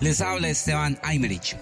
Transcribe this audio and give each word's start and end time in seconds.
Les 0.00 0.22
habla 0.22 0.48
Esteban 0.48 0.98
Aymerich. 1.02 1.56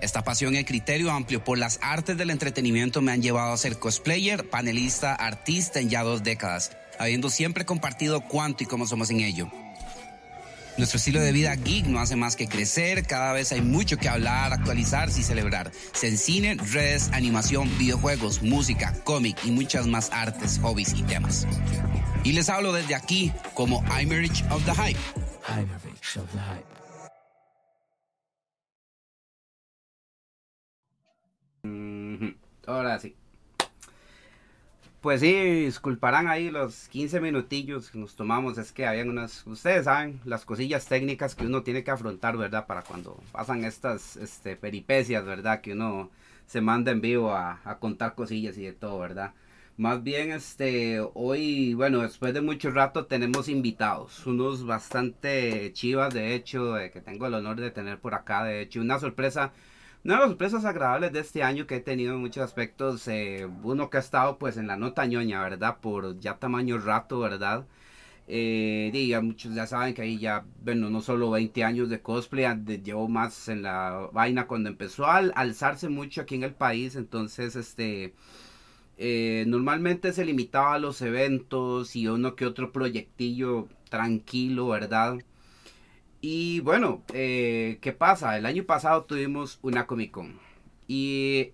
Esta 0.00 0.24
pasión 0.24 0.56
y 0.56 0.64
criterio 0.64 1.12
amplio 1.12 1.44
por 1.44 1.58
las 1.58 1.78
artes 1.80 2.16
del 2.18 2.30
entretenimiento 2.30 3.00
me 3.00 3.12
han 3.12 3.22
llevado 3.22 3.52
a 3.52 3.56
ser 3.56 3.78
cosplayer, 3.78 4.50
panelista, 4.50 5.14
artista 5.14 5.78
en 5.78 5.90
ya 5.90 6.02
dos 6.02 6.24
décadas, 6.24 6.72
habiendo 6.98 7.30
siempre 7.30 7.64
compartido 7.64 8.20
cuánto 8.22 8.64
y 8.64 8.66
cómo 8.66 8.88
somos 8.88 9.10
en 9.10 9.20
ello. 9.20 9.48
Nuestro 10.76 10.96
estilo 10.96 11.20
de 11.20 11.30
vida 11.30 11.54
geek 11.54 11.86
no 11.86 12.00
hace 12.00 12.16
más 12.16 12.34
que 12.34 12.48
crecer, 12.48 13.06
cada 13.06 13.32
vez 13.32 13.52
hay 13.52 13.60
mucho 13.60 13.96
que 13.96 14.08
hablar, 14.08 14.52
actualizarse 14.52 15.20
y 15.20 15.22
celebrar. 15.22 15.70
Se 15.92 16.08
en 16.08 16.18
cine, 16.18 16.56
redes, 16.56 17.10
animación, 17.12 17.70
videojuegos, 17.78 18.42
música, 18.42 18.92
cómic 19.04 19.38
y 19.44 19.52
muchas 19.52 19.86
más 19.86 20.10
artes, 20.10 20.58
hobbies 20.60 20.94
y 20.94 21.04
temas. 21.04 21.46
Y 22.24 22.32
les 22.32 22.48
hablo 22.48 22.72
desde 22.72 22.96
aquí 22.96 23.32
como 23.54 23.84
I'm 23.84 24.10
Rich 24.10 24.42
of 24.50 24.64
the 24.64 24.72
Hype. 24.74 24.98
I'm 25.48 25.68
Rich 25.84 26.16
of 26.16 26.28
the 26.32 26.40
Hype. 26.40 26.83
Ahora 32.66 32.98
sí. 32.98 33.14
Pues 35.04 35.20
sí, 35.20 35.34
disculparán 35.66 36.28
ahí 36.28 36.50
los 36.50 36.88
15 36.88 37.20
minutillos 37.20 37.90
que 37.90 37.98
nos 37.98 38.16
tomamos. 38.16 38.56
Es 38.56 38.72
que 38.72 38.86
habían 38.86 39.10
unas, 39.10 39.46
ustedes 39.46 39.84
saben, 39.84 40.18
las 40.24 40.46
cosillas 40.46 40.86
técnicas 40.86 41.34
que 41.34 41.44
uno 41.44 41.62
tiene 41.62 41.84
que 41.84 41.90
afrontar, 41.90 42.38
¿verdad? 42.38 42.66
Para 42.66 42.82
cuando 42.82 43.20
pasan 43.30 43.64
estas 43.64 44.16
este, 44.16 44.56
peripecias, 44.56 45.26
¿verdad? 45.26 45.60
Que 45.60 45.72
uno 45.72 46.10
se 46.46 46.62
manda 46.62 46.90
en 46.90 47.02
vivo 47.02 47.32
a, 47.34 47.60
contar 47.80 48.14
cosillas 48.14 48.56
y 48.56 48.62
de 48.62 48.72
todo, 48.72 48.98
¿verdad? 48.98 49.34
Más 49.76 50.02
bien, 50.02 50.32
este, 50.32 51.00
hoy, 51.14 51.74
bueno, 51.74 52.00
después 52.00 52.32
de 52.32 52.40
mucho 52.40 52.70
rato 52.70 53.06
tenemos 53.06 53.48
invitados, 53.48 54.26
unos 54.26 54.64
bastante 54.64 55.70
chivas, 55.74 56.14
de 56.14 56.34
hecho, 56.34 56.76
que 56.92 57.00
tengo 57.00 57.26
el 57.26 57.34
honor 57.34 57.60
de 57.60 57.70
tener 57.70 57.98
por 58.00 58.14
acá, 58.14 58.44
de 58.44 58.62
hecho, 58.62 58.80
una 58.80 58.98
sorpresa 58.98 59.52
una 60.04 60.14
de 60.14 60.20
las 60.20 60.28
sorpresas 60.30 60.64
agradables 60.66 61.12
de 61.12 61.20
este 61.20 61.42
año 61.42 61.66
que 61.66 61.76
he 61.76 61.80
tenido 61.80 62.14
en 62.14 62.20
muchos 62.20 62.44
aspectos, 62.44 63.08
eh, 63.08 63.48
uno 63.62 63.88
que 63.88 63.96
ha 63.96 64.00
estado 64.00 64.38
pues 64.38 64.56
en 64.58 64.66
la 64.66 64.76
nota 64.76 65.06
ñoña, 65.06 65.42
¿verdad? 65.42 65.78
Por 65.80 66.18
ya 66.20 66.38
tamaño 66.38 66.78
rato, 66.78 67.20
¿verdad? 67.20 67.66
Eh, 68.28 69.18
muchos 69.22 69.54
ya 69.54 69.66
saben 69.66 69.94
que 69.94 70.02
ahí 70.02 70.18
ya, 70.18 70.44
bueno, 70.62 70.90
no 70.90 71.00
solo 71.02 71.30
20 71.30 71.64
años 71.64 71.88
de 71.90 72.00
cosplay, 72.02 72.46
llevo 72.82 73.08
más 73.08 73.48
en 73.48 73.62
la 73.62 74.10
vaina 74.12 74.46
cuando 74.46 74.68
empezó 74.70 75.06
a 75.06 75.18
alzarse 75.18 75.88
mucho 75.88 76.22
aquí 76.22 76.34
en 76.36 76.44
el 76.44 76.54
país, 76.54 76.96
entonces 76.96 77.56
este... 77.56 78.14
Eh, 78.98 79.44
normalmente 79.48 80.12
se 80.12 80.24
limitaba 80.24 80.74
a 80.74 80.78
los 80.78 81.02
eventos 81.02 81.96
y 81.96 82.06
uno 82.08 82.36
que 82.36 82.46
otro 82.46 82.72
proyectillo 82.72 83.68
tranquilo, 83.90 84.68
¿verdad? 84.68 85.18
Y 86.26 86.60
bueno, 86.60 87.02
eh, 87.12 87.76
¿qué 87.82 87.92
pasa? 87.92 88.38
El 88.38 88.46
año 88.46 88.64
pasado 88.64 89.04
tuvimos 89.04 89.58
una 89.60 89.86
Comic 89.86 90.10
Con 90.10 90.38
y 90.88 91.52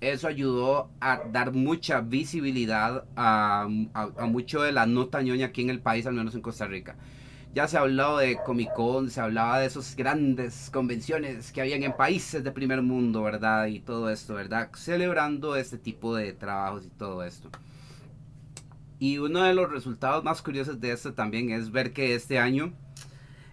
eso 0.00 0.28
ayudó 0.28 0.88
a 0.98 1.24
dar 1.30 1.52
mucha 1.52 2.00
visibilidad 2.00 3.04
a, 3.16 3.68
mucho 3.68 4.62
de 4.62 4.72
la 4.72 4.86
nota 4.86 5.20
ñoña 5.20 5.48
aquí 5.48 5.60
en 5.60 5.68
el 5.68 5.80
país, 5.80 6.06
al 6.06 6.14
menos 6.14 6.34
en 6.34 6.40
Costa 6.40 6.66
Rica. 6.66 6.96
Ya 7.54 7.68
se 7.68 7.76
ha 7.76 7.80
hablado 7.80 8.16
de 8.16 8.38
Comic 8.46 8.72
Con, 8.72 9.10
se 9.10 9.20
hablaba 9.20 9.58
de 9.58 9.66
esas 9.66 9.94
grandes 9.94 10.70
convenciones 10.72 11.52
que 11.52 11.60
habían 11.60 11.82
en 11.82 11.92
países 11.92 12.42
de 12.42 12.50
primer 12.50 12.80
mundo, 12.80 13.22
¿verdad? 13.22 13.66
Y 13.66 13.80
todo 13.80 14.08
esto, 14.08 14.32
¿verdad? 14.32 14.70
Celebrando 14.74 15.54
este 15.54 15.76
tipo 15.76 16.16
de 16.16 16.32
trabajos 16.32 16.86
y 16.86 16.88
todo 16.88 17.24
esto. 17.24 17.50
Y 18.98 19.18
uno 19.18 19.42
de 19.42 19.52
los 19.52 19.70
resultados 19.70 20.24
más 20.24 20.40
curiosos 20.40 20.80
de 20.80 20.92
esto 20.92 21.12
también 21.12 21.50
es 21.50 21.70
ver 21.70 21.92
que 21.92 22.14
este 22.14 22.38
año 22.38 22.72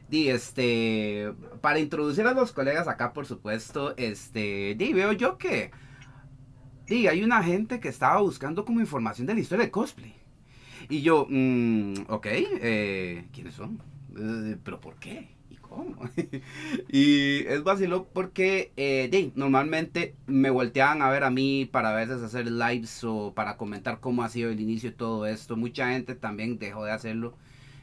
Di, 0.09 0.29
este, 0.29 1.33
para 1.61 1.79
introducir 1.79 2.25
a 2.25 2.33
los 2.33 2.51
colegas 2.51 2.87
acá, 2.87 3.13
por 3.13 3.27
supuesto, 3.27 3.95
este, 3.95 4.73
di, 4.75 4.91
veo 4.91 5.11
yo 5.13 5.37
que, 5.37 5.69
di, 6.87 7.07
hay 7.07 7.23
una 7.23 7.43
gente 7.43 7.79
que 7.79 7.89
estaba 7.89 8.19
buscando 8.21 8.65
como 8.65 8.79
información 8.79 9.27
de 9.27 9.35
la 9.35 9.39
historia 9.41 9.65
de 9.65 9.71
cosplay. 9.71 10.15
Y 10.89 11.01
yo, 11.01 11.27
mm, 11.29 12.05
ok, 12.07 12.25
eh, 12.31 13.27
¿quiénes 13.31 13.53
son? 13.53 13.81
Eh, 14.17 14.57
¿Pero 14.63 14.81
por 14.81 14.95
qué? 14.95 15.29
¿Y 15.51 15.57
cómo? 15.57 15.95
y 16.89 17.45
es 17.45 17.63
vacilo 17.63 18.07
porque, 18.11 18.71
eh, 18.77 19.31
normalmente 19.35 20.15
me 20.25 20.49
volteaban 20.49 21.03
a 21.03 21.09
ver 21.11 21.23
a 21.23 21.29
mí 21.29 21.69
para 21.71 21.91
a 21.91 21.95
veces 21.95 22.23
hacer 22.23 22.49
lives 22.49 23.03
o 23.03 23.33
para 23.35 23.57
comentar 23.57 23.99
cómo 23.99 24.23
ha 24.23 24.29
sido 24.29 24.49
el 24.49 24.59
inicio 24.59 24.89
de 24.89 24.95
todo 24.97 25.27
esto. 25.27 25.55
Mucha 25.55 25.91
gente 25.91 26.15
también 26.15 26.57
dejó 26.57 26.85
de 26.85 26.91
hacerlo 26.93 27.35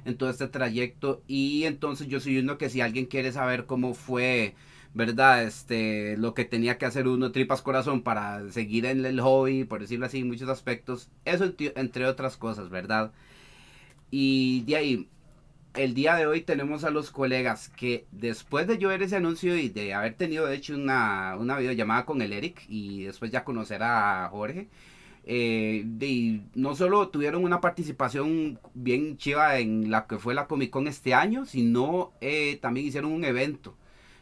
en 0.06 0.16
todo 0.16 0.30
este 0.30 0.48
trayecto. 0.48 1.22
Y 1.26 1.64
entonces 1.64 2.08
yo 2.08 2.20
soy 2.20 2.38
uno 2.38 2.58
que 2.58 2.70
si 2.70 2.80
alguien 2.80 3.06
quiere 3.06 3.32
saber 3.32 3.66
cómo 3.66 3.94
fue, 3.94 4.54
¿verdad? 4.94 5.44
Este, 5.44 6.16
lo 6.16 6.34
que 6.34 6.44
tenía 6.44 6.78
que 6.78 6.86
hacer 6.86 7.08
uno, 7.08 7.32
tripas 7.32 7.62
corazón, 7.62 8.02
para 8.02 8.50
seguir 8.52 8.86
en 8.86 9.04
el 9.04 9.20
hobby, 9.20 9.64
por 9.64 9.80
decirlo 9.80 10.06
así, 10.06 10.24
muchos 10.24 10.48
aspectos. 10.48 11.10
Eso 11.24 11.52
entre 11.76 12.06
otras 12.06 12.36
cosas, 12.36 12.70
¿verdad? 12.70 13.12
Y 14.10 14.62
de 14.66 14.76
ahí, 14.76 15.08
el 15.74 15.94
día 15.94 16.16
de 16.16 16.26
hoy 16.26 16.40
tenemos 16.42 16.84
a 16.84 16.90
los 16.90 17.10
colegas 17.10 17.68
que 17.68 18.06
después 18.12 18.66
de 18.66 18.78
yo 18.78 18.88
ver 18.88 19.02
ese 19.02 19.16
anuncio 19.16 19.56
y 19.56 19.68
de 19.68 19.94
haber 19.94 20.14
tenido 20.14 20.46
de 20.46 20.56
hecho 20.56 20.74
una, 20.74 21.36
una 21.38 21.58
videollamada 21.58 22.06
con 22.06 22.22
el 22.22 22.32
Eric 22.32 22.64
y 22.68 23.04
después 23.04 23.30
ya 23.30 23.44
conocer 23.44 23.82
a 23.82 24.28
Jorge, 24.30 24.68
eh, 25.28 25.82
de, 25.84 26.42
no 26.54 26.76
solo 26.76 27.08
tuvieron 27.08 27.42
una 27.42 27.60
participación 27.60 28.60
bien 28.74 29.16
chiva 29.16 29.58
en 29.58 29.90
la 29.90 30.06
que 30.06 30.18
fue 30.18 30.34
la 30.34 30.46
Comic 30.46 30.70
Con 30.70 30.86
este 30.86 31.14
año, 31.14 31.46
sino 31.46 32.12
eh, 32.20 32.58
también 32.62 32.86
hicieron 32.86 33.12
un 33.12 33.24
evento, 33.24 33.76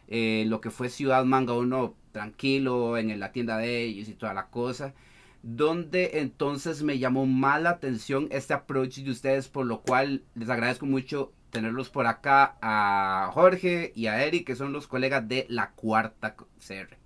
eh, 0.09 0.45
lo 0.49 0.63
que 0.63 0.71
fue 0.71 0.89
Ciudad 0.89 1.25
Manga 1.27 1.53
uno 1.53 1.95
tranquilo 2.13 2.97
en 2.97 3.19
la 3.21 3.33
tienda 3.33 3.59
de 3.59 3.83
ellos 3.83 4.09
y 4.09 4.15
toda 4.15 4.33
la 4.33 4.47
cosa, 4.47 4.95
donde 5.43 6.21
entonces 6.21 6.83
me 6.83 6.99
llamó 6.99 7.27
más 7.27 7.61
la 7.63 7.71
atención 7.71 8.29
este 8.31 8.55
approach 8.55 8.99
de 9.01 9.11
ustedes, 9.11 9.49
por 9.49 9.67
lo 9.67 9.83
cual 9.83 10.25
les 10.35 10.49
agradezco 10.49 10.87
mucho 10.87 11.33
tenerlos 11.51 11.91
por 11.91 12.07
acá 12.07 12.57
a 12.63 13.31
Jorge 13.35 13.93
y 13.95 14.07
a 14.07 14.25
Eric, 14.25 14.47
que 14.47 14.57
son 14.57 14.73
los 14.73 14.87
colegas 14.89 15.29
de 15.29 15.47
la 15.51 15.73
cuarta 15.73 16.35
CR. 16.35 17.04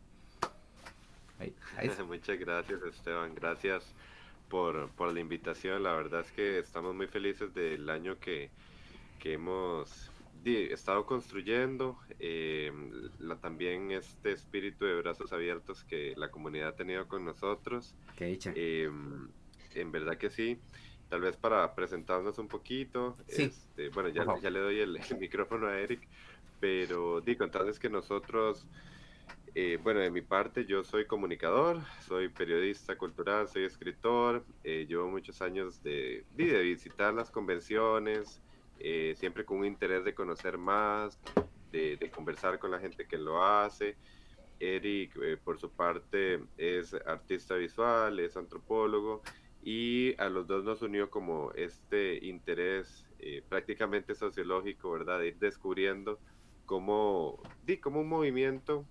Muchas 2.06 2.38
gracias 2.38 2.82
Esteban, 2.82 3.34
gracias 3.34 3.94
por, 4.49 4.91
la 5.12 5.21
invitación. 5.21 5.82
La 5.82 5.93
verdad 5.93 6.21
es 6.21 6.32
que 6.32 6.59
estamos 6.59 6.94
muy 6.94 7.06
felices 7.06 7.54
del 7.54 7.88
año 7.91 8.19
que, 8.19 8.50
hemos 9.25 10.10
estado 10.44 11.04
construyendo, 11.04 11.99
eh, 12.19 12.72
la, 13.19 13.37
también 13.37 13.91
este 13.91 14.32
espíritu 14.32 14.87
de 14.87 14.94
brazos 15.03 15.32
abiertos 15.32 15.84
que 15.84 16.15
la 16.16 16.31
comunidad 16.31 16.69
ha 16.69 16.76
tenido 16.76 17.06
con 17.06 17.25
nosotros. 17.25 17.94
Eh, 18.55 18.91
en 19.75 19.93
verdad 19.93 20.16
que 20.16 20.31
sí. 20.31 20.59
Tal 21.10 21.20
vez 21.22 21.37
para 21.37 21.75
presentarnos 21.75 22.38
un 22.38 22.49
poquito, 22.49 23.16
este, 23.28 23.88
bueno, 23.91 24.10
ya, 24.10 24.26
ya 24.43 24.50
le 24.50 24.59
doy 24.59 24.81
el, 24.81 25.00
micrófono 25.19 25.66
a 25.66 25.78
Eric, 25.78 26.00
pero 26.60 27.20
di, 27.20 27.37
contarles 27.37 27.78
que 27.78 27.88
nosotros 27.88 28.66
eh, 29.61 29.77
bueno, 29.83 29.99
de 29.99 30.13
mi 30.13 30.23
parte, 30.23 30.65
yo 30.67 30.85
soy 30.85 31.05
comunicador, 31.05 31.81
soy 32.07 32.29
periodista 32.29 32.97
cultural, 32.97 33.49
soy 33.49 33.65
escritor, 33.65 34.45
eh, 34.63 34.87
llevo 34.89 35.09
muchos 35.09 35.43
años 35.43 35.83
de, 35.83 36.25
de 36.37 36.63
visitar 36.63 37.13
las 37.13 37.29
convenciones, 37.29 38.41
eh, 38.79 39.17
siempre 39.17 39.45
con 39.45 39.59
un 39.59 39.65
interés 39.65 40.05
de 40.05 40.15
conocer 40.15 40.59
más, 40.59 41.19
de, 41.73 41.99
conversar 42.15 42.61
con 42.61 42.71
la 42.71 42.79
gente 42.79 43.09
que 43.09 43.19
lo 43.19 43.45
hace. 43.45 43.97
Eric, 44.61 45.41
por 45.43 45.59
su 45.59 45.69
parte, 45.73 46.39
es 46.57 46.95
artista 46.95 47.57
visual, 47.57 48.21
es 48.21 48.37
antropólogo 48.37 49.23
y 49.65 50.15
a 50.21 50.29
los 50.29 50.47
dos 50.47 50.63
nos 50.63 50.83
unió 50.83 51.11
como 51.11 51.51
este 51.57 52.25
interés 52.25 53.05
prácticamente 53.49 54.15
sociológico, 54.15 54.93
¿verdad? 54.93 55.19
De 55.19 55.29
ir 55.29 55.39
descubriendo 55.41 56.21
cómo, 56.65 57.43
cómo 57.82 58.03
un 58.03 58.09
movimiento 58.09 58.87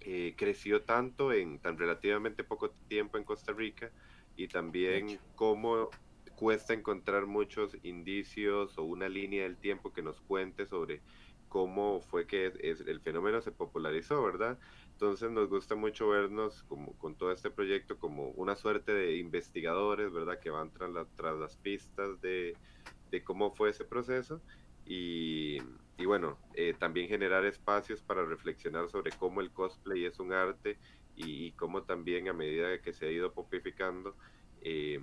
eh, 0.00 0.34
creció 0.36 0.82
tanto 0.82 1.32
en 1.32 1.58
tan 1.58 1.78
relativamente 1.78 2.44
poco 2.44 2.70
tiempo 2.88 3.18
en 3.18 3.24
Costa 3.24 3.52
Rica 3.52 3.90
y 4.36 4.48
también 4.48 5.18
cómo 5.34 5.90
cuesta 6.36 6.72
encontrar 6.72 7.26
muchos 7.26 7.76
indicios 7.82 8.78
o 8.78 8.84
una 8.84 9.08
línea 9.08 9.42
del 9.42 9.58
tiempo 9.58 9.92
que 9.92 10.02
nos 10.02 10.20
cuente 10.22 10.66
sobre 10.66 11.02
cómo 11.48 12.00
fue 12.00 12.26
que 12.26 12.46
el 12.46 13.00
fenómeno 13.00 13.42
se 13.42 13.50
popularizó, 13.52 14.22
¿verdad? 14.22 14.58
Entonces 14.92 15.30
nos 15.30 15.48
gusta 15.48 15.74
mucho 15.74 16.08
vernos 16.08 16.62
como, 16.62 16.96
con 16.96 17.16
todo 17.16 17.32
este 17.32 17.50
proyecto 17.50 17.98
como 17.98 18.28
una 18.30 18.54
suerte 18.56 18.94
de 18.94 19.16
investigadores, 19.16 20.12
¿verdad? 20.12 20.38
Que 20.40 20.50
van 20.50 20.70
tras, 20.72 20.90
tras 21.16 21.36
las 21.36 21.56
pistas 21.56 22.20
de, 22.20 22.56
de 23.10 23.24
cómo 23.24 23.50
fue 23.50 23.70
ese 23.70 23.84
proceso 23.84 24.40
y, 24.84 25.58
y 26.00 26.06
bueno, 26.06 26.38
eh, 26.54 26.74
también 26.78 27.08
generar 27.08 27.44
espacios 27.44 28.00
para 28.00 28.24
reflexionar 28.24 28.88
sobre 28.88 29.10
cómo 29.12 29.42
el 29.42 29.50
cosplay 29.50 30.06
es 30.06 30.18
un 30.18 30.32
arte 30.32 30.78
y, 31.14 31.52
cómo 31.52 31.82
también 31.82 32.28
a 32.28 32.32
medida 32.32 32.80
que 32.80 32.94
se 32.94 33.06
ha 33.06 33.10
ido 33.10 33.32
popificando, 33.32 34.16
eh, 34.62 35.00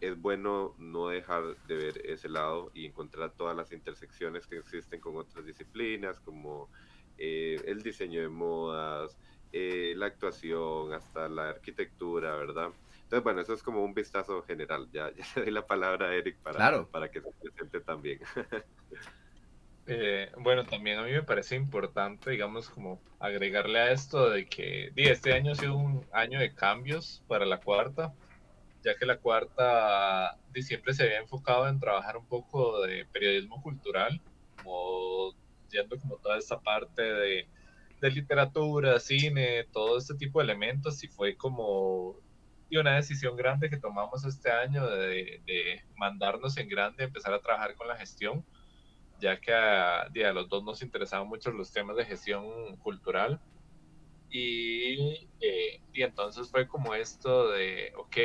es 0.00 0.20
bueno 0.20 0.74
no 0.78 1.08
dejar 1.08 1.56
de 1.66 1.74
ver 1.74 2.06
ese 2.06 2.28
lado 2.28 2.70
y 2.74 2.86
encontrar 2.86 3.32
todas 3.32 3.56
las 3.56 3.72
intersecciones 3.72 4.46
que 4.46 4.58
existen 4.58 5.00
con 5.00 5.16
otras 5.16 5.44
disciplinas 5.44 6.20
como 6.20 6.70
eh, 7.18 7.60
el 7.66 7.82
diseño 7.82 8.20
de 8.20 8.28
modas, 8.28 9.18
eh, 9.52 9.94
la 9.96 10.06
actuación, 10.06 10.92
hasta 10.92 11.28
la 11.28 11.50
arquitectura, 11.50 12.36
¿verdad? 12.36 12.70
Entonces, 13.02 13.24
bueno, 13.24 13.40
eso 13.40 13.54
es 13.54 13.62
como 13.64 13.82
un 13.84 13.94
vistazo 13.94 14.42
general. 14.42 14.88
Ya, 14.92 15.10
ya 15.14 15.24
le 15.34 15.42
doy 15.42 15.50
la 15.50 15.66
palabra 15.66 16.06
a 16.06 16.14
Eric 16.14 16.38
para, 16.38 16.86
para 16.86 17.10
que 17.10 17.20
se 17.20 17.30
presente 17.32 17.80
también. 17.80 18.20
Eh, 19.86 20.30
bueno, 20.38 20.64
también 20.64 20.98
a 20.98 21.02
mí 21.02 21.10
me 21.10 21.22
parece 21.22 21.56
importante, 21.56 22.30
digamos, 22.30 22.68
como 22.68 23.00
agregarle 23.18 23.78
a 23.78 23.92
esto 23.92 24.30
de 24.30 24.46
que 24.46 24.92
este 24.96 25.32
año 25.32 25.52
ha 25.52 25.56
sido 25.56 25.76
un 25.76 26.06
año 26.12 26.38
de 26.38 26.54
cambios 26.54 27.22
para 27.26 27.46
la 27.46 27.58
cuarta, 27.60 28.12
ya 28.84 28.96
que 28.96 29.06
la 29.06 29.18
cuarta 29.18 30.38
de 30.52 30.62
siempre 30.62 30.94
se 30.94 31.04
había 31.04 31.18
enfocado 31.18 31.68
en 31.68 31.80
trabajar 31.80 32.16
un 32.16 32.26
poco 32.26 32.82
de 32.82 33.04
periodismo 33.06 33.62
cultural, 33.62 34.20
como 34.62 35.34
yendo 35.70 35.98
como 35.98 36.16
toda 36.18 36.38
esa 36.38 36.60
parte 36.60 37.02
de, 37.02 37.48
de 38.00 38.10
literatura, 38.10 38.98
cine, 39.00 39.64
todo 39.72 39.98
este 39.98 40.14
tipo 40.14 40.38
de 40.40 40.44
elementos 40.44 41.02
y 41.04 41.08
fue 41.08 41.36
como 41.36 42.16
y 42.72 42.76
una 42.76 42.94
decisión 42.94 43.34
grande 43.36 43.68
que 43.68 43.78
tomamos 43.78 44.24
este 44.24 44.52
año 44.52 44.86
de, 44.88 45.42
de 45.44 45.82
mandarnos 45.96 46.56
en 46.56 46.68
grande, 46.68 47.02
empezar 47.02 47.34
a 47.34 47.40
trabajar 47.40 47.74
con 47.74 47.88
la 47.88 47.96
gestión 47.96 48.44
ya 49.20 49.40
que 49.40 49.52
a, 49.52 50.32
los 50.32 50.48
dos 50.48 50.64
nos 50.64 50.82
interesaban 50.82 51.28
mucho 51.28 51.50
los 51.50 51.72
temas 51.72 51.96
de 51.96 52.04
gestión 52.04 52.76
cultural. 52.76 53.40
Y, 54.30 55.28
eh, 55.40 55.80
y 55.92 56.02
entonces 56.02 56.50
fue 56.50 56.68
como 56.68 56.94
esto 56.94 57.50
de, 57.50 57.92
ok, 57.96 58.16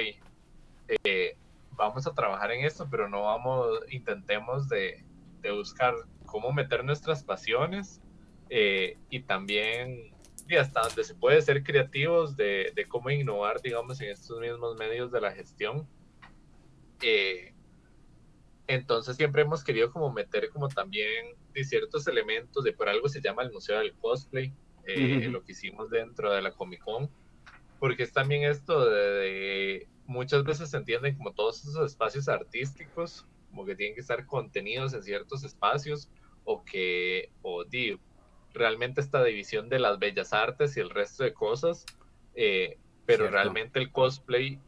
eh, 1.03 1.37
vamos 1.71 2.05
a 2.05 2.13
trabajar 2.13 2.51
en 2.51 2.63
esto, 2.65 2.87
pero 2.89 3.09
no 3.09 3.23
vamos, 3.23 3.79
intentemos 3.89 4.69
de, 4.69 5.03
de 5.41 5.51
buscar 5.51 5.95
cómo 6.25 6.51
meter 6.51 6.83
nuestras 6.83 7.23
pasiones 7.23 8.01
eh, 8.49 8.97
y 9.09 9.21
también 9.21 10.13
y 10.47 10.55
hasta 10.57 10.81
donde 10.81 11.03
se 11.03 11.15
puede 11.15 11.41
ser 11.41 11.63
creativos 11.63 12.37
de, 12.37 12.71
de, 12.75 12.85
cómo 12.87 13.09
innovar, 13.09 13.61
digamos, 13.61 13.99
en 14.01 14.11
estos 14.11 14.39
mismos 14.39 14.77
medios 14.77 15.11
de 15.11 15.19
la 15.19 15.31
gestión. 15.31 15.87
Eh, 17.01 17.54
entonces 18.67 19.15
siempre 19.15 19.43
hemos 19.43 19.63
querido 19.63 19.91
como 19.91 20.11
meter 20.11 20.49
como 20.49 20.67
también 20.67 21.35
de 21.53 21.63
ciertos 21.63 22.07
elementos 22.07 22.63
de 22.63 22.73
por 22.73 22.89
algo 22.89 23.07
se 23.07 23.21
llama 23.21 23.43
el 23.43 23.51
Museo 23.51 23.79
del 23.79 23.93
Cosplay, 23.93 24.53
eh, 24.87 25.27
lo 25.29 25.43
que 25.43 25.53
hicimos 25.53 25.89
dentro 25.89 26.31
de 26.33 26.41
la 26.41 26.51
Comic 26.51 26.83
Con, 26.83 27.09
porque 27.79 28.03
es 28.03 28.13
también 28.13 28.43
esto 28.43 28.89
de, 28.89 29.87
muchas 30.05 30.43
veces 30.43 30.69
se 30.69 30.77
entienden 30.77 31.15
como 31.15 31.33
todos 31.33 31.63
esos 31.65 31.91
espacios 31.91 32.27
artísticos, 32.27 33.25
como 33.49 33.65
que 33.65 33.75
tienen 33.75 33.95
que 33.95 34.01
estar 34.01 34.25
contenidos 34.25 34.93
en 34.93 35.03
ciertos 35.03 35.43
espacios 35.43 36.09
o 36.43 36.63
que, 36.63 37.31
o 37.41 37.63
digo, 37.65 37.99
realmente 38.53 39.01
esta 39.01 39.23
división 39.23 39.69
de 39.69 39.79
las 39.79 39.99
bellas 39.99 40.33
artes 40.33 40.77
y 40.77 40.79
el 40.79 40.89
resto 40.89 41.23
de 41.23 41.33
cosas, 41.33 41.85
eh, 42.35 42.77
pero 43.05 43.29
realmente 43.29 43.79
el 43.79 43.91
cosplay 43.91 44.59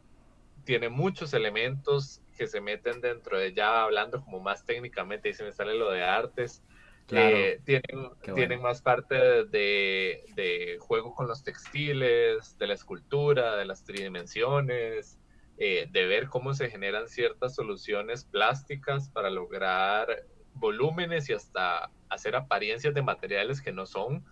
tiene 0.64 0.88
muchos 0.88 1.34
elementos 1.34 2.20
que 2.38 2.46
se 2.46 2.60
meten 2.60 3.00
dentro 3.00 3.38
de 3.38 3.52
ya 3.52 3.82
hablando 3.82 4.22
como 4.22 4.40
más 4.40 4.64
técnicamente, 4.64 5.28
y 5.28 5.34
se 5.34 5.44
me 5.44 5.52
sale 5.52 5.74
lo 5.74 5.90
de 5.90 6.04
artes. 6.04 6.62
Eh, 7.10 7.60
tienen, 7.64 8.10
tienen 8.34 8.60
más 8.60 8.82
parte 8.82 9.14
de, 9.44 10.24
de, 10.34 10.76
juego 10.78 11.14
con 11.14 11.26
los 11.26 11.42
textiles, 11.42 12.56
de 12.58 12.66
la 12.66 12.74
escultura, 12.74 13.56
de 13.56 13.64
las 13.64 13.82
tridimensiones, 13.82 15.18
eh, 15.56 15.88
de 15.90 16.06
ver 16.06 16.28
cómo 16.28 16.52
se 16.52 16.68
generan 16.68 17.08
ciertas 17.08 17.54
soluciones 17.54 18.24
plásticas 18.24 19.08
para 19.08 19.30
lograr 19.30 20.24
volúmenes 20.52 21.30
y 21.30 21.32
hasta 21.32 21.90
hacer 22.10 22.36
apariencias 22.36 22.92
de 22.92 23.00
materiales 23.00 23.62
que 23.62 23.72
no 23.72 23.86
son, 23.86 24.22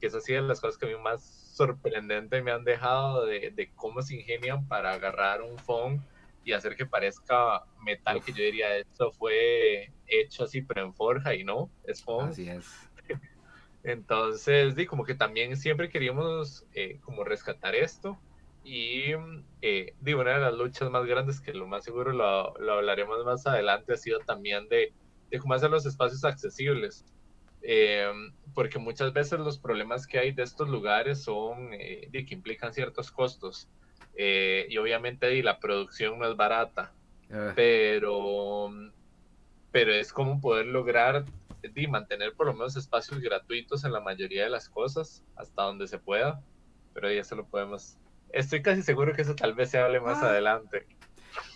que 0.00 0.06
es 0.06 0.14
así 0.14 0.32
de 0.32 0.40
las 0.40 0.60
cosas 0.60 0.78
que 0.78 0.86
a 0.86 0.88
mí 0.88 0.96
más 1.02 1.22
sorprendente 1.54 2.42
me 2.42 2.50
han 2.50 2.64
dejado 2.64 3.26
de, 3.26 3.50
de 3.50 3.70
cómo 3.74 4.00
se 4.00 4.16
ingenian 4.16 4.66
para 4.68 4.94
agarrar 4.94 5.42
un 5.42 5.58
phone 5.58 6.02
y 6.44 6.52
hacer 6.52 6.76
que 6.76 6.86
parezca 6.86 7.62
metal, 7.84 8.22
que 8.22 8.32
yo 8.32 8.42
diría, 8.42 8.76
esto 8.76 9.12
fue 9.12 9.92
hecho 10.06 10.44
así, 10.44 10.62
pero 10.62 10.82
en 10.82 10.94
forja 10.94 11.34
y 11.34 11.44
no, 11.44 11.70
es 11.84 12.02
foam. 12.02 12.28
Así 12.28 12.48
es. 12.48 12.66
Entonces, 13.84 14.76
di, 14.76 14.86
como 14.86 15.04
que 15.04 15.14
también 15.14 15.56
siempre 15.56 15.88
queríamos 15.88 16.64
eh, 16.72 17.00
como 17.00 17.24
rescatar 17.24 17.74
esto 17.74 18.18
y 18.64 19.12
eh, 19.60 19.94
di, 20.00 20.14
una 20.14 20.34
de 20.34 20.40
las 20.40 20.54
luchas 20.54 20.90
más 20.90 21.04
grandes, 21.06 21.40
que 21.40 21.52
lo 21.52 21.66
más 21.66 21.84
seguro 21.84 22.12
lo, 22.12 22.54
lo 22.58 22.74
hablaremos 22.74 23.24
más 23.24 23.46
adelante, 23.46 23.94
ha 23.94 23.96
sido 23.96 24.20
también 24.20 24.68
de, 24.68 24.92
de 25.30 25.38
cómo 25.38 25.54
hacer 25.54 25.70
los 25.70 25.86
espacios 25.86 26.24
accesibles. 26.24 27.04
Eh, 27.64 28.10
porque 28.54 28.78
muchas 28.78 29.12
veces 29.12 29.38
los 29.38 29.58
problemas 29.58 30.06
que 30.06 30.18
hay 30.18 30.32
de 30.32 30.42
estos 30.42 30.68
lugares 30.68 31.22
son 31.22 31.72
eh, 31.72 32.08
de 32.10 32.24
que 32.24 32.34
implican 32.34 32.72
ciertos 32.72 33.10
costos. 33.10 33.68
Eh, 34.16 34.66
y 34.68 34.76
obviamente 34.78 35.42
la 35.42 35.58
producción 35.58 36.18
no 36.18 36.30
es 36.30 36.36
barata, 36.36 36.92
ah. 37.30 37.52
pero, 37.54 38.70
pero 39.70 39.92
es 39.92 40.12
como 40.12 40.40
poder 40.40 40.66
lograr 40.66 41.24
y 41.74 41.86
mantener 41.86 42.34
por 42.34 42.46
lo 42.46 42.54
menos 42.54 42.76
espacios 42.76 43.20
gratuitos 43.20 43.84
en 43.84 43.92
la 43.92 44.00
mayoría 44.00 44.44
de 44.44 44.50
las 44.50 44.68
cosas, 44.68 45.24
hasta 45.36 45.62
donde 45.62 45.86
se 45.86 45.98
pueda, 45.98 46.42
pero 46.94 47.10
ya 47.10 47.24
se 47.24 47.36
lo 47.36 47.46
podemos... 47.46 47.96
Estoy 48.30 48.62
casi 48.62 48.82
seguro 48.82 49.12
que 49.14 49.22
eso 49.22 49.34
tal 49.34 49.54
vez 49.54 49.70
se 49.70 49.78
hable 49.78 50.00
más 50.00 50.22
ah. 50.22 50.30
adelante. 50.30 50.86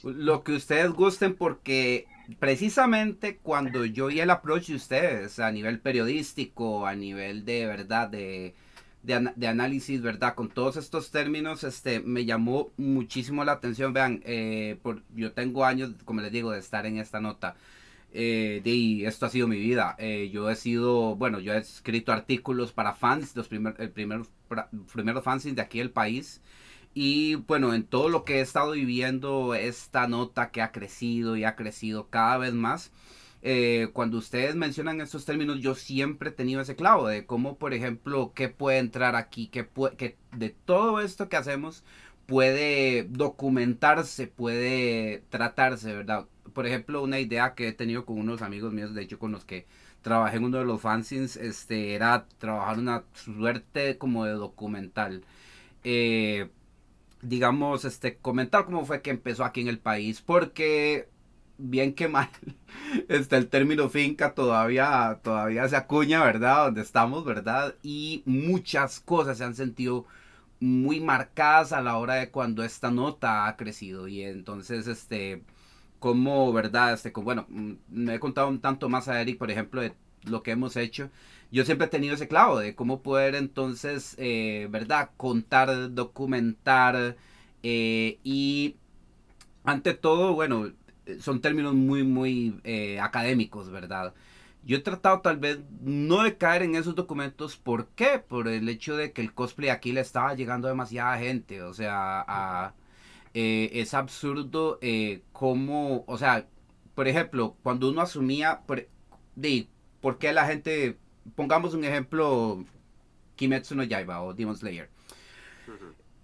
Lo 0.03 0.43
que 0.43 0.53
ustedes 0.53 0.91
gusten 0.91 1.35
porque 1.35 2.07
precisamente 2.39 3.39
cuando 3.39 3.85
yo 3.85 4.07
vi 4.07 4.21
el 4.21 4.31
approach 4.31 4.69
de 4.69 4.75
ustedes 4.77 5.39
a 5.39 5.51
nivel 5.53 5.81
periodístico, 5.81 6.87
a 6.87 6.95
nivel 6.95 7.45
de 7.45 7.67
verdad, 7.67 8.09
de 8.09 8.55
de, 9.06 9.47
análisis, 9.47 10.03
¿verdad? 10.03 10.35
Con 10.35 10.49
todos 10.49 10.76
estos 10.76 11.11
términos, 11.11 11.62
este, 11.62 12.00
me 12.00 12.25
llamó 12.25 12.73
muchísimo 12.76 13.44
la 13.44 13.53
atención. 13.53 13.93
Vean, 13.93 14.20
eh, 14.25 14.79
por, 14.82 15.03
yo 15.14 15.32
tengo 15.32 15.64
años, 15.64 15.93
como 16.05 16.20
les 16.20 16.32
digo, 16.32 16.50
de 16.50 16.58
estar 16.58 16.87
en 16.87 16.99
esta 16.99 17.20
nota. 17.20 17.56
Eh, 18.12 18.61
de, 18.64 19.06
esto 19.06 19.26
ha 19.26 19.31
sido 19.31 19.47
mi 19.47 19.58
vida. 19.58 19.94
Eh, 19.99 20.31
yo 20.32 20.50
he 20.50 20.56
sido, 20.56 21.14
bueno, 21.14 21.38
yo 21.38 21.53
he 21.53 21.58
escrito 21.58 22.12
artículos 22.12 22.73
para 22.73 22.94
fans, 22.94 23.37
los 23.37 23.47
primer, 23.47 23.76
el 23.79 23.91
primer, 23.91 24.23
primeros 24.93 25.23
fans 25.23 25.44
de 25.44 25.62
aquí 25.62 25.79
del 25.79 25.91
país. 25.91 26.41
Y 26.93 27.37
bueno, 27.37 27.75
en 27.75 27.85
todo 27.85 28.09
lo 28.09 28.25
que 28.25 28.38
he 28.38 28.41
estado 28.41 28.73
viviendo, 28.73 29.55
esta 29.55 30.09
nota 30.09 30.50
que 30.50 30.62
ha 30.62 30.73
crecido 30.73 31.37
y 31.37 31.44
ha 31.44 31.55
crecido 31.55 32.09
cada 32.09 32.38
vez 32.38 32.55
más. 32.55 32.91
Eh, 33.43 33.91
cuando 33.93 34.19
ustedes 34.19 34.55
mencionan 34.56 35.00
estos 35.00 35.25
términos, 35.25 35.61
yo 35.61 35.75
siempre 35.75 36.31
he 36.31 36.33
tenido 36.33 36.61
ese 36.61 36.77
clavo 36.77 37.06
de 37.09 37.27
cómo, 37.27 37.59
por 37.59 37.75
ejemplo, 37.75 38.33
qué 38.35 38.49
puede 38.49 38.78
entrar 38.78 39.14
aquí, 39.16 39.49
qué 39.49 39.64
puede, 39.64 39.97
que 39.97 40.16
de 40.33 40.50
todo 40.50 41.00
esto 41.00 41.28
que 41.28 41.37
hacemos 41.37 41.85
puede 42.26 43.05
documentarse, 43.05 44.26
puede 44.26 45.23
tratarse, 45.31 45.95
¿verdad? 45.95 46.26
Por 46.52 46.66
ejemplo, 46.66 47.02
una 47.02 47.21
idea 47.21 47.55
que 47.55 47.69
he 47.69 47.73
tenido 47.73 48.05
con 48.07 48.19
unos 48.19 48.43
amigos 48.43 48.73
míos, 48.73 48.95
de 48.95 49.02
hecho 49.02 49.19
con 49.19 49.33
los 49.33 49.45
que 49.45 49.66
trabajé 50.02 50.38
en 50.38 50.45
uno 50.45 50.59
de 50.59 50.64
los 50.64 50.81
fanzines, 50.81 51.37
este, 51.37 51.95
era 51.95 52.26
trabajar 52.38 52.78
una 52.78 53.05
suerte 53.14 53.99
como 53.99 54.25
de 54.25 54.33
documental. 54.33 55.25
Eh, 55.85 56.50
digamos, 57.23 57.85
este, 57.85 58.16
comentar 58.19 58.64
cómo 58.64 58.85
fue 58.87 59.02
que 59.02 59.11
empezó 59.11 59.45
aquí 59.45 59.61
en 59.61 59.69
el 59.69 59.78
país, 59.78 60.21
porque 60.23 61.09
bien 61.59 61.95
que 61.95 62.09
mal, 62.09 62.29
está 63.09 63.37
el 63.37 63.49
término 63.49 63.89
finca 63.89 64.35
todavía, 64.35 65.21
todavía 65.23 65.69
se 65.69 65.77
acuña, 65.77 66.23
¿verdad? 66.25 66.67
Donde 66.67 66.83
estamos, 66.83 67.25
¿verdad? 67.25 67.75
Y 67.83 68.23
muchas 68.27 69.01
cosas 69.01 69.39
se 69.39 69.45
han 69.45 69.55
sentido 69.55 70.07
muy 70.61 71.01
marcadas 71.01 71.73
a 71.73 71.83
la 71.83 71.97
hora 71.99 72.15
de 72.15 72.31
cuando 72.31 72.65
esta 72.65 72.91
nota 72.91 73.47
ha 73.47 73.57
crecido. 73.57 74.09
Y 74.09 74.23
entonces, 74.23 74.87
este, 74.87 75.43
como, 75.99 76.53
¿verdad? 76.53 76.95
Este, 76.95 77.11
bueno, 77.11 77.47
mm, 77.49 77.73
me 77.89 78.15
he 78.17 78.21
contado 78.21 78.49
un 78.49 78.61
tanto 78.61 78.89
más 78.89 79.09
a 79.09 79.21
Eric, 79.21 79.39
por 79.39 79.51
ejemplo, 79.51 79.81
de 79.81 79.95
lo 80.25 80.43
que 80.43 80.53
hemos 80.53 80.77
hecho. 80.77 81.11
Yo 81.51 81.65
siempre 81.65 81.87
he 81.87 81.91
tenido 81.91 82.15
ese 82.15 82.29
clavo 82.29 82.59
de 82.59 82.75
cómo 82.75 83.03
poder 83.03 83.35
entonces, 83.35 84.15
eh, 84.19 84.69
¿verdad? 84.71 85.11
Contar, 85.17 85.95
documentar 85.95 87.17
eh, 87.63 88.19
y 88.25 88.77
ante 89.65 89.95
todo, 89.95 90.35
bueno, 90.35 90.73
son 91.21 91.41
términos 91.41 91.75
muy, 91.75 92.03
muy 92.05 92.61
eh, 92.65 93.01
académicos, 93.01 93.71
¿verdad? 93.71 94.15
Yo 94.65 94.77
he 94.77 94.81
tratado 94.81 95.21
tal 95.21 95.39
vez 95.39 95.61
no 95.81 96.23
de 96.25 96.37
caer 96.37 96.63
en 96.63 96.75
esos 96.75 96.95
documentos. 96.95 97.57
¿Por 97.57 97.89
qué? 97.91 98.19
Por 98.19 98.49
el 98.49 98.69
hecho 98.69 98.97
de 98.97 99.13
que 99.13 99.23
el 99.23 99.33
cosplay 99.33 99.71
aquí 99.71 99.93
le 99.93 100.01
estaba 100.01 100.35
llegando 100.35 100.67
a 100.67 100.71
demasiada 100.73 101.19
gente. 101.19 101.63
O 101.63 101.73
sea, 101.73 102.75
eh, 103.35 103.71
es 103.75 103.95
absurdo 103.95 104.79
eh, 104.83 105.23
cómo, 105.33 106.05
o 106.09 106.19
sea, 106.19 106.49
por 106.95 107.07
ejemplo, 107.09 107.57
cuando 107.63 107.91
uno 107.91 108.01
asumía, 108.01 108.63
por, 108.67 108.89
de, 109.37 109.69
¿por 110.01 110.19
qué 110.19 110.33
la 110.33 110.47
gente, 110.47 110.99
pongamos 111.37 111.75
un 111.75 111.85
ejemplo, 111.85 112.65
Kimetsu 113.37 113.75
no 113.77 113.85
Yaiba 113.85 114.23
o 114.23 114.35
Demon 114.35 114.57
Slayer 114.57 114.91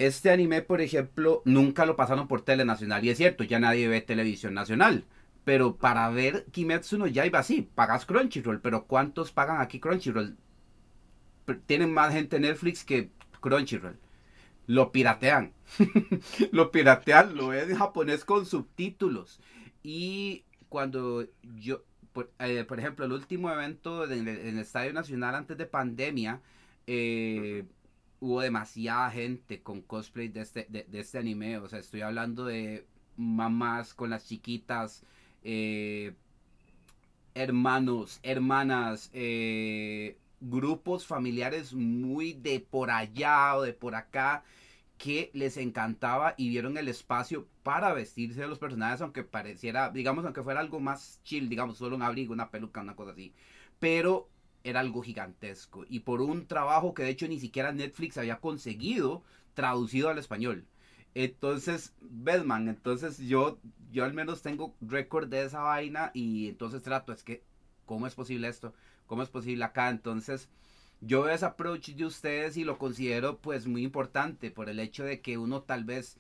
este 0.06 0.30
anime, 0.30 0.62
por 0.62 0.80
ejemplo, 0.80 1.42
nunca 1.44 1.86
lo 1.86 1.96
pasaron 1.96 2.28
por 2.28 2.42
Telenacional. 2.42 3.04
Y 3.04 3.10
es 3.10 3.18
cierto, 3.18 3.44
ya 3.44 3.58
nadie 3.60 3.88
ve 3.88 4.00
televisión 4.00 4.54
nacional. 4.54 5.04
Pero 5.44 5.76
para 5.76 6.08
ver 6.10 6.46
Kimetsu 6.52 6.98
no 6.98 7.06
Yaiba, 7.06 7.42
sí, 7.42 7.68
pagas 7.74 8.06
Crunchyroll. 8.06 8.60
Pero 8.60 8.86
¿cuántos 8.86 9.32
pagan 9.32 9.60
aquí 9.60 9.80
Crunchyroll? 9.80 10.36
tienen 11.66 11.92
más 11.92 12.12
gente 12.12 12.36
en 12.36 12.42
Netflix 12.42 12.84
que 12.84 13.10
Crunchyroll. 13.40 13.98
Lo 14.66 14.92
piratean. 14.92 15.52
lo 16.52 16.70
piratean, 16.70 17.36
lo 17.36 17.48
ven 17.48 17.70
en 17.70 17.76
japonés 17.76 18.24
con 18.24 18.46
subtítulos. 18.46 19.40
Y 19.82 20.44
cuando 20.68 21.26
yo, 21.56 21.82
por, 22.12 22.30
eh, 22.38 22.64
ejemplo, 22.78 23.04
el 23.04 23.12
último 23.12 23.50
evento 23.50 24.10
en 24.10 24.28
el, 24.28 24.58
Estadio 24.58 24.92
Nacional 24.92 25.34
antes 25.34 25.58
de 25.58 25.66
pandemia, 25.66 26.40
eh, 26.86 27.64
hubo 28.22 28.40
demasiada 28.40 29.10
gente 29.10 29.62
con 29.62 29.82
cosplay 29.82 30.28
de 30.28 30.42
este, 30.42 30.66
de, 30.68 30.86
este 30.92 31.18
anime. 31.18 31.58
O 31.58 31.68
sea, 31.68 31.80
estoy 31.80 32.02
hablando 32.02 32.44
de 32.44 32.86
mamás 33.16 33.94
con 33.94 34.10
las 34.10 34.28
chiquitas, 34.28 35.02
eh, 35.42 36.14
hermanos, 37.34 38.20
hermanas, 38.22 39.10
grupos 40.40 41.04
familiares 41.04 41.74
muy 41.74 42.32
de 42.32 42.60
por 42.60 42.92
allá 42.92 43.56
o 43.56 43.62
de 43.62 43.72
por 43.72 43.96
acá 43.96 44.44
que 44.98 45.32
les 45.34 45.56
encantaba 45.56 46.34
y 46.36 46.48
vieron 46.48 46.78
el 46.78 46.86
espacio 46.86 47.48
para 47.64 47.92
vestirse 47.92 48.40
de 48.40 48.46
los 48.46 48.60
personajes, 48.60 49.00
aunque 49.00 49.24
pareciera, 49.24 49.90
digamos, 49.90 50.24
aunque 50.24 50.44
fuera 50.44 50.60
algo 50.60 50.78
más 50.78 51.20
chill, 51.24 51.48
digamos, 51.48 51.78
solo 51.78 51.96
un 51.96 52.02
abrigo, 52.02 52.32
una 52.32 52.52
peluca, 52.52 52.82
una 52.82 52.94
cosa 52.94 53.10
así. 53.10 53.32
Pero 53.80 54.28
era 54.64 54.80
algo 54.80 55.02
gigantesco. 55.02 55.84
Y 55.88 56.00
por 56.00 56.20
un 56.20 56.46
trabajo 56.46 56.94
que 56.94 57.02
de 57.02 57.10
hecho 57.10 57.28
ni 57.28 57.40
siquiera 57.40 57.72
Netflix 57.72 58.18
había 58.18 58.40
conseguido 58.40 59.22
traducido 59.54 60.08
al 60.08 60.18
español. 60.18 60.66
Entonces, 61.14 61.94
Bedman, 62.00 62.68
entonces 62.68 63.18
yo, 63.18 63.58
yo 63.90 64.04
al 64.04 64.14
menos 64.14 64.42
tengo 64.42 64.74
récord 64.80 65.28
de 65.28 65.44
esa 65.44 65.60
vaina 65.60 66.10
y 66.14 66.48
entonces 66.48 66.82
trato, 66.82 67.12
es 67.12 67.22
que, 67.22 67.42
¿cómo 67.84 68.06
es 68.06 68.14
posible 68.14 68.48
esto? 68.48 68.72
¿Cómo 69.06 69.22
es 69.22 69.28
posible 69.28 69.64
acá? 69.64 69.90
Entonces, 69.90 70.48
yo 71.02 71.22
veo 71.22 71.34
ese 71.34 71.44
approach 71.44 71.90
de 71.90 72.06
ustedes 72.06 72.56
y 72.56 72.64
lo 72.64 72.78
considero 72.78 73.38
pues 73.38 73.66
muy 73.66 73.82
importante 73.82 74.50
por 74.50 74.70
el 74.70 74.80
hecho 74.80 75.04
de 75.04 75.20
que 75.20 75.36
uno 75.36 75.62
tal 75.62 75.84
vez, 75.84 76.16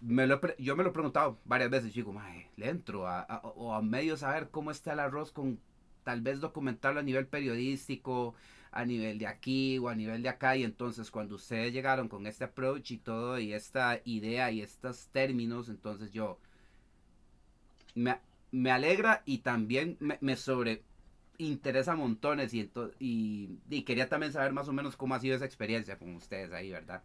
me 0.00 0.26
lo, 0.26 0.40
yo 0.58 0.76
me 0.76 0.84
lo 0.84 0.90
he 0.90 0.92
preguntado 0.92 1.38
varias 1.44 1.70
veces, 1.70 1.94
digo, 1.94 2.14
le 2.56 2.68
entro 2.68 3.08
a, 3.08 3.24
o 3.56 3.74
a 3.74 3.82
medio 3.82 4.16
saber 4.16 4.50
cómo 4.50 4.70
está 4.70 4.92
el 4.92 5.00
arroz 5.00 5.32
con 5.32 5.58
tal 6.06 6.20
vez 6.20 6.38
documentarlo 6.38 7.00
a 7.00 7.02
nivel 7.02 7.26
periodístico, 7.26 8.36
a 8.70 8.84
nivel 8.84 9.18
de 9.18 9.26
aquí 9.26 9.76
o 9.78 9.88
a 9.88 9.94
nivel 9.96 10.22
de 10.22 10.28
acá. 10.28 10.56
Y 10.56 10.62
entonces 10.62 11.10
cuando 11.10 11.34
ustedes 11.34 11.72
llegaron 11.72 12.08
con 12.08 12.28
este 12.28 12.44
approach 12.44 12.92
y 12.92 12.98
todo, 12.98 13.40
y 13.40 13.52
esta 13.52 14.00
idea 14.04 14.52
y 14.52 14.62
estos 14.62 15.08
términos, 15.08 15.68
entonces 15.68 16.12
yo 16.12 16.38
me, 17.96 18.20
me 18.52 18.70
alegra 18.70 19.24
y 19.26 19.38
también 19.38 19.96
me, 19.98 20.16
me 20.20 20.36
sobre 20.36 20.84
interesa 21.38 21.96
montones 21.96 22.54
y, 22.54 22.70
y, 23.00 23.58
y, 23.68 23.82
quería 23.82 24.08
también 24.08 24.32
saber 24.32 24.52
más 24.52 24.68
o 24.68 24.72
menos 24.72 24.96
cómo 24.96 25.16
ha 25.16 25.18
sido 25.18 25.34
esa 25.34 25.44
experiencia 25.44 25.98
con 25.98 26.14
ustedes 26.14 26.52
ahí, 26.52 26.70
¿verdad? 26.70 27.02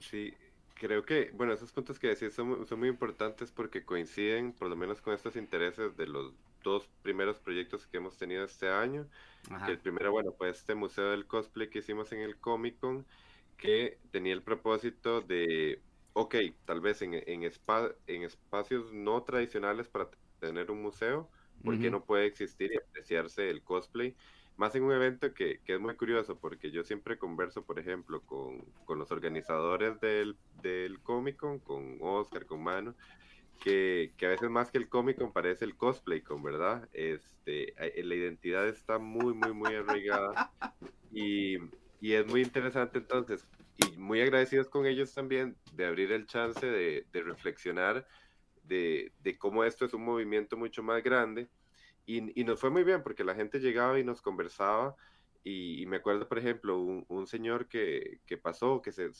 Sí, 0.00 0.34
creo 0.74 1.04
que, 1.04 1.30
bueno, 1.34 1.52
esos 1.52 1.70
puntos 1.70 2.00
que 2.00 2.08
decís 2.08 2.34
son, 2.34 2.66
son 2.66 2.80
muy 2.80 2.88
importantes 2.88 3.52
porque 3.52 3.84
coinciden 3.84 4.52
por 4.52 4.68
lo 4.68 4.74
menos 4.74 5.00
con 5.00 5.14
estos 5.14 5.36
intereses 5.36 5.96
de 5.96 6.08
los 6.08 6.34
dos 6.64 6.88
primeros 7.02 7.38
proyectos 7.38 7.86
que 7.86 7.98
hemos 7.98 8.16
tenido 8.16 8.44
este 8.44 8.68
año. 8.68 9.06
el 9.68 9.78
primero, 9.78 10.10
bueno, 10.10 10.32
fue 10.32 10.50
este 10.50 10.74
Museo 10.74 11.10
del 11.10 11.26
Cosplay 11.26 11.70
que 11.70 11.78
hicimos 11.78 12.10
en 12.12 12.20
el 12.20 12.36
Comic 12.38 12.80
Con, 12.80 13.06
que 13.56 13.98
tenía 14.10 14.32
el 14.32 14.42
propósito 14.42 15.20
de, 15.20 15.80
ok, 16.14 16.34
tal 16.64 16.80
vez 16.80 17.02
en, 17.02 17.14
en, 17.14 17.42
en 17.44 18.22
espacios 18.22 18.92
no 18.92 19.22
tradicionales 19.22 19.86
para 19.86 20.08
tener 20.40 20.72
un 20.72 20.82
museo, 20.82 21.30
porque 21.62 21.90
no 21.90 22.04
puede 22.04 22.26
existir 22.26 22.72
y 22.72 22.76
apreciarse 22.76 23.48
el 23.48 23.62
cosplay? 23.62 24.16
Más 24.56 24.74
en 24.74 24.84
un 24.84 24.92
evento 24.92 25.32
que, 25.34 25.60
que, 25.64 25.74
es 25.74 25.80
muy 25.80 25.96
curioso, 25.96 26.38
porque 26.38 26.70
yo 26.70 26.84
siempre 26.84 27.18
converso, 27.18 27.64
por 27.64 27.78
ejemplo, 27.78 28.20
con, 28.22 28.60
con 28.84 28.98
los 28.98 29.10
organizadores 29.10 30.00
del, 30.00 30.36
del 30.62 31.00
Comic 31.00 31.36
Con, 31.36 31.58
con 31.58 31.98
Oscar, 32.00 32.46
con 32.46 32.62
Mano, 32.62 32.94
que, 33.60 34.12
que, 34.16 34.26
a 34.26 34.30
veces 34.30 34.50
más 34.50 34.70
que 34.70 34.78
el 34.78 34.88
Comic 34.88 35.18
Con 35.18 35.32
parece 35.32 35.64
el 35.64 35.76
cosplay 35.76 36.20
con, 36.20 36.42
¿verdad? 36.42 36.88
Este, 36.92 37.74
eh, 37.78 38.02
la 38.02 38.14
identidad 38.14 38.66
está 38.68 38.98
muy, 38.98 39.34
muy, 39.34 39.52
muy 39.52 39.74
arraigada 39.74 40.52
y, 41.12 41.56
y, 42.00 42.12
es 42.12 42.26
muy 42.26 42.42
interesante 42.42 42.98
entonces, 42.98 43.46
y 43.76 43.96
muy 43.96 44.20
agradecidos 44.20 44.68
con 44.68 44.86
ellos 44.86 45.12
también 45.14 45.56
de 45.72 45.86
abrir 45.86 46.12
el 46.12 46.26
chance 46.26 46.64
de, 46.66 47.06
de 47.12 47.22
reflexionar 47.22 48.06
de, 48.62 49.12
de, 49.22 49.38
cómo 49.38 49.64
esto 49.64 49.84
es 49.84 49.94
un 49.94 50.04
movimiento 50.04 50.56
mucho 50.56 50.82
más 50.82 51.02
grande 51.02 51.48
y, 52.06 52.40
y, 52.40 52.44
nos 52.44 52.60
fue 52.60 52.70
muy 52.70 52.84
bien 52.84 53.02
porque 53.02 53.24
la 53.24 53.34
gente 53.34 53.60
llegaba 53.60 53.98
y 53.98 54.04
nos 54.04 54.22
conversaba 54.22 54.96
y, 55.46 55.84
me 55.86 55.96
acuerdo, 55.96 56.26
por 56.26 56.38
ejemplo, 56.38 56.78
un, 56.78 57.04
un 57.08 57.26
señor 57.26 57.68
que, 57.68 58.20
que, 58.26 58.38
pasó, 58.38 58.80
que 58.80 58.92
se, 58.92 59.10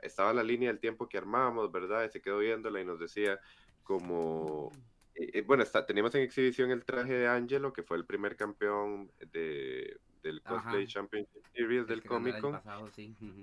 estaba 0.00 0.30
en 0.30 0.36
la 0.36 0.44
línea 0.44 0.68
del 0.68 0.78
tiempo 0.78 1.08
que 1.08 1.18
armábamos, 1.18 1.72
¿verdad? 1.72 2.04
Y 2.04 2.10
se 2.10 2.22
quedó 2.22 2.38
viéndola 2.38 2.80
y 2.80 2.84
nos 2.84 3.00
decía 3.00 3.40
como, 3.82 4.70
eh, 5.14 5.30
eh, 5.34 5.42
bueno, 5.42 5.62
está, 5.62 5.84
teníamos 5.86 6.14
en 6.14 6.22
exhibición 6.22 6.70
el 6.70 6.84
traje 6.84 7.12
de 7.12 7.28
Angelo, 7.28 7.72
que 7.72 7.82
fue 7.82 7.96
el 7.96 8.06
primer 8.06 8.36
campeón 8.36 9.10
de, 9.32 9.98
del 10.22 10.42
Cosplay 10.42 10.86
Championship 10.86 11.42
Series 11.54 11.86
del 11.86 12.02
Comic 12.02 12.40
Con. 12.40 12.60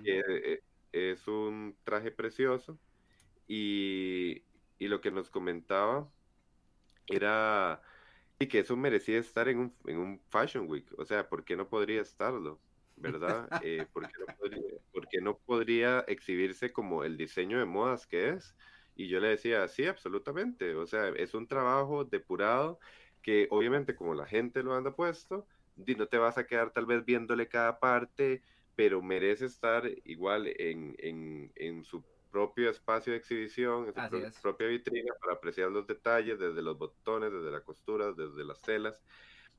Eh, 0.06 0.62
es 0.92 1.28
un 1.28 1.76
traje 1.84 2.12
precioso 2.12 2.80
y, 3.48 4.44
y 4.80 4.88
lo 4.88 5.02
que 5.02 5.12
nos 5.12 5.30
comentaba 5.30 6.10
era 7.08 7.82
y 8.40 8.48
que 8.48 8.60
eso 8.60 8.78
merecía 8.78 9.20
estar 9.20 9.50
en 9.50 9.60
un, 9.60 9.76
en 9.86 9.98
un 9.98 10.22
Fashion 10.30 10.70
Week. 10.70 10.88
O 10.98 11.04
sea, 11.04 11.28
¿por 11.28 11.44
qué 11.44 11.58
no 11.58 11.68
podría 11.68 12.02
estarlo? 12.02 12.60
¿Verdad? 12.96 13.48
Eh, 13.66 13.86
¿por, 13.92 14.08
qué 14.08 14.14
no 14.20 14.36
podría, 14.38 14.80
¿por, 14.92 15.08
qué 15.10 15.22
no 15.22 15.38
podría, 15.38 16.00
exhibirse 16.08 16.72
como 16.72 17.04
el 17.04 17.18
diseño 17.18 17.60
de 17.60 17.66
modas 17.66 18.08
que 18.08 18.30
es? 18.30 18.56
Y 19.00 19.08
yo 19.08 19.22
le 19.22 19.30
decía, 19.30 19.66
sí, 19.70 19.86
absolutamente. 19.86 20.76
O 20.76 20.86
sea, 20.86 21.08
es 21.10 21.34
un 21.34 21.48
trabajo 21.48 22.04
depurado 22.04 22.80
que 23.22 23.48
obviamente 23.50 23.96
como 23.96 24.14
la 24.14 24.26
gente 24.26 24.62
lo 24.62 24.74
anda 24.74 24.94
puesto, 24.94 25.48
no 25.78 26.08
te 26.10 26.18
vas 26.18 26.38
a 26.38 26.46
quedar 26.46 26.74
tal 26.74 26.86
vez 26.86 27.06
viéndole 27.06 27.48
cada 27.48 27.80
parte, 27.80 28.44
pero 28.76 29.02
merece 29.02 29.46
estar 29.46 29.90
igual 30.04 30.48
en, 30.48 30.96
en, 31.00 31.54
en 31.56 31.86
su 31.86 32.06
propio 32.30 32.70
espacio 32.70 33.14
de 33.14 33.20
exhibición, 33.20 33.88
en 33.88 33.96
su 33.96 34.28
propia 34.42 34.68
vitrina 34.68 35.14
para 35.22 35.36
apreciar 35.36 35.72
los 35.72 35.88
detalles, 35.88 36.38
desde 36.38 36.62
los 36.62 36.78
botones, 36.78 37.32
desde 37.32 37.52
la 37.52 37.64
costura, 37.64 38.12
desde 38.12 38.44
las 38.44 38.66
telas. 38.66 39.02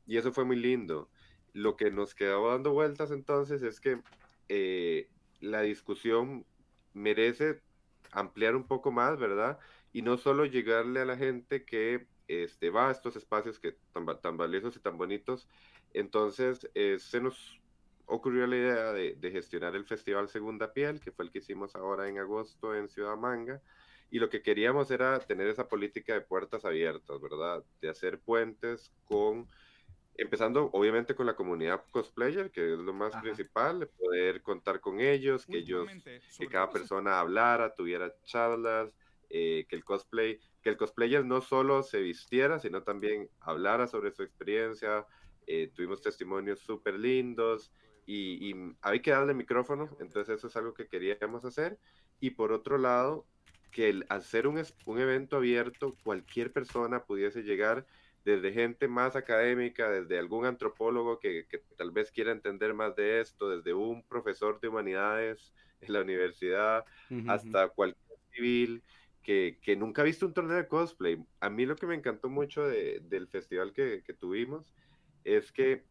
Y 0.04 0.18
eso 0.18 0.32
fue 0.34 0.44
muy 0.44 0.56
lindo. 0.56 1.10
Lo 1.54 1.76
que 1.76 1.90
nos 1.90 2.14
quedaba 2.14 2.52
dando 2.52 2.74
vueltas 2.74 3.10
entonces 3.10 3.62
es 3.62 3.80
que 3.80 4.02
eh, 4.48 5.10
la 5.40 5.62
discusión 5.62 6.46
merece 6.92 7.62
ampliar 8.12 8.56
un 8.56 8.66
poco 8.66 8.90
más, 8.90 9.18
¿verdad? 9.18 9.58
Y 9.92 10.02
no 10.02 10.16
solo 10.18 10.44
llegarle 10.44 11.00
a 11.00 11.04
la 11.04 11.16
gente 11.16 11.64
que 11.64 12.06
este, 12.28 12.70
va 12.70 12.88
a 12.88 12.92
estos 12.92 13.16
espacios 13.16 13.58
que 13.58 13.76
tan, 13.92 14.06
tan 14.20 14.36
valiosos 14.36 14.76
y 14.76 14.80
tan 14.80 14.96
bonitos. 14.96 15.48
Entonces, 15.92 16.70
eh, 16.74 16.98
se 16.98 17.20
nos 17.20 17.60
ocurrió 18.06 18.46
la 18.46 18.56
idea 18.56 18.92
de, 18.92 19.30
gestionar 19.30 19.74
el 19.76 19.84
Festival 19.84 20.28
Segunda 20.28 20.72
Piel, 20.72 21.00
que 21.00 21.12
fue 21.12 21.24
el 21.24 21.30
que 21.30 21.38
hicimos 21.38 21.74
ahora 21.76 22.08
en 22.08 22.18
agosto 22.18 22.74
en 22.74 22.88
Ciudad 22.88 23.16
Manga. 23.16 23.60
Y 24.10 24.18
lo 24.18 24.28
que 24.28 24.42
queríamos 24.42 24.90
era 24.90 25.18
tener 25.20 25.46
esa 25.46 25.68
política 25.68 26.14
de 26.14 26.20
puertas 26.20 26.64
abiertas, 26.64 27.20
¿verdad? 27.20 27.64
De 27.80 27.88
hacer 27.88 28.18
puentes 28.20 28.92
con, 29.04 29.48
empezando 30.16 30.70
obviamente 30.72 31.14
con 31.14 31.26
la 31.26 31.34
comunidad 31.34 31.84
cosplayer, 31.90 32.50
que 32.50 32.74
es 32.74 32.78
lo 32.78 32.92
más 32.92 33.16
principal, 33.16 33.80
de 33.80 33.86
poder 33.86 34.42
contar 34.42 34.80
con 34.80 35.00
ellos, 35.00 35.46
que 35.46 35.58
ellos, 35.58 35.88
que 36.38 36.46
cada 36.48 36.70
persona 36.70 37.20
hablara, 37.20 37.74
tuviera 37.74 38.14
charlas, 38.24 38.92
eh, 39.28 39.64
que 39.68 39.76
el 39.76 39.84
cosplay, 39.84 40.38
que 40.62 40.70
el 40.70 40.76
cosplayer 40.76 41.24
no 41.24 41.40
solo 41.40 41.82
se 41.82 42.00
vistiera, 42.00 42.58
sino 42.58 42.82
también 42.82 43.30
hablara 43.40 43.86
sobre 43.86 44.10
su 44.12 44.22
experiencia. 44.22 45.06
Eh, 45.46 45.70
tuvimos 45.74 46.02
testimonios 46.02 46.60
súper 46.60 46.98
lindos 46.98 47.72
y, 48.06 48.50
y 48.50 48.76
hay 48.82 49.00
que 49.00 49.10
darle 49.10 49.34
micrófono, 49.34 49.96
entonces 50.00 50.38
eso 50.38 50.48
es 50.48 50.56
algo 50.56 50.74
que 50.74 50.86
queríamos 50.86 51.44
hacer. 51.44 51.78
Y 52.20 52.30
por 52.30 52.52
otro 52.52 52.76
lado, 52.76 53.26
que 53.70 53.88
el, 53.88 54.04
hacer 54.08 54.46
un, 54.46 54.62
un 54.84 54.98
evento 54.98 55.36
abierto, 55.36 55.96
cualquier 56.02 56.52
persona 56.52 57.04
pudiese 57.04 57.42
llegar, 57.42 57.86
desde 58.24 58.52
gente 58.52 58.88
más 58.88 59.16
académica, 59.16 59.90
desde 59.90 60.18
algún 60.18 60.44
antropólogo 60.44 61.18
que, 61.18 61.46
que, 61.48 61.58
tal 61.76 61.90
vez 61.90 62.10
quiera 62.10 62.32
entender 62.32 62.74
más 62.74 62.94
de 62.96 63.20
esto, 63.20 63.48
desde 63.48 63.72
un 63.72 64.02
profesor 64.02 64.60
de 64.60 64.68
humanidades 64.68 65.52
en 65.80 65.92
la 65.92 66.02
universidad, 66.02 66.84
hasta 67.26 67.68
cualquier 67.68 68.18
civil 68.32 68.82
que, 69.22 69.58
que, 69.62 69.76
nunca 69.76 70.02
ha 70.02 70.04
visto 70.04 70.26
un 70.26 70.34
torneo 70.34 70.56
de 70.56 70.68
cosplay. 70.68 71.18
A 71.40 71.48
mí 71.48 71.64
lo 71.64 71.76
que 71.76 71.86
me 71.86 71.94
encantó 71.94 72.28
mucho 72.28 72.66
de, 72.66 73.00
del 73.04 73.28
festival 73.28 73.72
que, 73.72 74.02
que, 74.02 74.12
tuvimos 74.12 74.74
es 75.24 75.52
que 75.52 75.84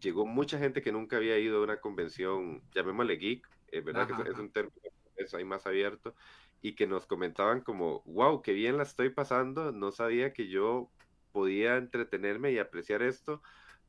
llegó 0.00 0.26
mucha 0.26 0.58
gente 0.58 0.82
que 0.82 0.92
nunca 0.92 1.16
había 1.16 1.38
ido 1.38 1.58
a 1.58 1.64
una 1.64 1.80
convención, 1.80 2.62
llamémosle 2.74 3.16
geek, 3.16 3.48
es 3.68 3.84
verdad 3.84 4.06
que 4.06 4.30
es 4.30 4.38
un 4.38 4.50
término 4.50 4.76
es 5.16 5.34
ahí 5.34 5.44
más 5.44 5.66
abierto, 5.66 6.14
y 6.62 6.74
que 6.74 6.86
nos 6.86 7.06
comentaban 7.06 7.60
como, 7.60 8.02
wow, 8.04 8.42
qué 8.42 8.52
bien 8.52 8.76
la 8.76 8.82
estoy 8.82 9.10
pasando, 9.10 9.72
no 9.72 9.92
sabía 9.92 10.32
que 10.32 10.48
yo 10.48 10.90
podía 11.36 11.76
entretenerme 11.76 12.52
y 12.52 12.58
apreciar 12.58 13.02
esto 13.02 13.42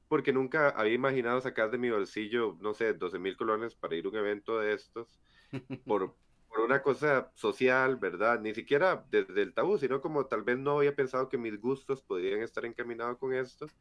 porque 0.10 0.34
nunca 0.34 0.70
había 0.72 0.96
imaginado 0.96 1.42
sacar 1.42 1.72
de 1.72 1.78
mi 1.80 1.90
bolsillo, 1.92 2.58
no 2.62 2.74
sé, 2.74 2.94
12 2.94 3.20
mil 3.20 3.38
colones 3.38 3.76
para 3.76 3.96
ir 3.96 4.06
a 4.06 4.10
un 4.10 4.18
evento 4.18 4.60
de 4.60 4.74
estos, 4.74 5.22
por, 5.88 6.18
por 6.50 6.62
una 6.62 6.84
cosa 6.84 7.32
social, 7.36 7.98
¿verdad? 7.98 8.42
Ni 8.42 8.54
siquiera 8.54 9.06
desde 9.10 9.42
el 9.44 9.54
tabú, 9.54 9.78
sino 9.80 10.02
como 10.02 10.28
tal 10.28 10.44
vez 10.44 10.58
no 10.60 10.80
había 10.80 10.96
pensado 10.96 11.30
que 11.30 11.38
mis 11.38 11.60
gustos 11.62 12.04
podrían 12.04 12.42
estar 12.42 12.66
encaminados 12.66 13.18
con 13.20 13.34
esto. 13.34 13.72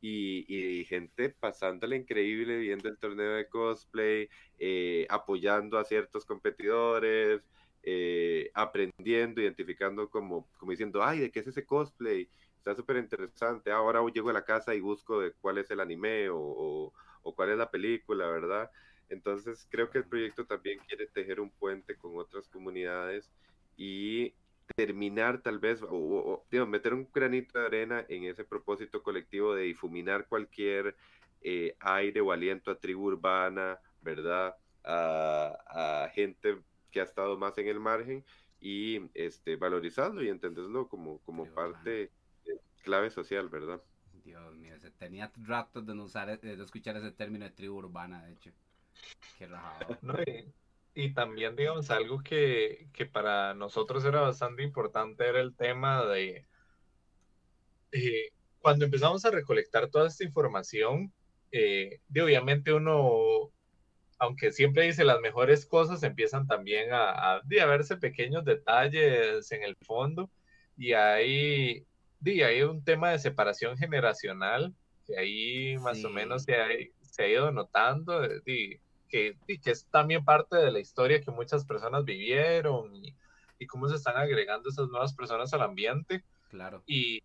Y, 0.00 0.80
y 0.80 0.84
gente 0.86 1.30
pasándole 1.30 1.96
increíble 1.96 2.58
viendo 2.58 2.88
el 2.88 2.98
torneo 2.98 3.34
de 3.34 3.48
cosplay, 3.48 4.28
eh, 4.58 5.06
apoyando 5.10 5.78
a 5.78 5.84
ciertos 5.84 6.26
competidores, 6.26 7.48
eh, 7.82 8.50
aprendiendo, 8.54 9.40
identificando 9.42 10.10
como, 10.10 10.48
como 10.58 10.72
diciendo, 10.72 11.02
ay, 11.04 11.20
¿de 11.20 11.32
qué 11.32 11.40
es 11.40 11.48
ese 11.48 11.66
cosplay? 11.66 12.30
Está 12.62 12.76
súper 12.76 12.98
interesante. 12.98 13.72
Ahora 13.72 14.00
llego 14.14 14.30
a 14.30 14.32
la 14.32 14.44
casa 14.44 14.72
y 14.72 14.78
busco 14.78 15.20
de 15.20 15.32
cuál 15.32 15.58
es 15.58 15.68
el 15.72 15.80
anime 15.80 16.28
o, 16.28 16.38
o, 16.38 16.92
o 17.24 17.34
cuál 17.34 17.50
es 17.50 17.58
la 17.58 17.68
película, 17.68 18.28
¿verdad? 18.28 18.70
Entonces 19.08 19.66
creo 19.68 19.90
que 19.90 19.98
el 19.98 20.04
proyecto 20.04 20.46
también 20.46 20.78
quiere 20.86 21.08
tejer 21.08 21.40
un 21.40 21.50
puente 21.50 21.96
con 21.96 22.16
otras 22.16 22.46
comunidades 22.46 23.32
y 23.76 24.32
terminar 24.76 25.42
tal 25.42 25.58
vez, 25.58 25.82
o, 25.82 26.44
o 26.48 26.66
meter 26.66 26.94
un 26.94 27.08
granito 27.12 27.58
de 27.58 27.66
arena 27.66 28.06
en 28.08 28.26
ese 28.26 28.44
propósito 28.44 29.02
colectivo 29.02 29.56
de 29.56 29.64
difuminar 29.64 30.28
cualquier 30.28 30.94
eh, 31.42 31.74
aire 31.80 32.20
o 32.20 32.30
aliento 32.30 32.70
a 32.70 32.78
tribu 32.78 33.08
urbana, 33.08 33.80
¿verdad? 34.02 34.54
A, 34.84 36.04
a, 36.04 36.08
gente 36.10 36.58
que 36.92 37.00
ha 37.00 37.04
estado 37.04 37.36
más 37.36 37.58
en 37.58 37.66
el 37.66 37.80
margen 37.80 38.24
y 38.60 39.00
este, 39.14 39.56
valorizarlo 39.56 40.22
y 40.22 40.28
entenderlo 40.28 40.88
como, 40.88 41.18
como 41.22 41.46
parte 41.46 42.12
clave 42.82 43.10
social, 43.10 43.48
¿verdad? 43.48 43.80
Dios 44.24 44.54
mío, 44.56 44.78
se 44.78 44.90
tenía 44.90 45.32
rato 45.36 45.80
de, 45.82 45.94
no 45.94 46.04
usar, 46.04 46.40
de 46.40 46.62
escuchar 46.62 46.96
ese 46.96 47.12
término 47.12 47.44
de 47.44 47.50
tribu 47.50 47.78
urbana, 47.78 48.24
de 48.24 48.32
hecho. 48.34 48.50
Qué 49.38 49.46
rajado. 49.46 49.98
No, 50.02 50.14
y, 50.22 50.52
y, 50.94 51.14
también, 51.14 51.56
digamos, 51.56 51.90
algo 51.90 52.22
que, 52.22 52.88
que, 52.92 53.06
para 53.06 53.54
nosotros 53.54 54.04
era 54.04 54.20
bastante 54.20 54.62
importante 54.62 55.26
era 55.26 55.40
el 55.40 55.56
tema 55.56 56.04
de, 56.04 56.46
eh, 57.92 58.30
cuando 58.58 58.84
empezamos 58.84 59.24
a 59.24 59.30
recolectar 59.30 59.88
toda 59.90 60.08
esta 60.08 60.24
información, 60.24 61.12
eh, 61.50 62.00
de 62.08 62.22
obviamente 62.22 62.72
uno, 62.72 63.50
aunque 64.18 64.52
siempre 64.52 64.84
dice 64.84 65.04
las 65.04 65.20
mejores 65.20 65.66
cosas, 65.66 66.02
empiezan 66.02 66.46
también 66.46 66.92
a, 66.92 67.10
a, 67.10 67.36
a 67.36 67.66
verse 67.66 67.96
pequeños 67.98 68.44
detalles 68.44 69.50
en 69.52 69.62
el 69.62 69.76
fondo 69.82 70.30
y 70.76 70.94
hay, 70.94 71.86
de, 72.22 72.44
hay 72.44 72.62
un 72.62 72.84
tema 72.84 73.10
de 73.10 73.18
separación 73.18 73.76
generacional 73.76 74.74
que 75.04 75.18
ahí 75.18 75.78
más 75.78 75.98
sí. 75.98 76.06
o 76.06 76.10
menos 76.10 76.44
se 76.44 76.54
ha, 76.54 76.68
se 77.00 77.22
ha 77.22 77.28
ido 77.28 77.50
notando. 77.50 78.20
De, 78.20 78.80
que, 79.08 79.36
que, 79.46 79.70
es 79.70 79.86
también 79.90 80.24
parte 80.24 80.56
de 80.56 80.70
la 80.70 80.78
historia 80.78 81.20
que 81.20 81.30
muchas 81.30 81.66
personas 81.66 82.04
vivieron 82.04 82.94
y, 82.96 83.14
y, 83.58 83.66
cómo 83.66 83.88
se 83.88 83.96
están 83.96 84.16
agregando 84.16 84.70
esas 84.70 84.88
nuevas 84.88 85.14
personas 85.14 85.52
al 85.52 85.62
ambiente. 85.62 86.24
Claro. 86.48 86.82
Y, 86.86 87.22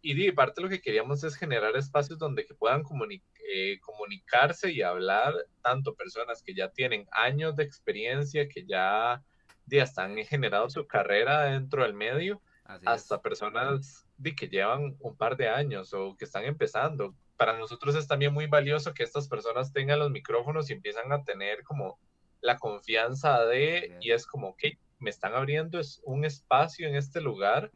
y 0.00 0.14
de 0.14 0.32
parte 0.32 0.60
lo 0.60 0.68
que 0.68 0.80
queríamos 0.80 1.22
es 1.22 1.36
generar 1.36 1.76
espacios 1.76 2.18
donde 2.18 2.44
que 2.44 2.54
puedan 2.54 2.82
comuni 2.82 3.22
eh, 3.46 3.78
comunicarse 3.80 4.72
y 4.72 4.82
hablar 4.82 5.34
tanto 5.62 5.94
personas 5.94 6.42
que 6.42 6.54
ya 6.54 6.70
tienen 6.70 7.06
años 7.12 7.56
de 7.56 7.64
experiencia, 7.64 8.48
que 8.48 8.64
ya, 8.66 9.22
ya 9.66 9.82
están 9.82 10.16
generado 10.24 10.68
su 10.70 10.86
carrera 10.86 11.44
dentro 11.44 11.82
del 11.82 11.94
medio, 11.94 12.40
Así 12.64 12.84
hasta 12.86 13.16
es. 13.16 13.20
personas 13.20 14.03
que 14.36 14.48
llevan 14.48 14.96
un 15.00 15.16
par 15.16 15.36
de 15.36 15.48
años 15.48 15.92
o 15.92 16.16
que 16.16 16.24
están 16.24 16.44
empezando, 16.44 17.14
para 17.36 17.58
nosotros 17.58 17.94
es 17.96 18.06
también 18.06 18.32
muy 18.32 18.46
valioso 18.46 18.94
que 18.94 19.02
estas 19.02 19.28
personas 19.28 19.72
tengan 19.72 19.98
los 19.98 20.10
micrófonos 20.10 20.70
y 20.70 20.74
empiezan 20.74 21.12
a 21.12 21.24
tener 21.24 21.62
como 21.64 21.98
la 22.40 22.58
confianza 22.58 23.44
de, 23.46 23.96
y 24.00 24.12
es 24.12 24.26
como, 24.26 24.56
que 24.56 24.78
me 24.98 25.10
están 25.10 25.34
abriendo 25.34 25.80
es 25.80 26.00
un 26.04 26.24
espacio 26.24 26.88
en 26.88 26.94
este 26.94 27.20
lugar 27.20 27.72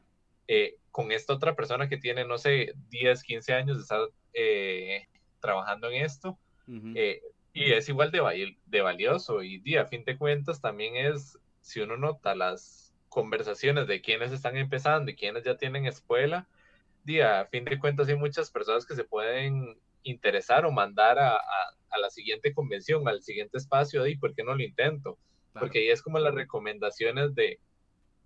eh, 0.47 0.77
con 0.91 1.13
esta 1.13 1.35
otra 1.35 1.55
persona 1.55 1.89
que 1.89 1.99
tiene, 1.99 2.25
no 2.25 2.39
sé, 2.39 2.73
10, 2.89 3.23
15 3.23 3.55
años 3.55 3.77
de 3.77 3.83
estar 3.83 4.01
eh, 4.33 5.07
trabajando 5.41 5.91
en 5.91 6.05
esto, 6.05 6.39
uh 6.67 6.73
-huh. 6.73 6.93
eh, 6.97 7.23
y 7.53 7.73
es 7.73 7.89
igual 7.89 8.11
de, 8.11 8.57
de 8.65 8.81
valioso, 8.81 9.43
y, 9.43 9.61
y 9.65 9.77
a 9.77 9.87
fin 9.87 10.05
de 10.05 10.17
cuentas 10.17 10.61
también 10.61 10.97
es, 10.97 11.39
si 11.61 11.81
uno 11.81 11.97
nota 11.97 12.35
las 12.35 12.88
conversaciones 13.09 13.87
de 13.87 14.01
quienes 14.01 14.33
están 14.33 14.57
empezando 14.57 15.11
y 15.11 15.17
quienes 15.17 15.45
ya 15.45 15.57
tienen 15.57 15.87
escuela, 15.87 16.47
día, 17.05 17.41
a 17.41 17.47
fin 17.47 17.65
de 17.65 17.79
cuentas 17.79 18.09
hay 18.09 18.17
muchas 18.17 18.51
personas 18.51 18.87
que 18.87 18.95
se 18.95 19.05
pueden 19.05 19.77
interesar 20.03 20.65
o 20.65 20.73
mandar 20.73 21.19
a, 21.19 21.35
a, 21.35 21.39
a 21.91 21.99
la 21.99 22.11
siguiente 22.11 22.53
convención, 22.53 23.07
al 23.09 23.23
siguiente 23.23 23.59
espacio, 23.59 24.07
y 24.07 24.17
por 24.17 24.35
qué 24.35 24.45
no 24.45 24.55
lo 24.55 24.63
intento, 24.63 25.19
claro. 25.53 25.67
porque 25.67 25.81
ahí 25.81 25.89
es 25.89 26.03
como 26.03 26.19
las 26.19 26.35
recomendaciones 26.35 27.35
de, 27.35 27.59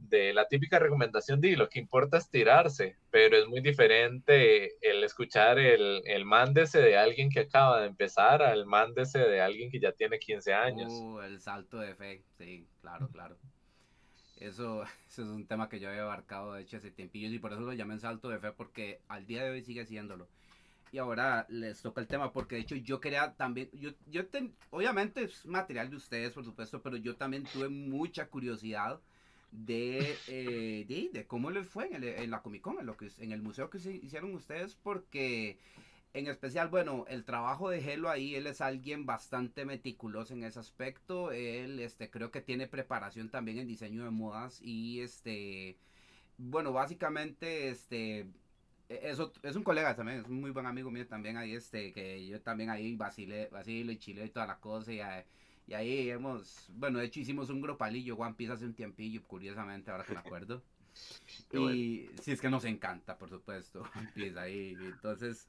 de 0.08 0.32
la 0.32 0.46
típica 0.48 0.78
recomendación 0.78 1.40
de 1.40 1.56
lo 1.56 1.68
que 1.68 1.78
importa 1.78 2.18
es 2.18 2.28
tirarse, 2.28 2.96
pero 3.10 3.36
es 3.36 3.46
muy 3.46 3.60
diferente 3.60 4.74
el 4.80 5.04
escuchar 5.04 5.58
el, 5.58 6.02
el 6.04 6.24
mándese 6.24 6.80
de 6.80 6.96
alguien 6.96 7.30
que 7.30 7.40
acaba 7.40 7.80
de 7.80 7.86
empezar 7.86 8.42
al 8.42 8.66
mándese 8.66 9.20
de 9.20 9.40
alguien 9.40 9.70
que 9.70 9.80
ya 9.80 9.92
tiene 9.92 10.18
15 10.18 10.52
años. 10.52 10.92
Uh, 10.92 11.20
el 11.20 11.40
salto 11.40 11.78
de 11.78 11.94
fe, 11.94 12.22
sí, 12.36 12.66
claro, 12.80 13.08
claro. 13.08 13.36
Eso, 14.42 14.82
eso, 15.08 15.22
es 15.22 15.28
un 15.28 15.46
tema 15.46 15.68
que 15.68 15.80
yo 15.80 15.88
había 15.88 16.02
abarcado, 16.02 16.54
de 16.54 16.62
hecho, 16.62 16.76
hace 16.76 16.90
tiempillos 16.90 17.32
y 17.32 17.38
por 17.38 17.52
eso 17.52 17.62
lo 17.62 17.72
llamé 17.72 17.98
salto 17.98 18.28
de 18.28 18.38
fe, 18.38 18.52
porque 18.52 19.00
al 19.08 19.26
día 19.26 19.44
de 19.44 19.50
hoy 19.50 19.62
sigue 19.62 19.86
siéndolo. 19.86 20.28
Y 20.92 20.98
ahora 20.98 21.46
les 21.48 21.80
toca 21.80 22.02
el 22.02 22.06
tema, 22.06 22.32
porque 22.32 22.56
de 22.56 22.62
hecho 22.62 22.76
yo 22.76 23.00
quería 23.00 23.32
también, 23.32 23.70
yo, 23.72 23.92
yo 24.10 24.26
ten, 24.26 24.52
obviamente 24.70 25.24
es 25.24 25.46
material 25.46 25.88
de 25.88 25.96
ustedes, 25.96 26.32
por 26.32 26.44
supuesto, 26.44 26.82
pero 26.82 26.98
yo 26.98 27.16
también 27.16 27.44
tuve 27.44 27.70
mucha 27.70 28.26
curiosidad 28.26 29.00
de, 29.52 30.16
eh, 30.28 30.84
de, 30.86 31.10
de, 31.12 31.26
cómo 31.26 31.50
les 31.50 31.66
fue 31.66 31.86
en, 31.86 31.94
el, 31.94 32.04
en, 32.04 32.30
la 32.30 32.42
Comic 32.42 32.60
Con, 32.62 32.78
en, 32.78 32.86
lo 32.86 32.96
que, 32.96 33.10
en 33.18 33.32
el 33.32 33.40
museo 33.40 33.70
que 33.70 33.78
se 33.78 33.94
hicieron 33.94 34.34
ustedes, 34.34 34.74
porque 34.82 35.58
en 36.14 36.26
especial, 36.26 36.68
bueno, 36.68 37.06
el 37.08 37.24
trabajo 37.24 37.70
de 37.70 37.78
Helo 37.78 38.10
ahí, 38.10 38.34
él 38.34 38.46
es 38.46 38.60
alguien 38.60 39.06
bastante 39.06 39.64
meticuloso 39.64 40.34
en 40.34 40.44
ese 40.44 40.58
aspecto. 40.58 41.32
Él, 41.32 41.80
este, 41.80 42.10
creo 42.10 42.30
que 42.30 42.42
tiene 42.42 42.66
preparación 42.66 43.30
también 43.30 43.58
en 43.58 43.66
diseño 43.66 44.04
de 44.04 44.10
modas 44.10 44.60
y, 44.62 45.00
este, 45.00 45.78
bueno, 46.36 46.72
básicamente, 46.72 47.70
este, 47.70 48.26
es, 48.90 49.18
es 49.42 49.56
un 49.56 49.62
colega 49.62 49.96
también, 49.96 50.18
es 50.18 50.26
un 50.26 50.40
muy 50.40 50.50
buen 50.50 50.66
amigo 50.66 50.90
mío 50.90 51.06
también 51.06 51.38
ahí, 51.38 51.54
este, 51.54 51.94
que 51.94 52.26
yo 52.26 52.40
también 52.42 52.68
ahí 52.68 52.94
vacilé, 52.94 53.48
vacilé 53.48 53.94
y 53.94 53.98
chile 53.98 54.26
y 54.26 54.30
toda 54.30 54.46
la 54.46 54.58
cosa 54.58 54.92
y, 54.92 55.00
y 55.66 55.74
ahí 55.74 56.10
hemos, 56.10 56.68
bueno, 56.74 56.98
de 56.98 57.06
hecho 57.06 57.20
hicimos 57.20 57.48
un 57.48 57.62
grupalillo 57.62 58.16
One 58.16 58.34
Piece 58.34 58.52
hace 58.52 58.66
un 58.66 58.74
tiempillo, 58.74 59.22
curiosamente, 59.26 59.90
ahora 59.90 60.04
que 60.04 60.12
me 60.12 60.18
acuerdo. 60.18 60.62
y 61.52 61.56
bueno. 62.02 62.20
sí, 62.20 62.32
es 62.32 62.40
que 62.42 62.50
nos 62.50 62.66
encanta, 62.66 63.16
por 63.16 63.30
supuesto, 63.30 63.82
One 63.96 64.10
Piece 64.14 64.38
ahí, 64.38 64.76
entonces... 64.78 65.48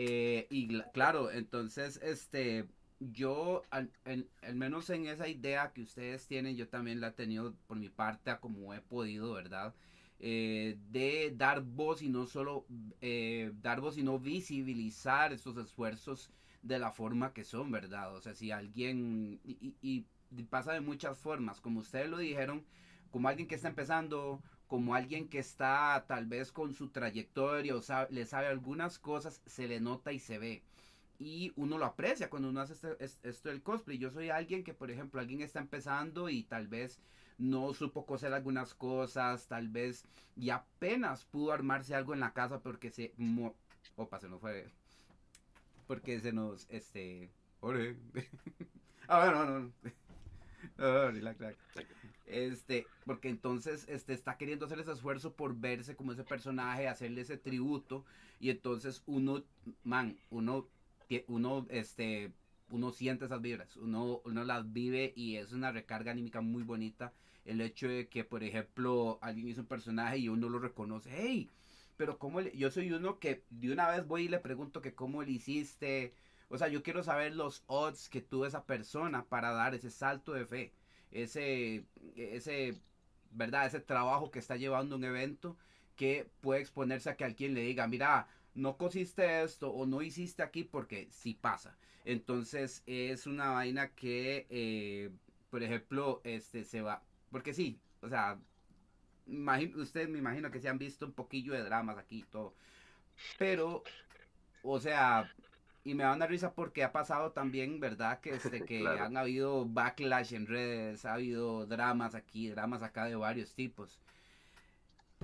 Eh, 0.00 0.46
y 0.48 0.80
claro, 0.92 1.32
entonces, 1.32 1.98
este, 2.04 2.68
yo, 3.00 3.62
al, 3.70 3.90
al, 4.04 4.54
menos 4.54 4.90
en 4.90 5.06
esa 5.06 5.26
idea 5.26 5.72
que 5.72 5.82
ustedes 5.82 6.28
tienen, 6.28 6.56
yo 6.56 6.68
también 6.68 7.00
la 7.00 7.08
he 7.08 7.12
tenido 7.12 7.56
por 7.66 7.78
mi 7.78 7.88
parte, 7.88 8.30
como 8.40 8.72
he 8.72 8.80
podido, 8.80 9.32
¿verdad? 9.32 9.74
Eh, 10.20 10.78
de 10.90 11.34
dar 11.36 11.62
voz 11.62 12.00
y 12.02 12.08
no 12.10 12.28
solo 12.28 12.64
eh, 13.00 13.50
dar 13.60 13.80
voz, 13.80 13.96
sino 13.96 14.20
visibilizar 14.20 15.32
estos 15.32 15.56
esfuerzos 15.56 16.30
de 16.62 16.78
la 16.78 16.92
forma 16.92 17.32
que 17.32 17.42
son, 17.42 17.72
¿verdad? 17.72 18.14
O 18.14 18.20
sea, 18.20 18.36
si 18.36 18.52
alguien, 18.52 19.40
y, 19.42 19.74
y 19.82 20.42
pasa 20.44 20.74
de 20.74 20.80
muchas 20.80 21.18
formas, 21.18 21.60
como 21.60 21.80
ustedes 21.80 22.08
lo 22.08 22.18
dijeron, 22.18 22.64
como 23.10 23.28
alguien 23.28 23.48
que 23.48 23.56
está 23.56 23.66
empezando, 23.66 24.44
como 24.68 24.94
alguien 24.94 25.28
que 25.28 25.38
está 25.38 26.04
tal 26.06 26.26
vez 26.26 26.52
con 26.52 26.74
su 26.74 26.88
trayectoria 26.90 27.74
o 27.74 27.82
sabe, 27.82 28.14
le 28.14 28.26
sabe 28.26 28.46
algunas 28.46 28.98
cosas, 28.98 29.42
se 29.46 29.66
le 29.66 29.80
nota 29.80 30.12
y 30.12 30.18
se 30.20 30.38
ve. 30.38 30.62
Y 31.18 31.52
uno 31.56 31.78
lo 31.78 31.86
aprecia 31.86 32.30
cuando 32.30 32.50
uno 32.50 32.60
hace 32.60 32.74
este, 33.00 33.28
esto 33.28 33.48
del 33.48 33.62
cosplay. 33.62 33.98
Yo 33.98 34.10
soy 34.10 34.30
alguien 34.30 34.62
que, 34.62 34.74
por 34.74 34.90
ejemplo, 34.90 35.20
alguien 35.20 35.40
está 35.40 35.58
empezando 35.58 36.28
y 36.28 36.44
tal 36.44 36.68
vez 36.68 37.00
no 37.38 37.72
supo 37.74 38.06
coser 38.06 38.32
algunas 38.34 38.74
cosas, 38.74 39.48
tal 39.48 39.68
vez 39.68 40.04
y 40.36 40.50
apenas 40.50 41.24
pudo 41.24 41.52
armarse 41.52 41.94
algo 41.94 42.14
en 42.14 42.20
la 42.20 42.32
casa 42.32 42.60
porque 42.60 42.90
se... 42.90 43.12
Mo 43.16 43.54
Opa, 43.96 44.20
se 44.20 44.28
nos 44.28 44.40
fue. 44.40 44.68
Porque 45.86 46.20
se 46.20 46.32
nos... 46.32 46.66
Este... 46.70 47.30
Ore. 47.60 47.96
ah, 49.08 49.24
bueno, 49.24 49.44
no, 49.44 49.60
no. 49.60 49.72
Oh, 50.78 51.10
relax, 51.10 51.38
relax. 51.40 51.58
Este, 52.28 52.86
porque 53.04 53.28
entonces 53.28 53.86
este, 53.88 54.12
está 54.12 54.36
queriendo 54.36 54.66
hacer 54.66 54.80
ese 54.80 54.92
esfuerzo 54.92 55.34
por 55.34 55.56
verse 55.58 55.96
como 55.96 56.12
ese 56.12 56.24
personaje, 56.24 56.88
hacerle 56.88 57.22
ese 57.22 57.38
tributo. 57.38 58.04
Y 58.40 58.50
entonces 58.50 59.02
uno, 59.06 59.44
man, 59.84 60.16
uno, 60.30 60.68
uno, 61.26 61.66
este, 61.70 62.32
uno 62.70 62.92
siente 62.92 63.24
esas 63.24 63.40
vibras, 63.40 63.76
uno, 63.76 64.20
uno 64.24 64.44
las 64.44 64.72
vive 64.72 65.12
y 65.16 65.36
es 65.36 65.52
una 65.52 65.72
recarga 65.72 66.12
anímica 66.12 66.40
muy 66.40 66.62
bonita. 66.62 67.12
El 67.44 67.60
hecho 67.60 67.88
de 67.88 68.08
que, 68.08 68.24
por 68.24 68.42
ejemplo, 68.44 69.18
alguien 69.22 69.48
hizo 69.48 69.62
un 69.62 69.66
personaje 69.66 70.18
y 70.18 70.28
uno 70.28 70.48
lo 70.48 70.58
reconoce, 70.58 71.10
hey, 71.12 71.50
pero 71.96 72.18
¿cómo 72.18 72.40
le, 72.40 72.56
yo 72.56 72.70
soy 72.70 72.92
uno 72.92 73.18
que 73.18 73.44
de 73.50 73.72
una 73.72 73.88
vez 73.90 74.06
voy 74.06 74.24
y 74.24 74.28
le 74.28 74.38
pregunto 74.38 74.80
que 74.82 74.94
cómo 74.94 75.22
le 75.22 75.32
hiciste, 75.32 76.14
o 76.48 76.56
sea, 76.58 76.68
yo 76.68 76.82
quiero 76.82 77.02
saber 77.02 77.34
los 77.34 77.64
odds 77.66 78.08
que 78.08 78.20
tuvo 78.22 78.46
esa 78.46 78.64
persona 78.66 79.24
para 79.28 79.50
dar 79.52 79.74
ese 79.74 79.90
salto 79.90 80.32
de 80.32 80.46
fe, 80.46 80.72
ese, 81.10 81.84
ese, 82.16 82.80
¿verdad? 83.30 83.66
Ese 83.66 83.80
trabajo 83.80 84.30
que 84.30 84.38
está 84.38 84.56
llevando 84.56 84.96
un 84.96 85.04
evento 85.04 85.56
que 85.96 86.30
puede 86.40 86.60
exponerse 86.60 87.10
a 87.10 87.16
que 87.16 87.24
alguien 87.24 87.54
le 87.54 87.62
diga, 87.62 87.86
mira, 87.88 88.28
no 88.54 88.76
cosiste 88.76 89.42
esto 89.42 89.70
o 89.70 89.86
no 89.86 90.02
hiciste 90.02 90.42
aquí 90.42 90.64
porque 90.64 91.08
sí 91.10 91.34
pasa. 91.34 91.76
Entonces 92.04 92.82
es 92.86 93.26
una 93.26 93.50
vaina 93.50 93.94
que, 93.94 94.46
eh, 94.50 95.10
por 95.50 95.62
ejemplo, 95.62 96.20
este 96.24 96.64
se 96.64 96.80
va, 96.82 97.02
porque 97.30 97.52
sí, 97.54 97.78
o 98.00 98.08
sea, 98.08 98.38
ustedes 99.76 100.08
me 100.08 100.18
imagino 100.18 100.50
que 100.50 100.60
se 100.60 100.68
han 100.68 100.78
visto 100.78 101.06
un 101.06 101.12
poquillo 101.12 101.52
de 101.52 101.62
dramas 101.64 101.98
aquí 101.98 102.20
y 102.20 102.22
todo, 102.24 102.54
pero, 103.38 103.82
o 104.62 104.80
sea, 104.80 105.30
y 105.88 105.94
me 105.94 106.04
da 106.04 106.12
una 106.12 106.26
risa 106.26 106.52
porque 106.52 106.84
ha 106.84 106.92
pasado 106.92 107.32
también, 107.32 107.80
¿verdad? 107.80 108.20
Que, 108.20 108.34
este, 108.34 108.64
que 108.66 108.86
han 108.86 109.16
habido 109.16 109.64
backlash 109.64 110.34
en 110.34 110.46
redes, 110.46 111.06
ha 111.06 111.14
habido 111.14 111.66
dramas 111.66 112.14
aquí, 112.14 112.48
dramas 112.50 112.82
acá 112.82 113.06
de 113.06 113.16
varios 113.16 113.54
tipos. 113.54 113.98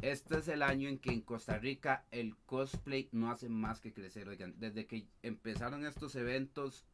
Este 0.00 0.38
es 0.38 0.48
el 0.48 0.62
año 0.62 0.88
en 0.88 0.98
que 0.98 1.12
en 1.12 1.20
Costa 1.20 1.58
Rica 1.58 2.04
el 2.10 2.34
cosplay 2.46 3.08
no 3.12 3.30
hace 3.30 3.48
más 3.48 3.80
que 3.80 3.92
crecer. 3.92 4.28
Oigan, 4.28 4.54
desde 4.58 4.86
que 4.86 5.06
empezaron 5.22 5.84
estos 5.84 6.16
eventos, 6.16 6.84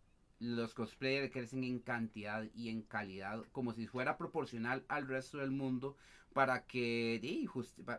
los 0.41 0.75
cosplayers 0.75 1.33
crecen 1.33 1.63
en 1.65 1.79
cantidad 1.79 2.45
y 2.55 2.71
en 2.71 2.83
calidad, 2.83 3.45
como 3.53 3.73
si 3.73 3.87
fuera 3.87 4.19
proporcional 4.19 4.85
al 4.89 5.07
resto 5.07 5.39
del 5.39 5.51
mundo, 5.51 5.97
para 6.33 6.67
que 6.67 7.47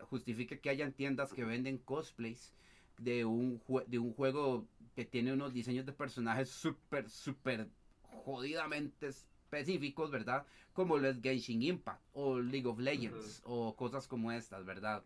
justifique 0.03 0.60
que 0.60 0.69
hayan 0.69 0.91
tiendas 0.91 1.34
que 1.34 1.45
venden 1.45 1.77
cosplays 1.77 2.53
de 2.97 3.25
un, 3.25 3.62
de 3.88 3.99
un 3.99 4.13
juego 4.13 4.65
que 4.95 5.06
tiene 5.06 5.34
unos 5.34 5.54
diseños 5.54 5.86
de 5.86 5.93
personajes 5.93 6.49
súper, 6.49 7.10
súper 7.10 7.67
jodidamente 8.01 9.08
específicos, 9.08 10.12
¿verdad? 10.12 10.45
Como 10.73 10.97
los 10.97 11.21
Genshin 11.21 11.62
Impact 11.62 12.01
o 12.13 12.39
League 12.39 12.67
of 12.67 12.80
Legends 12.80 13.41
o 13.43 13.75
cosas 13.75 14.08
como 14.08 14.32
estas, 14.32 14.65
¿verdad? 14.65 15.04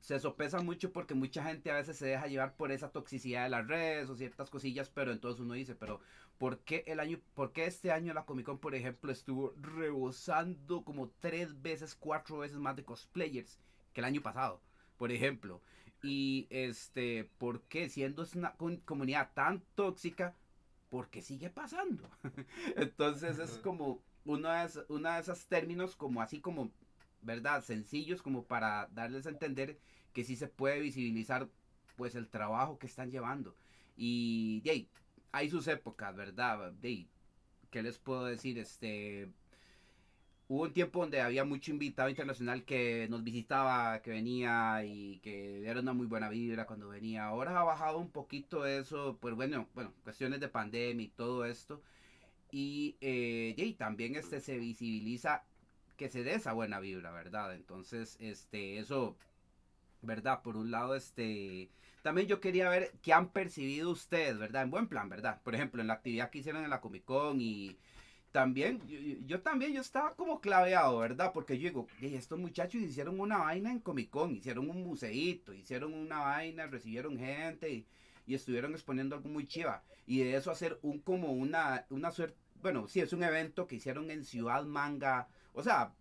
Se 0.00 0.20
sopesa 0.20 0.60
mucho 0.60 0.92
porque 0.92 1.14
mucha 1.14 1.42
gente 1.42 1.70
a 1.70 1.76
veces 1.76 1.96
se 1.96 2.06
deja 2.06 2.28
llevar 2.28 2.54
por 2.54 2.70
esa 2.70 2.90
toxicidad 2.90 3.44
de 3.44 3.50
las 3.50 3.66
redes 3.66 4.08
o 4.08 4.14
ciertas 4.14 4.50
cosillas, 4.50 4.88
pero 4.88 5.10
entonces 5.10 5.40
uno 5.40 5.54
dice, 5.54 5.74
pero 5.74 6.00
¿por 6.38 6.60
qué 6.60 6.84
el 6.86 7.00
año, 7.00 7.18
por 7.34 7.52
qué 7.52 7.66
este 7.66 7.90
año 7.90 8.14
la 8.14 8.24
Comic 8.24 8.46
Con, 8.46 8.58
por 8.58 8.76
ejemplo, 8.76 9.10
estuvo 9.10 9.52
rebosando 9.60 10.84
como 10.84 11.10
tres 11.18 11.60
veces, 11.60 11.96
cuatro 11.96 12.38
veces 12.38 12.58
más 12.58 12.76
de 12.76 12.84
cosplayers 12.84 13.58
que 13.92 14.00
el 14.00 14.04
año 14.04 14.22
pasado? 14.22 14.60
Por 14.96 15.10
ejemplo, 15.10 15.60
y 16.02 16.46
este, 16.50 17.30
¿por 17.38 17.62
qué 17.62 17.88
siendo 17.88 18.24
una 18.34 18.54
comunidad 18.84 19.30
tan 19.34 19.62
tóxica, 19.74 20.34
porque 20.88 21.22
sigue 21.22 21.50
pasando. 21.50 22.08
Entonces 22.76 23.38
es 23.38 23.58
como 23.58 24.02
uno 24.24 24.50
de, 24.50 24.68
uno 24.88 25.12
de 25.12 25.20
esos 25.20 25.46
términos 25.46 25.96
como 25.96 26.22
así 26.22 26.40
como, 26.40 26.70
¿verdad? 27.22 27.62
Sencillos 27.62 28.22
como 28.22 28.44
para 28.44 28.88
darles 28.92 29.26
a 29.26 29.30
entender 29.30 29.78
que 30.12 30.24
sí 30.24 30.36
se 30.36 30.48
puede 30.48 30.80
visibilizar 30.80 31.48
pues 31.96 32.14
el 32.14 32.28
trabajo 32.28 32.78
que 32.78 32.86
están 32.86 33.10
llevando. 33.10 33.54
Y 33.96 34.60
de 34.62 34.88
hay 35.32 35.50
sus 35.50 35.66
épocas, 35.68 36.14
¿verdad? 36.14 36.72
De 36.72 37.08
¿qué 37.70 37.82
les 37.82 37.98
puedo 37.98 38.24
decir? 38.24 38.58
Este, 38.58 39.30
hubo 40.48 40.62
un 40.62 40.72
tiempo 40.72 41.00
donde 41.00 41.20
había 41.20 41.44
mucho 41.44 41.72
invitado 41.72 42.08
internacional 42.08 42.64
que 42.64 43.06
nos 43.10 43.24
visitaba, 43.24 44.00
que 44.02 44.10
venía 44.10 44.84
y 44.84 45.18
que 45.18 45.66
era 45.68 45.80
una 45.80 45.92
muy 45.92 46.06
buena 46.06 46.28
vibra 46.28 46.66
cuando 46.66 46.88
venía. 46.88 47.26
Ahora 47.26 47.58
ha 47.58 47.64
bajado 47.64 47.98
un 47.98 48.10
poquito 48.10 48.66
eso, 48.66 49.18
pues 49.20 49.34
bueno, 49.34 49.68
bueno, 49.74 49.92
cuestiones 50.04 50.40
de 50.40 50.48
pandemia 50.48 51.04
y 51.04 51.08
todo 51.08 51.44
esto. 51.44 51.82
Y, 52.50 52.96
eh, 53.00 53.54
y 53.56 53.72
también 53.74 54.14
este 54.14 54.40
se 54.40 54.58
visibiliza 54.58 55.44
que 55.96 56.08
se 56.08 56.22
dé 56.22 56.34
esa 56.34 56.52
buena 56.52 56.78
vibra, 56.78 57.10
¿verdad? 57.10 57.54
Entonces, 57.54 58.16
este, 58.20 58.78
eso, 58.78 59.16
¿verdad? 60.02 60.42
Por 60.42 60.56
un 60.56 60.70
lado, 60.70 60.94
este, 60.94 61.70
también 62.02 62.28
yo 62.28 62.40
quería 62.40 62.68
ver 62.68 62.92
qué 63.02 63.12
han 63.12 63.30
percibido 63.30 63.90
ustedes, 63.90 64.38
¿verdad? 64.38 64.62
En 64.62 64.70
buen 64.70 64.86
plan, 64.88 65.08
¿verdad? 65.08 65.42
Por 65.42 65.54
ejemplo, 65.54 65.80
en 65.80 65.88
la 65.88 65.94
actividad 65.94 66.30
que 66.30 66.38
hicieron 66.38 66.62
en 66.64 66.70
la 66.70 66.80
Comic 66.80 67.04
Con 67.04 67.40
y 67.40 67.76
también, 68.36 68.82
yo, 69.26 69.40
también, 69.40 69.72
yo 69.72 69.80
estaba 69.80 70.14
como 70.14 70.42
claveado, 70.42 70.98
¿verdad? 70.98 71.32
Porque 71.32 71.58
yo 71.58 71.70
digo, 71.70 71.86
estos 72.02 72.38
muchachos 72.38 72.82
hicieron 72.82 73.18
una 73.18 73.38
vaina 73.38 73.70
en 73.70 73.80
Comic 73.80 74.10
Con, 74.10 74.36
hicieron 74.36 74.68
un 74.68 74.84
museíto, 74.84 75.54
hicieron 75.54 75.94
una 75.94 76.18
vaina, 76.18 76.66
recibieron 76.66 77.18
gente 77.18 77.72
y, 77.72 77.86
estuvieron 78.34 78.72
exponiendo 78.72 79.16
algo 79.16 79.30
muy 79.30 79.46
chiva. 79.46 79.82
Y 80.06 80.18
de 80.18 80.36
eso 80.36 80.50
hacer 80.50 80.78
un 80.82 80.98
como 80.98 81.32
una, 81.32 81.86
una 81.88 82.10
suerte, 82.10 82.36
bueno, 82.60 82.88
sí, 82.88 83.00
es 83.00 83.14
un 83.14 83.22
evento 83.22 83.66
que 83.66 83.76
hicieron 83.76 84.10
en 84.10 84.22
Ciudad 84.22 84.64
Manga, 84.64 85.28
o 85.54 85.62
sea, 85.62 85.94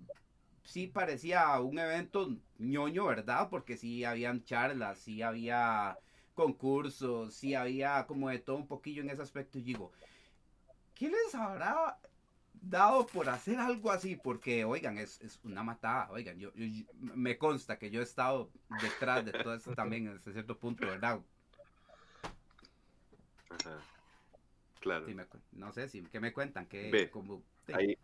sí 0.66 0.88
parecía 0.88 1.58
un 1.62 1.80
evento 1.80 2.36
ñoño, 2.58 3.06
¿verdad? 3.06 3.48
Porque 3.50 3.78
sí 3.78 4.04
habían 4.04 4.44
charlas, 4.44 5.00
sí 5.00 5.22
había 5.22 5.98
concursos, 6.34 7.34
sí 7.34 7.56
había 7.56 8.06
como 8.08 8.28
de 8.28 8.40
todo 8.40 8.58
un 8.58 8.68
poquillo 8.68 9.02
en 9.04 9.10
ese 9.10 9.22
aspecto. 9.22 9.58
Y 9.58 9.62
digo, 9.62 9.94
¿qué 10.96 11.10
les 11.10 11.34
habrá 11.34 11.98
dado 12.62 13.06
por 13.08 13.30
hacer 13.30 13.60
algo 13.60 13.92
así, 13.92 14.16
porque, 14.16 14.66
oigan, 14.66 14.98
es, 14.98 15.22
es 15.22 15.40
una 15.44 15.64
matada, 15.64 16.10
oigan, 16.12 16.40
yo, 16.40 16.52
me 16.94 17.38
consta 17.38 17.78
que 17.78 17.90
yo 17.90 18.00
he 18.00 18.04
estado 18.04 18.52
detrás 18.82 19.26
de 19.26 19.32
todo 19.32 19.54
esto 19.54 19.74
también, 19.76 20.08
hasta 20.08 20.32
cierto 20.32 20.58
punto, 20.58 20.86
¿verdad? 20.86 21.20
Ajá. 23.50 23.84
Claro. 24.80 25.08
no 25.54 25.72
sé, 25.72 25.88
si, 25.90 26.04
¿qué 26.04 26.20
me 26.20 26.32
cuentan? 26.32 26.68
que 26.68 27.10
como, 27.10 27.42
sí. 27.66 27.98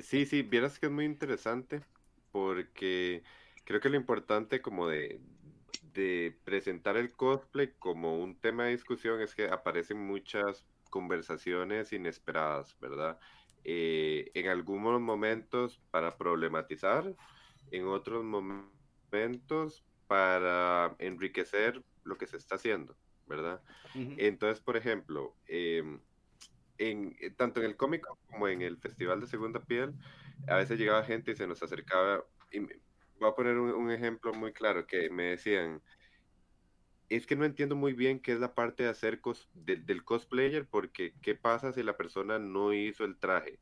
sí, 0.00 0.26
sí, 0.26 0.42
vieras 0.42 0.78
que 0.78 0.86
es 0.86 0.92
muy 0.92 1.04
interesante, 1.04 1.82
porque 2.30 3.24
creo 3.64 3.80
que 3.80 3.88
lo 3.88 3.96
importante 3.96 4.62
como 4.62 4.86
de, 4.86 5.20
de 5.94 6.38
presentar 6.44 6.96
el 6.96 7.12
cosplay 7.12 7.72
como 7.78 8.22
un 8.22 8.38
tema 8.38 8.66
de 8.66 8.70
discusión 8.70 9.20
es 9.20 9.34
que 9.34 9.48
aparecen 9.48 9.98
muchas 9.98 10.64
conversaciones 10.88 11.92
inesperadas, 11.92 12.76
¿verdad? 12.80 13.18
Eh, 13.64 14.30
en 14.34 14.48
algunos 14.48 15.00
momentos 15.00 15.80
para 15.90 16.16
problematizar, 16.16 17.14
en 17.70 17.86
otros 17.86 18.24
momentos 18.24 19.84
para 20.06 20.94
enriquecer 20.98 21.82
lo 22.04 22.16
que 22.16 22.26
se 22.26 22.36
está 22.36 22.54
haciendo, 22.54 22.96
¿verdad? 23.26 23.62
Entonces, 23.94 24.60
por 24.60 24.76
ejemplo, 24.76 25.36
em, 25.46 26.00
en, 26.78 27.16
eh, 27.20 27.30
tanto 27.30 27.60
en 27.60 27.66
el 27.66 27.76
cómic 27.76 28.06
como 28.26 28.48
en 28.48 28.62
el 28.62 28.78
Festival 28.78 29.20
de 29.20 29.26
Segunda 29.26 29.60
Piel, 29.60 29.92
a 30.46 30.56
veces 30.56 30.78
llegaba 30.78 31.04
gente 31.04 31.32
y 31.32 31.36
se 31.36 31.46
nos 31.46 31.62
acercaba, 31.62 32.24
y 32.50 32.60
voy 32.60 33.28
a 33.28 33.34
poner 33.34 33.58
un 33.58 33.90
ejemplo 33.90 34.32
muy 34.32 34.52
claro, 34.52 34.86
que 34.86 35.10
me 35.10 35.24
decían, 35.24 35.82
es 37.08 37.26
que 37.26 37.36
no 37.36 37.44
entiendo 37.44 37.74
muy 37.74 37.94
bien 37.94 38.20
qué 38.20 38.32
es 38.32 38.40
la 38.40 38.54
parte 38.54 38.82
de 38.82 38.90
hacer 38.90 39.20
del 39.54 40.04
cosplayer, 40.04 40.66
porque 40.66 41.14
qué 41.22 41.34
pasa 41.34 41.72
si 41.72 41.82
la 41.82 41.96
persona 41.96 42.38
no 42.38 42.72
hizo 42.72 43.04
el 43.04 43.16
traje. 43.16 43.58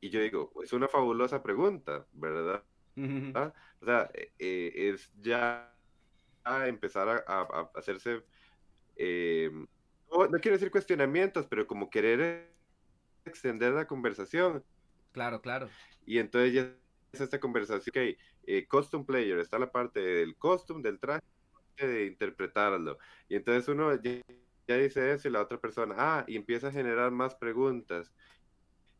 Y 0.00 0.10
yo 0.10 0.20
digo, 0.20 0.52
es 0.62 0.72
una 0.72 0.88
fabulosa 0.88 1.42
pregunta, 1.42 2.06
¿verdad? 2.12 2.64
¿Ah? 3.34 3.52
O 3.80 3.84
sea, 3.84 4.10
eh, 4.14 4.32
eh, 4.38 4.72
es 4.74 5.12
ya 5.20 5.72
a 6.44 6.68
empezar 6.68 7.24
a, 7.26 7.70
hacerse, 7.74 8.22
eh, 8.96 9.50
no, 10.10 10.28
quiero 10.40 10.56
decir 10.56 10.70
cuestionamientos, 10.70 11.46
pero 11.46 11.66
como 11.66 11.90
querer 11.90 12.52
extender 13.24 13.72
la 13.72 13.86
conversación. 13.86 14.64
Claro, 15.12 15.40
claro. 15.40 15.68
Y 16.06 16.18
entonces 16.18 16.52
ya 16.52 16.74
es 17.12 17.20
esta 17.20 17.38
conversación, 17.38 17.94
ok, 17.94 18.66
costume 18.68 19.04
player, 19.04 19.38
está 19.38 19.58
la 19.58 19.70
parte 19.70 20.00
del 20.00 20.34
costume, 20.36 20.82
del 20.82 20.98
traje, 20.98 21.22
de 21.76 22.06
interpretarlo. 22.06 22.98
Y 23.28 23.36
entonces 23.36 23.68
uno 23.68 23.94
ya, 24.02 24.76
dice 24.76 25.12
eso 25.12 25.28
y 25.28 25.30
la 25.30 25.42
otra 25.42 25.60
persona, 25.60 25.94
ah, 25.98 26.24
y 26.26 26.36
empieza 26.36 26.68
a 26.68 26.72
generar 26.72 27.10
más 27.10 27.34
preguntas. 27.34 28.12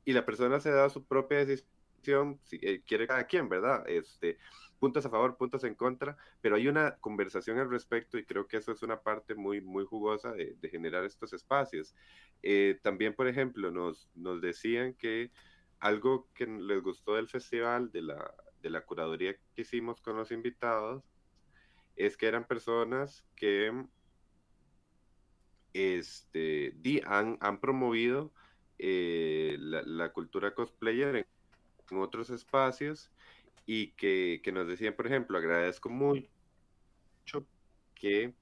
Y 0.05 0.13
la 0.13 0.25
persona 0.25 0.61
se 0.61 0.71
da 0.71 0.89
su 0.91 1.05
propia 1.05 1.45
decisión, 1.45 2.41
si 2.43 2.59
eh, 2.63 2.83
quiere 2.87 3.07
cada 3.07 3.27
quien, 3.27 3.49
¿verdad? 3.49 3.89
Este, 3.89 4.39
puntos 4.79 5.07
a 5.07 5.11
favor, 5.11 5.37
puntos 5.37 5.63
en 5.65 5.77
contra, 5.77 6.17
pero 6.41 6.57
hay 6.57 6.67
una 6.67 6.97
conversación 6.97 7.59
al 7.59 7.71
respecto 7.71 8.19
y 8.19 8.25
creo 8.25 8.49
que 8.49 8.57
eso 8.57 8.73
es 8.73 8.83
una 8.83 9.01
parte 9.01 9.37
muy, 9.37 9.61
muy 9.61 9.85
jugosa 9.85 10.33
de, 10.33 10.57
generar 10.69 11.05
estos 11.05 11.33
espacios. 11.33 11.95
Eh, 12.43 12.81
también, 12.83 13.15
por 13.15 13.29
ejemplo, 13.29 13.71
nos, 13.71 14.11
nos 14.17 14.41
decían 14.41 14.95
que 14.95 15.31
algo 15.79 16.29
que 16.35 16.47
les 16.47 16.83
gustó 16.83 17.15
del 17.15 17.29
festival, 17.29 17.93
de 17.93 18.03
la, 18.03 18.35
de 18.61 18.71
la 18.71 18.81
curaduría 18.85 19.35
que 19.55 19.63
hicimos 19.63 20.01
con 20.01 20.17
los 20.17 20.31
invitados, 20.33 21.05
es 21.97 22.17
que 22.17 22.27
eran 22.27 22.47
personas 22.47 23.25
que 23.37 23.73
este, 25.73 26.75
han, 27.07 27.39
han 27.41 27.61
promovido 27.61 28.33
eh, 28.79 29.57
la, 29.59 30.13
cultura 30.13 30.55
cosplayer 30.55 31.17
en, 31.17 31.27
otros 31.99 32.31
espacios 32.31 33.11
y 33.67 33.89
que, 33.93 34.41
que 34.43 34.51
nos 34.51 34.67
decían, 34.67 34.95
por 34.95 35.07
ejemplo, 35.07 35.37
agradezco 35.37 35.91
mucho 35.91 36.27
que 37.95 38.35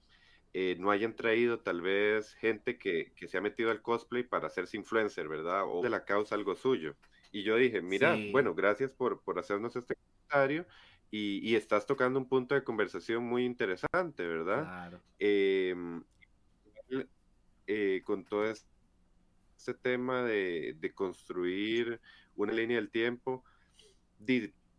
eh, 0.52 0.76
no 0.78 0.90
hayan 0.90 1.14
traído 1.14 1.60
tal 1.60 1.80
vez 1.80 2.34
gente 2.34 2.78
que, 2.78 3.12
que, 3.16 3.28
se 3.28 3.38
ha 3.38 3.40
metido 3.40 3.70
al 3.70 3.82
cosplay 3.82 4.22
para 4.22 4.46
hacerse 4.46 4.76
influencer, 4.76 5.28
¿verdad? 5.28 5.64
O 5.66 5.82
de 5.82 5.90
la 5.90 6.04
causa 6.04 6.36
algo 6.36 6.54
suyo. 6.54 6.96
Y 7.32 7.42
yo 7.42 7.56
dije, 7.56 7.82
mira, 7.82 8.16
bueno, 8.32 8.54
gracias 8.54 8.90
por, 8.90 9.20
por 9.22 9.38
hacernos 9.38 9.76
este 9.76 9.94
comentario 9.94 10.66
y, 11.10 11.40
y, 11.42 11.56
estás 11.56 11.86
tocando 11.86 12.18
un 12.18 12.28
punto 12.28 12.54
de 12.54 12.62
conversación 12.62 13.24
muy 13.24 13.44
interesante, 13.44 14.26
¿verdad? 14.26 14.62
Claro. 14.62 15.00
Em, 15.18 16.02
eh, 17.66 18.02
con 18.04 18.24
todo 18.24 18.44
este 18.44 19.74
tema 19.74 20.22
de, 20.22 20.76
de, 20.78 20.94
construir 20.94 22.00
una 22.36 22.52
línea 22.52 22.76
del 22.76 22.90
tiempo, 22.90 23.44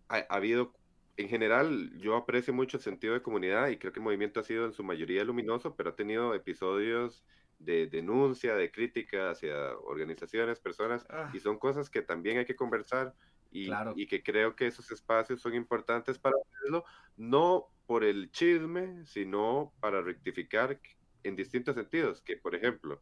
ha, 0.08 0.18
ha 0.18 0.36
habido 0.36 0.74
en 1.18 1.30
general, 1.30 1.92
yo 1.98 2.16
aprecio 2.16 2.54
mucho 2.54 2.78
el 2.78 2.84
sentido 2.84 3.14
de 3.14 3.22
comunidad 3.22 3.70
y 3.70 3.78
creo 3.78 3.94
que 3.94 4.00
el 4.00 4.04
movimiento 4.04 4.40
ha 4.40 4.44
sido 4.44 4.66
en 4.66 4.74
su 4.74 4.84
mayoría 4.84 5.24
luminoso, 5.24 5.76
pero 5.76 5.92
ha 5.92 5.96
tenido 5.96 6.34
episodios 6.34 7.24
de 7.60 7.88
denuncia, 7.88 8.56
de 8.56 8.72
crítica 8.72 9.30
hacia 9.30 9.78
organizaciones, 9.78 10.60
personas, 10.60 11.06
ah. 11.10 11.30
y 11.34 11.40
son 11.40 11.60
cosas 11.60 11.90
que 11.90 12.02
también 12.02 12.38
hay 12.38 12.46
que 12.46 12.56
conversar 12.56 13.14
y, 13.52 13.70
y, 13.96 14.08
que 14.08 14.24
creo 14.24 14.56
que 14.56 14.68
esos 14.68 14.90
espacios 14.92 15.42
son 15.42 15.54
importantes 15.56 16.18
para 16.18 16.36
hacerlo, 16.38 16.86
no 17.18 17.68
por 17.86 18.04
el 18.04 18.32
chisme, 18.32 19.06
sino 19.06 19.74
para 19.80 20.02
rectificar 20.02 20.80
en 21.24 21.36
distintos 21.36 21.76
sentidos, 21.76 22.22
que 22.22 22.38
por 22.38 22.56
ejemplo, 22.56 23.02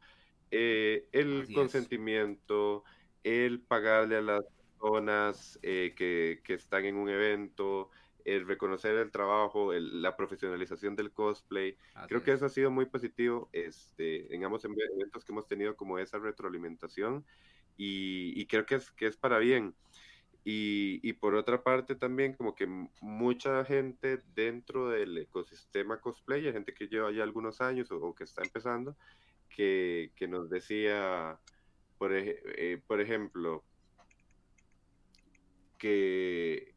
eh, 0.51 1.07
el 1.11 1.47
consentimiento, 1.53 2.83
el 3.23 3.61
pagarle 3.61 4.17
a 4.17 4.21
las 4.21 4.41
personas 4.79 5.59
eh, 5.61 5.93
que, 5.95 6.41
que, 6.43 6.55
están 6.55 6.85
en 6.85 6.95
un 6.95 7.09
evento, 7.09 7.91
el 8.25 8.47
reconocer 8.47 8.95
el 8.95 9.11
trabajo, 9.11 9.73
la 9.73 10.15
profesionalización 10.15 10.95
del 10.95 11.11
cosplay. 11.11 11.77
Creo 12.07 12.23
que 12.23 12.31
eso 12.31 12.45
ha 12.45 12.49
sido 12.49 12.71
muy 12.71 12.85
positivo 12.85 13.49
este, 13.53 14.33
en 14.33 14.43
ambos 14.43 14.65
eventos 14.65 15.23
que 15.23 15.31
hemos 15.31 15.47
tenido 15.47 15.75
como 15.75 15.99
esa 15.99 16.19
retroalimentación 16.19 17.25
y, 17.77 18.45
creo 18.47 18.65
que 18.65 18.75
es, 18.75 18.91
que 18.91 19.07
es 19.07 19.15
para 19.15 19.39
bien. 19.39 19.73
Y, 20.51 20.99
y, 21.03 21.13
por 21.13 21.35
otra 21.35 21.61
parte 21.61 21.93
también 21.93 22.33
como 22.33 22.55
que 22.55 22.65
mucha 23.01 23.63
gente 23.65 24.19
dentro 24.33 24.89
del 24.89 25.15
ecosistema 25.19 26.01
cosplay, 26.01 26.51
gente 26.51 26.73
que 26.73 26.87
lleva 26.87 27.11
ya 27.11 27.21
algunos 27.21 27.61
años 27.61 27.91
o, 27.91 28.15
que 28.15 28.23
está 28.23 28.41
empezando, 28.41 28.97
que, 29.47 30.11
que 30.15 30.27
nos 30.27 30.49
decía, 30.49 31.39
por, 31.99 32.13
eh, 32.15 32.81
por 32.87 32.99
ejemplo, 32.99 33.63
que 35.77 36.73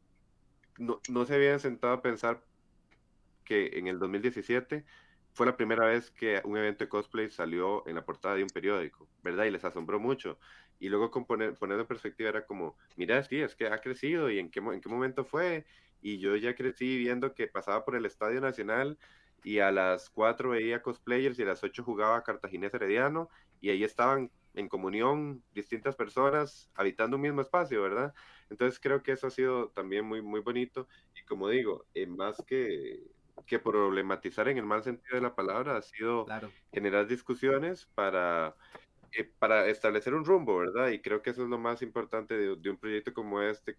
no, 0.77 1.01
no 1.09 1.25
se 1.25 1.33
habían 1.33 1.59
sentado 1.59 1.93
a 1.93 2.01
pensar 2.03 2.43
que 3.43 3.79
en 3.79 3.87
el 3.87 3.97
2017 3.97 4.85
fue 5.33 5.47
la 5.47 5.57
primera 5.57 5.87
vez 5.87 6.11
que 6.11 6.41
un 6.45 6.57
evento 6.57 6.83
de 6.83 6.89
cosplay 6.89 7.31
salió 7.31 7.87
en 7.87 7.95
la 7.95 8.05
portada 8.05 8.35
de 8.35 8.43
un 8.43 8.49
periódico, 8.49 9.07
¿verdad? 9.23 9.45
Y 9.45 9.51
les 9.51 9.65
asombró 9.65 9.99
mucho. 9.99 10.37
Y 10.83 10.89
luego 10.89 11.11
con 11.11 11.25
poner, 11.25 11.55
en 11.61 11.85
perspectiva 11.85 12.27
era 12.27 12.45
como, 12.45 12.75
mira, 12.97 13.23
sí, 13.23 13.39
es 13.39 13.55
que 13.55 13.67
ha 13.67 13.79
crecido 13.79 14.29
y 14.29 14.37
en 14.37 14.51
qué, 14.51 14.59
en 14.59 14.81
qué 14.81 14.89
momento 14.89 15.23
fue. 15.23 15.65
Y 16.01 16.19
yo 16.19 16.35
ya 16.35 16.55
crecí 16.55 16.97
viendo 16.97 17.33
que 17.33 17.47
pasaba 17.47 17.85
por 17.85 17.95
el 17.95 18.05
Estadio 18.05 18.41
Nacional 18.41 18.97
y 19.45 19.59
a 19.59 19.71
las 19.71 20.09
4 20.09 20.49
veía 20.49 20.81
cosplayers 20.81 21.39
y 21.39 21.43
a 21.43 21.45
las 21.45 21.63
8 21.63 21.85
jugaba 21.85 22.21
Cartaginés 22.21 22.73
Herediano 22.73 23.29
y 23.61 23.69
ahí 23.69 23.85
estaban 23.85 24.29
en 24.55 24.67
comunión 24.67 25.41
distintas 25.53 25.95
personas 25.95 26.69
habitando 26.75 27.15
un 27.15 27.21
mismo 27.21 27.39
espacio, 27.39 27.81
¿verdad? 27.81 28.13
Entonces 28.49 28.77
creo 28.77 29.01
que 29.03 29.13
eso 29.13 29.27
ha 29.27 29.31
sido 29.31 29.69
también 29.69 30.03
muy, 30.03 30.21
muy 30.21 30.41
bonito 30.41 30.89
y 31.15 31.23
como 31.23 31.47
digo, 31.47 31.85
eh, 31.93 32.07
más 32.07 32.43
que, 32.45 32.99
que 33.47 33.57
problematizar 33.57 34.49
en 34.49 34.57
el 34.57 34.65
mal 34.65 34.83
sentido 34.83 35.15
de 35.15 35.21
la 35.21 35.33
palabra, 35.33 35.77
ha 35.77 35.81
sido 35.81 36.25
generar 36.73 37.07
discusiones 37.07 37.85
para, 37.95 38.57
eh, 39.17 39.29
para 39.39 39.67
establecer 39.67 40.13
un 40.13 40.25
rumbo, 40.25 40.57
¿verdad? 40.57 40.89
Y 40.89 40.99
creo 40.99 41.21
que 41.21 41.31
eso 41.31 41.43
es 41.43 41.49
lo 41.49 41.57
más 41.57 41.81
importante 41.81 42.35
de, 42.35 42.55
de 42.55 42.69
un 42.69 42.77
proyecto 42.77 43.13
como 43.13 43.41
este, 43.41 43.77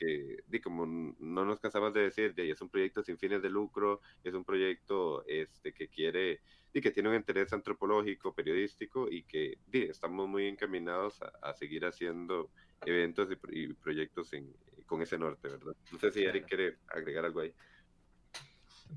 que, 0.00 0.60
como 0.62 0.86
no 0.86 1.44
nos 1.44 1.60
cansamos 1.60 1.92
de 1.92 2.02
decir, 2.02 2.34
de, 2.34 2.50
es 2.50 2.60
un 2.62 2.70
proyecto 2.70 3.02
sin 3.02 3.18
fines 3.18 3.42
de 3.42 3.50
lucro, 3.50 4.00
es 4.24 4.32
un 4.32 4.44
proyecto 4.44 5.24
este, 5.26 5.72
que 5.74 5.88
quiere 5.88 6.40
y 6.72 6.80
que 6.80 6.90
tiene 6.90 7.10
un 7.10 7.16
interés 7.16 7.52
antropológico, 7.52 8.34
periodístico 8.34 9.08
y 9.10 9.24
que 9.24 9.58
di, 9.66 9.82
estamos 9.82 10.26
muy 10.28 10.46
encaminados 10.46 11.20
a, 11.42 11.52
seguir 11.52 11.84
haciendo 11.84 12.50
eventos 12.86 13.28
y, 13.50 13.74
proyectos 13.74 14.32
en, 14.32 14.54
con 14.86 15.02
ese 15.02 15.18
norte, 15.18 15.48
¿verdad? 15.48 15.74
No 15.92 15.98
sé 15.98 16.12
si 16.12 16.24
Eric 16.24 16.46
quiere 16.46 16.78
agregar 16.88 17.26
algo 17.26 17.40
ahí 17.40 17.52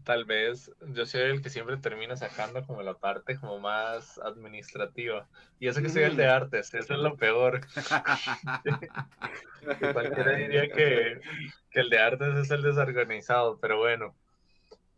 tal 0.03 0.25
vez 0.25 0.71
yo 0.93 1.05
soy 1.05 1.21
el 1.21 1.41
que 1.41 1.49
siempre 1.49 1.77
termina 1.77 2.15
sacando 2.15 2.65
como 2.65 2.83
la 2.83 2.95
parte 2.95 3.37
como 3.37 3.59
más 3.59 4.19
administrativa. 4.19 5.27
Y 5.59 5.67
eso 5.67 5.81
que 5.81 5.89
soy 5.89 6.03
el 6.03 6.15
de 6.15 6.27
mm. 6.27 6.31
artes, 6.31 6.73
eso 6.73 6.93
es 6.93 6.99
lo 6.99 7.15
peor. 7.15 7.61
Cualquiera 9.93 10.35
diría 10.35 10.69
que, 10.69 11.19
que, 11.71 11.79
el 11.79 11.89
de 11.89 11.99
artes 11.99 12.35
es 12.35 12.51
el 12.51 12.61
desorganizado, 12.61 13.59
pero 13.59 13.77
bueno. 13.77 14.15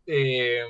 Eh, 0.06 0.64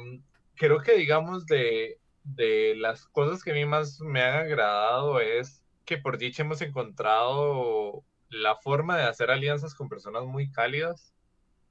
creo 0.55 0.81
que 0.81 0.97
digamos 0.97 1.47
de, 1.47 1.99
de 2.25 2.75
las 2.77 3.07
cosas 3.07 3.43
que 3.43 3.53
a 3.53 3.55
mí 3.55 3.65
más 3.65 4.01
me 4.01 4.23
han 4.23 4.47
agradado 4.47 5.21
es 5.21 5.62
que 5.85 5.99
por 5.99 6.19
dicha 6.19 6.43
hemos 6.43 6.61
encontrado 6.62 8.03
la 8.29 8.57
forma 8.57 8.97
de 8.97 9.05
hacer 9.05 9.31
alianzas 9.31 9.75
con 9.75 9.89
personas 9.89 10.25
muy 10.25 10.51
cálidas 10.51 11.12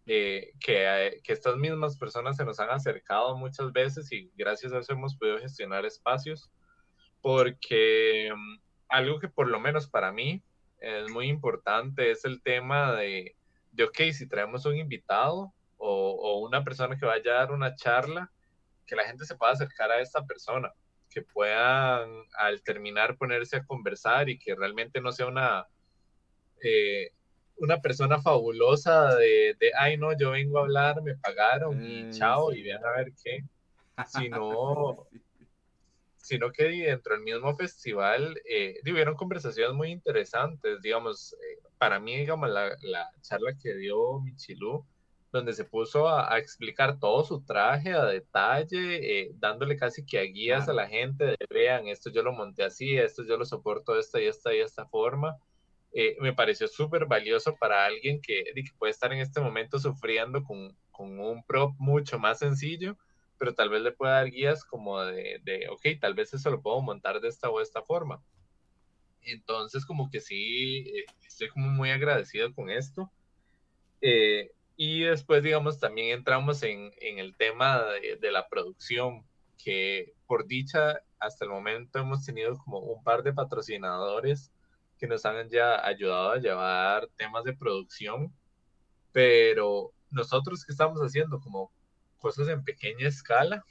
eh, 0.08 0.54
que, 0.60 1.20
que, 1.24 1.34
estas 1.34 1.58
mismas 1.58 1.98
personas 1.98 2.38
se 2.38 2.46
nos 2.46 2.60
han 2.60 2.70
acercado 2.70 3.36
muchas 3.38 3.72
veces 3.72 4.12
y 4.12 4.32
gracias 4.36 4.72
a 4.72 4.80
eso 4.80 4.94
hemos 4.94 5.15
podido 5.15 5.39
gestionar 5.39 5.86
espacios, 5.86 6.52
porque 7.22 8.30
um, 8.32 8.60
algo 8.88 9.20
que 9.20 9.30
por 9.30 9.48
lo 9.48 9.60
menos 9.60 9.88
para 9.88 10.12
mí 10.12 10.44
es 10.80 11.10
muy 11.10 11.28
importante 11.28 12.12
es 12.12 12.24
el 12.26 12.44
tema 12.44 12.94
de, 12.94 13.36
de 13.72 13.84
ok, 13.84 13.98
si 14.12 14.28
traemos 14.28 14.65
un 14.65 14.78
invitado 14.78 15.54
o, 15.78 16.12
o, 16.12 16.39
una 16.46 16.63
persona 16.63 16.98
que 16.98 17.06
vaya 17.06 17.32
a 17.32 17.39
dar 17.39 17.52
una 17.52 17.76
charla, 17.76 18.32
que 18.86 18.96
la 18.96 19.06
gente 19.06 19.26
se 19.26 19.36
pueda 19.36 19.54
acercar 19.54 19.89
a 19.91 20.02
esta 20.02 20.24
persona, 20.26 20.72
que 21.10 21.24
puedan 21.24 22.12
al 22.38 22.62
terminar 22.62 23.18
ponerse 23.18 23.58
a 23.58 23.65
conversar 23.65 24.30
y 24.30 24.38
que 24.38 24.54
realmente 24.54 25.02
no 25.02 25.12
sea 25.12 25.28
una... 25.28 25.65
Eh, 26.63 27.12
una 27.58 27.82
persona 27.82 28.22
fabulosa 28.22 29.15
de, 29.15 29.56
de, 29.60 29.72
ay 29.78 29.98
no, 29.98 30.18
yo 30.18 30.32
vengo 30.32 30.60
a 30.60 30.62
hablar, 30.62 31.02
me 31.02 31.15
pagaron 31.15 31.84
y 31.84 32.04
mm, 32.04 32.12
chao, 32.12 32.54
y 32.54 32.63
vean 32.63 32.84
a 32.86 32.91
ver 32.91 33.13
qué, 33.24 33.44
sino, 34.08 35.08
sino 36.18 36.52
que 36.52 36.63
dentro 36.63 37.15
del 37.15 37.24
mismo 37.24 37.56
festival 37.56 38.39
eh, 38.50 38.80
tuvieron 38.84 39.15
conversaciones 39.15 39.74
muy 39.76 39.91
interesantes, 39.91 40.82
digamos, 40.82 41.34
eh, 41.34 41.62
para 41.78 42.00
mí, 42.00 42.18
digamos, 42.18 42.50
la, 42.50 42.76
la, 42.82 43.10
charla 43.22 43.54
que 43.62 43.76
dio 43.76 44.20
Michilú, 44.20 44.86
donde 45.32 45.54
se 45.54 45.65
puso 45.65 46.08
a, 46.10 46.38
explicar 46.39 46.98
todo 46.98 47.24
su 47.24 47.41
traje 47.41 47.94
a 47.94 48.06
detalle, 48.06 49.20
eh, 49.20 49.32
dándole 49.36 49.76
casi 49.76 50.06
que 50.06 50.20
a 50.20 50.24
guías 50.24 50.70
a 50.70 50.74
la 50.74 50.88
gente 50.88 51.26
de 51.26 51.38
vean, 51.50 51.88
esto 51.88 52.10
yo 52.10 52.24
lo 52.24 52.32
monté 52.32 52.63
así, 52.63 52.98
esto 52.98 53.24
yo 53.24 53.38
lo 53.38 53.46
soporto 53.46 53.94
de 53.94 54.00
esta 54.00 54.22
y 54.22 54.28
esta 54.28 54.54
y 54.54 54.60
esta 54.60 54.86
forma. 54.86 55.38
Eh, 55.97 56.17
me 56.19 56.34
pareció 56.34 56.67
súper 56.67 57.05
valioso 57.05 57.55
para 57.55 57.86
alguien 57.86 58.19
que, 58.21 58.43
que, 58.53 58.63
puede 58.77 58.91
estar 58.91 59.13
en 59.13 59.19
este 59.19 59.39
momento 59.39 59.79
sufriendo 59.79 60.43
con, 60.43 60.75
con, 60.91 61.17
un 61.21 61.41
prop 61.45 61.73
mucho 61.77 62.19
más 62.19 62.39
sencillo, 62.39 62.97
pero 63.38 63.55
tal 63.55 63.69
vez 63.69 63.81
le 63.81 63.93
pueda 63.93 64.15
dar 64.15 64.29
guías 64.29 64.65
como 64.65 64.99
de, 64.99 65.39
de, 65.45 65.69
ok, 65.69 65.97
tal 66.01 66.13
vez 66.13 66.34
eso 66.34 66.51
lo 66.51 66.62
puedo 66.62 66.81
montar 66.81 67.21
de 67.21 67.29
esta 67.29 67.49
o 67.49 67.62
esta 67.62 67.81
forma. 67.81 68.21
Entonces, 69.21 69.86
como 69.86 70.10
que 70.10 70.19
sí, 70.19 70.79
eh, 70.79 71.05
estoy 71.25 71.47
como 71.47 71.69
muy 71.69 71.91
agradecido 71.91 72.53
con 72.53 72.69
esto. 72.69 73.10
Eh, 74.01 74.51
y 74.75 75.03
después, 75.03 75.43
digamos, 75.43 75.79
también 75.79 76.10
entramos 76.17 76.62
en, 76.63 76.91
en 76.99 77.19
el 77.19 77.38
tema 77.38 77.81
de, 77.86 78.17
de, 78.17 78.31
la 78.34 78.49
producción, 78.49 79.25
que 79.58 80.13
por 80.27 80.45
dicha, 80.45 80.99
hasta 81.19 81.45
el 81.45 81.51
momento 81.51 81.99
hemos 81.99 82.25
tenido 82.25 82.58
como 82.58 82.79
un 82.79 83.01
par 83.01 83.23
de 83.23 83.31
patrocinadores 83.31 84.51
que 84.97 85.08
nos 85.08 85.25
han 85.25 85.49
ya 85.49 85.86
ayudado 85.86 86.31
a 86.31 86.39
llevar 86.39 87.10
temas 87.15 87.43
de 87.43 87.53
producción, 87.53 88.34
pero 89.12 89.91
nosotros 90.12 90.65
que 90.65 90.71
estamos 90.71 90.99
haciendo 91.01 91.39
como 91.39 91.71
cosas 92.17 92.47
en 92.47 92.63
pequeña 92.63 93.08
escala, 93.08 93.63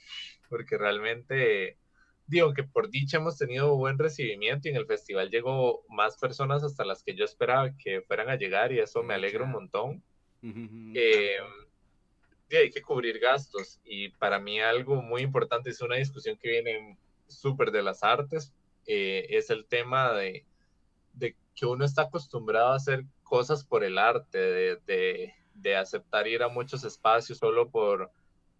porque 0.49 0.77
realmente 0.77 1.77
digo 2.27 2.53
que 2.53 2.63
por 2.63 2.89
dicha 2.89 3.17
hemos 3.17 3.37
tenido 3.37 3.75
buen 3.75 3.97
recibimiento 3.97 4.67
y 4.67 4.71
en 4.71 4.77
el 4.77 4.85
festival 4.85 5.29
llegó 5.29 5.83
más 5.89 6.17
personas 6.17 6.63
hasta 6.63 6.85
las 6.85 7.03
que 7.03 7.15
yo 7.15 7.25
esperaba 7.25 7.75
que 7.77 8.01
fueran 8.01 8.29
a 8.29 8.35
llegar 8.35 8.71
y 8.71 8.79
eso 8.79 9.03
me 9.03 9.13
alegra 9.13 9.43
un 9.43 9.51
montón. 9.51 10.03
Eh, 10.41 11.37
hay 12.51 12.69
que 12.69 12.81
cubrir 12.81 13.19
gastos 13.19 13.79
y 13.83 14.09
para 14.09 14.39
mí 14.39 14.59
algo 14.59 15.01
muy 15.01 15.21
importante 15.21 15.69
es 15.69 15.81
una 15.81 15.95
discusión 15.95 16.37
que 16.37 16.49
viene 16.49 16.97
súper 17.27 17.71
de 17.71 17.83
las 17.83 18.03
artes, 18.03 18.53
eh, 18.85 19.25
es 19.29 19.49
el 19.49 19.65
tema 19.65 20.13
de 20.13 20.45
de 21.15 21.35
que 21.55 21.65
uno 21.65 21.85
está 21.85 22.03
acostumbrado 22.03 22.73
a 22.73 22.75
hacer 22.75 23.05
cosas 23.23 23.63
por 23.63 23.83
el 23.83 23.97
arte, 23.97 24.37
de, 24.85 25.33
de 25.53 25.75
aceptar 25.75 26.27
ir 26.27 26.43
a 26.43 26.49
muchos 26.49 26.83
espacios 26.83 27.39
solo 27.39 27.69
por 27.69 28.11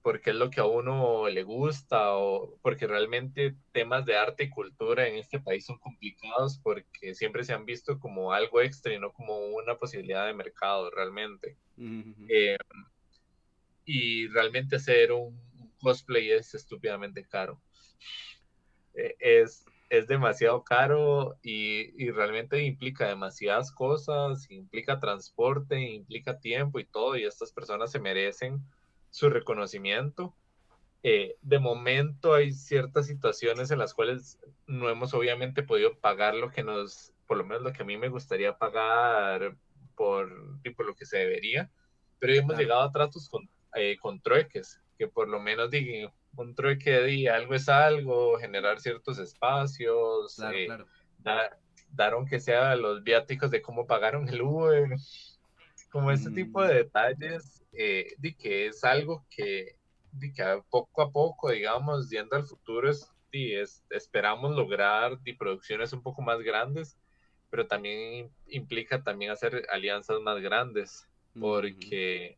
porque 0.05 0.29
es 0.29 0.35
lo 0.35 0.51
que 0.51 0.59
a 0.59 0.65
uno 0.65 1.27
le 1.29 1.41
gusta 1.41 2.15
o 2.15 2.59
porque 2.61 2.85
realmente 2.85 3.55
temas 3.71 4.05
de 4.05 4.15
arte 4.15 4.43
y 4.43 4.49
cultura 4.51 5.07
en 5.07 5.15
este 5.15 5.39
país 5.39 5.65
son 5.65 5.79
complicados 5.79 6.59
porque 6.59 7.15
siempre 7.15 7.43
se 7.43 7.53
han 7.53 7.65
visto 7.65 7.99
como 7.99 8.31
algo 8.31 8.61
extra 8.61 8.93
y 8.93 8.99
no 8.99 9.11
como 9.11 9.35
una 9.47 9.77
posibilidad 9.77 10.27
de 10.27 10.35
mercado 10.35 10.91
realmente. 10.91 11.57
Eh, 12.29 12.55
y 13.83 14.27
realmente 14.27 14.75
hacer 14.75 15.11
un, 15.11 15.43
cosplay 15.79 16.29
es 16.33 16.53
estúpidamente 16.53 17.25
caro. 17.25 17.59
Eh, 18.93 19.15
es, 19.17 19.65
es 19.97 20.07
demasiado 20.07 20.63
caro 20.63 21.37
y, 21.41 21.91
y, 22.03 22.11
realmente 22.11 22.63
implica 22.63 23.07
demasiadas 23.07 23.71
cosas, 23.71 24.49
implica 24.49 24.99
transporte, 24.99 25.79
implica 25.79 26.39
tiempo 26.39 26.79
y 26.79 26.85
todo, 26.85 27.17
y 27.17 27.23
estas 27.25 27.51
personas 27.51 27.91
se 27.91 27.99
merecen 27.99 28.61
su 29.09 29.29
reconocimiento. 29.29 30.35
Eh, 31.03 31.37
de 31.41 31.59
momento 31.59 32.33
hay 32.33 32.51
ciertas 32.51 33.05
situaciones 33.05 33.69
en 33.69 33.79
las 33.79 33.93
cuales 33.93 34.39
no 34.65 34.89
hemos 34.89 35.13
obviamente 35.13 35.61
podido 35.61 35.99
pagar 35.99 36.33
lo 36.33 36.49
que 36.49 36.63
nos, 36.63 37.13
por 37.27 37.37
lo 37.37 37.45
menos 37.45 37.61
lo 37.63 37.73
que 37.73 37.83
a 37.83 37.85
mí 37.85 37.95
me 37.95 38.09
gustaría 38.09 38.57
pagar 38.57 39.55
por, 39.95 40.29
por 40.75 40.85
lo 40.87 40.95
que 40.95 41.05
se 41.05 41.19
debería, 41.19 41.71
pero 42.17 42.33
hemos 42.33 42.57
llegado 42.57 42.81
a 42.81 42.91
tratos 42.91 43.29
con, 43.29 43.47
eh, 43.75 43.97
con 44.01 44.19
trueques, 44.19 44.81
que 44.97 45.07
por 45.07 45.29
lo 45.29 45.39
menos 45.39 45.69
digan, 45.69 46.11
un 46.37 46.55
trueque 46.55 46.91
de 46.91 47.29
algo 47.29 47.53
es 47.55 47.69
algo, 47.69 48.37
generar 48.37 48.79
ciertos 48.79 49.19
espacios, 49.19 50.39
eh, 50.53 50.67
Dar, 51.19 51.57
dar, 51.89 52.13
aunque 52.13 52.39
sea 52.39 52.75
los 52.75 53.03
viáticos 53.03 53.49
de 53.49 53.61
cómo 53.61 53.87
pagaron 53.87 54.29
el 54.29 54.41
Uber, 54.41 54.95
como 55.91 56.11
ese 56.11 56.29
tipo 56.29 56.61
de 56.61 56.73
mm. 56.73 56.77
detalles, 56.77 57.63
eh, 57.73 58.13
de 58.17 58.35
que 58.35 58.67
es 58.67 58.83
algo 58.83 59.25
que, 59.29 59.77
de 60.11 60.31
que 60.31 60.61
poco 60.69 61.01
a 61.01 61.11
poco, 61.11 61.49
digamos, 61.49 62.09
yendo 62.09 62.35
al 62.35 62.45
futuro, 62.45 62.89
es, 62.89 63.11
es, 63.31 63.83
esperamos 63.89 64.55
lograr 64.55 65.19
de 65.19 65.33
producciones 65.33 65.93
un 65.93 66.03
poco 66.03 66.21
más 66.21 66.39
grandes, 66.41 66.97
pero 67.49 67.65
también 67.65 68.29
implica 68.47 69.01
también 69.03 69.31
hacer 69.31 69.65
alianzas 69.69 70.19
más 70.21 70.39
grandes, 70.41 71.07
porque... 71.39 72.37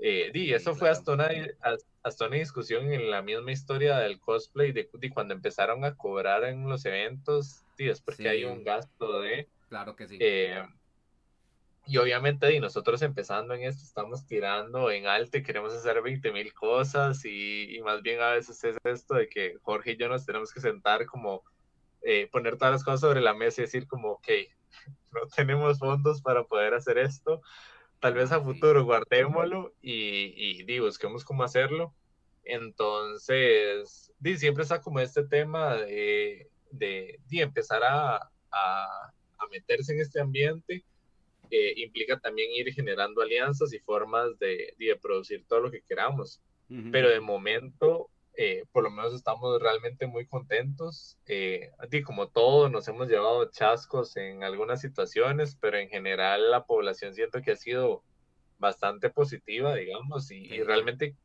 Eh, 0.00 0.30
eso 0.54 0.76
fue 0.76 0.90
hasta 0.90 1.12
una, 1.12 1.28
hasta 2.08 2.26
una 2.26 2.36
discusión 2.36 2.92
en 2.92 3.10
la 3.10 3.22
misma 3.22 3.52
historia 3.52 3.98
del 3.98 4.20
cosplay, 4.20 4.72
de, 4.72 4.88
cuando 5.12 5.34
empezaron 5.34 5.84
a 5.84 5.94
cobrar 5.94 6.44
en 6.44 6.68
los 6.68 6.84
eventos, 6.84 7.64
sí, 7.76 7.88
es 7.88 8.00
porque 8.00 8.28
hay 8.28 8.44
un 8.44 8.64
gasto 8.64 9.20
de... 9.20 9.48
Claro 9.68 9.94
que 9.94 10.08
sí. 10.08 10.18
Eh, 10.20 10.62
y 11.88 11.96
obviamente 11.96 12.54
y 12.54 12.60
nosotros 12.60 13.00
empezando 13.00 13.54
en 13.54 13.62
esto 13.62 13.82
estamos 13.82 14.26
tirando 14.26 14.90
en 14.90 15.06
alto 15.06 15.38
y 15.38 15.42
queremos 15.42 15.72
hacer 15.72 16.02
20 16.02 16.32
mil 16.32 16.52
cosas 16.52 17.24
y, 17.24 17.80
más 17.82 18.02
bien 18.02 18.20
a 18.20 18.32
veces 18.32 18.62
es 18.62 18.76
esto 18.84 19.14
de 19.14 19.26
que 19.28 19.56
Jorge 19.62 19.92
y 19.92 19.96
yo 19.96 20.08
nos 20.08 20.26
tenemos 20.26 20.52
que 20.52 20.60
sentar 20.60 21.06
como 21.06 21.42
eh, 22.02 22.28
poner 22.30 22.58
todas 22.58 22.72
las 22.72 22.84
cosas 22.84 23.00
sobre 23.00 23.22
la 23.22 23.32
mesa 23.32 23.62
y 23.62 23.64
decir 23.64 23.86
como, 23.86 24.12
ok, 24.12 24.28
no 25.12 25.20
tenemos 25.34 25.78
fondos 25.78 26.20
para 26.20 26.44
poder 26.44 26.74
hacer 26.74 26.98
esto, 26.98 27.40
tal 28.00 28.14
vez 28.14 28.32
a 28.32 28.40
futuro 28.40 28.84
guardémoslo 28.84 29.74
y, 29.82 30.62
y, 30.62 30.64
y 30.66 30.78
busquemos 30.78 31.24
cómo 31.24 31.42
hacerlo. 31.42 31.94
Entonces, 32.44 34.12
siempre 34.36 34.62
está 34.62 34.80
como 34.80 35.00
este 35.00 35.24
tema 35.24 35.74
de, 35.76 36.48
de, 36.70 37.18
empezar 37.30 37.82
a, 37.82 38.16
a, 38.16 39.12
a 39.38 39.46
meterse 39.50 39.92
en 39.92 40.00
este 40.00 40.20
ambiente 40.20 40.84
implica 41.76 42.18
también 42.18 42.50
ir 42.52 42.72
generando 42.72 43.22
alianzas 43.22 43.72
y 43.72 43.78
formas 43.78 44.38
de, 44.38 44.74
de 44.78 44.96
producir 44.96 45.44
todo 45.46 45.60
lo 45.60 45.70
que 45.70 45.82
queramos. 45.82 46.40
Pero 46.92 47.08
de 47.08 47.20
momento, 47.20 48.10
eh, 48.40 48.66
por 48.70 48.84
lo 48.84 48.90
menos 48.90 49.12
estamos 49.14 49.60
realmente 49.60 50.06
muy 50.06 50.24
contentos. 50.24 51.18
Eh, 51.26 51.72
como 52.04 52.28
todo, 52.28 52.68
nos 52.68 52.86
hemos 52.86 53.08
llevado 53.08 53.50
chascos 53.50 54.16
en 54.16 54.44
algunas 54.44 54.80
situaciones, 54.80 55.56
pero 55.60 55.76
en 55.76 55.88
general 55.88 56.52
la 56.52 56.64
población 56.64 57.14
siento 57.14 57.42
que 57.42 57.50
ha 57.50 57.56
sido 57.56 58.04
bastante 58.58 59.10
positiva, 59.10 59.74
digamos, 59.74 60.30
y, 60.30 60.54
y 60.54 60.62
realmente 60.62 61.16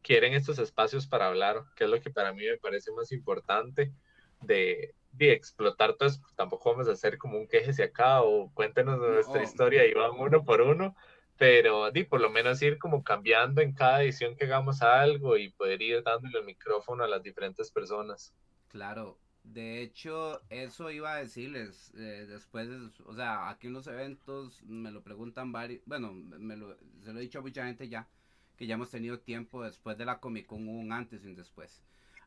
quieren 0.00 0.32
estos 0.32 0.58
espacios 0.58 1.06
para 1.06 1.26
hablar, 1.26 1.62
que 1.76 1.84
es 1.84 1.90
lo 1.90 2.00
que 2.00 2.08
para 2.08 2.32
mí 2.32 2.46
me 2.46 2.56
parece 2.56 2.90
más 2.92 3.12
importante 3.12 3.92
de, 4.40 4.94
de 5.12 5.32
explotar 5.32 5.94
todo 5.94 6.08
eso, 6.08 6.22
tampoco 6.36 6.70
vamos 6.70 6.88
a 6.88 6.92
hacer 6.92 7.18
como 7.18 7.36
un 7.36 7.48
quejese 7.48 7.82
acá 7.82 8.22
o 8.22 8.50
cuéntenos 8.54 8.98
nuestra 8.98 9.42
historia 9.42 9.86
y 9.86 9.92
vamos 9.92 10.16
uno 10.20 10.42
por 10.42 10.62
uno, 10.62 10.96
pero 11.42 11.90
di, 11.90 12.04
por 12.04 12.20
lo 12.20 12.30
menos 12.30 12.62
ir 12.62 12.78
como 12.78 13.02
cambiando 13.02 13.62
en 13.62 13.72
cada 13.72 14.04
edición 14.04 14.36
que 14.36 14.44
hagamos 14.44 14.80
algo 14.80 15.36
y 15.36 15.48
poder 15.48 15.82
ir 15.82 16.00
dándole 16.04 16.38
el 16.38 16.44
micrófono 16.44 17.02
a 17.02 17.08
las 17.08 17.20
diferentes 17.20 17.68
personas. 17.68 18.32
Claro, 18.68 19.18
de 19.42 19.82
hecho, 19.82 20.40
eso 20.50 20.88
iba 20.92 21.14
a 21.14 21.16
decirles 21.16 21.92
eh, 21.96 22.26
después, 22.28 22.68
o 23.04 23.16
sea, 23.16 23.50
aquí 23.50 23.66
en 23.66 23.72
los 23.72 23.88
eventos 23.88 24.62
me 24.62 24.92
lo 24.92 25.02
preguntan 25.02 25.50
varios, 25.50 25.82
bueno, 25.84 26.12
me 26.12 26.56
lo, 26.56 26.76
se 27.00 27.12
lo 27.12 27.18
he 27.18 27.22
dicho 27.22 27.40
a 27.40 27.42
mucha 27.42 27.66
gente 27.66 27.88
ya, 27.88 28.08
que 28.56 28.68
ya 28.68 28.74
hemos 28.74 28.92
tenido 28.92 29.18
tiempo 29.18 29.64
después 29.64 29.98
de 29.98 30.04
la 30.04 30.20
Comic 30.20 30.46
Con, 30.46 30.68
un 30.68 30.92
antes 30.92 31.24
y 31.24 31.26
un 31.26 31.34
después 31.34 31.82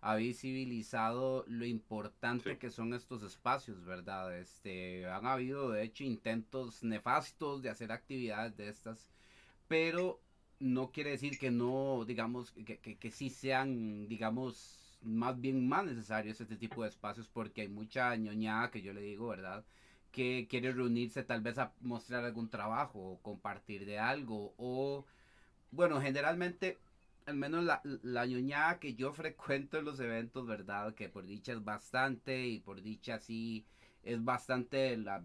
ha 0.05 0.15
visibilizado 0.17 1.45
lo 1.47 1.65
importante 1.65 2.59
que 2.59 2.69
son 2.69 2.93
estos 2.93 3.23
espacios, 3.23 3.83
¿verdad? 3.85 4.37
Este, 4.37 5.07
han 5.07 5.25
habido 5.25 5.71
de 5.71 5.81
hecho 5.83 6.03
intentos 6.03 6.83
nefastos 6.83 7.63
de 7.63 7.71
hacer 7.71 7.91
actividades 7.91 8.55
de 8.55 8.69
estas, 8.69 9.11
pero 9.67 10.21
no 10.59 10.91
quiere 10.91 11.09
decir 11.09 11.39
que 11.39 11.49
no, 11.49 12.05
digamos, 12.05 12.51
que, 12.51 12.77
que, 12.77 12.97
que 12.97 13.09
sí 13.09 13.31
sean, 13.31 14.07
digamos, 14.07 14.99
más 15.01 15.41
bien 15.41 15.67
más 15.67 15.85
necesarios 15.85 16.39
este 16.39 16.55
tipo 16.55 16.83
de 16.83 16.89
espacios 16.89 17.27
porque 17.27 17.61
hay 17.61 17.67
mucha 17.67 18.15
ñoñada 18.15 18.69
que 18.69 18.83
yo 18.83 18.93
le 18.93 19.01
digo, 19.01 19.29
¿verdad? 19.29 19.65
Que 20.11 20.45
quiere 20.47 20.71
reunirse 20.71 21.23
tal 21.23 21.41
vez 21.41 21.57
a 21.57 21.73
mostrar 21.81 22.23
algún 22.25 22.49
trabajo 22.49 22.99
o 22.99 23.21
compartir 23.23 23.87
de 23.87 23.97
algo 23.97 24.53
o, 24.57 25.03
bueno, 25.71 25.99
generalmente 25.99 26.77
al 27.25 27.35
menos 27.35 27.63
la, 27.63 27.81
la 27.83 28.25
ñoñada 28.25 28.79
que 28.79 28.95
yo 28.95 29.13
frecuento 29.13 29.77
en 29.77 29.85
los 29.85 29.99
eventos, 29.99 30.45
¿verdad? 30.45 30.93
Que 30.93 31.09
por 31.09 31.25
dicha 31.25 31.53
es 31.53 31.63
bastante 31.63 32.47
y 32.47 32.59
por 32.59 32.81
dicha 32.81 33.19
sí 33.19 33.65
es 34.03 34.23
bastante 34.23 34.77
de 34.77 34.97
la, 34.97 35.23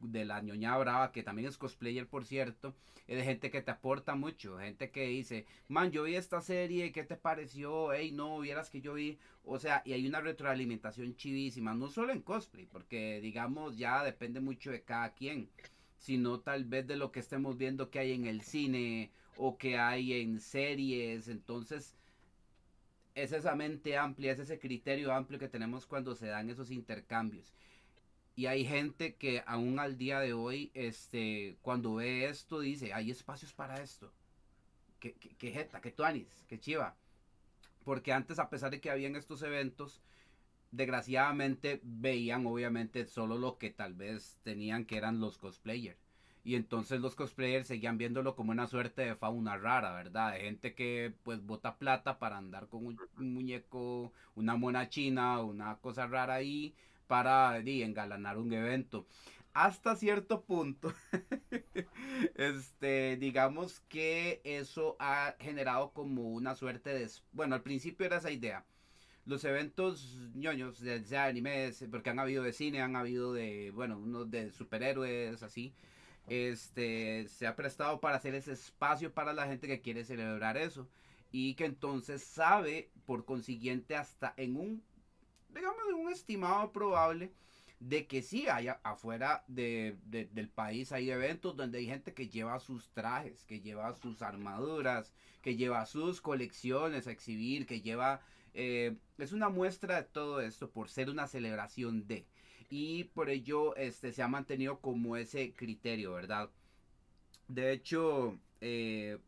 de 0.00 0.24
la 0.24 0.40
brava, 0.78 1.12
que 1.12 1.22
también 1.22 1.48
es 1.48 1.56
cosplayer, 1.56 2.06
por 2.06 2.24
cierto. 2.26 2.74
Es 3.08 3.16
de 3.16 3.24
gente 3.24 3.50
que 3.50 3.62
te 3.62 3.70
aporta 3.70 4.14
mucho, 4.14 4.58
gente 4.58 4.90
que 4.90 5.06
dice, 5.06 5.46
man, 5.68 5.90
yo 5.90 6.04
vi 6.04 6.14
esta 6.14 6.40
serie, 6.40 6.92
¿qué 6.92 7.04
te 7.04 7.16
pareció? 7.16 7.92
Hey, 7.92 8.12
no, 8.12 8.38
vieras 8.40 8.70
que 8.70 8.80
yo 8.80 8.94
vi. 8.94 9.18
O 9.44 9.58
sea, 9.58 9.82
y 9.84 9.92
hay 9.92 10.06
una 10.06 10.20
retroalimentación 10.20 11.16
chivísima, 11.16 11.74
no 11.74 11.88
solo 11.88 12.12
en 12.12 12.22
cosplay, 12.22 12.66
porque 12.66 13.20
digamos 13.20 13.76
ya 13.76 14.04
depende 14.04 14.40
mucho 14.40 14.70
de 14.70 14.82
cada 14.82 15.14
quien 15.14 15.50
sino 16.02 16.40
tal 16.40 16.64
vez 16.64 16.86
de 16.88 16.96
lo 16.96 17.12
que 17.12 17.20
estemos 17.20 17.56
viendo 17.56 17.88
que 17.88 18.00
hay 18.00 18.12
en 18.12 18.26
el 18.26 18.42
cine 18.42 19.12
o 19.36 19.56
que 19.58 19.78
hay 19.78 20.14
en 20.20 20.40
series. 20.40 21.28
Entonces, 21.28 21.94
es 23.14 23.32
esa 23.32 23.54
mente 23.54 23.96
amplia, 23.96 24.32
es 24.32 24.38
ese 24.38 24.58
criterio 24.58 25.12
amplio 25.12 25.38
que 25.38 25.48
tenemos 25.48 25.86
cuando 25.86 26.14
se 26.14 26.26
dan 26.26 26.50
esos 26.50 26.70
intercambios. 26.70 27.52
Y 28.34 28.46
hay 28.46 28.64
gente 28.64 29.14
que 29.16 29.42
aún 29.46 29.78
al 29.78 29.98
día 29.98 30.20
de 30.20 30.32
hoy, 30.32 30.70
este, 30.74 31.56
cuando 31.62 31.96
ve 31.96 32.26
esto, 32.26 32.60
dice, 32.60 32.92
hay 32.94 33.10
espacios 33.10 33.52
para 33.52 33.82
esto. 33.82 34.12
Que, 35.00 35.14
que, 35.14 35.50
jeta, 35.50 35.80
que 35.80 35.90
tuanis, 35.90 36.44
que 36.48 36.58
chiva. 36.58 36.96
Porque 37.84 38.12
antes, 38.12 38.38
a 38.38 38.48
pesar 38.48 38.70
de 38.70 38.80
que 38.80 38.90
habían 38.90 39.16
estos 39.16 39.42
eventos, 39.42 40.00
desgraciadamente 40.70 41.80
veían 41.82 42.46
obviamente 42.46 43.04
solo 43.06 43.38
lo 43.38 43.58
que 43.58 43.70
tal 43.70 43.94
vez 43.94 44.38
tenían 44.42 44.86
que 44.86 44.96
eran 44.96 45.20
los 45.20 45.38
cosplayers. 45.38 46.01
Y 46.44 46.56
entonces 46.56 47.00
los 47.00 47.14
cosplayers 47.14 47.68
seguían 47.68 47.98
viéndolo 47.98 48.34
como 48.34 48.50
una 48.50 48.66
suerte 48.66 49.02
de 49.02 49.14
fauna 49.14 49.56
rara, 49.56 49.92
¿verdad? 49.92 50.32
De 50.32 50.40
gente 50.40 50.74
que 50.74 51.14
pues 51.22 51.44
bota 51.44 51.76
plata 51.78 52.18
para 52.18 52.36
andar 52.38 52.68
con 52.68 52.86
un, 52.86 52.98
muñeco, 53.16 54.12
una 54.34 54.56
mona 54.56 54.88
china, 54.88 55.40
una 55.40 55.76
cosa 55.76 56.06
rara 56.08 56.34
ahí 56.34 56.74
para 57.06 57.56
engalanar 57.58 58.38
un 58.38 58.52
evento. 58.52 59.06
Hasta 59.54 59.96
cierto 59.96 60.42
punto, 60.42 60.92
este, 62.36 63.16
digamos 63.18 63.80
que 63.88 64.40
eso 64.44 64.96
ha 64.98 65.36
generado 65.38 65.92
como 65.92 66.30
una 66.30 66.54
suerte 66.54 66.90
de... 66.90 67.08
Bueno, 67.32 67.54
al 67.54 67.62
principio 67.62 68.06
era 68.06 68.16
esa 68.16 68.30
idea 68.30 68.64
los 69.24 69.44
eventos 69.44 70.16
ñoños, 70.34 70.80
de 70.80 71.16
animes, 71.16 71.84
porque 71.90 72.10
han 72.10 72.18
habido 72.18 72.42
de 72.42 72.52
cine, 72.52 72.82
han 72.82 72.96
habido 72.96 73.32
de, 73.32 73.70
bueno, 73.70 73.98
unos 73.98 74.30
de 74.30 74.50
superhéroes, 74.50 75.42
así, 75.42 75.74
este, 76.28 77.26
se 77.28 77.46
ha 77.46 77.56
prestado 77.56 78.00
para 78.00 78.16
hacer 78.16 78.34
ese 78.34 78.52
espacio 78.52 79.12
para 79.12 79.32
la 79.32 79.46
gente 79.46 79.66
que 79.66 79.80
quiere 79.80 80.04
celebrar 80.04 80.56
eso 80.56 80.88
y 81.30 81.54
que 81.54 81.64
entonces 81.64 82.22
sabe, 82.22 82.90
por 83.06 83.24
consiguiente, 83.24 83.96
hasta 83.96 84.34
en 84.36 84.56
un, 84.56 84.82
digamos, 85.48 85.82
en 85.88 85.94
un 85.94 86.12
estimado 86.12 86.72
probable, 86.72 87.32
de 87.80 88.06
que 88.06 88.22
sí 88.22 88.46
hay 88.48 88.68
afuera 88.84 89.44
de, 89.48 89.96
del 90.04 90.48
país 90.48 90.92
hay 90.92 91.10
eventos 91.10 91.56
donde 91.56 91.78
hay 91.78 91.86
gente 91.86 92.14
que 92.14 92.28
lleva 92.28 92.60
sus 92.60 92.90
trajes, 92.90 93.44
que 93.44 93.60
lleva 93.60 93.92
sus 93.94 94.22
armaduras, 94.22 95.12
que 95.40 95.56
lleva 95.56 95.84
sus 95.86 96.20
colecciones 96.20 97.06
a 97.06 97.12
exhibir, 97.12 97.66
que 97.66 97.80
lleva... 97.80 98.20
Eh, 98.54 98.96
es 99.18 99.32
una 99.32 99.48
muestra 99.48 99.96
de 99.96 100.02
todo 100.04 100.40
esto 100.40 100.70
por 100.70 100.90
ser 100.90 101.10
una 101.10 101.26
celebración 101.26 102.06
de. 102.06 102.26
Y 102.74 103.04
por 103.04 103.28
ello 103.28 103.76
este, 103.76 104.12
se 104.12 104.22
ha 104.22 104.28
mantenido 104.28 104.80
como 104.80 105.18
ese 105.18 105.52
criterio, 105.52 106.14
¿verdad? 106.14 106.48
De 107.46 107.70
hecho, 107.70 108.38
eh, 108.62 109.18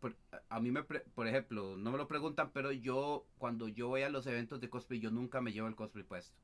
a 0.48 0.60
mí 0.60 0.70
me, 0.70 0.82
por 0.82 1.28
ejemplo, 1.28 1.76
no 1.76 1.92
me 1.92 1.98
lo 1.98 2.08
preguntan, 2.08 2.52
pero 2.54 2.72
yo 2.72 3.26
cuando 3.36 3.68
yo 3.68 3.88
voy 3.88 4.00
a 4.00 4.08
los 4.08 4.26
eventos 4.26 4.62
de 4.62 4.70
cosplay, 4.70 4.98
yo 4.98 5.10
nunca 5.10 5.42
me 5.42 5.52
llevo 5.52 5.68
el 5.68 5.74
cosplay 5.74 6.04
puesto. 6.04 6.34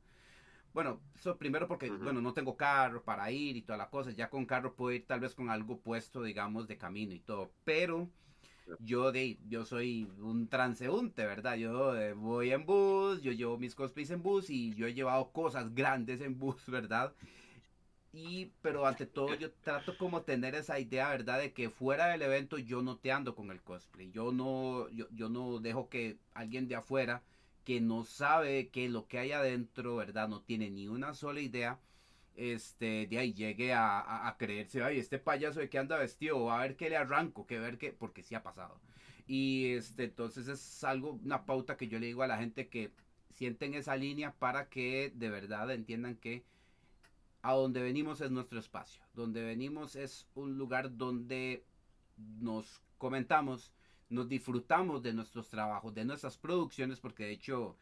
Bueno, 0.75 1.01
eso 1.15 1.39
primero 1.39 1.67
porque, 1.67 1.89
bueno, 1.91 2.21
no 2.21 2.35
tengo 2.35 2.59
carro 2.59 3.03
para 3.03 3.31
ir 3.31 3.57
y 3.57 3.63
toda 3.63 3.79
la 3.79 3.89
cosa. 3.89 4.11
Ya 4.11 4.29
con 4.29 4.45
carro 4.45 4.75
puedo 4.77 4.95
ir 4.95 5.07
tal 5.07 5.21
vez 5.21 5.35
con 5.35 5.49
algo 5.49 5.81
puesto, 5.81 6.23
digamos, 6.23 6.69
de 6.69 6.77
camino 6.77 7.15
y 7.15 7.21
todo. 7.21 7.51
Pero 7.65 8.11
yo 8.79 9.13
yo 9.49 9.65
soy 9.65 10.09
un 10.21 10.49
transeúnte, 10.49 11.25
¿verdad? 11.27 11.57
Yo 11.57 11.97
eh, 11.97 12.13
voy 12.15 12.53
en 12.53 12.67
bus, 12.67 13.23
yo 13.23 13.33
llevo 13.33 13.59
mis 13.59 13.75
cosplays 13.75 14.11
en 14.11 14.23
bus 14.23 14.51
y 14.51 14.75
yo 14.75 14.87
he 14.87 14.95
llevado 14.95 15.31
cosas 15.33 15.75
grandes 15.75 16.21
en 16.21 16.39
bus, 16.39 16.65
¿verdad? 16.67 17.13
Y, 18.13 18.47
pero 18.61 18.87
ante 18.87 19.07
todo 19.07 19.35
yo 19.35 19.53
trato 19.53 19.97
como 19.97 20.23
tener 20.23 20.55
esa 20.55 20.81
idea, 20.81 21.11
¿verdad? 21.11 21.39
De 21.39 21.53
que 21.53 21.71
fuera 21.71 22.07
del 22.09 22.23
evento 22.23 22.59
yo 22.59 22.83
no 22.83 22.97
te 22.99 23.13
ando 23.13 23.35
con 23.37 23.51
el 23.51 23.63
cosplay. 23.63 24.11
Yo 24.11 24.33
no, 24.33 24.89
yo, 24.91 25.07
yo 25.13 25.29
no 25.29 25.61
dejo 25.61 25.89
que 25.89 26.19
alguien 26.35 26.67
de 26.69 26.75
afuera 26.75 27.23
que 27.65 27.81
no 27.81 28.05
sabe 28.05 28.69
que 28.71 28.89
lo 28.89 29.07
que 29.07 29.19
hay 29.19 29.33
adentro, 29.33 29.97
¿verdad? 29.97 30.29
No 30.29 30.43
tiene 30.43 30.71
ni 30.71 30.89
una 30.89 31.15
sola 31.15 31.41
idea, 31.41 31.79
este, 32.41 33.07
de 33.07 33.19
ahí 33.19 33.35
llegue 33.35 33.75
a, 33.75 34.35
creerse, 34.39 34.83
ay, 34.83 34.99
este 34.99 35.19
payaso 35.19 35.61
de 35.61 35.69
que 35.69 35.79
anda 35.79 35.99
vestido, 35.99 36.51
a 36.51 36.63
ver 36.63 36.75
qué 36.75 36.89
le 36.89 36.97
arranco, 36.97 37.47
que 37.47 37.59
ver 37.59 37.77
qué, 37.77 37.93
porque 37.93 38.23
sí 38.23 38.35
ha 38.35 38.43
pasado. 38.43 38.81
Y 39.27 39.73
este, 39.75 40.05
entonces 40.05 40.49
es 40.49 40.83
algo, 40.85 41.21
una 41.23 41.45
pauta 41.45 41.77
que 41.77 41.89
yo 41.89 41.99
le 41.99 42.07
digo 42.07 42.23
a 42.23 42.27
la 42.27 42.39
gente 42.39 42.69
que 42.69 42.93
sienten 43.35 43.75
esa 43.75 43.95
línea 43.95 44.33
para 44.33 44.71
que 44.71 45.13
de 45.15 45.29
verdad 45.29 45.71
entiendan 45.71 46.17
que 46.17 46.43
a 47.43 47.53
donde 47.53 47.83
venimos 47.83 48.23
es 48.23 48.31
nuestro 48.31 48.59
espacio. 48.59 49.03
Donde 49.13 49.43
venimos 49.43 49.95
es 49.95 50.27
un 50.35 50.57
lugar 50.57 50.97
donde 50.97 51.63
nos 52.17 52.81
comentamos, 52.97 53.71
nos 54.09 54.29
disfrutamos 54.29 55.03
de 55.03 55.13
nuestros 55.13 55.51
trabajos, 55.51 55.93
de 55.95 56.07
nuestras 56.07 56.39
producciones, 56.39 57.01
porque 57.01 57.25
de 57.25 57.33
hecho 57.33 57.77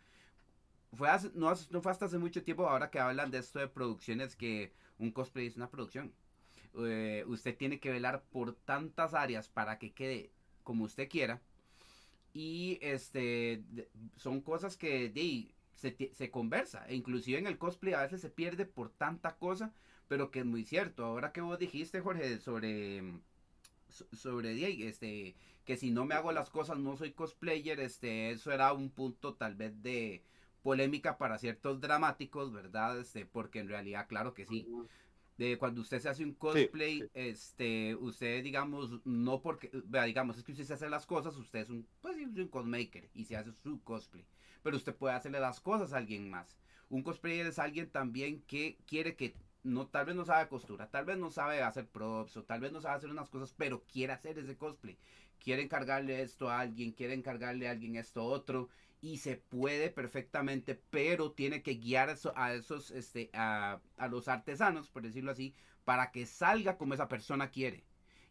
fue 0.93 1.09
no, 1.35 1.55
fue 1.57 1.93
hasta 1.93 2.07
hace 2.07 2.19
mucho 2.19 2.43
tiempo 2.43 2.69
ahora 2.69 2.91
que 2.91 2.99
hablan 2.99 3.31
de 3.31 3.39
esto 3.39 3.59
de 3.59 3.69
producciones 3.69 4.37
que 4.37 4.73
un 4.99 5.11
cosplay 5.11 5.47
es 5.47 5.57
una 5.57 5.71
producción. 5.71 6.13
Eh, 6.79 7.25
usted 7.27 7.57
tiene 7.57 7.81
que 7.81 7.91
velar 7.91 8.23
por 8.31 8.55
tantas 8.55 9.15
áreas 9.15 9.49
para 9.49 9.79
que 9.79 9.93
quede 9.93 10.31
como 10.65 10.85
usted 10.85 11.09
quiera. 11.09 11.41
Y 12.35 12.79
este 12.83 13.63
son 14.17 14.41
cosas 14.41 14.77
que 14.77 15.13
se, 15.75 16.11
se, 16.13 16.31
conversa. 16.31 16.87
E 16.89 16.95
inclusive 16.95 17.39
en 17.39 17.47
el 17.47 17.59
cosplay 17.59 17.95
a 17.95 18.03
veces 18.03 18.21
se 18.21 18.31
pierde 18.31 18.67
por 18.67 18.91
tanta 18.91 19.37
cosa. 19.37 19.73
Pero 20.09 20.31
que 20.31 20.41
es 20.41 20.47
muy 20.47 20.65
cierto. 20.65 21.05
Ahora 21.05 21.33
que 21.33 21.41
vos 21.43 21.59
dijiste, 21.59 22.01
Jorge, 22.01 22.39
sobre 22.39 23.03
sobre 24.13 24.87
este 24.89 25.35
que 25.65 25.77
si 25.77 25.91
no 25.91 26.05
me 26.05 26.15
hago 26.15 26.33
las 26.33 26.51
cosas 26.51 26.79
no 26.79 26.97
soy 26.97 27.13
cosplayer 27.13 27.81
este 27.81 28.31
eso 28.31 28.53
era 28.53 28.73
un 28.73 28.91
punto 28.91 29.35
tal 29.35 29.55
vez 29.55 29.83
de 29.83 30.23
polémica 30.69 31.17
para 31.17 31.39
ciertos 31.39 31.81
dramáticos 31.81 32.53
verdad 32.53 33.01
este 33.01 33.25
porque 33.25 33.61
en 33.61 33.69
realidad 33.69 34.07
claro 34.07 34.35
que 34.35 34.45
sí. 34.45 34.67
De 35.39 35.57
cuando 35.57 35.81
usted 35.81 36.01
se 36.01 36.09
hace 36.09 36.25
un 36.25 36.35
cosplay 36.35 37.09
este 37.15 37.95
usted 37.95 38.43
digamos 38.43 39.01
no 39.07 39.41
porque 39.41 39.71
digamos 40.05 40.37
es 40.37 40.45
que 40.45 40.53
usted 40.53 40.65
se 40.65 40.75
hace 40.75 40.91
las 40.91 41.07
cosas 41.07 41.37
usted 41.37 41.61
es 41.61 41.71
un 41.71 41.87
pues 42.03 42.17
un 42.19 42.49
cosmaker 42.49 43.09
y 43.15 43.25
se 43.25 43.37
hace 43.37 43.53
su 43.53 43.81
cosplay 43.83 44.27
pero 44.63 44.77
usted 44.77 44.95
puede 44.95 45.15
hacerle 45.15 45.41
las 45.41 45.61
cosas 45.61 45.93
a 45.93 45.97
alguien 45.97 46.29
más. 46.29 46.59
Un 46.91 47.03
cosplayer 47.03 47.47
es 47.47 47.59
alguien 47.59 47.89
también 47.91 48.43
que 48.43 48.79
quiere 48.87 49.17
que 49.17 49.35
no, 49.63 49.87
tal 49.87 50.07
vez 50.07 50.15
no 50.15 50.25
sabe 50.25 50.49
costura, 50.49 50.91
tal 50.91 51.05
vez 51.05 51.19
no 51.19 51.31
sabe 51.31 51.63
hacer 51.63 51.87
props 51.89 52.37
o 52.37 52.45
tal 52.45 52.61
vez 52.61 52.73
no 52.73 52.81
sabe 52.81 52.97
hacer 52.97 53.11
unas 53.11 53.29
cosas, 53.29 53.55
pero 53.57 53.83
quiere 53.85 54.13
hacer 54.13 54.39
ese 54.39 54.57
cosplay. 54.57 54.99
Quiere 55.39 55.63
encargarle 55.63 56.23
esto 56.23 56.51
a 56.51 56.61
alguien, 56.61 56.93
quiere 56.93 57.15
encargarle 57.15 57.69
a 57.69 57.73
alguien 57.73 57.97
esto 57.97 58.25
otro 58.25 58.69
y 59.01 59.19
se 59.19 59.37
puede 59.37 59.91
perfectamente, 59.91 60.75
pero 60.91 61.33
tiene 61.33 61.63
que 61.63 61.75
guiar 61.75 62.17
a 62.35 62.55
esos, 62.55 62.91
este, 62.91 63.31
a, 63.33 63.81
a 63.97 64.09
los 64.09 64.29
artesanos, 64.29 64.89
por 64.91 65.03
decirlo 65.03 65.31
así, 65.31 65.55
para 65.85 66.11
que 66.11 66.27
salga 66.27 66.77
como 66.79 66.95
esa 66.95 67.09
persona 67.09 67.51
quiere. 67.51 67.85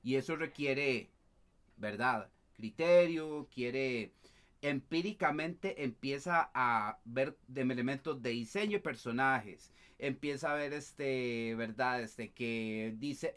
Y 0.03 0.15
eso 0.15 0.35
requiere, 0.35 1.09
¿verdad? 1.77 2.29
Criterio, 2.55 3.47
quiere 3.53 4.13
empíricamente 4.61 5.83
empieza 5.83 6.49
a 6.53 6.99
ver 7.05 7.37
de 7.47 7.61
elementos 7.61 8.21
de 8.21 8.31
diseño 8.31 8.77
y 8.77 8.81
personajes, 8.81 9.71
empieza 9.99 10.51
a 10.51 10.55
ver 10.55 10.73
este, 10.73 11.55
verdad, 11.55 12.01
este 12.01 12.31
que 12.31 12.93
dice 12.97 13.33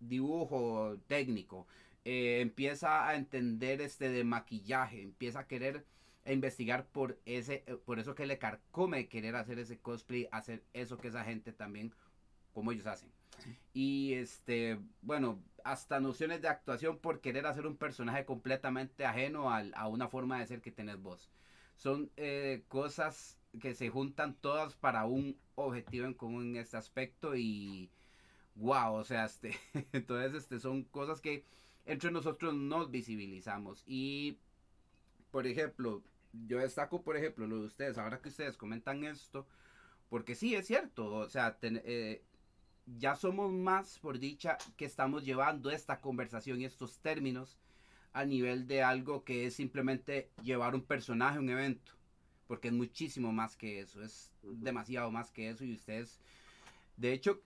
dibujo 0.00 0.98
técnico, 1.06 1.66
eh, 2.04 2.40
empieza 2.40 3.08
a 3.08 3.14
entender 3.16 3.80
este 3.80 4.08
de 4.08 4.24
maquillaje, 4.24 5.02
empieza 5.02 5.40
a 5.40 5.46
querer 5.46 5.84
investigar 6.32 6.86
por 6.86 7.18
ese, 7.24 7.64
eh, 7.66 7.76
por 7.84 7.98
eso 7.98 8.14
que 8.14 8.26
le 8.26 8.38
carcome 8.38 9.08
querer 9.08 9.36
hacer 9.36 9.58
ese 9.58 9.78
cosplay, 9.78 10.28
hacer 10.32 10.62
eso 10.72 10.98
que 10.98 11.08
esa 11.08 11.24
gente 11.24 11.52
también, 11.52 11.92
como 12.52 12.72
ellos 12.72 12.86
hacen. 12.86 13.10
Y 13.72 14.14
este, 14.14 14.78
bueno, 15.00 15.42
hasta 15.64 16.00
nociones 16.00 16.42
de 16.42 16.48
actuación 16.48 16.98
por 16.98 17.20
querer 17.20 17.46
hacer 17.46 17.66
un 17.66 17.76
personaje 17.76 18.24
completamente 18.24 19.06
ajeno 19.06 19.50
a, 19.50 19.88
una 19.88 20.08
forma 20.08 20.38
de 20.38 20.46
ser 20.46 20.60
que 20.60 20.72
tenés 20.72 21.00
vos. 21.00 21.30
Son 21.76 22.10
eh, 22.16 22.64
cosas 22.68 23.38
que 23.60 23.74
se 23.74 23.88
juntan 23.88 24.34
todas 24.34 24.74
para 24.74 25.06
un 25.06 25.38
objetivo 25.54 26.06
en 26.06 26.14
común 26.14 26.50
en 26.50 26.56
este 26.56 26.76
aspecto 26.76 27.34
y 27.34 27.90
wow, 28.56 28.94
o 28.94 29.04
sea, 29.04 29.24
este, 29.24 29.56
entonces 29.92 30.34
este, 30.34 30.60
son 30.60 30.84
cosas 30.84 31.20
que 31.20 31.44
entre 31.86 32.10
nosotros 32.10 32.54
nos 32.54 32.90
visibilizamos 32.90 33.82
y 33.86 34.38
por 35.30 35.46
ejemplo, 35.46 36.02
yo 36.32 36.58
destaco 36.58 37.02
por 37.02 37.16
ejemplo 37.16 37.46
lo 37.46 37.60
de 37.60 37.66
ustedes, 37.66 37.98
ahora 37.98 38.20
que 38.20 38.28
ustedes 38.28 38.56
comentan 38.56 39.04
esto, 39.04 39.46
porque 40.08 40.34
sí 40.34 40.54
es 40.54 40.66
cierto, 40.66 41.14
o 41.14 41.28
sea, 41.28 41.56
eh, 41.62 42.22
ya 42.98 43.16
somos 43.16 43.52
más, 43.52 43.98
por 43.98 44.18
dicha, 44.18 44.58
que 44.76 44.84
estamos 44.84 45.24
llevando 45.24 45.70
esta 45.70 46.00
conversación 46.00 46.60
y 46.60 46.64
estos 46.64 46.98
términos 46.98 47.58
a 48.12 48.24
nivel 48.24 48.66
de 48.66 48.82
algo 48.82 49.24
que 49.24 49.46
es 49.46 49.54
simplemente 49.54 50.30
llevar 50.42 50.74
un 50.74 50.82
personaje 50.82 51.38
a 51.38 51.40
un 51.40 51.50
evento. 51.50 51.92
Porque 52.48 52.68
es 52.68 52.74
muchísimo 52.74 53.32
más 53.32 53.56
que 53.56 53.80
eso, 53.80 54.02
es 54.02 54.32
demasiado 54.42 55.10
más 55.12 55.30
que 55.30 55.50
eso 55.50 55.64
y 55.64 55.74
ustedes, 55.74 56.20
de 56.96 57.12
hecho, 57.12 57.40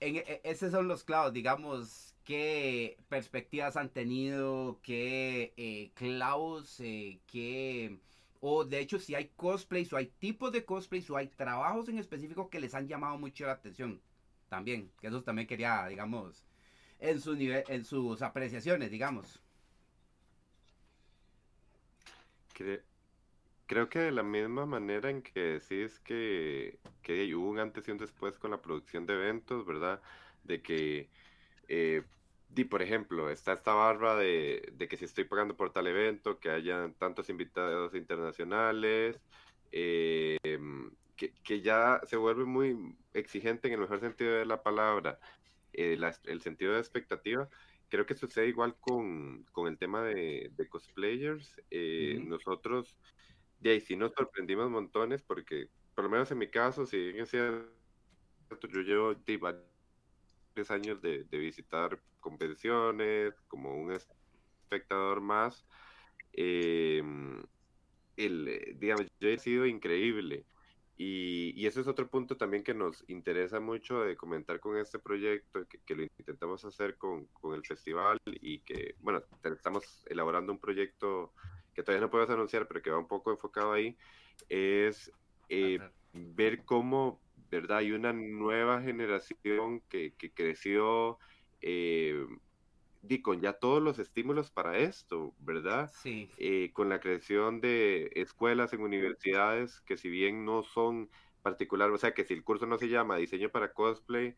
en, 0.00 0.16
e, 0.16 0.40
esos 0.42 0.72
son 0.72 0.88
los 0.88 1.04
clavos, 1.04 1.32
digamos, 1.32 2.16
qué 2.24 2.98
perspectivas 3.08 3.76
han 3.76 3.90
tenido, 3.90 4.80
qué 4.82 5.54
eh, 5.56 5.90
clavos, 5.94 6.80
eh, 6.80 7.20
qué... 7.26 7.98
O 8.40 8.64
de 8.64 8.80
hecho, 8.80 8.98
si 8.98 9.14
hay 9.14 9.28
cosplays 9.36 9.92
o 9.92 9.96
hay 9.96 10.06
tipos 10.06 10.50
de 10.52 10.64
cosplays 10.64 11.08
o 11.10 11.16
hay 11.16 11.28
trabajos 11.28 11.88
en 11.88 11.98
específico 11.98 12.48
que 12.48 12.60
les 12.60 12.74
han 12.74 12.88
llamado 12.88 13.18
mucho 13.18 13.46
la 13.46 13.52
atención 13.52 14.00
también, 14.48 14.90
que 15.00 15.08
eso 15.08 15.22
también 15.22 15.46
quería, 15.46 15.86
digamos, 15.86 16.46
en 16.98 17.20
su 17.20 17.34
nivel, 17.34 17.64
en 17.68 17.84
sus 17.84 18.22
apreciaciones, 18.22 18.90
digamos. 18.90 19.40
creo 23.66 23.88
que 23.88 24.00
de 24.00 24.12
la 24.12 24.22
misma 24.22 24.66
manera 24.66 25.10
en 25.10 25.22
que 25.22 25.60
decís 25.60 25.98
que, 26.00 26.78
que 27.02 27.34
hubo 27.34 27.48
un 27.48 27.58
antes 27.58 27.86
y 27.88 27.90
un 27.92 27.98
después 27.98 28.38
con 28.38 28.50
la 28.50 28.60
producción 28.60 29.06
de 29.06 29.14
eventos, 29.14 29.64
¿verdad? 29.64 30.02
De 30.44 30.60
que, 30.60 31.08
eh, 31.68 32.02
por 32.64 32.82
ejemplo, 32.82 33.30
está 33.30 33.52
esta 33.52 33.74
barra 33.74 34.16
de, 34.16 34.72
de, 34.72 34.88
que 34.88 34.96
si 34.96 35.04
estoy 35.04 35.24
pagando 35.24 35.56
por 35.56 35.72
tal 35.72 35.86
evento, 35.86 36.38
que 36.40 36.50
haya 36.50 36.92
tantos 36.98 37.28
invitados 37.30 37.94
internacionales, 37.94 39.20
eh, 39.72 40.38
que, 41.16 41.60
ya 41.60 42.00
se 42.06 42.16
vuelve 42.16 42.44
muy 42.44 42.96
exigente 43.14 43.68
en 43.68 43.74
el 43.74 43.80
mejor 43.80 44.00
sentido 44.00 44.32
de 44.32 44.46
la 44.46 44.62
palabra, 44.62 45.18
eh, 45.72 45.98
el 46.24 46.40
sentido 46.42 46.74
de 46.74 46.80
expectativa. 46.80 47.48
Creo 47.88 48.06
que 48.06 48.14
sucede 48.14 48.48
igual 48.48 48.76
con, 48.80 49.46
el 49.66 49.78
tema 49.78 50.02
de, 50.02 50.52
cosplayers. 50.68 51.60
Eh, 51.70 52.20
nosotros, 52.24 52.98
de 53.58 53.70
ahí 53.70 53.80
sí 53.80 53.96
nos 53.96 54.12
sorprendimos 54.12 54.70
montones 54.70 55.22
porque, 55.22 55.68
por 55.94 56.04
lo 56.04 56.10
menos 56.10 56.30
en 56.30 56.38
mi 56.38 56.48
caso, 56.48 56.86
si 56.86 56.96
bien 56.98 57.20
es 57.20 57.30
cierto, 57.30 57.68
yo 58.68 58.80
llevo 58.80 59.14
varios 60.54 60.70
años 60.70 61.00
de, 61.00 61.24
visitar 61.30 61.98
convenciones 62.20 63.34
como 63.48 63.74
un 63.74 63.92
espectador 63.92 65.20
más. 65.20 65.64
Eh, 66.32 67.02
el, 68.16 68.76
digamos, 68.78 69.06
yo 69.18 69.28
he 69.28 69.38
sido 69.38 69.66
increíble 69.66 70.44
Y, 70.96 71.52
y 71.56 71.66
ese 71.66 71.80
es 71.80 71.86
otro 71.86 72.08
punto 72.08 72.36
también 72.36 72.62
que 72.62 72.74
nos 72.74 73.02
interesa 73.08 73.58
mucho 73.58 74.00
de 74.02 74.16
comentar 74.16 74.60
con 74.60 74.76
este 74.76 74.98
proyecto, 74.98 75.66
que, 75.66 75.78
que 75.80 75.94
lo 75.94 76.02
intentamos 76.02 76.64
hacer 76.64 76.98
con, 76.98 77.26
con, 77.28 77.54
el 77.54 77.64
festival 77.64 78.18
y 78.26 78.60
que, 78.60 78.96
bueno, 79.00 79.22
estamos 79.44 80.04
elaborando 80.06 80.52
un 80.52 80.60
proyecto 80.60 81.32
que 81.74 81.82
todavía 81.82 82.06
no 82.06 82.10
podemos 82.10 82.34
anunciar, 82.34 82.68
pero 82.68 82.82
que 82.82 82.90
va 82.90 82.98
un 82.98 83.08
poco 83.08 83.30
enfocado 83.30 83.72
ahí, 83.72 83.96
es 84.48 85.10
eh, 85.48 85.78
ver 86.12 86.64
cómo, 86.64 87.20
¿verdad? 87.50 87.78
Hay 87.78 87.92
una 87.92 88.12
nueva 88.12 88.82
generación 88.82 89.80
que, 89.88 90.14
que 90.14 90.32
creció 90.32 91.18
eh, 91.60 92.26
y 93.08 93.22
con 93.22 93.40
ya 93.40 93.54
todos 93.54 93.82
los 93.82 93.98
estímulos 93.98 94.50
para 94.50 94.78
esto, 94.78 95.34
¿verdad? 95.38 95.90
Sí. 95.94 96.30
Eh, 96.36 96.70
con 96.72 96.88
la 96.88 97.00
creación 97.00 97.60
de 97.60 98.10
escuelas 98.14 98.72
en 98.72 98.82
universidades 98.82 99.80
que 99.80 99.96
si 99.96 100.10
bien 100.10 100.44
no 100.44 100.62
son 100.62 101.10
particulares, 101.42 101.94
o 101.94 101.98
sea, 101.98 102.12
que 102.12 102.24
si 102.24 102.34
el 102.34 102.44
curso 102.44 102.66
no 102.66 102.78
se 102.78 102.88
llama 102.88 103.16
diseño 103.16 103.50
para 103.50 103.72
cosplay, 103.72 104.36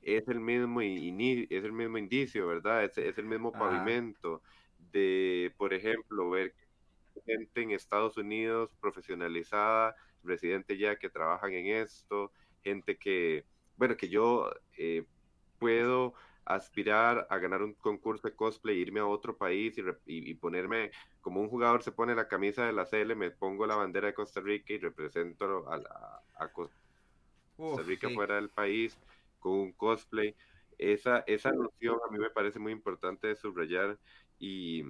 es 0.00 0.26
el 0.28 0.40
mismo, 0.40 0.80
es 0.80 1.64
el 1.64 1.72
mismo 1.72 1.98
indicio, 1.98 2.46
¿verdad? 2.46 2.84
Es, 2.84 2.96
es 2.96 3.18
el 3.18 3.26
mismo 3.26 3.52
pavimento 3.52 4.42
de, 4.78 5.52
por 5.58 5.74
ejemplo, 5.74 6.30
ver 6.30 6.54
gente 7.26 7.62
en 7.62 7.72
Estados 7.72 8.16
Unidos 8.16 8.70
profesionalizada, 8.80 9.96
residente 10.22 10.78
ya 10.78 10.96
que 10.96 11.10
trabajan 11.10 11.52
en 11.52 11.66
esto, 11.66 12.32
gente 12.62 12.96
que, 12.96 13.44
bueno, 13.76 13.96
que 13.96 14.08
yo 14.08 14.50
eh, 14.76 15.04
puedo 15.58 16.14
aspirar 16.48 17.26
a 17.28 17.38
ganar 17.38 17.62
un 17.62 17.74
concurso 17.74 18.26
de 18.26 18.34
cosplay, 18.34 18.78
irme 18.78 19.00
a 19.00 19.06
otro 19.06 19.36
país 19.36 19.76
y, 20.06 20.34
ponerme, 20.34 20.90
como 21.20 21.42
un 21.42 21.50
jugador 21.50 21.82
se 21.82 21.92
pone 21.92 22.14
la 22.14 22.26
camisa 22.26 22.64
de 22.64 22.72
la 22.72 22.86
CL, 22.86 23.14
me 23.14 23.30
pongo 23.30 23.66
la 23.66 23.76
bandera 23.76 24.06
de 24.06 24.14
Costa 24.14 24.40
Rica 24.40 24.72
y 24.72 24.78
represento 24.78 25.68
a, 25.68 26.22
a, 26.36 26.48
Costa 26.48 27.82
Rica 27.82 28.08
fuera 28.08 28.36
del 28.36 28.48
país 28.48 28.96
con 29.38 29.52
un 29.52 29.72
cosplay. 29.72 30.34
Esa, 30.78 31.18
esa 31.26 31.52
noción 31.52 31.98
a 32.06 32.10
mí 32.10 32.18
me 32.18 32.30
parece 32.30 32.58
muy 32.58 32.72
importante 32.72 33.26
de 33.26 33.36
subrayar 33.36 33.98
y, 34.38 34.84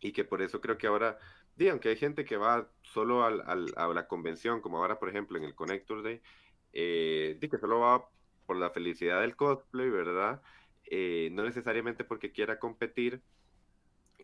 y 0.00 0.12
que 0.12 0.24
por 0.24 0.42
eso 0.42 0.60
creo 0.60 0.76
que 0.76 0.86
ahora, 0.86 1.18
digan 1.56 1.78
que 1.78 1.88
hay 1.88 1.96
gente 1.96 2.26
que 2.26 2.36
va 2.36 2.68
solo 2.82 3.24
al, 3.24 3.42
al, 3.46 3.72
a 3.76 3.88
la 3.88 4.06
convención, 4.06 4.60
como 4.60 4.78
ahora 4.78 4.98
por 4.98 5.08
ejemplo 5.08 5.38
en 5.38 5.44
el 5.44 5.54
Connector 5.54 6.02
Day, 6.02 6.20
eh, 6.74 7.38
que 7.40 7.58
solo 7.58 7.80
va 7.80 8.08
por 8.46 8.56
la 8.56 8.70
felicidad 8.70 9.20
del 9.20 9.36
cosplay, 9.36 9.88
¿verdad? 9.88 10.42
Eh, 10.86 11.30
no 11.32 11.44
necesariamente 11.44 12.04
porque 12.04 12.32
quiera 12.32 12.58
competir, 12.58 13.22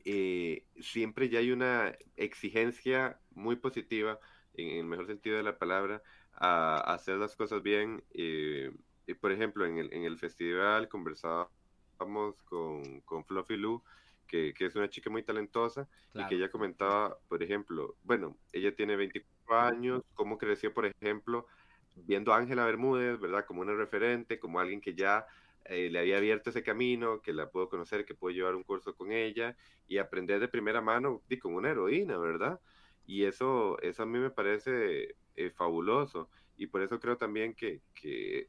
eh, 0.04 0.64
siempre 0.80 1.28
ya 1.28 1.38
hay 1.38 1.52
una 1.52 1.96
exigencia 2.16 3.18
muy 3.34 3.56
positiva, 3.56 4.18
en 4.54 4.78
el 4.78 4.84
mejor 4.84 5.06
sentido 5.06 5.36
de 5.36 5.42
la 5.42 5.58
palabra, 5.58 6.02
a, 6.34 6.80
hacer 6.92 7.16
las 7.16 7.36
cosas 7.36 7.62
bien. 7.62 8.02
Eh, 8.14 8.72
por 9.20 9.32
ejemplo, 9.32 9.66
en 9.66 9.78
el, 9.78 9.92
en 9.92 10.04
el 10.04 10.18
festival 10.18 10.88
conversábamos 10.88 12.42
con, 12.44 13.00
con 13.02 13.24
Fluffy 13.24 13.56
Lou, 13.56 13.82
que, 14.26 14.54
que, 14.54 14.66
es 14.66 14.76
una 14.76 14.88
chica 14.88 15.10
muy 15.10 15.22
talentosa, 15.22 15.88
y 16.14 16.24
que 16.26 16.36
ella 16.36 16.50
comentaba, 16.50 17.18
por 17.28 17.42
ejemplo, 17.42 17.96
bueno, 18.04 18.36
ella 18.52 18.74
tiene 18.74 18.96
24 18.96 19.58
años, 19.58 20.02
cómo 20.14 20.38
creció, 20.38 20.72
por 20.72 20.86
ejemplo, 20.86 21.46
viendo 21.94 22.32
a 22.32 22.38
Ángela 22.38 22.64
Bermúdez, 22.64 23.18
¿verdad? 23.18 23.44
Como 23.46 23.62
una 23.62 23.74
referente, 23.74 24.38
como 24.38 24.60
alguien 24.60 24.80
que 24.80 24.94
ya 24.94 25.26
eh, 25.64 25.90
le 25.90 25.98
había 25.98 26.16
abierto 26.16 26.50
ese 26.50 26.62
camino, 26.62 27.20
que 27.20 27.32
la 27.32 27.50
puedo 27.50 27.68
conocer, 27.68 28.04
que 28.04 28.14
puedo 28.14 28.34
llevar 28.34 28.54
un 28.54 28.64
curso 28.64 28.94
con 28.94 29.12
ella 29.12 29.56
y 29.86 29.98
aprender 29.98 30.40
de 30.40 30.48
primera 30.48 30.80
mano 30.80 31.22
y 31.28 31.38
con 31.38 31.54
una 31.54 31.70
heroína, 31.70 32.18
¿verdad? 32.18 32.60
Y 33.06 33.24
eso, 33.24 33.80
eso 33.80 34.02
a 34.02 34.06
mí 34.06 34.18
me 34.18 34.30
parece 34.30 35.16
eh, 35.36 35.50
fabuloso 35.50 36.30
y 36.56 36.66
por 36.66 36.82
eso 36.82 37.00
creo 37.00 37.16
también 37.16 37.54
que, 37.54 37.82
que 37.94 38.48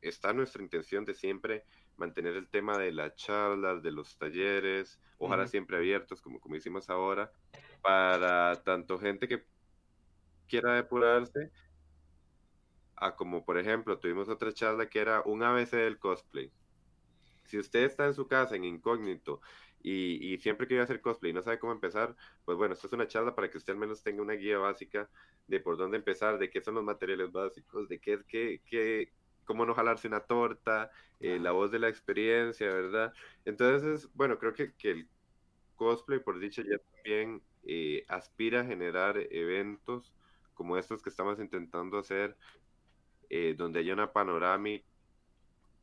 está 0.00 0.32
nuestra 0.32 0.62
intención 0.62 1.04
de 1.04 1.14
siempre 1.14 1.64
mantener 1.96 2.36
el 2.36 2.48
tema 2.48 2.78
de 2.78 2.92
las 2.92 3.14
charlas, 3.16 3.82
de 3.82 3.92
los 3.92 4.16
talleres, 4.18 4.98
ojalá 5.18 5.46
siempre 5.46 5.76
abiertos, 5.76 6.20
como, 6.20 6.40
como 6.40 6.56
hicimos 6.56 6.90
ahora, 6.90 7.30
para 7.80 8.62
tanto 8.62 8.98
gente 8.98 9.28
que 9.28 9.44
quiera 10.48 10.74
depurarse, 10.74 11.50
a 12.96 13.16
como 13.16 13.44
por 13.44 13.58
ejemplo 13.58 13.98
tuvimos 13.98 14.28
otra 14.28 14.52
charla 14.52 14.88
que 14.88 15.00
era 15.00 15.22
un 15.24 15.42
ABC 15.42 15.76
del 15.78 15.98
cosplay. 15.98 16.52
Si 17.44 17.58
usted 17.58 17.84
está 17.84 18.06
en 18.06 18.14
su 18.14 18.28
casa 18.28 18.56
en 18.56 18.64
incógnito 18.64 19.40
y, 19.80 20.34
y 20.34 20.38
siempre 20.38 20.66
quiere 20.66 20.82
hacer 20.82 21.00
cosplay 21.00 21.30
y 21.32 21.34
no 21.34 21.42
sabe 21.42 21.58
cómo 21.58 21.72
empezar, 21.72 22.16
pues 22.44 22.56
bueno, 22.58 22.74
esto 22.74 22.86
es 22.86 22.92
una 22.92 23.08
charla 23.08 23.34
para 23.34 23.50
que 23.50 23.58
usted 23.58 23.72
al 23.74 23.78
menos 23.80 24.02
tenga 24.02 24.22
una 24.22 24.34
guía 24.34 24.58
básica 24.58 25.10
de 25.46 25.60
por 25.60 25.76
dónde 25.76 25.98
empezar, 25.98 26.38
de 26.38 26.50
qué 26.50 26.60
son 26.62 26.74
los 26.76 26.84
materiales 26.84 27.32
básicos, 27.32 27.88
de 27.88 28.00
qué, 28.00 28.20
qué, 28.26 28.62
qué 28.64 29.12
cómo 29.44 29.66
no 29.66 29.74
jalarse 29.74 30.08
una 30.08 30.20
torta, 30.20 30.90
eh, 31.20 31.38
la 31.40 31.52
voz 31.52 31.70
de 31.72 31.78
la 31.80 31.88
experiencia, 31.88 32.66
¿verdad? 32.72 33.12
Entonces, 33.44 34.08
bueno, 34.14 34.38
creo 34.38 34.54
que, 34.54 34.74
que 34.76 34.90
el 34.92 35.10
cosplay, 35.74 36.20
por 36.20 36.38
dicho, 36.38 36.62
ya 36.62 36.78
también 36.94 37.44
eh, 37.64 38.04
aspira 38.08 38.60
a 38.60 38.64
generar 38.64 39.16
eventos 39.30 40.14
como 40.54 40.76
estos 40.76 41.02
que 41.02 41.10
estamos 41.10 41.40
intentando 41.40 41.98
hacer 41.98 42.36
eh, 43.34 43.54
donde 43.56 43.80
haya 43.80 43.94
una 43.94 44.12
panorámica 44.12 44.84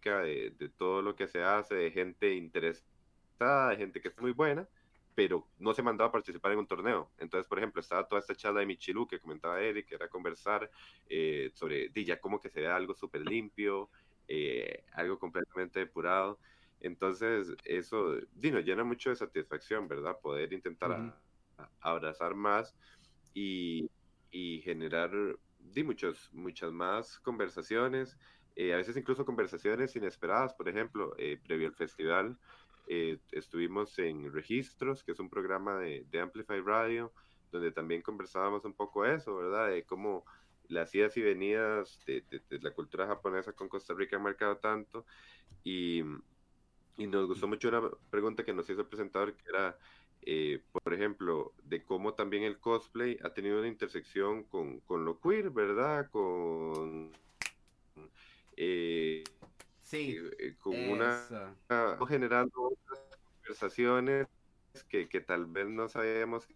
de, 0.04 0.52
de, 0.52 0.70
todo 0.70 1.02
lo 1.02 1.16
que 1.16 1.28
se 1.28 1.41
hace, 1.41 1.74
de 1.74 1.89
gente 1.89 2.36
interesada, 2.36 3.70
de 3.70 3.78
gente 3.78 4.00
que 4.00 4.10
es 4.10 4.18
muy 4.20 4.34
buena, 4.34 4.68
pero 5.16 5.47
no 5.58 5.74
se 5.74 5.82
mandaba 5.82 6.10
a 6.10 6.12
participar 6.12 6.52
en 6.52 6.60
un 6.60 6.68
torneo. 6.68 7.10
Entonces, 7.18 7.47
por 7.47 7.58
ejemplo, 7.58 7.82
estaba 7.82 8.08
toda 8.08 8.20
esta 8.22 8.36
charla 8.36 8.60
de 8.60 8.68
Michilu 8.68 9.08
que 9.08 9.20
comentaba 9.20 9.60
Eric, 9.60 9.88
que 9.88 9.95
era 9.95 10.08
conversar 10.08 10.70
eh, 11.10 11.50
sobre 11.56 11.91
ya 11.91 12.22
como 12.22 12.39
que 12.39 12.52
se 12.52 12.62
vea 12.62 12.76
algo 12.76 12.93
súper 12.93 13.22
limpio, 13.22 13.89
eh, 14.28 14.84
algo 14.93 15.18
completamente 15.18 15.80
depurado. 15.80 16.38
Entonces, 16.82 17.47
eso 17.64 18.14
nos 18.36 18.64
llena 18.64 18.84
mucho 18.84 19.10
de 19.10 19.16
satisfacción, 19.16 19.88
¿verdad? 19.88 20.20
Poder 20.22 20.54
intentar 20.54 20.91
uh 20.91 20.93
-huh. 20.93 21.14
a, 21.58 21.70
abrazar 21.82 22.36
más 22.36 22.76
y, 23.34 23.89
y 24.30 24.62
generar 24.62 25.10
di 25.60 25.84
muchos, 25.84 26.30
muchas 26.34 26.72
más 26.72 27.20
conversaciones, 27.20 28.18
eh, 28.55 28.74
a 28.74 28.78
veces 28.78 28.97
incluso 28.97 29.26
conversaciones 29.26 29.95
inesperadas. 29.95 30.53
Por 30.53 30.68
ejemplo, 30.68 31.14
eh, 31.18 31.39
previo 31.45 31.68
al 31.68 31.76
festival 31.76 32.38
eh, 32.88 33.20
estuvimos 33.32 33.97
en 33.99 34.34
Registros, 34.34 35.03
que 35.03 35.12
es 35.12 35.20
un 35.20 35.30
programa 35.30 35.78
de, 35.78 36.05
de, 36.10 36.20
Amplify 36.20 36.60
Radio, 36.62 37.14
donde 37.51 37.72
también 37.72 38.01
conversábamos 38.01 38.66
un 38.66 38.74
poco 38.74 39.05
eso, 39.05 39.36
¿verdad? 39.36 39.70
De 39.70 39.84
cómo 39.84 40.26
las 40.68 40.93
idas 40.93 41.16
y 41.18 41.22
venidas 41.22 41.99
de, 42.05 42.24
la 42.62 42.72
cultura 42.72 43.07
japonesa 43.07 43.53
con 43.53 43.70
Costa 43.70 43.93
Rica 43.93 44.18
han 44.18 44.24
marcado 44.24 44.57
tanto. 44.57 45.05
Y, 45.64 46.01
y 46.97 47.07
nos 47.07 47.28
gustó 47.28 47.47
mucho 47.47 47.70
una 47.70 47.89
pregunta 48.10 48.43
que 48.43 48.53
nos 48.53 48.70
hizo 48.70 48.82
el 48.82 48.88
presentador, 48.88 49.36
que 49.36 49.49
era 49.49 49.78
eh, 50.32 50.61
por 50.71 50.93
ejemplo, 50.93 51.53
de 51.63 51.84
cómo 51.84 52.13
también 52.13 52.43
el 52.43 52.59
cosplay 52.59 53.17
ha 53.23 53.34
tenido 53.34 53.57
una 53.57 53.67
intersección 53.67 54.43
con, 54.43 54.80
con 54.82 55.03
lo 55.03 55.19
queer, 55.19 55.49
¿verdad? 55.49 56.07
Con... 56.11 57.11
Eh, 58.55 59.23
sí, 59.82 60.17
eh, 60.38 60.55
con 60.59 60.77
una... 60.77 61.55
generando 62.07 62.61
otras 62.61 62.99
conversaciones 63.34 64.27
que, 64.88 65.09
que, 65.09 65.19
tal 65.19 65.47
vez 65.47 65.67
no 65.67 65.89
sabíamos 65.89 66.47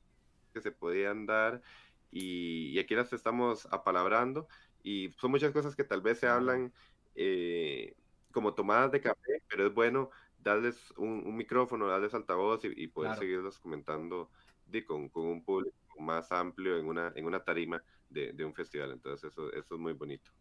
que 0.53 0.61
se 0.61 0.71
podían 0.71 1.25
dar 1.25 1.63
y, 2.11 2.73
y, 2.73 2.79
aquí 2.79 2.93
las 2.93 3.11
estamos 3.11 3.67
apalabrando 3.71 4.47
y 4.83 5.09
son 5.17 5.31
muchas 5.31 5.51
cosas 5.51 5.75
que 5.75 5.83
tal 5.83 6.01
vez 6.01 6.19
se 6.19 6.27
hablan 6.27 6.71
eh, 7.15 7.95
como 8.31 8.53
tomadas 8.53 8.91
de 8.91 9.01
café, 9.01 9.41
pero 9.49 9.65
es 9.65 9.73
bueno 9.73 10.11
darles 10.43 10.91
un, 10.97 11.23
un 11.25 11.35
micrófono, 11.35 11.87
darles 11.87 12.13
altavoz 12.13 12.65
y, 12.65 12.73
y 12.75 12.87
poder 12.87 13.11
claro. 13.11 13.21
seguirlos 13.21 13.59
comentando 13.59 14.29
de, 14.65 14.83
con, 14.85 15.09
con, 15.09 15.25
un 15.25 15.43
público 15.43 15.75
más 15.99 16.31
amplio 16.31 16.77
en 16.77 16.85
una, 16.85 17.11
en 17.15 17.25
una 17.25 17.43
tarima 17.43 17.81
de, 18.09 18.33
de, 18.33 18.45
un 18.45 18.53
festival. 18.53 18.91
Entonces 18.91 19.31
eso, 19.31 19.51
eso 19.53 19.75
es 19.75 19.79
muy 19.79 19.93
bonito. 19.93 20.31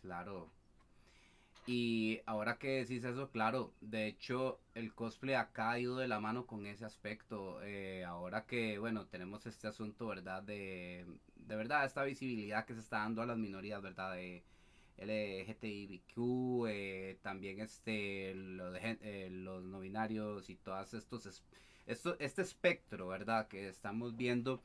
Claro. 0.00 0.50
Y 1.66 2.20
ahora 2.26 2.58
que 2.58 2.78
decís 2.78 3.04
eso, 3.04 3.30
claro, 3.30 3.74
de 3.80 4.06
hecho 4.06 4.60
el 4.74 4.94
cosplay 4.94 5.34
acá 5.34 5.72
ha 5.72 5.78
ido 5.78 5.96
de 5.96 6.08
la 6.08 6.18
mano 6.18 6.46
con 6.46 6.66
ese 6.66 6.84
aspecto. 6.84 7.62
Eh, 7.62 8.04
ahora 8.04 8.46
que, 8.46 8.78
bueno, 8.78 9.06
tenemos 9.06 9.46
este 9.46 9.68
asunto, 9.68 10.06
¿verdad? 10.06 10.42
De, 10.42 11.06
de 11.36 11.56
verdad, 11.56 11.84
esta 11.84 12.04
visibilidad 12.04 12.64
que 12.64 12.74
se 12.74 12.80
está 12.80 12.98
dando 12.98 13.22
a 13.22 13.26
las 13.26 13.38
minorías, 13.38 13.82
¿verdad? 13.82 14.14
De, 14.14 14.44
LGTBIQ, 14.98 16.66
eh, 16.68 17.18
también 17.22 17.60
este, 17.60 18.34
lo 18.34 18.70
de, 18.72 18.98
eh, 19.02 19.28
los 19.30 19.64
no 19.64 19.80
binarios 19.80 20.50
y 20.50 20.56
todos 20.56 20.94
estos, 20.94 21.42
esto, 21.86 22.16
este 22.18 22.42
espectro, 22.42 23.08
¿verdad? 23.08 23.48
Que 23.48 23.68
estamos 23.68 24.16
viendo. 24.16 24.62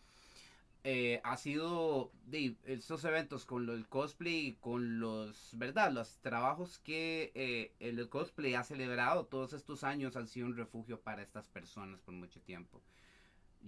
Eh, 0.88 1.20
ha 1.24 1.36
sido 1.36 2.12
de 2.28 2.56
estos 2.64 3.04
eventos 3.06 3.46
con 3.46 3.68
el 3.70 3.88
cosplay, 3.88 4.56
con 4.62 5.00
los, 5.00 5.50
¿verdad? 5.58 5.92
Los 5.92 6.20
trabajos 6.20 6.78
que 6.78 7.32
eh, 7.34 7.74
el 7.80 8.08
cosplay 8.08 8.54
ha 8.54 8.64
celebrado 8.64 9.26
todos 9.26 9.54
estos 9.54 9.84
años 9.84 10.16
han 10.16 10.28
sido 10.28 10.46
un 10.46 10.56
refugio 10.56 11.02
para 11.02 11.24
estas 11.24 11.48
personas 11.48 12.02
por 12.02 12.14
mucho 12.14 12.40
tiempo. 12.42 12.84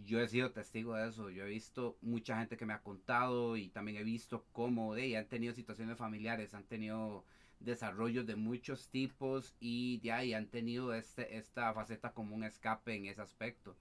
Yo 0.05 0.19
he 0.19 0.27
sido 0.27 0.51
testigo 0.51 0.95
de 0.95 1.07
eso. 1.09 1.29
Yo 1.29 1.45
he 1.45 1.49
visto 1.49 1.97
mucha 2.01 2.37
gente 2.37 2.57
que 2.57 2.65
me 2.65 2.73
ha 2.73 2.81
contado 2.81 3.57
y 3.57 3.69
también 3.69 3.97
he 3.97 4.03
visto 4.03 4.45
cómo 4.53 4.95
de 4.95 5.17
han 5.17 5.27
tenido 5.27 5.53
situaciones 5.53 5.97
familiares, 5.97 6.53
han 6.53 6.65
tenido 6.65 7.23
desarrollos 7.59 8.25
de 8.25 8.35
muchos 8.35 8.89
tipos 8.89 9.55
y 9.59 9.99
de 9.99 10.11
ahí 10.11 10.33
han 10.33 10.47
tenido 10.47 10.93
este, 10.93 11.37
esta 11.37 11.73
faceta 11.73 12.13
como 12.13 12.35
un 12.35 12.43
escape 12.43 12.95
en 12.95 13.05
ese 13.07 13.21
aspecto. 13.21 13.75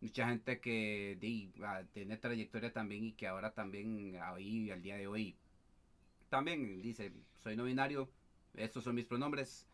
Mucha 0.00 0.26
gente 0.28 0.60
que 0.60 1.50
ah, 1.62 1.82
tiene 1.92 2.16
trayectoria 2.16 2.72
también 2.72 3.04
y 3.04 3.12
que 3.12 3.26
ahora 3.26 3.52
también 3.52 4.16
ahí 4.22 4.70
al 4.70 4.82
día 4.82 4.96
de 4.96 5.06
hoy 5.06 5.36
también 6.30 6.80
dice 6.80 7.12
soy 7.42 7.56
no 7.56 7.64
binario, 7.64 8.08
estos 8.54 8.84
son 8.84 8.94
mis 8.94 9.04
pronombres 9.04 9.66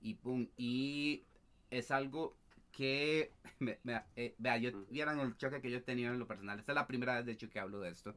y 0.00 0.14
pum 0.14 0.48
y 0.56 1.22
es 1.70 1.90
algo 1.90 2.34
que 2.72 3.32
me, 3.58 3.78
eh, 4.16 4.34
vea 4.38 4.56
yo 4.58 4.70
vieran 4.90 5.20
el 5.20 5.36
choque 5.36 5.60
que 5.60 5.70
yo 5.70 5.78
he 5.78 5.82
tenido 5.82 6.12
en 6.12 6.18
lo 6.18 6.26
personal 6.26 6.58
esta 6.58 6.72
es 6.72 6.76
la 6.76 6.86
primera 6.86 7.16
vez 7.16 7.26
de 7.26 7.32
hecho 7.32 7.50
que 7.50 7.60
hablo 7.60 7.80
de 7.80 7.90
esto 7.90 8.14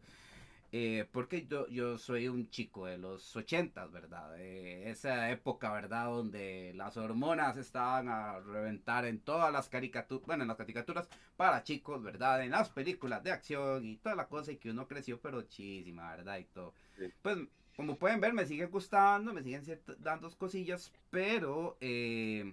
eh, 0.75 1.07
porque 1.11 1.45
yo, 1.45 1.67
yo 1.67 1.99
soy 1.99 2.27
un 2.27 2.49
chico 2.49 2.87
de 2.87 2.97
los 2.97 3.35
ochentas, 3.35 3.91
¿verdad? 3.91 4.39
esa 4.41 5.29
época, 5.29 5.71
¿verdad? 5.71 6.07
Donde 6.07 6.73
las 6.75 6.97
hormonas 6.97 7.57
estaban 7.57 8.09
a 8.09 8.39
reventar 8.39 9.05
en 9.05 9.19
todas 9.19 9.53
las 9.53 9.69
caricaturas, 9.69 10.25
bueno, 10.25 10.41
en 10.41 10.47
las 10.47 10.57
caricaturas 10.57 11.07
para 11.37 11.61
chicos, 11.61 12.01
¿verdad? 12.01 12.43
En 12.43 12.49
las 12.49 12.69
películas 12.71 13.23
de 13.23 13.29
acción 13.29 13.85
y 13.85 13.97
toda 13.97 14.15
la 14.15 14.27
cosa 14.27 14.51
y 14.51 14.57
que 14.57 14.71
uno 14.71 14.87
creció 14.87 15.21
pero 15.21 15.43
chísima, 15.43 16.09
¿verdad? 16.15 16.39
Y 16.39 16.45
todo. 16.45 16.73
Pues, 17.21 17.37
como 17.75 17.95
pueden 17.99 18.19
ver, 18.19 18.33
me 18.33 18.47
sigue 18.47 18.65
gustando, 18.65 19.31
me 19.31 19.43
siguen 19.43 19.63
dando 19.99 20.27
cosillas, 20.31 20.91
pero... 21.11 21.77
Eh, 21.81 22.51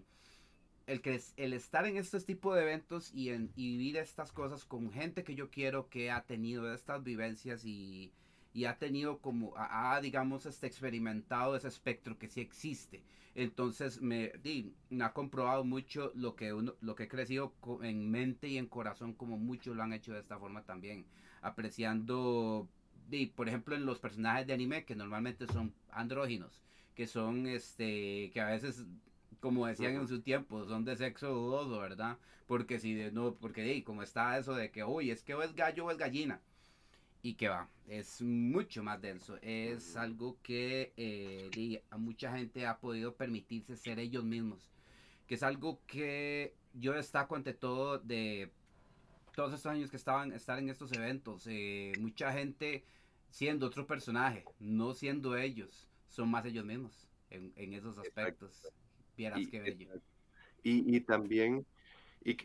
el, 0.90 1.02
que, 1.02 1.20
el 1.36 1.52
estar 1.52 1.86
en 1.86 1.96
estos 1.96 2.24
tipos 2.24 2.56
de 2.56 2.62
eventos 2.62 3.14
y, 3.14 3.30
en, 3.30 3.52
vivir 3.54 3.96
estas 3.96 4.32
cosas 4.32 4.64
con 4.64 4.90
gente 4.90 5.22
que 5.22 5.36
yo 5.36 5.48
quiero 5.48 5.88
que 5.88 6.10
ha 6.10 6.22
tenido 6.24 6.74
estas 6.74 7.04
vivencias 7.04 7.64
y, 7.64 8.12
ha 8.66 8.76
tenido 8.76 9.18
como, 9.18 9.54
ha, 9.56 10.00
digamos, 10.00 10.46
este, 10.46 10.66
experimentado 10.66 11.54
ese 11.54 11.68
espectro 11.68 12.18
que 12.18 12.28
sí 12.28 12.40
existe. 12.40 13.04
Entonces 13.36 14.02
me, 14.02 14.32
ha 15.00 15.12
comprobado 15.12 15.62
mucho 15.62 16.10
lo 16.16 16.34
que, 16.34 16.52
uno, 16.52 16.74
lo 16.80 16.96
que 16.96 17.04
he 17.04 17.08
crecido 17.08 17.54
en 17.82 18.10
mente 18.10 18.48
y 18.48 18.58
en 18.58 18.66
corazón, 18.66 19.12
como 19.14 19.38
muchos 19.38 19.76
lo 19.76 19.84
han 19.84 19.92
hecho 19.92 20.12
de 20.12 20.18
esta 20.18 20.38
forma 20.40 20.64
también, 20.64 21.06
apreciando, 21.40 22.68
por 23.36 23.48
ejemplo, 23.48 23.76
en 23.76 23.86
los 23.86 24.00
personajes 24.00 24.48
de 24.48 24.54
anime 24.54 24.84
que 24.84 24.96
normalmente 24.96 25.46
son 25.46 25.72
andróginos, 25.92 26.60
que 26.96 27.06
son, 27.06 27.46
este, 27.46 28.32
que 28.32 28.40
a 28.40 28.48
veces 28.48 28.84
como 29.40 29.66
decían 29.66 29.96
en 29.96 30.06
su 30.06 30.20
tiempo, 30.20 30.64
son 30.66 30.84
de 30.84 30.96
sexo 30.96 31.28
dudoso, 31.28 31.80
¿verdad? 31.80 32.18
Porque 32.46 32.78
si 32.78 32.94
de, 32.94 33.10
no, 33.10 33.34
porque 33.34 33.82
como 33.84 34.02
está 34.02 34.38
eso 34.38 34.54
de 34.54 34.70
que, 34.70 34.84
uy, 34.84 35.10
es 35.10 35.22
que 35.22 35.34
o 35.34 35.42
es 35.42 35.54
gallo 35.54 35.86
o 35.86 35.90
es 35.90 35.98
gallina. 35.98 36.40
Y 37.22 37.34
que 37.34 37.48
va, 37.48 37.68
es 37.86 38.22
mucho 38.22 38.82
más 38.82 39.00
denso. 39.00 39.38
Es 39.42 39.96
algo 39.96 40.38
que 40.42 40.92
eh, 40.96 41.82
a 41.90 41.98
mucha 41.98 42.32
gente 42.36 42.66
ha 42.66 42.78
podido 42.78 43.14
permitirse 43.14 43.76
ser 43.76 43.98
ellos 43.98 44.24
mismos. 44.24 44.70
Que 45.26 45.34
es 45.34 45.42
algo 45.42 45.80
que 45.86 46.54
yo 46.72 46.92
destaco 46.92 47.36
ante 47.36 47.52
todo 47.52 47.98
de 47.98 48.50
todos 49.34 49.52
estos 49.54 49.70
años 49.70 49.90
que 49.90 49.96
estaban 49.96 50.32
estar 50.32 50.58
en 50.58 50.70
estos 50.70 50.92
eventos. 50.92 51.46
Eh, 51.46 51.92
mucha 52.00 52.32
gente 52.32 52.84
siendo 53.28 53.66
otro 53.66 53.86
personaje, 53.86 54.44
no 54.58 54.94
siendo 54.94 55.36
ellos, 55.36 55.88
son 56.08 56.30
más 56.30 56.44
ellos 56.46 56.64
mismos 56.64 57.06
en, 57.28 57.52
en 57.56 57.74
esos 57.74 57.98
aspectos 57.98 58.72
y, 60.62 60.96
Y, 60.96 61.00
también, 61.00 61.66
y, 62.24 62.36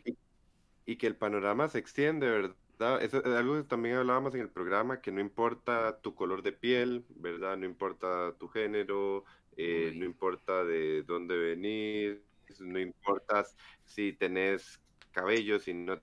y, 0.84 0.96
que 0.96 1.06
el 1.06 1.16
panorama 1.16 1.68
se 1.68 1.78
extiende, 1.78 2.28
¿verdad? 2.28 3.02
Eso 3.02 3.24
es 3.24 3.26
algo 3.26 3.56
que 3.56 3.64
también 3.64 3.96
hablábamos 3.96 4.34
en 4.34 4.40
el 4.40 4.50
programa, 4.50 5.00
que 5.00 5.12
no 5.12 5.20
importa 5.20 6.00
tu 6.00 6.14
color 6.14 6.42
de 6.42 6.52
piel, 6.52 7.04
¿verdad? 7.16 7.56
No 7.56 7.66
importa 7.66 8.34
tu 8.38 8.48
género, 8.48 9.24
eh, 9.56 9.92
no 9.94 10.04
importa 10.04 10.64
de 10.64 11.02
dónde 11.02 11.36
venís, 11.36 12.18
no 12.60 12.78
importa 12.78 13.44
si 13.84 14.12
tenés 14.12 14.80
cabello, 15.12 15.58
si 15.58 15.72
no 15.72 16.00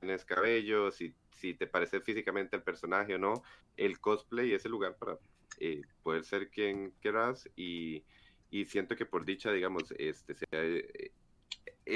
tenés 0.00 0.24
cabello, 0.24 0.90
si, 0.90 1.14
si 1.36 1.54
te 1.54 1.66
parece 1.66 2.00
físicamente 2.00 2.56
el 2.56 2.62
personaje 2.62 3.14
o 3.14 3.18
no, 3.18 3.42
el 3.76 4.00
cosplay 4.00 4.52
es 4.52 4.64
el 4.64 4.72
lugar 4.72 4.96
para 4.96 5.18
eh, 5.60 5.82
poder 6.02 6.24
ser 6.24 6.50
quien 6.50 6.92
quieras 7.00 7.48
y, 7.54 8.04
y 8.52 8.66
siento 8.66 8.94
que 8.96 9.06
por 9.06 9.24
dicha, 9.24 9.50
digamos, 9.50 9.92
este, 9.98 10.34
eh, 10.52 11.10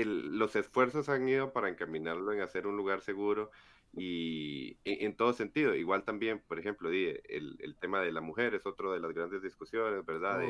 los 0.07 0.57
esfuerzos 0.57 1.11
han 1.11 1.29
ido 1.29 1.53
para 1.53 1.69
encaminarlo 1.69 2.33
en 2.33 2.41
hacer 2.41 2.67
un 2.67 2.79
lugar 2.79 3.03
seguro 3.03 3.51
y 3.95 4.79
en, 4.85 5.15
todo 5.17 5.35
sentido. 5.35 5.75
Igual 5.75 6.05
también, 6.05 6.43
por 6.49 6.59
ejemplo, 6.59 6.89
el, 6.89 7.23
el, 7.29 7.77
tema 7.77 8.01
de 8.01 8.11
la 8.11 8.23
mujer 8.23 8.55
es 8.55 8.65
otro 8.65 8.91
de 8.95 9.01
las 9.01 9.13
grandes 9.13 9.43
discusiones, 9.43 10.05
¿verdad? 10.07 10.43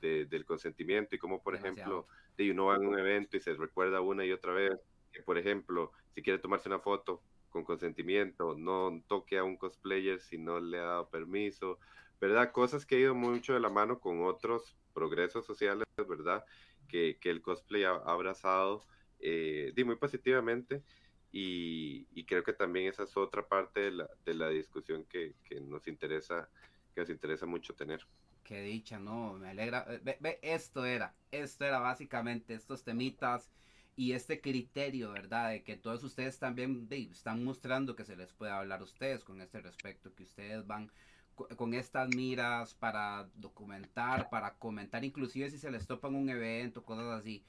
De, 0.00 0.26
del 0.26 0.44
consentimiento 0.44 1.16
y 1.16 1.18
cómo, 1.18 1.42
por 1.42 1.56
ejemplo, 1.56 2.06
de 2.36 2.52
uno 2.52 2.66
va 2.66 2.76
a 2.76 2.78
un 2.78 2.96
evento 2.96 3.36
y 3.36 3.40
se 3.40 3.52
recuerda 3.54 4.00
una 4.00 4.24
y 4.24 4.30
otra 4.30 4.52
vez 4.52 4.78
que, 5.12 5.22
por 5.24 5.38
ejemplo, 5.38 5.90
si 6.14 6.22
quiere 6.22 6.38
tomarse 6.38 6.68
una 6.68 6.78
foto 6.78 7.20
con 7.50 7.64
consentimiento, 7.64 8.54
no 8.56 9.02
toque 9.08 9.38
a 9.38 9.42
un 9.42 9.56
cosplayer 9.56 10.20
si 10.20 10.38
no 10.38 10.60
le 10.60 10.78
ha 10.78 10.84
dado 10.84 11.08
permiso, 11.08 11.80
¿verdad? 12.20 12.52
Cosas 12.52 12.86
que 12.86 12.94
ha 12.94 13.00
ido 13.00 13.16
mucho 13.16 13.54
de 13.54 13.60
la 13.60 13.70
mano 13.70 13.98
con 13.98 14.22
otros 14.22 14.76
progresos 14.98 15.46
sociales, 15.46 15.86
¿verdad? 16.08 16.44
Que, 16.88 17.16
el 17.22 17.40
cosplay 17.40 17.84
ha, 17.84 17.92
abrazado 17.92 18.84
eh, 19.20 19.72
muy 19.84 19.96
positivamente 19.96 20.82
y, 21.30 22.24
creo 22.24 22.42
que 22.42 22.52
también 22.52 22.88
esa 22.88 23.04
es 23.04 23.16
otra 23.16 23.46
parte 23.46 23.80
de 23.80 23.90
la, 23.92 24.10
de 24.24 24.34
la 24.34 24.48
discusión 24.48 25.04
que, 25.04 25.34
nos 25.62 25.86
interesa 25.86 26.48
que 26.94 27.02
nos 27.02 27.10
interesa 27.10 27.46
mucho 27.46 27.74
tener. 27.74 28.04
Qué 28.42 28.60
dicha, 28.62 28.98
no, 28.98 29.34
me 29.34 29.50
alegra. 29.50 29.86
Ve, 30.02 30.38
esto 30.42 30.84
era, 30.84 31.14
esto 31.30 31.64
era 31.64 31.78
básicamente 31.78 32.54
estos 32.54 32.82
temitas 32.82 33.50
y 33.94 34.12
este 34.12 34.40
criterio, 34.40 35.12
¿verdad? 35.12 35.50
De 35.50 35.62
que 35.62 35.76
todos 35.76 36.02
ustedes 36.02 36.38
también 36.38 36.88
están 36.90 37.44
mostrando 37.44 37.94
que 37.94 38.04
se 38.04 38.16
les 38.16 38.32
puede 38.32 38.50
hablar 38.50 38.80
a 38.80 38.84
ustedes 38.84 39.22
con 39.22 39.40
este 39.40 39.60
respecto, 39.60 40.14
que 40.14 40.24
ustedes 40.24 40.66
van 40.66 40.90
con 41.56 41.74
estas 41.74 42.08
miras 42.14 42.74
para 42.74 43.28
documentar, 43.36 44.28
para 44.30 44.54
comentar, 44.54 45.04
inclusive 45.04 45.50
si 45.50 45.58
se 45.58 45.70
les 45.70 45.86
topa 45.86 46.08
en 46.08 46.16
un 46.16 46.28
evento, 46.28 46.82
cosas 46.84 47.20
así. 47.20 47.44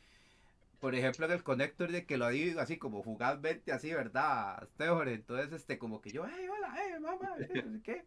Por 0.79 0.95
ejemplo, 0.95 1.25
en 1.25 1.33
el 1.33 1.43
Connector 1.43 1.91
de 1.91 2.05
que 2.05 2.17
lo 2.17 2.29
digo 2.29 2.61
así 2.61 2.77
como 2.77 3.03
fugazmente 3.03 3.71
así, 3.73 3.93
¿verdad? 3.93 4.69
Entonces, 4.79 5.51
este, 5.51 5.77
como 5.77 6.01
que 6.01 6.11
yo, 6.11 6.25
hey, 6.25 6.47
hola, 6.47 6.73
hey, 6.77 6.93
mamá, 7.01 7.35
¿qué? 7.83 8.05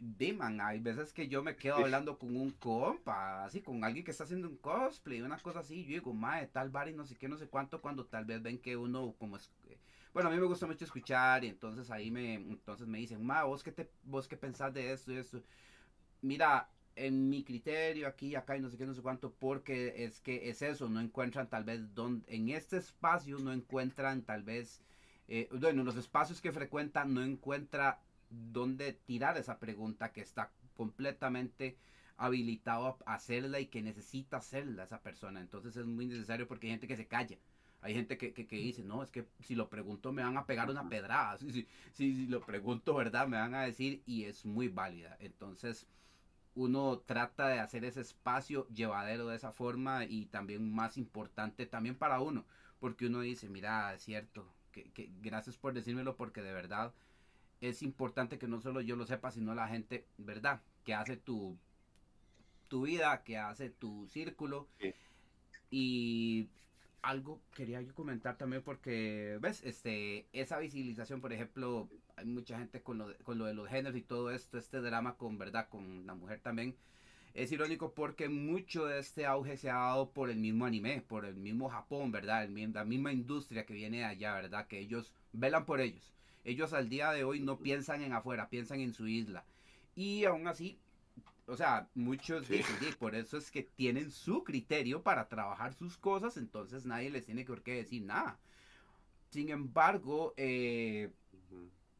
Diman, 0.00 0.60
hay 0.60 0.80
veces 0.80 1.12
que 1.12 1.28
yo 1.28 1.42
me 1.42 1.54
quedo 1.54 1.76
hablando 1.76 2.18
con 2.18 2.34
un 2.34 2.50
compa, 2.50 3.44
así, 3.44 3.60
con 3.60 3.84
alguien 3.84 4.04
que 4.04 4.10
está 4.10 4.24
haciendo 4.24 4.48
un 4.48 4.56
cosplay, 4.56 5.20
una 5.20 5.38
cosa 5.38 5.60
así, 5.60 5.84
yo 5.84 5.90
digo, 5.90 6.14
mae, 6.14 6.46
tal 6.46 6.70
bar 6.70 6.88
y 6.88 6.94
no 6.94 7.04
sé 7.04 7.14
qué, 7.16 7.28
no 7.28 7.36
sé 7.36 7.46
cuánto, 7.46 7.80
cuando 7.82 8.06
tal 8.06 8.24
vez 8.24 8.42
ven 8.42 8.58
que 8.58 8.76
uno 8.76 9.14
como 9.18 9.36
es, 9.36 9.50
bueno, 10.16 10.30
a 10.30 10.32
mí 10.32 10.40
me 10.40 10.46
gusta 10.46 10.66
mucho 10.66 10.82
escuchar 10.86 11.44
y 11.44 11.48
entonces 11.48 11.90
ahí 11.90 12.10
me, 12.10 12.36
entonces 12.36 12.88
me 12.88 12.96
dicen, 12.96 13.22
ma, 13.22 13.44
vos 13.44 13.62
qué, 13.62 13.70
te, 13.70 13.90
vos 14.02 14.26
qué 14.26 14.34
pensás 14.38 14.72
de 14.72 14.90
esto 14.90 15.12
y 15.12 15.16
esto. 15.18 15.42
Mira, 16.22 16.70
en 16.94 17.28
mi 17.28 17.44
criterio 17.44 18.08
aquí, 18.08 18.34
acá 18.34 18.56
y 18.56 18.62
no 18.62 18.70
sé 18.70 18.78
qué, 18.78 18.86
no 18.86 18.94
sé 18.94 19.02
cuánto, 19.02 19.34
porque 19.34 20.04
es 20.06 20.20
que 20.20 20.48
es 20.48 20.62
eso, 20.62 20.88
no 20.88 21.00
encuentran 21.00 21.50
tal 21.50 21.64
vez 21.64 21.94
donde, 21.94 22.34
en 22.34 22.48
este 22.48 22.78
espacio 22.78 23.38
no 23.40 23.52
encuentran 23.52 24.22
tal 24.22 24.42
vez, 24.42 24.80
eh, 25.28 25.50
bueno, 25.52 25.84
los 25.84 25.96
espacios 25.96 26.40
que 26.40 26.50
frecuentan 26.50 27.12
no 27.12 27.22
encuentra 27.22 28.00
dónde 28.30 28.94
tirar 28.94 29.36
esa 29.36 29.58
pregunta 29.58 30.12
que 30.12 30.22
está 30.22 30.50
completamente 30.74 31.76
habilitado 32.16 32.96
a 33.04 33.14
hacerla 33.16 33.60
y 33.60 33.66
que 33.66 33.82
necesita 33.82 34.38
hacerla 34.38 34.84
esa 34.84 35.02
persona. 35.02 35.42
Entonces 35.42 35.76
es 35.76 35.84
muy 35.84 36.06
necesario 36.06 36.48
porque 36.48 36.68
hay 36.68 36.72
gente 36.72 36.88
que 36.88 36.96
se 36.96 37.06
calla. 37.06 37.36
Hay 37.82 37.94
gente 37.94 38.18
que, 38.18 38.32
que, 38.32 38.56
dice, 38.56 38.82
no, 38.82 39.02
es 39.02 39.10
que 39.10 39.26
si 39.40 39.54
lo 39.54 39.68
pregunto 39.68 40.12
me 40.12 40.22
van 40.22 40.36
a 40.36 40.46
pegar 40.46 40.70
una 40.70 40.88
pedrada. 40.88 41.38
Si, 41.38 41.52
si, 41.52 41.66
si, 41.92 42.26
lo 42.26 42.40
pregunto, 42.40 42.94
¿verdad? 42.94 43.28
Me 43.28 43.36
van 43.36 43.54
a 43.54 43.62
decir 43.62 44.02
y 44.06 44.24
es 44.24 44.44
muy 44.44 44.68
válida. 44.68 45.16
Entonces, 45.20 45.86
uno 46.54 46.98
trata 47.00 47.48
de 47.48 47.60
hacer 47.60 47.84
ese 47.84 48.00
espacio 48.00 48.66
llevadero 48.68 49.28
de 49.28 49.36
esa 49.36 49.52
forma 49.52 50.04
y 50.04 50.26
también 50.26 50.72
más 50.72 50.96
importante 50.96 51.66
también 51.66 51.96
para 51.96 52.20
uno. 52.20 52.44
Porque 52.80 53.06
uno 53.06 53.20
dice, 53.20 53.48
mira, 53.48 53.94
es 53.94 54.02
cierto, 54.02 54.52
que, 54.72 54.90
que 54.92 55.10
gracias 55.22 55.56
por 55.56 55.74
decírmelo 55.74 56.16
porque 56.16 56.42
de 56.42 56.52
verdad 56.52 56.92
es 57.60 57.82
importante 57.82 58.38
que 58.38 58.48
no 58.48 58.60
solo 58.60 58.80
yo 58.80 58.96
lo 58.96 59.06
sepa, 59.06 59.30
sino 59.30 59.54
la 59.54 59.68
gente, 59.68 60.06
¿verdad? 60.18 60.60
Que 60.84 60.94
hace 60.94 61.16
tu, 61.16 61.56
tu 62.68 62.82
vida, 62.82 63.22
que 63.22 63.38
hace 63.38 63.70
tu 63.70 64.06
círculo. 64.08 64.68
Y 65.70 66.48
algo 67.02 67.40
quería 67.54 67.80
yo 67.82 67.94
comentar 67.94 68.36
también 68.36 68.62
porque, 68.62 69.38
¿ves? 69.40 69.62
Este, 69.64 70.26
esa 70.32 70.58
visibilización, 70.58 71.20
por 71.20 71.32
ejemplo, 71.32 71.88
hay 72.16 72.26
mucha 72.26 72.58
gente 72.58 72.82
con 72.82 72.98
lo, 72.98 73.08
de, 73.08 73.16
con 73.16 73.38
lo 73.38 73.44
de 73.46 73.54
los 73.54 73.68
géneros 73.68 73.96
y 73.96 74.02
todo 74.02 74.30
esto, 74.30 74.58
este 74.58 74.80
drama 74.80 75.16
con, 75.16 75.38
¿verdad? 75.38 75.68
Con 75.68 76.06
la 76.06 76.14
mujer 76.14 76.40
también. 76.40 76.76
es 77.34 77.52
irónico 77.52 77.92
porque 77.94 78.28
mucho 78.28 78.86
de 78.86 78.98
este 78.98 79.26
auge 79.26 79.56
se 79.56 79.70
ha 79.70 79.74
dado 79.74 80.10
por 80.10 80.30
el 80.30 80.38
mismo 80.38 80.66
anime, 80.66 81.02
por 81.02 81.24
el 81.26 81.36
mismo 81.36 81.68
Japón, 81.68 82.10
¿verdad? 82.12 82.48
la 82.48 82.84
misma 82.84 83.12
industria 83.12 83.66
que 83.66 83.74
viene 83.74 83.98
de 83.98 84.04
allá, 84.04 84.34
¿verdad? 84.34 84.66
Que 84.66 84.78
ellos 84.80 85.12
velan 85.32 85.66
por 85.66 85.80
ellos. 85.80 86.12
Ellos 86.44 86.72
al 86.72 86.88
día 86.88 87.10
de 87.12 87.24
hoy 87.24 87.40
no 87.40 87.58
piensan 87.58 88.02
en 88.02 88.12
afuera, 88.12 88.48
piensan 88.48 88.80
en 88.80 88.94
su 88.94 89.08
isla. 89.08 89.44
Y 89.96 90.24
aún 90.24 90.46
así, 90.46 90.78
o 91.46 91.56
sea, 91.56 91.88
muchos 91.94 92.48
dicen, 92.48 92.76
por 92.98 93.14
eso 93.14 93.36
es 93.38 93.50
que 93.50 93.62
tienen 93.62 94.10
su 94.10 94.44
criterio 94.44 95.02
para 95.02 95.28
trabajar 95.28 95.74
sus 95.74 95.96
cosas, 95.96 96.36
entonces 96.36 96.84
nadie 96.86 97.10
les 97.10 97.26
tiene 97.26 97.44
que 97.44 97.74
decir 97.74 98.02
nada. 98.02 98.38
Sin 99.30 99.50
embargo, 99.50 100.34
eh, 100.36 101.10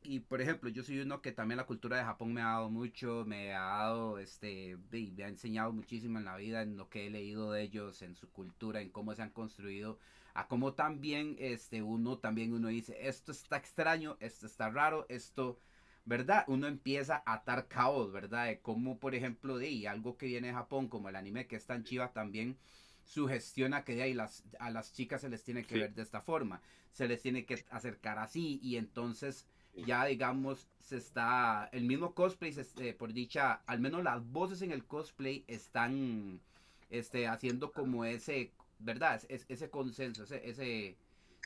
y 0.08 0.20
por 0.20 0.40
ejemplo, 0.40 0.68
yo 0.70 0.82
soy 0.82 1.00
uno 1.00 1.20
que 1.20 1.32
también 1.32 1.56
la 1.56 1.66
cultura 1.66 1.96
de 1.96 2.04
Japón 2.04 2.32
me 2.32 2.40
ha 2.40 2.46
dado 2.46 2.70
mucho, 2.70 3.24
me 3.26 3.54
ha 3.54 3.62
dado, 3.62 4.18
este, 4.18 4.78
me 4.90 5.24
ha 5.24 5.28
enseñado 5.28 5.72
muchísimo 5.72 6.18
en 6.18 6.24
la 6.24 6.36
vida, 6.36 6.62
en 6.62 6.76
lo 6.76 6.88
que 6.88 7.06
he 7.06 7.10
leído 7.10 7.50
de 7.52 7.62
ellos, 7.62 8.02
en 8.02 8.14
su 8.14 8.30
cultura, 8.30 8.80
en 8.80 8.90
cómo 8.90 9.14
se 9.14 9.22
han 9.22 9.30
construido, 9.30 9.98
a 10.34 10.46
cómo 10.48 10.74
también, 10.74 11.36
este, 11.38 11.82
uno 11.82 12.18
también 12.18 12.52
uno 12.52 12.68
dice, 12.68 12.96
esto 13.08 13.32
está 13.32 13.56
extraño, 13.56 14.16
esto 14.20 14.46
está 14.46 14.70
raro, 14.70 15.06
esto, 15.08 15.58
¿verdad? 16.06 16.44
Uno 16.46 16.68
empieza 16.68 17.22
a 17.26 17.34
atar 17.34 17.66
caos, 17.66 18.12
¿verdad? 18.12 18.46
De 18.46 18.60
cómo, 18.60 18.98
por 18.98 19.14
ejemplo, 19.14 19.58
de 19.58 19.88
algo 19.88 20.16
que 20.16 20.26
viene 20.26 20.48
de 20.48 20.54
Japón, 20.54 20.88
como 20.88 21.08
el 21.08 21.16
anime 21.16 21.46
que 21.46 21.56
es 21.56 21.66
tan 21.66 21.84
chiva 21.84 22.12
también, 22.12 22.56
sugestiona 23.04 23.84
que 23.84 23.96
de 23.96 24.02
ahí 24.02 24.14
las, 24.14 24.44
a 24.58 24.70
las 24.70 24.92
chicas 24.92 25.20
se 25.20 25.28
les 25.28 25.42
tiene 25.44 25.64
que 25.64 25.78
ver 25.78 25.94
de 25.94 26.02
esta 26.02 26.20
forma, 26.20 26.62
se 26.92 27.08
les 27.08 27.22
tiene 27.22 27.44
que 27.44 27.64
acercar 27.70 28.18
así 28.18 28.58
y 28.62 28.76
entonces 28.76 29.46
ya 29.74 30.06
digamos 30.06 30.68
se 30.80 30.96
está 30.96 31.68
el 31.72 31.84
mismo 31.84 32.14
cosplay 32.14 32.50
este, 32.56 32.94
por 32.94 33.12
dicha 33.12 33.60
al 33.66 33.78
menos 33.78 34.02
las 34.02 34.26
voces 34.26 34.62
en 34.62 34.72
el 34.72 34.84
cosplay 34.86 35.44
están 35.48 36.40
este 36.88 37.28
haciendo 37.28 37.72
como 37.72 38.06
ese 38.06 38.52
verdad 38.78 39.20
es, 39.28 39.44
ese 39.48 39.68
consenso 39.68 40.22
ese, 40.22 40.48
ese 40.48 40.96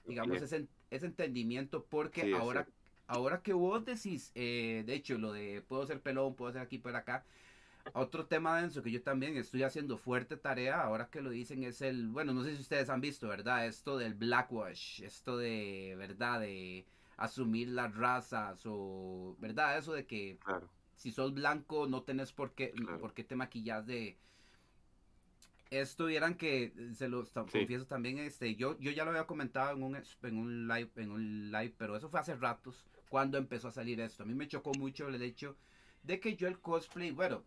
digamos 0.07 0.41
ese, 0.41 0.69
ese, 0.91 1.07
entendimiento 1.07 1.85
porque 1.87 2.33
ahora 2.33 2.69
ahora 3.11 3.43
que 3.43 3.53
vos 3.53 3.85
decís 3.85 4.33
eh, 4.35 4.85
de 4.87 4.95
hecho 4.95 5.19
lo 5.19 5.33
de 5.33 5.63
puedo 5.69 5.87
ser 5.87 6.01
pelón 6.01 6.35
puedo 6.35 6.53
ser 6.53 6.63
aquí 6.63 6.79
por 6.79 6.95
acá 6.97 7.25
otro 7.93 8.27
tema 8.27 8.61
denso 8.61 8.83
que 8.83 8.91
yo 8.91 9.03
también 9.03 9.37
estoy 9.37 9.63
haciendo 9.63 9.99
fuerte 9.99 10.37
tarea, 10.37 10.83
ahora 10.83 11.09
que 11.11 11.23
lo 11.23 11.31
dicen, 11.31 11.65
es 11.65 11.81
el, 11.83 12.09
bueno, 12.09 12.33
no 12.33 12.45
sé 12.45 12.55
si 12.55 12.61
ustedes 12.61 12.89
han 12.91 13.01
visto, 13.01 13.29
¿verdad? 13.29 13.67
Esto 13.67 13.99
del 13.99 14.15
blackwash, 14.15 15.03
esto 15.03 15.37
de, 15.37 15.95
¿verdad? 15.99 16.41
De 16.41 16.87
asumir 17.17 17.69
las 17.69 17.95
razas 17.95 18.63
o, 18.65 19.37
¿verdad? 19.41 19.79
Eso 19.79 19.93
de 19.93 20.07
que 20.07 20.39
si 20.95 21.11
sos 21.11 21.35
blanco 21.35 21.87
no 21.87 22.03
tenés 22.03 22.33
por 22.33 22.53
qué, 22.53 22.73
por 23.01 23.15
qué 23.15 23.25
te 23.25 23.37
maquillas 23.37 23.87
de... 23.87 24.19
Esto 25.71 26.07
vieran 26.07 26.35
que, 26.35 26.73
se 26.95 27.09
lo 27.09 27.25
confieso 27.27 27.87
también, 27.87 28.19
este, 28.19 28.57
yo, 28.57 28.77
yo 28.81 28.91
ya 28.91 29.05
lo 29.05 29.11
había 29.11 29.27
comentado 29.27 29.77
en 29.77 29.85
un, 29.85 29.97
en 29.97 30.37
un 30.37 30.67
live, 30.67 30.91
en 30.97 31.13
un 31.13 31.53
live, 31.53 31.75
pero 31.79 31.97
eso 31.97 32.09
fue 32.09 32.19
hace 32.19 32.35
ratos, 32.35 32.85
cuando 33.11 33.37
empezó 33.37 33.69
a 33.69 33.73
salir 33.73 34.01
esto. 34.01 34.23
A 34.23 34.27
mí 34.27 34.35
me 34.35 34.49
chocó 34.49 34.73
mucho 34.79 35.09
el 35.09 35.21
hecho 35.21 35.57
de 36.03 36.19
que 36.19 36.37
yo 36.37 36.49
el 36.49 36.59
cosplay, 36.61 37.11
bueno, 37.11 37.43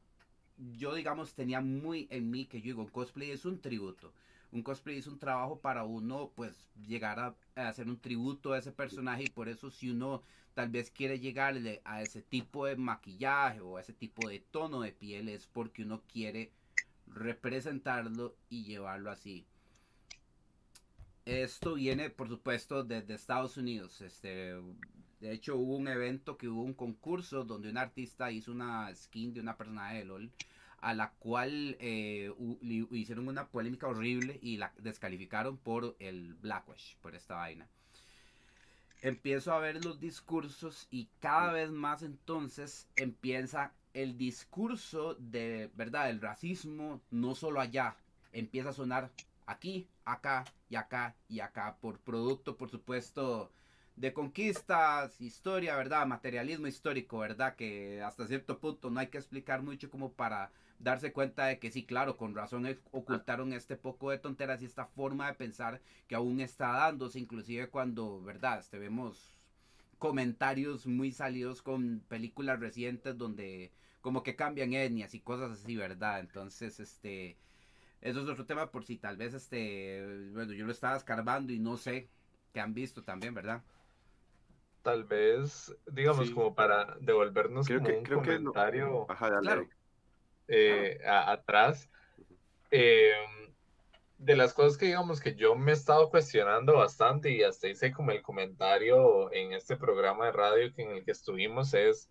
yo 0.78 0.93
digamos 0.93 1.34
tenía 1.34 1.61
muy 1.61 2.07
en 2.11 2.30
mí 2.30 2.45
que 2.45 2.59
yo 2.59 2.66
digo, 2.66 2.88
cosplay 2.91 3.32
es 3.32 3.45
un 3.45 3.59
tributo 3.59 4.14
un 4.53 4.61
cosplay 4.61 4.97
es 4.97 5.07
un 5.07 5.18
trabajo 5.18 5.59
para 5.59 5.84
uno, 5.84 6.32
pues, 6.36 6.70
llegar 6.88 7.20
a, 7.20 7.36
hacer 7.55 7.89
un 7.89 7.99
tributo 7.99 8.53
a 8.53 8.59
ese 8.59 8.72
personaje 8.72 9.24
y 9.24 9.30
por 9.30 9.49
eso 9.49 9.72
si 9.72 9.89
uno 9.89 10.22
tal 10.53 10.70
vez 10.70 10.91
quiere 10.91 11.20
llegarle 11.20 11.82
a 11.84 12.03
ese 12.03 12.22
tipo 12.22 12.68
de 12.68 12.76
maquillaje 12.76 13.61
o 13.61 13.78
a 13.78 13.82
ese 13.82 13.93
tipo 13.93 14.30
de 14.30 14.39
tono 14.39 14.82
de 14.82 14.91
piel 14.91 15.28
es 15.30 15.47
porque 15.47 15.82
uno 15.82 16.03
quiere 16.11 16.51
representarlo 17.07 18.36
y 18.49 18.64
llevarlo 18.64 19.09
así. 19.09 19.43
Esto 21.26 21.74
viene, 21.74 22.11
por 22.11 22.28
supuesto, 22.30 22.84
desde 22.84 23.16
Estados 23.16 23.57
Unidos. 23.57 24.01
Este, 24.01 24.55
de 25.24 25.32
hecho, 25.32 25.55
hubo 25.55 25.78
un 25.78 25.88
evento 25.88 26.38
que 26.38 26.49
hubo 26.49 26.63
un 26.63 26.74
concurso 26.74 27.45
donde 27.45 27.69
un 27.69 27.78
artista 27.78 28.30
hizo 28.30 28.51
una 28.51 28.93
skin 28.93 29.34
de 29.34 29.39
una 29.39 29.55
personaje 29.55 29.99
de 29.99 30.03
LOL 30.03 30.30
a 30.82 30.93
la 30.93 31.11
cual 31.11 31.78
eh, 31.80 32.30
hicieron 32.91 33.30
una 33.30 33.47
polémica 33.47 33.88
horrible 33.88 34.38
y 34.41 34.57
la 34.57 34.74
descalificaron 34.80 35.55
por 35.55 35.95
el 35.99 36.34
Blackwash, 36.34 36.95
por 37.01 37.15
esta 37.15 37.36
vaina. 37.36 37.69
Empiezo 39.01 39.53
a 39.53 39.59
ver 39.59 39.86
los 39.86 40.01
discursos 40.01 40.89
y 40.91 41.07
cada 41.21 41.53
vez 41.53 41.71
más 41.71 42.03
entonces 42.03 42.89
empieza 42.97 43.71
el 43.93 44.17
discurso 44.17 45.15
de, 45.15 45.71
¿verdad?, 45.74 46.09
el 46.09 46.19
racismo, 46.19 46.99
no 47.11 47.34
solo 47.34 47.61
allá, 47.61 47.95
empieza 48.34 48.69
a 48.69 48.74
sonar 48.74 49.09
aquí, 49.45 49.88
acá 50.03 50.43
y 50.69 50.76
acá 50.76 51.15
y 51.30 51.39
acá, 51.39 51.78
por 51.80 51.99
producto, 51.99 52.57
por 52.57 52.69
supuesto, 52.69 53.53
de 53.96 54.14
conquistas, 54.14 55.22
historia, 55.22 55.76
¿verdad? 55.76 56.08
Materialismo 56.08 56.68
histórico, 56.68 57.20
¿verdad? 57.20 57.56
Que 57.56 58.02
hasta 58.02 58.28
cierto 58.28 58.60
punto 58.60 58.89
no 58.89 59.00
hay 59.00 59.08
que 59.08 59.18
explicar 59.18 59.62
mucho 59.62 59.89
como 59.89 60.14
para 60.14 60.52
darse 60.80 61.14
cuenta 61.14 61.46
de 61.46 61.60
que 61.60 61.72
sí, 61.72 61.86
claro, 61.86 62.18
con 62.18 62.36
razón 62.36 62.68
ocultaron 62.91 63.54
este 63.54 63.78
poco 63.78 64.12
de 64.12 64.18
tonteras 64.20 64.62
y 64.62 64.66
esta 64.66 64.86
forma 64.86 65.28
de 65.28 65.36
pensar 65.36 65.82
que 66.08 66.16
aún 66.16 66.41
está 66.41 66.68
dándose, 66.74 67.20
inclusive 67.20 67.70
cuando, 67.70 68.22
¿verdad? 68.22 68.60
Este, 68.60 68.80
vemos 68.80 69.34
comentarios 70.00 70.86
muy 70.86 71.12
salidos 71.12 71.62
con 71.62 72.02
películas 72.10 72.60
recientes 72.60 73.18
donde 73.18 73.72
como 74.02 74.22
que 74.24 74.36
cambian 74.36 74.74
etnias 74.74 75.14
y 75.14 75.22
cosas 75.22 75.52
así, 75.52 75.78
¿verdad? 75.78 76.20
Entonces, 76.20 76.80
este, 76.82 77.38
eso 78.02 78.22
es 78.22 78.28
otro 78.28 78.46
tema 78.46 78.70
por 78.72 78.84
si 78.86 78.98
tal 78.98 79.16
vez, 79.18 79.34
este, 79.34 80.30
bueno, 80.34 80.52
yo 80.54 80.66
lo 80.66 80.74
estaba 80.74 80.98
escarbando 80.98 81.54
y 81.54 81.60
no 81.60 81.78
sé 81.78 82.10
qué 82.54 82.60
han 82.60 82.74
visto 82.74 83.04
también, 83.04 83.34
¿verdad? 83.34 83.64
Tal 84.84 85.05
vez, 85.05 85.75
digamos, 85.91 86.29
como 86.29 86.53
para 86.53 86.95
devolvernos 86.99 87.67
como 87.67 87.89
un 87.89 88.03
comentario 88.03 89.07
eh, 90.47 90.99
atrás, 91.05 91.89
em, 92.69 93.53
de 94.17 94.36
las 94.36 94.53
cosas 94.53 94.77
que 94.77 94.88
digamos 94.88 95.21
que 95.21 95.36
yo 95.36 95.55
me 95.55 95.71
he 95.71 95.73
estado 95.73 96.09
cuestionando 96.09 96.75
bastante 96.75 97.31
y 97.31 97.43
hasta 97.43 97.69
hice 97.69 97.91
como 97.91 98.11
el 98.11 98.21
comentario 98.21 99.31
en 99.34 99.53
este 99.53 99.77
programa 99.77 100.25
de 100.25 100.31
radio 100.34 100.71
en 100.77 100.91
el 100.91 101.05
que 101.05 101.11
estuvimos 101.11 101.73
es 101.73 102.09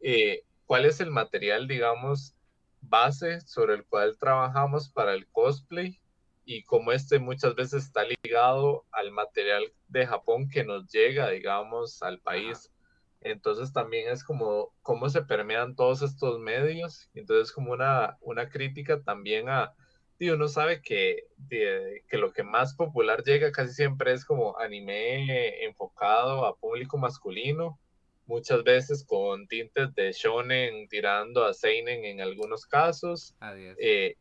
eh, 0.00 0.44
cuál 0.66 0.84
es 0.84 1.00
el 1.00 1.10
material, 1.10 1.66
digamos, 1.66 2.36
base 2.82 3.40
sobre 3.40 3.74
el 3.74 3.84
cual 3.86 4.18
trabajamos 4.18 4.90
para 4.90 5.14
el 5.14 5.26
cosplay 5.28 5.98
y 6.46 6.62
cómo 6.62 6.92
este 6.92 7.18
muchas 7.18 7.56
veces 7.56 7.84
está 7.84 8.04
ligado 8.04 8.86
al 8.92 9.10
material 9.10 9.72
de 9.88 10.06
Japón 10.06 10.48
que 10.48 10.64
nos 10.64 10.90
llega, 10.90 11.28
digamos, 11.30 12.02
al 12.02 12.20
país. 12.20 12.72
Entonces 13.20 13.72
también 13.72 14.08
es 14.08 14.22
como 14.22 14.72
cómo 14.80 15.08
se 15.10 15.22
permean 15.22 15.74
todos 15.74 16.02
estos 16.02 16.38
medios. 16.38 17.10
Entonces 17.14 17.52
como 17.52 17.72
una, 17.72 18.16
una 18.20 18.48
crítica 18.48 19.02
también 19.02 19.48
a, 19.48 19.74
y 20.20 20.30
uno 20.30 20.46
sabe 20.46 20.80
que, 20.80 21.24
que 21.50 22.16
lo 22.16 22.32
que 22.32 22.44
más 22.44 22.74
popular 22.74 23.24
llega 23.24 23.50
casi 23.50 23.74
siempre 23.74 24.12
es 24.12 24.24
como 24.24 24.56
anime 24.58 25.64
enfocado 25.64 26.46
a 26.46 26.56
público 26.56 26.96
masculino, 26.96 27.78
muchas 28.24 28.62
veces 28.62 29.04
con 29.04 29.48
tintes 29.48 29.92
de 29.94 30.12
shonen 30.12 30.88
tirando 30.88 31.44
a 31.44 31.52
seinen 31.52 32.04
en 32.04 32.20
algunos 32.20 32.66
casos. 32.66 33.34
Eh, 33.78 34.16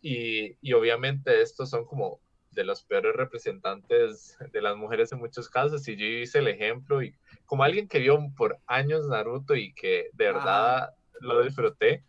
y, 0.00 0.56
y, 0.60 0.72
obviamente 0.72 1.42
estos 1.42 1.70
son 1.70 1.84
como 1.84 2.20
de 2.52 2.64
los 2.64 2.82
peores 2.82 3.14
representantes 3.14 4.36
de 4.52 4.62
las 4.62 4.76
mujeres 4.76 5.12
en 5.12 5.18
muchos 5.18 5.48
casos. 5.48 5.86
Y 5.88 5.96
yo 5.96 6.04
hice 6.04 6.38
el 6.38 6.48
ejemplo 6.48 7.02
y 7.02 7.14
como 7.46 7.64
alguien 7.64 7.88
que 7.88 7.98
vio 7.98 8.18
por 8.36 8.58
años 8.66 9.06
Naruto 9.06 9.54
y 9.54 9.72
que 9.72 10.10
de 10.12 10.26
verdad 10.26 10.94
lo 11.20 11.42
disfruté, 11.42 12.04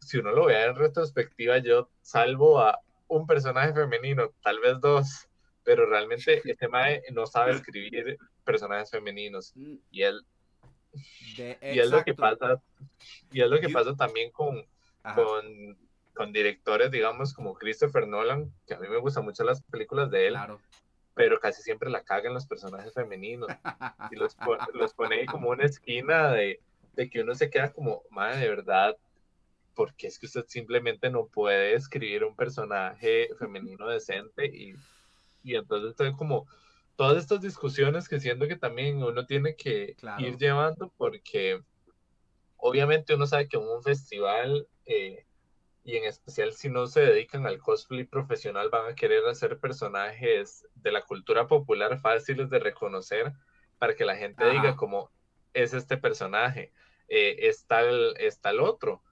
si 0.00 0.18
uno 0.18 0.32
lo 0.32 0.46
ve 0.46 0.62
en 0.64 0.76
retrospectiva, 0.76 1.58
yo 1.58 1.90
salvo 2.00 2.60
a 2.60 2.80
un 3.08 3.26
personaje 3.26 3.72
femenino, 3.74 4.30
tal 4.42 4.60
vez 4.60 4.80
dos, 4.80 5.28
pero 5.62 5.86
realmente 5.86 6.40
este 6.44 6.68
mae 6.68 7.02
no 7.12 7.26
sabe 7.26 7.52
escribir 7.52 8.18
personajes 8.44 8.90
femeninos 8.90 9.52
mm. 9.54 9.74
y 9.90 10.02
él 10.02 10.24
y 11.32 11.78
es 11.78 11.88
lo 11.88 12.02
que 12.02 12.14
pasa 12.14 12.60
y 13.30 13.42
es 13.42 13.48
lo 13.48 13.60
que 13.60 13.68
pasa 13.68 13.94
también 13.94 14.32
con, 14.32 14.66
con 15.14 15.78
con 16.20 16.34
directores, 16.34 16.90
digamos, 16.90 17.32
como 17.32 17.54
Christopher 17.54 18.06
Nolan, 18.06 18.52
que 18.66 18.74
a 18.74 18.78
mí 18.78 18.86
me 18.90 18.98
gustan 18.98 19.24
mucho 19.24 19.42
las 19.42 19.62
películas 19.62 20.10
de 20.10 20.26
él, 20.26 20.36
pero 21.14 21.40
casi 21.40 21.62
siempre 21.62 21.88
la 21.88 22.02
cagan 22.04 22.34
los 22.34 22.44
personajes 22.44 22.92
femeninos. 22.92 23.48
Y 24.10 24.16
los, 24.16 24.36
los 24.74 24.92
pone 24.92 25.20
ahí 25.20 25.24
como 25.24 25.48
una 25.48 25.64
esquina 25.64 26.30
de, 26.32 26.60
de 26.92 27.08
que 27.08 27.22
uno 27.22 27.34
se 27.34 27.48
queda 27.48 27.72
como, 27.72 28.02
madre, 28.10 28.40
de 28.40 28.48
verdad, 28.50 28.98
porque 29.74 30.08
es 30.08 30.18
que 30.18 30.26
usted 30.26 30.44
simplemente 30.46 31.08
no 31.08 31.24
puede 31.24 31.72
escribir 31.72 32.22
un 32.24 32.36
personaje 32.36 33.30
femenino 33.38 33.88
decente 33.88 34.44
y, 34.44 34.74
y 35.42 35.54
entonces 35.54 35.92
estoy 35.92 36.12
como 36.12 36.46
todas 36.96 37.16
estas 37.16 37.40
discusiones 37.40 38.10
que 38.10 38.20
siento 38.20 38.46
que 38.46 38.56
también 38.56 39.02
uno 39.02 39.24
tiene 39.24 39.56
que 39.56 39.96
ir 40.18 40.36
llevando 40.36 40.92
porque 40.98 41.62
obviamente 42.58 43.14
uno 43.14 43.26
sabe 43.26 43.48
que 43.48 43.56
un 43.56 43.82
festival 43.82 44.68
eh, 44.84 45.24
y 45.90 45.96
en 45.96 46.04
especial 46.04 46.52
si 46.52 46.68
no 46.68 46.86
se 46.86 47.00
dedican 47.00 47.46
al 47.46 47.58
cosplay 47.58 48.04
profesional 48.04 48.70
van 48.70 48.92
a 48.92 48.94
querer 48.94 49.26
hacer 49.26 49.58
personajes 49.58 50.66
de 50.74 50.92
la 50.92 51.02
cultura 51.02 51.48
popular 51.48 51.98
fáciles 51.98 52.48
de 52.48 52.60
reconocer 52.60 53.32
para 53.78 53.96
que 53.96 54.04
la 54.04 54.16
gente 54.16 54.48
diga 54.48 54.76
como 54.76 55.10
es 55.52 55.74
este 55.74 55.96
personaje, 55.96 56.72
eh, 57.08 57.48
está, 57.48 57.80
el, 57.80 58.14
está 58.18 58.50
el 58.50 58.60
otro. 58.60 59.02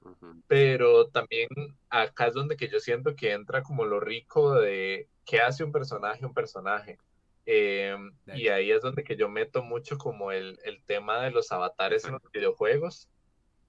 Pero 0.47 1.09
también 1.09 1.49
acá 1.89 2.29
es 2.29 2.35
donde 2.35 2.57
que 2.57 2.68
yo 2.68 2.79
siento 2.79 3.16
que 3.16 3.33
entra 3.33 3.62
como 3.62 3.85
lo 3.85 3.99
rico 3.99 4.55
de 4.55 5.09
qué 5.24 5.41
hace 5.41 5.64
un 5.64 5.72
personaje 5.72 6.24
un 6.24 6.35
personaje. 6.35 6.99
Em, 7.45 8.12
y 8.26 8.49
ahí 8.49 8.70
es 8.70 8.83
donde 8.83 9.03
que 9.03 9.16
yo 9.16 9.29
meto 9.29 9.62
mucho 9.62 9.97
como 9.97 10.31
el, 10.31 10.59
el 10.64 10.85
tema 10.85 11.18
de 11.22 11.31
los 11.31 11.51
avatares 11.51 12.05
en 12.05 12.12
los 12.12 12.31
videojuegos 12.31 13.09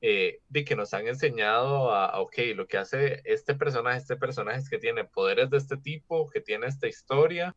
eh, 0.02 0.40
de 0.48 0.64
que 0.64 0.78
nos 0.78 0.94
han 0.94 1.08
enseñado 1.08 1.92
a, 1.92 2.22
ok, 2.22 2.38
lo 2.56 2.68
que 2.68 2.78
hace 2.78 3.22
este 3.26 3.54
personaje, 3.54 3.98
este 3.98 4.16
personaje 4.16 4.60
es 4.60 4.70
que 4.70 4.78
tiene 4.78 5.04
poderes 5.04 5.50
de 5.50 5.58
este 5.58 5.76
tipo, 5.78 6.30
que 6.30 6.40
tiene 6.40 6.68
esta 6.68 6.88
historia 6.88 7.56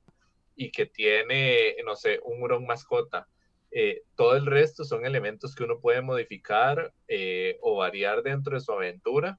y 0.57 0.73
que 0.73 0.87
tiene, 0.87 1.77
no 1.85 1.95
sé, 1.95 2.21
un 2.25 2.43
hurón 2.43 2.67
mascota. 2.67 3.29
Eh, 3.71 4.03
todo 4.17 4.37
el 4.37 4.47
resto 4.47 4.85
son 4.85 5.07
elementos 5.07 5.55
que 5.55 5.65
uno 5.65 5.79
puede 5.79 6.03
modificar 6.03 6.93
eh, 7.07 7.59
o 7.63 7.77
variar 7.77 8.23
dentro 8.23 8.55
de 8.55 8.61
su 8.61 8.73
aventura. 8.73 9.39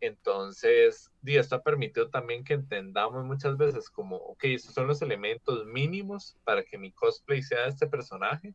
Entonces, 0.00 1.10
y 1.24 1.36
esto 1.36 1.56
ha 1.56 1.62
permitido 1.62 2.10
también 2.10 2.44
que 2.44 2.54
entendamos 2.54 3.24
muchas 3.24 3.56
veces 3.56 3.88
como, 3.88 4.16
ok, 4.16 4.44
estos 4.44 4.74
son 4.74 4.88
los 4.88 5.00
elementos 5.00 5.64
mínimos 5.64 6.36
para 6.44 6.64
que 6.64 6.76
mi 6.76 6.92
cosplay 6.92 7.42
sea 7.42 7.66
este 7.66 7.86
personaje 7.86 8.54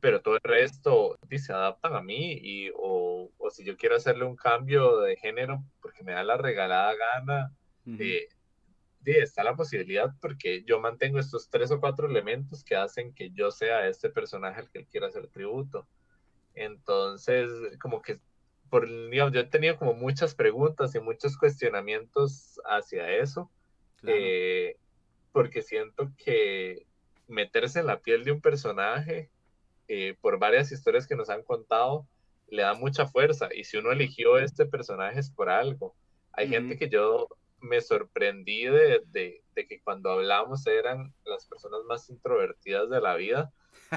pero 0.00 0.20
todo 0.20 0.34
el 0.34 0.40
resto 0.42 1.16
se 1.30 1.52
adaptan 1.52 1.94
a 1.94 2.02
mí 2.02 2.32
y 2.42 2.70
o, 2.74 3.30
o, 3.38 3.50
si 3.50 3.64
yo 3.64 3.76
quiero 3.76 3.94
hacerle 3.94 4.24
un 4.24 4.34
cambio 4.34 4.98
de 4.98 5.16
género 5.16 5.62
porque 5.80 6.02
me 6.02 6.12
da 6.12 6.24
la 6.24 6.36
regalada 6.36 6.94
gana, 6.96 7.54
eh, 7.98 8.28
está 9.04 9.44
la 9.44 9.54
posibilidad 9.54 10.12
porque 10.20 10.64
yo 10.64 10.80
mantengo 10.80 11.18
estos 11.18 11.48
tres 11.48 11.70
o 11.70 11.78
cuatro 11.78 12.08
elementos 12.08 12.64
que 12.64 12.74
hacen 12.74 13.14
que 13.14 13.30
yo 13.30 13.50
sea 13.50 13.86
este 13.86 14.10
personaje 14.10 14.60
al 14.60 14.70
que 14.70 14.80
él 14.80 14.86
quiera 14.86 15.06
hacer 15.06 15.28
tributo. 15.28 15.86
Entonces, 16.54 17.48
como 17.80 18.02
que, 18.02 18.18
por, 18.70 18.88
digamos, 19.08 19.32
yo 19.32 19.40
he 19.40 19.44
tenido 19.44 19.76
como 19.78 19.94
muchas 19.94 20.34
preguntas 20.34 20.94
y 20.94 21.00
muchos 21.00 21.36
cuestionamientos 21.36 22.60
hacia 22.64 23.08
eso, 23.16 23.50
eh, 24.04 24.76
porque 25.32 25.62
siento 25.62 26.10
que 26.16 26.86
meterse 27.28 27.80
en 27.80 27.86
la 27.86 28.00
piel 28.00 28.24
de 28.24 28.32
un 28.32 28.40
personaje 28.40 29.30
eh, 29.92 30.16
por 30.20 30.38
varias 30.38 30.70
historias 30.70 31.04
que 31.04 31.16
nos 31.16 31.30
han 31.30 31.42
contado, 31.42 32.06
le 32.46 32.62
da 32.62 32.74
mucha 32.74 33.08
fuerza. 33.08 33.48
Y 33.52 33.64
si 33.64 33.76
uno 33.76 33.90
eligió 33.90 34.38
este 34.38 34.64
personaje 34.64 35.18
es 35.18 35.32
por 35.32 35.50
algo. 35.50 35.96
Hay 36.32 36.46
gente 36.48 36.78
que 36.78 36.88
yo 36.88 37.26
me 37.58 37.80
sorprendí 37.80 38.66
de, 38.66 39.02
de, 39.06 39.42
que 39.66 39.80
cuando 39.82 40.12
hablamos 40.12 40.64
eran 40.68 41.12
las 41.24 41.44
personas 41.44 41.80
más 41.88 42.08
introvertidas 42.08 42.88
de 42.88 43.00
la 43.00 43.16
vida, 43.16 43.52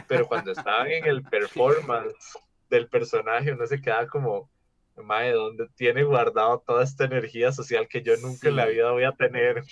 pero 0.07 0.27
cuando 0.27 0.51
estaban 0.53 0.89
en 0.89 1.05
el 1.05 1.21
performance 1.21 2.39
del 2.71 2.89
personaje 2.89 3.51
uno 3.51 3.67
se 3.67 3.79
queda 3.79 4.07
como, 4.07 4.49
Mae, 4.95 5.31
¿dónde 5.31 5.67
tiene 5.75 6.03
guardado 6.03 6.63
toda 6.65 6.83
esta 6.83 7.05
energía 7.05 7.51
social 7.51 7.87
que 7.87 8.01
yo 8.01 8.17
nunca 8.17 8.49
en 8.49 8.55
la 8.55 8.65
vida 8.65 8.89
voy 8.89 9.03
a 9.03 9.11
tener? 9.11 9.63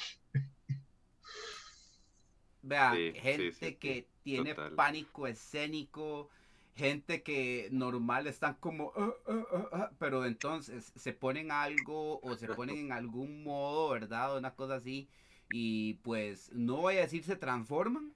Vea, 2.61 2.91
gente 3.15 3.75
que 3.79 4.05
tiene 4.23 4.55
pánico 4.55 5.27
escénico, 5.27 6.29
gente 6.75 7.21
que 7.23 7.69
normal 7.71 8.27
están 8.27 8.55
como, 8.55 8.93
ah, 8.95 9.13
ah, 9.27 9.69
ah, 9.71 9.91
pero 9.99 10.25
entonces 10.25 10.91
se 10.95 11.13
ponen 11.13 11.51
algo 11.51 12.19
o 12.21 12.35
se 12.35 12.47
ponen 12.55 12.77
en 12.77 12.91
algún 12.91 13.43
modo, 13.43 13.89
¿verdad? 13.89 14.37
Una 14.37 14.55
cosa 14.55 14.75
así. 14.75 15.07
Y 15.51 15.95
pues 15.95 16.51
no 16.53 16.77
voy 16.77 16.97
a 16.97 17.01
decir 17.01 17.23
se 17.23 17.35
transforman, 17.35 18.13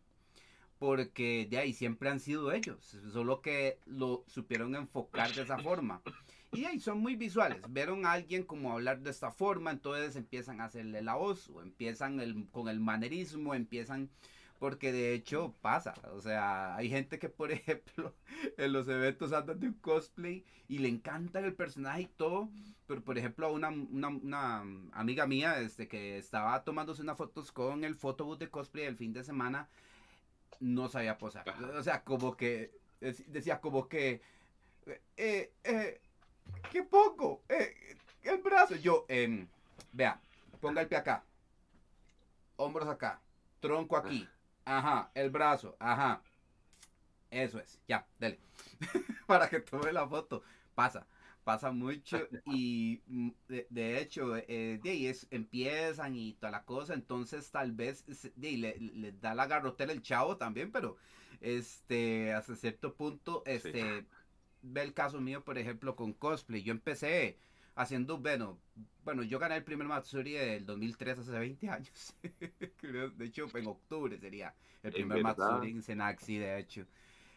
porque 0.79 1.47
de 1.49 1.57
ahí 1.57 1.73
siempre 1.73 2.09
han 2.09 2.19
sido 2.19 2.51
ellos, 2.51 2.97
solo 3.11 3.41
que 3.41 3.79
lo 3.85 4.23
supieron 4.27 4.75
enfocar 4.75 5.33
de 5.33 5.41
esa 5.41 5.57
forma. 5.59 6.01
Y 6.51 6.63
ahí 6.65 6.79
son 6.79 6.99
muy 6.99 7.15
visuales. 7.15 7.61
Vieron 7.69 8.05
a 8.05 8.13
alguien 8.13 8.43
como 8.43 8.71
hablar 8.71 9.01
de 9.01 9.09
esta 9.09 9.31
forma, 9.31 9.71
entonces 9.71 10.15
empiezan 10.15 10.61
a 10.61 10.65
hacerle 10.65 11.01
la 11.01 11.15
voz, 11.15 11.49
o 11.49 11.61
empiezan 11.61 12.19
el, 12.19 12.47
con 12.51 12.69
el 12.69 12.79
manerismo, 12.79 13.53
empiezan 13.53 14.09
porque 14.59 14.91
de 14.91 15.13
hecho 15.13 15.53
pasa, 15.61 15.93
o 16.13 16.21
sea, 16.21 16.75
hay 16.75 16.89
gente 16.89 17.19
que 17.19 17.29
por 17.29 17.51
ejemplo 17.51 18.13
en 18.57 18.73
los 18.73 18.87
eventos 18.87 19.33
andan 19.33 19.59
de 19.59 19.67
un 19.67 19.73
cosplay 19.73 20.45
y 20.67 20.79
le 20.79 20.87
encanta 20.87 21.39
el 21.39 21.53
personaje 21.53 22.01
y 22.01 22.07
todo, 22.07 22.49
pero 22.87 23.03
por 23.03 23.17
ejemplo 23.17 23.51
una, 23.51 23.69
una, 23.69 24.63
amiga 24.93 25.27
mía 25.27 25.59
este, 25.59 25.87
que 25.87 26.17
estaba 26.17 26.63
tomándose 26.63 27.01
unas 27.01 27.17
fotos 27.17 27.51
con 27.51 27.83
el 27.83 27.95
photobooth 27.95 28.39
de 28.39 28.49
cosplay 28.49 28.85
el 28.85 28.97
fin 28.97 29.13
de 29.13 29.23
semana, 29.23 29.67
no 30.59 30.87
sabía 30.87 31.17
posar, 31.17 31.47
o 31.77 31.83
sea, 31.83 32.03
como 32.03 32.37
que 32.37 32.71
decía 33.27 33.59
como 33.59 33.89
que, 33.89 34.21
eh, 35.17 35.51
eh, 35.63 35.99
¿qué 36.71 36.83
pongo? 36.83 37.43
Eh, 37.49 37.97
el 38.23 38.37
brazo, 38.37 38.75
yo, 38.75 39.05
eh, 39.09 39.45
vea, 39.91 40.19
ponga 40.61 40.81
el 40.81 40.87
pie 40.87 40.97
acá, 40.97 41.25
hombros 42.55 42.87
acá, 42.87 43.19
tronco 43.59 43.97
aquí 43.97 44.27
Ajá, 44.65 45.11
el 45.13 45.29
brazo, 45.29 45.75
ajá. 45.79 46.21
Eso 47.29 47.59
es, 47.59 47.79
ya, 47.87 48.07
dale. 48.19 48.39
Para 49.27 49.49
que 49.49 49.59
tome 49.59 49.91
la 49.91 50.07
foto. 50.07 50.43
Pasa, 50.73 51.05
pasa 51.43 51.71
mucho 51.71 52.17
y 52.45 53.01
mm, 53.07 53.29
de, 53.47 53.99
hecho, 53.99 54.35
eh, 54.37 54.79
de 54.81 54.89
ahí 54.89 55.07
es, 55.07 55.27
empiezan 55.31 56.15
y 56.15 56.33
toda 56.33 56.51
la 56.51 56.63
cosa, 56.65 56.93
entonces 56.93 57.49
tal 57.51 57.71
vez 57.71 58.05
de 58.35 58.51
le, 58.57 58.77
le, 58.79 59.11
da 59.13 59.33
la 59.35 59.47
garrotera 59.47 59.91
el 59.93 60.01
chavo 60.01 60.37
también, 60.37 60.71
pero 60.71 60.97
este, 61.41 62.33
hasta 62.33 62.55
cierto 62.55 62.93
punto, 62.95 63.43
este, 63.45 64.05
ve 64.61 64.81
el 64.81 64.93
caso 64.93 65.21
mío, 65.21 65.43
por 65.43 65.57
ejemplo, 65.57 65.95
con 65.95 66.13
cosplay. 66.13 66.63
Yo 66.63 66.71
empecé 66.71 67.37
haciendo, 67.75 68.17
bueno, 68.17 68.57
bueno, 69.03 69.23
yo 69.23 69.37
gané 69.37 69.57
el 69.57 69.63
primer 69.63 69.87
Matsuri 69.87 70.33
del 70.33 70.65
2003, 70.65 71.19
hace 71.19 71.31
20 71.31 71.69
años. 71.69 72.15
de 73.17 73.25
hecho, 73.25 73.47
en 73.53 73.67
octubre 73.67 74.17
sería 74.17 74.55
el 74.81 74.93
primer 74.93 75.21
Matsuri 75.21 75.71
en 75.71 75.81
Senaxi, 75.83 76.37
de 76.37 76.59
hecho. 76.59 76.85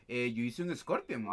Eh, 0.06 0.32
yo 0.32 0.42
hice 0.42 0.62
un 0.62 0.74
Scorpion. 0.74 1.26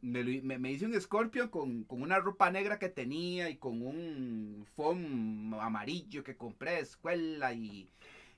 me, 0.00 0.70
hice, 0.70 0.86
un 0.86 0.98
Scorpion 1.00 1.48
con, 1.48 1.84
una 1.88 2.18
ropa 2.18 2.50
negra 2.50 2.78
que 2.78 2.88
tenía 2.88 3.50
y 3.50 3.56
con 3.56 3.82
un 3.82 4.66
foam 4.74 5.52
amarillo 5.54 6.24
que 6.24 6.36
compré 6.36 6.72
de 6.72 6.80
escuela 6.80 7.52
y, 7.52 7.90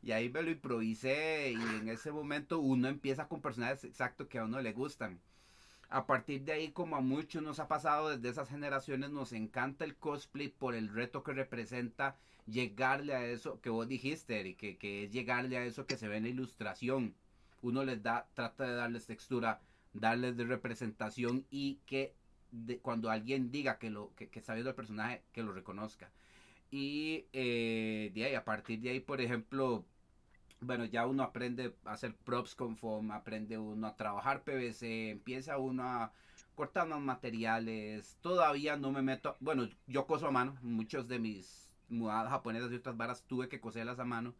y 0.03 0.13
ahí 0.13 0.29
me 0.29 0.43
lo 0.43 0.51
improvisé 0.51 1.53
y 1.53 1.77
en 1.81 1.89
ese 1.89 2.11
momento 2.11 2.59
uno 2.59 2.89
empieza 2.89 3.29
con 3.29 3.41
personajes 3.41 3.85
exactos 3.85 4.27
que 4.27 4.39
a 4.39 4.45
uno 4.45 4.61
le 4.61 4.73
gustan 4.73 5.21
a 5.89 6.07
partir 6.07 6.43
de 6.45 6.53
ahí, 6.53 6.71
como 6.71 6.97
a 6.97 7.01
muchos 7.01 7.43
nos 7.43 7.61
ha 7.61 7.69
pasado 7.69 8.09
desde 8.11 8.29
esas 8.29 8.49
generaciones, 8.49 9.11
nos 9.11 9.33
encanta 9.33 9.85
el 9.85 9.97
cosplay 9.97 10.49
por 10.49 10.75
el 10.75 10.89
reto 10.89 11.23
que 11.23 11.33
representa 11.33 12.17
llegarle 12.47 13.15
a 13.15 13.27
eso 13.27 13.61
que 13.61 13.71
vos 13.71 13.89
dijiste, 13.89 14.41
Eric, 14.41 14.79
que, 14.79 15.05
es 15.05 15.11
llegarle 15.11 15.57
a 15.57 15.65
eso 15.65 15.87
que 15.87 15.97
se 15.97 16.09
ve 16.09 16.17
en 16.17 16.25
la 16.25 16.31
ilustración. 16.31 17.15
Uno 17.63 17.85
les 17.85 18.03
da, 18.03 18.29
trata 18.35 18.65
de 18.65 18.75
darles 18.75 19.07
textura, 19.07 19.61
darles 19.93 20.37
de 20.37 20.45
representación 20.45 21.47
y 21.51 21.81
que 21.87 22.15
cuando 22.83 23.11
alguien 23.11 23.51
diga 23.51 23.79
que, 23.79 23.91
lo, 23.91 24.15
que, 24.15 24.29
que 24.29 24.39
está 24.39 24.55
viendo 24.55 24.71
el 24.71 24.77
personaje, 24.77 25.23
que 25.33 25.43
lo 25.43 25.53
reconozca. 25.53 26.11
Y 26.71 27.27
eh, 27.33 28.11
de 28.15 28.25
ahí, 28.25 28.35
a 28.35 28.45
partir 28.45 28.81
de 28.81 28.91
ahí, 28.91 29.01
por 29.01 29.21
ejemplo, 29.21 29.85
bueno, 30.61 30.85
ya 30.85 31.07
uno 31.07 31.23
aprende 31.23 31.75
a 31.85 31.93
hacer 31.93 32.15
props 32.15 32.55
con 32.55 32.77
foam, 32.77 33.11
aprende 33.11 33.59
uno 33.59 33.87
a 33.87 33.97
trabajar 33.97 34.43
PVC, 34.43 35.11
empieza 35.11 35.59
uno 35.59 35.83
a 35.85 36.13
cortar 36.55 36.89
más 36.89 37.01
materiales. 37.01 38.17
Todavía 38.21 38.77
no 38.77 38.91
me 38.91 39.03
meto, 39.03 39.37
bueno, 39.41 39.69
yo 39.87 40.07
coso 40.07 40.27
a 40.27 40.31
mano, 40.31 40.57
muchos 40.63 41.07
de 41.09 41.19
mis 41.19 41.69
mudadas 41.89 42.31
japonesas 42.31 42.73
y 42.73 42.77
otras 42.77 42.97
varas 42.97 43.23
tuve 43.27 43.49
que 43.49 43.61
coserlas 43.61 43.99
a 43.99 44.05
mano. 44.05 44.35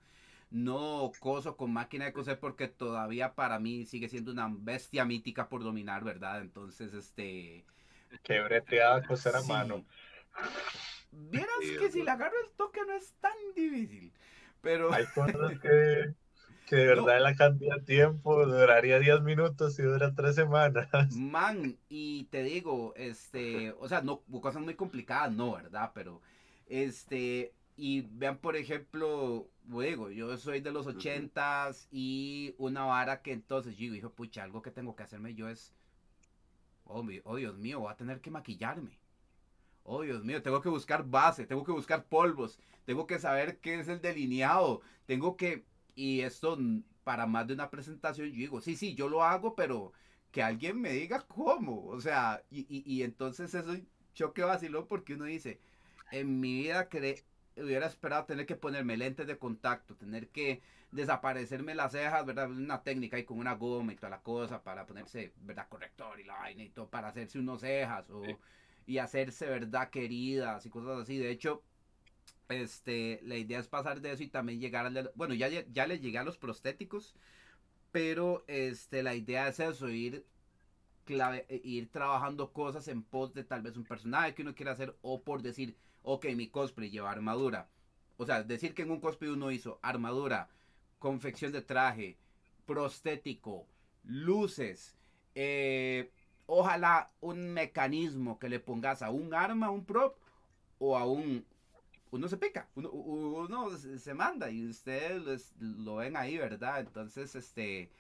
No 0.51 1.11
coso 1.19 1.57
con 1.57 1.73
máquina 1.73 2.05
de 2.05 2.13
coser 2.13 2.39
porque 2.39 2.69
todavía 2.69 3.35
para 3.35 3.59
mí 3.59 3.85
sigue 3.85 4.09
siendo 4.09 4.33
una 4.33 4.49
bestia 4.49 5.05
mítica 5.05 5.49
por 5.49 5.63
dominar, 5.63 6.05
¿verdad? 6.05 6.41
Entonces, 6.41 6.95
este... 6.95 7.65
Qué 8.23 8.41
breteada 8.41 9.05
coser 9.07 9.35
a 9.35 9.43
mano. 9.43 9.85
Vieras 11.11 11.49
que 11.81 11.91
si 11.91 12.03
le 12.03 12.11
agarro 12.11 12.37
el 12.45 12.53
toque 12.53 12.81
no 12.87 12.95
es 12.95 13.13
tan 13.21 13.37
difícil. 13.55 14.13
Pero... 14.67 14.93
Hay 14.93 15.07
cosas 15.15 15.59
que, 15.63 16.13
que 16.67 16.77
de 16.77 16.87
verdad 16.87 17.21
la 17.21 17.37
cantidad 17.37 17.77
de 17.77 17.83
tiempo 17.83 18.45
duraría 18.45 18.99
10 18.99 19.23
minutos 19.23 19.79
y 19.79 19.83
dura 19.83 20.13
3 20.13 20.35
semanas. 20.35 20.89
Man, 21.17 21.79
y 21.89 22.25
te 22.25 22.43
digo, 22.43 22.93
este, 22.97 23.71
o 23.79 23.87
sea, 23.87 24.03
no, 24.03 24.23
cosas 24.41 24.63
muy 24.63 24.75
complicadas, 24.75 25.31
no, 25.33 25.53
¿verdad? 25.53 25.93
Pero, 25.95 26.21
este, 26.67 27.55
y 27.77 28.01
vean, 28.11 28.39
por 28.39 28.57
ejemplo, 28.57 29.49
digo, 29.63 30.11
yo 30.11 30.37
soy 30.37 30.61
de 30.61 30.73
los 30.73 30.89
ochentas 30.89 31.87
y 31.93 32.57
una 32.59 32.87
vara 32.87 33.23
que 33.23 33.33
entonces 33.33 33.77
yo 33.77 33.93
digo, 33.93 34.11
pucha, 34.11 34.43
algo 34.43 34.63
que 34.63 34.73
tengo 34.73 34.97
que 34.97 35.05
hacerme 35.05 35.35
yo 35.35 35.49
es, 35.49 35.73
oh, 36.87 37.07
oh 37.23 37.37
Dios 37.37 37.57
mío, 37.57 37.79
voy 37.79 37.93
a 37.93 37.97
tener 37.97 38.21
que 38.21 38.33
maquillarme 38.33 38.99
Oh, 39.89 40.03
Dios 40.03 40.25
mío, 40.25 40.43
tengo 40.43 40.61
que 40.61 40.69
buscar 40.69 41.05
base, 41.07 41.47
tengo 41.47 41.65
que 41.65 41.73
buscar 41.73 42.05
polvos, 42.05 42.59
tengo 42.85 43.07
que 43.07 43.19
saber 43.19 43.59
qué 43.61 43.79
es 43.79 43.89
el 43.89 44.01
delineado, 44.01 44.81
tengo 45.07 45.37
que... 45.37 45.65
Y 45.95 46.21
esto, 46.21 46.59
para 47.05 47.27
más 47.27 47.47
de 47.47 47.55
una 47.55 47.71
presentación, 47.71 48.29
yo 48.29 48.35
digo, 48.35 48.61
sí, 48.61 48.77
sí, 48.77 48.95
yo 48.95 49.09
lo 49.09 49.23
hago, 49.23 49.55
pero 49.55 49.93
que 50.33 50.43
alguien 50.43 50.81
me 50.81 50.93
diga 50.93 51.23
cómo. 51.23 51.87
O 51.87 52.01
sea, 52.01 52.43
y, 52.51 52.67
y, 52.69 53.03
entonces 53.03 53.55
eso 53.55 53.75
choque 54.13 54.43
vacilón 54.43 54.87
porque 54.89 55.15
uno 55.15 55.25
dice, 55.25 55.61
en 56.11 56.41
mi 56.41 56.63
vida 56.63 56.89
cre 56.89 57.25
hubiera 57.57 57.87
esperado 57.87 58.25
tener 58.27 58.45
que 58.45 58.57
ponerme 58.57 58.97
lentes 58.97 59.27
de 59.27 59.39
contacto, 59.39 59.97
tener 59.97 60.29
que 60.29 60.61
desaparecerme 60.91 61.75
las 61.75 61.93
cejas, 61.93 62.27
¿verdad? 62.27 62.51
Una 62.51 62.83
técnica 62.83 63.17
ahí 63.17 63.25
con 63.25 63.39
una 63.39 63.55
goma 63.55 63.93
y 63.93 63.97
toda 63.97 64.11
la 64.11 64.21
cosa 64.21 64.63
para 64.63 64.87
ponerse, 64.87 65.33
¿verdad? 65.41 65.69
Corrector 65.69 66.21
y 66.21 66.25
la 66.25 66.35
vaina 66.35 66.65
y 66.65 66.71
todo, 66.71 66.89
para 66.89 67.09
hacerse 67.09 67.39
unos 67.39 67.61
cejas 67.61 68.11
o, 68.11 68.23
y 68.87 68.99
hacerse, 68.99 69.47
¿verdad? 69.47 69.91
Queridas 69.91 70.65
y 70.67 70.71
cosas 70.71 71.01
así. 71.01 71.19
De 71.19 71.31
hecho, 71.31 71.63
este, 72.49 73.21
la 73.23 73.37
idea 73.37 73.59
es 73.59 73.69
pasar 73.69 74.01
de 74.01 74.13
eso 74.13 74.23
y 74.23 74.29
también 74.29 74.61
llegar 74.61 74.87
al, 74.87 75.11
bueno, 75.15 75.35
ya, 75.35 75.49
ya 75.49 75.87
le 75.87 75.99
llegué 75.99 76.19
a 76.19 76.25
los 76.25 76.39
prostéticos, 76.39 77.15
pero 77.93 78.45
este, 78.47 79.03
la 79.03 79.15
idea 79.15 79.49
es 79.49 79.61
eso, 79.61 79.89
ir 79.89 80.25
clave, 81.05 81.47
eh, 81.49 81.61
ir 81.65 81.91
trabajando 81.91 82.53
cosas 82.53 82.89
en 82.89 83.03
pos 83.03 83.35
de 83.35 83.45
tal 83.45 83.63
vez 83.63 83.77
un 83.77 83.85
personaje 83.85 84.35
que 84.35 84.43
uno 84.43 84.55
quiera 84.55 84.73
hacer 84.73 84.97
o 85.03 85.23
por 85.23 85.43
decir, 85.43 85.77
ok, 86.03 86.27
mi 86.37 86.49
cosplay 86.49 86.91
lleva 86.91 87.11
armadura. 87.11 87.69
O 88.19 88.27
sea, 88.27 88.43
decir 88.43 88.75
que 88.75 88.83
en 88.83 88.91
un 88.91 89.01
cosplay 89.01 89.31
uno 89.31 89.51
hizo 89.51 89.79
armadura, 89.83 90.49
confección 90.99 91.53
de 91.53 91.63
traje, 91.63 92.17
prostético, 92.67 93.67
luces, 94.05 94.97
eh, 95.35 96.11
ojalá 96.47 97.11
un 97.21 97.53
mecanismo 97.53 98.39
que 98.39 98.49
le 98.49 98.61
pongas 98.61 99.03
a 99.03 99.11
un 99.11 99.35
arma, 99.35 99.71
un 99.71 99.85
prop 99.85 100.17
o 100.79 100.97
a 100.97 101.07
un... 101.07 101.45
Uno 102.11 102.29
se 102.29 102.37
pica, 102.37 102.69
uno, 102.77 103.71
se 103.77 104.15
manda 104.15 104.51
y 104.51 104.67
ustedes 104.67 105.53
lo 105.59 105.97
ven 105.97 106.17
ahí, 106.17 106.39
¿verdad? 106.39 106.81
Entonces, 106.81 107.35
este 107.35 107.91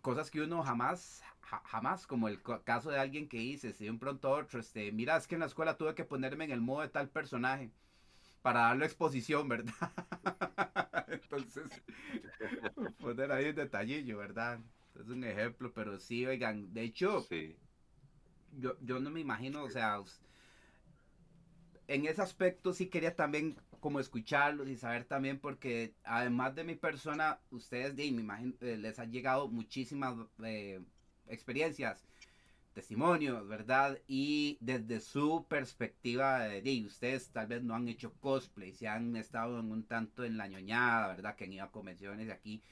cosas 0.00 0.30
que 0.30 0.40
uno 0.40 0.62
jamás, 0.62 1.22
jamás, 1.40 2.06
como 2.06 2.28
el 2.28 2.40
caso 2.64 2.90
de 2.90 2.98
alguien 2.98 3.28
que 3.28 3.38
dice, 3.38 3.72
si 3.72 3.84
de 3.84 3.90
un 3.90 3.98
pronto 3.98 4.30
otro, 4.30 4.60
este, 4.60 4.92
mira, 4.92 5.16
es 5.16 5.26
que 5.26 5.34
en 5.34 5.40
la 5.40 5.46
escuela 5.46 5.76
tuve 5.76 5.94
que 5.94 6.04
ponerme 6.04 6.44
en 6.44 6.52
el 6.52 6.60
modo 6.60 6.82
de 6.82 6.88
tal 6.88 7.08
personaje 7.08 7.70
para 8.42 8.60
darle 8.60 8.86
exposición, 8.86 9.48
¿verdad? 9.48 9.72
Entonces, 11.08 11.82
poner 13.00 13.32
ahí 13.32 13.48
un 13.50 13.56
detallillo, 13.56 14.18
¿verdad? 14.18 14.60
Es 14.98 15.08
un 15.08 15.24
ejemplo, 15.24 15.72
pero 15.72 15.98
sí, 15.98 16.26
oigan, 16.26 16.72
de 16.72 16.82
hecho, 16.82 17.26
Yo, 18.58 18.76
yo 18.80 19.00
no 19.00 19.10
me 19.10 19.20
imagino, 19.20 19.64
o 19.64 19.70
sea, 19.70 20.02
en 21.88 22.06
ese 22.06 22.22
aspecto 22.22 22.72
sí 22.72 22.86
quería 22.86 23.14
también 23.14 23.56
como 23.80 24.00
escucharlos 24.00 24.68
y 24.68 24.76
saber 24.76 25.04
también 25.04 25.38
porque 25.38 25.94
además 26.04 26.54
de 26.54 26.64
mi 26.64 26.74
persona, 26.74 27.40
ustedes 27.50 27.98
imagino, 27.98 28.54
eh, 28.62 28.78
les 28.78 28.98
ha 28.98 29.04
llegado 29.04 29.48
muchísimas 29.48 30.16
eh, 30.42 30.80
experiencias, 31.26 32.06
testimonios, 32.72 33.46
¿verdad? 33.46 33.98
Y 34.08 34.56
desde 34.60 35.00
su 35.00 35.46
perspectiva 35.48 36.40
de, 36.40 36.84
ustedes 36.86 37.30
tal 37.30 37.46
vez 37.46 37.62
no 37.62 37.74
han 37.74 37.88
hecho 37.88 38.14
cosplay, 38.20 38.72
se 38.72 38.88
han 38.88 39.16
estado 39.16 39.60
en 39.60 39.70
un 39.70 39.84
tanto 39.84 40.24
en 40.24 40.36
la 40.38 40.48
ñoñada, 40.48 41.08
¿verdad? 41.08 41.36
Que 41.36 41.44
han 41.44 41.52
ido 41.52 41.64
a 41.64 41.70
convenciones 41.70 42.26
de 42.26 42.32
aquí. 42.32 42.62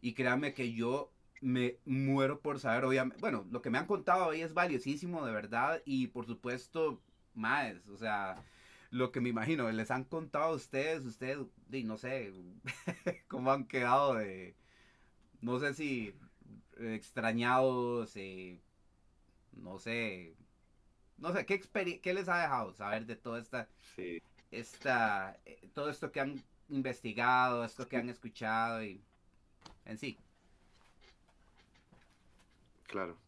Y 0.00 0.14
créanme 0.14 0.52
que 0.52 0.72
yo 0.72 1.12
me 1.40 1.78
muero 1.84 2.40
por 2.40 2.58
saber, 2.60 2.84
obviamente, 2.84 3.20
bueno, 3.20 3.46
lo 3.50 3.62
que 3.62 3.70
me 3.70 3.78
han 3.78 3.86
contado 3.86 4.26
hoy 4.28 4.42
es 4.42 4.54
valiosísimo, 4.54 5.24
de 5.26 5.32
verdad, 5.32 5.82
y 5.84 6.08
por 6.08 6.26
supuesto, 6.26 7.00
más, 7.34 7.86
o 7.88 7.96
sea, 7.96 8.42
lo 8.90 9.12
que 9.12 9.20
me 9.20 9.28
imagino, 9.28 9.70
les 9.70 9.90
han 9.90 10.04
contado 10.04 10.46
a 10.46 10.56
ustedes, 10.56 11.04
ustedes, 11.04 11.38
no 11.84 11.96
sé, 11.98 12.32
cómo 13.28 13.52
han 13.52 13.66
quedado 13.66 14.14
de, 14.14 14.56
no 15.40 15.58
sé 15.58 15.74
si 15.74 16.14
extrañados, 16.78 18.16
eh, 18.16 18.60
no 19.52 19.78
sé, 19.78 20.34
no 21.18 21.32
sé, 21.32 21.46
¿qué, 21.46 21.60
¿qué 22.00 22.14
les 22.14 22.28
ha 22.28 22.40
dejado 22.42 22.72
saber 22.74 23.06
de 23.06 23.16
toda 23.16 23.40
esta, 23.40 23.68
esta, 24.50 25.38
eh, 25.44 25.68
todo 25.74 25.90
esto 25.90 26.12
que 26.12 26.20
han 26.20 26.42
investigado, 26.68 27.64
esto 27.64 27.88
que 27.88 27.96
han 27.96 28.08
escuchado 28.08 28.82
y 28.84 29.00
en 29.84 29.98
sí? 29.98 30.18
Claro. 32.96 33.18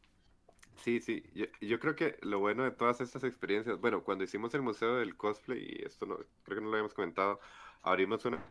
Sí, 0.77 0.99
sí, 1.03 1.23
yo, 1.61 1.79
creo 1.79 1.95
que 1.95 2.17
lo 2.23 2.39
bueno 2.39 2.65
de 2.65 2.71
todas 2.71 3.03
estas 3.03 3.23
experiencias, 3.23 3.79
bueno, 3.79 4.03
cuando 4.03 4.25
hicimos 4.25 4.55
el 4.55 4.63
Museo 4.63 4.97
del 4.97 5.15
Cosplay, 5.15 5.59
y 5.63 5.85
esto 5.85 6.07
no, 6.07 6.17
creo 6.43 6.57
que 6.57 6.63
no 6.63 6.69
lo 6.69 6.77
habíamos 6.77 6.95
comentado, 6.95 7.39
abrimos 7.83 8.25
una, 8.25 8.43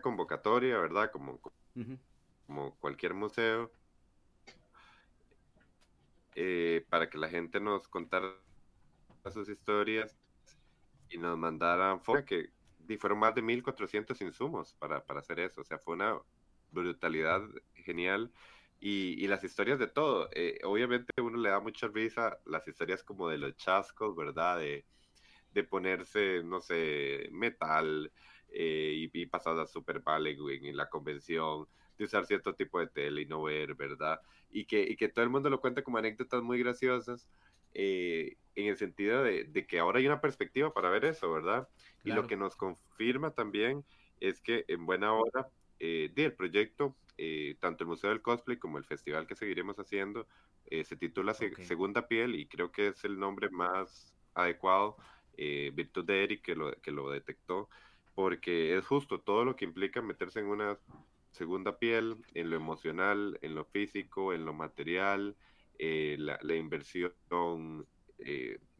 convocatoria, 0.00 0.78
¿verdad? 0.78 1.10
Como, 1.10 1.38
como 2.46 2.74
cualquier 2.76 3.12
museo, 3.12 3.70
eh, 6.34 6.86
para 6.88 7.10
que 7.10 7.18
la 7.18 7.28
gente 7.28 7.60
nos 7.60 7.86
contara 7.86 8.34
sus 9.30 9.50
historias 9.50 10.16
y 11.10 11.18
nos 11.18 11.36
mandaran 11.36 12.00
que 12.26 12.48
y 12.88 12.96
fueron 12.96 13.18
más 13.18 13.34
de 13.34 13.42
1400 13.42 14.18
insumos 14.22 14.72
para, 14.78 15.04
para 15.04 15.20
hacer 15.20 15.38
eso, 15.40 15.60
o 15.60 15.64
sea, 15.64 15.78
fue 15.78 15.96
una 15.96 16.18
brutalidad 16.70 17.42
genial 17.74 18.32
y, 18.86 19.26
las 19.28 19.42
historias 19.42 19.78
de 19.78 19.86
todo. 19.86 20.28
Eh, 20.32 20.58
obviamente 20.62 21.10
uno 21.22 21.38
le 21.38 21.48
da 21.48 21.58
mucha 21.58 21.88
risa 21.88 22.38
las 22.44 22.68
historias 22.68 23.02
como 23.02 23.30
de 23.30 23.38
los 23.38 23.56
chascos, 23.56 24.14
¿verdad? 24.14 24.58
De, 24.58 24.84
de 25.52 25.64
ponerse, 25.64 26.42
no 26.44 26.60
sé, 26.60 27.30
metal 27.32 28.12
eh, 28.50 29.08
y, 29.10 29.22
y 29.22 29.30
a 29.32 29.66
super 29.66 30.02
Halloween 30.02 30.66
en 30.66 30.76
la 30.76 30.90
convención, 30.90 31.66
de 31.96 32.04
usar 32.04 32.26
cierto 32.26 32.54
tipo 32.54 32.78
de 32.78 32.88
tele 32.88 33.22
y 33.22 33.26
no 33.26 33.42
ver, 33.42 33.74
¿verdad? 33.74 34.20
Y 34.50 34.66
que, 34.66 34.82
y 34.82 34.96
que 34.96 35.08
todo 35.08 35.24
el 35.24 35.30
mundo 35.30 35.48
lo 35.48 35.62
cuenta 35.62 35.82
como 35.82 35.96
anécdotas 35.96 36.42
muy 36.42 36.58
graciosas. 36.58 37.26
Eh, 37.72 38.36
en 38.54 38.66
el 38.66 38.76
sentido 38.76 39.24
de, 39.24 39.44
de, 39.44 39.66
que 39.66 39.78
ahora 39.78 39.98
hay 39.98 40.06
una 40.06 40.20
perspectiva 40.20 40.74
para 40.74 40.90
ver 40.90 41.06
eso, 41.06 41.32
¿verdad? 41.32 41.68
Y 42.04 42.12
lo 42.12 42.26
que 42.26 42.36
nos 42.36 42.54
confirma 42.54 43.32
también 43.32 43.82
es 44.20 44.40
que 44.40 44.64
en 44.68 44.84
buena 44.84 45.14
hora 45.14 45.48
eh, 45.80 46.12
el 46.14 46.34
proyecto 46.34 46.96
eh, 47.16 47.56
tanto 47.60 47.84
el 47.84 47.88
Museo 47.88 48.10
del 48.10 48.22
Cosplay 48.22 48.58
como 48.58 48.78
el 48.78 48.84
festival 48.84 49.26
que 49.26 49.36
seguiremos 49.36 49.78
haciendo 49.78 50.26
eh, 50.66 50.84
se 50.84 50.96
titula 50.96 51.34
Segunda 51.34 52.08
Piel 52.08 52.34
y 52.34 52.46
creo 52.46 52.72
que 52.72 52.88
es 52.88 53.04
el 53.04 53.18
nombre 53.18 53.50
más 53.50 54.14
adecuado, 54.34 54.96
eh, 55.36 55.70
virtud 55.74 56.04
de 56.04 56.24
Eric 56.24 56.42
que 56.42 56.54
lo, 56.56 56.72
que 56.80 56.90
lo 56.90 57.10
detectó, 57.10 57.68
porque 58.14 58.76
es 58.76 58.86
justo 58.86 59.20
todo 59.20 59.44
lo 59.44 59.56
que 59.56 59.64
implica 59.64 60.02
meterse 60.02 60.40
en 60.40 60.46
una 60.46 60.78
segunda 61.30 61.78
piel, 61.78 62.16
en 62.34 62.50
lo 62.50 62.56
emocional, 62.56 63.38
en 63.42 63.54
lo 63.54 63.64
físico, 63.64 64.32
en 64.32 64.44
lo 64.44 64.52
material, 64.52 65.36
la, 65.78 66.38
la, 66.40 66.54
inversión 66.54 67.12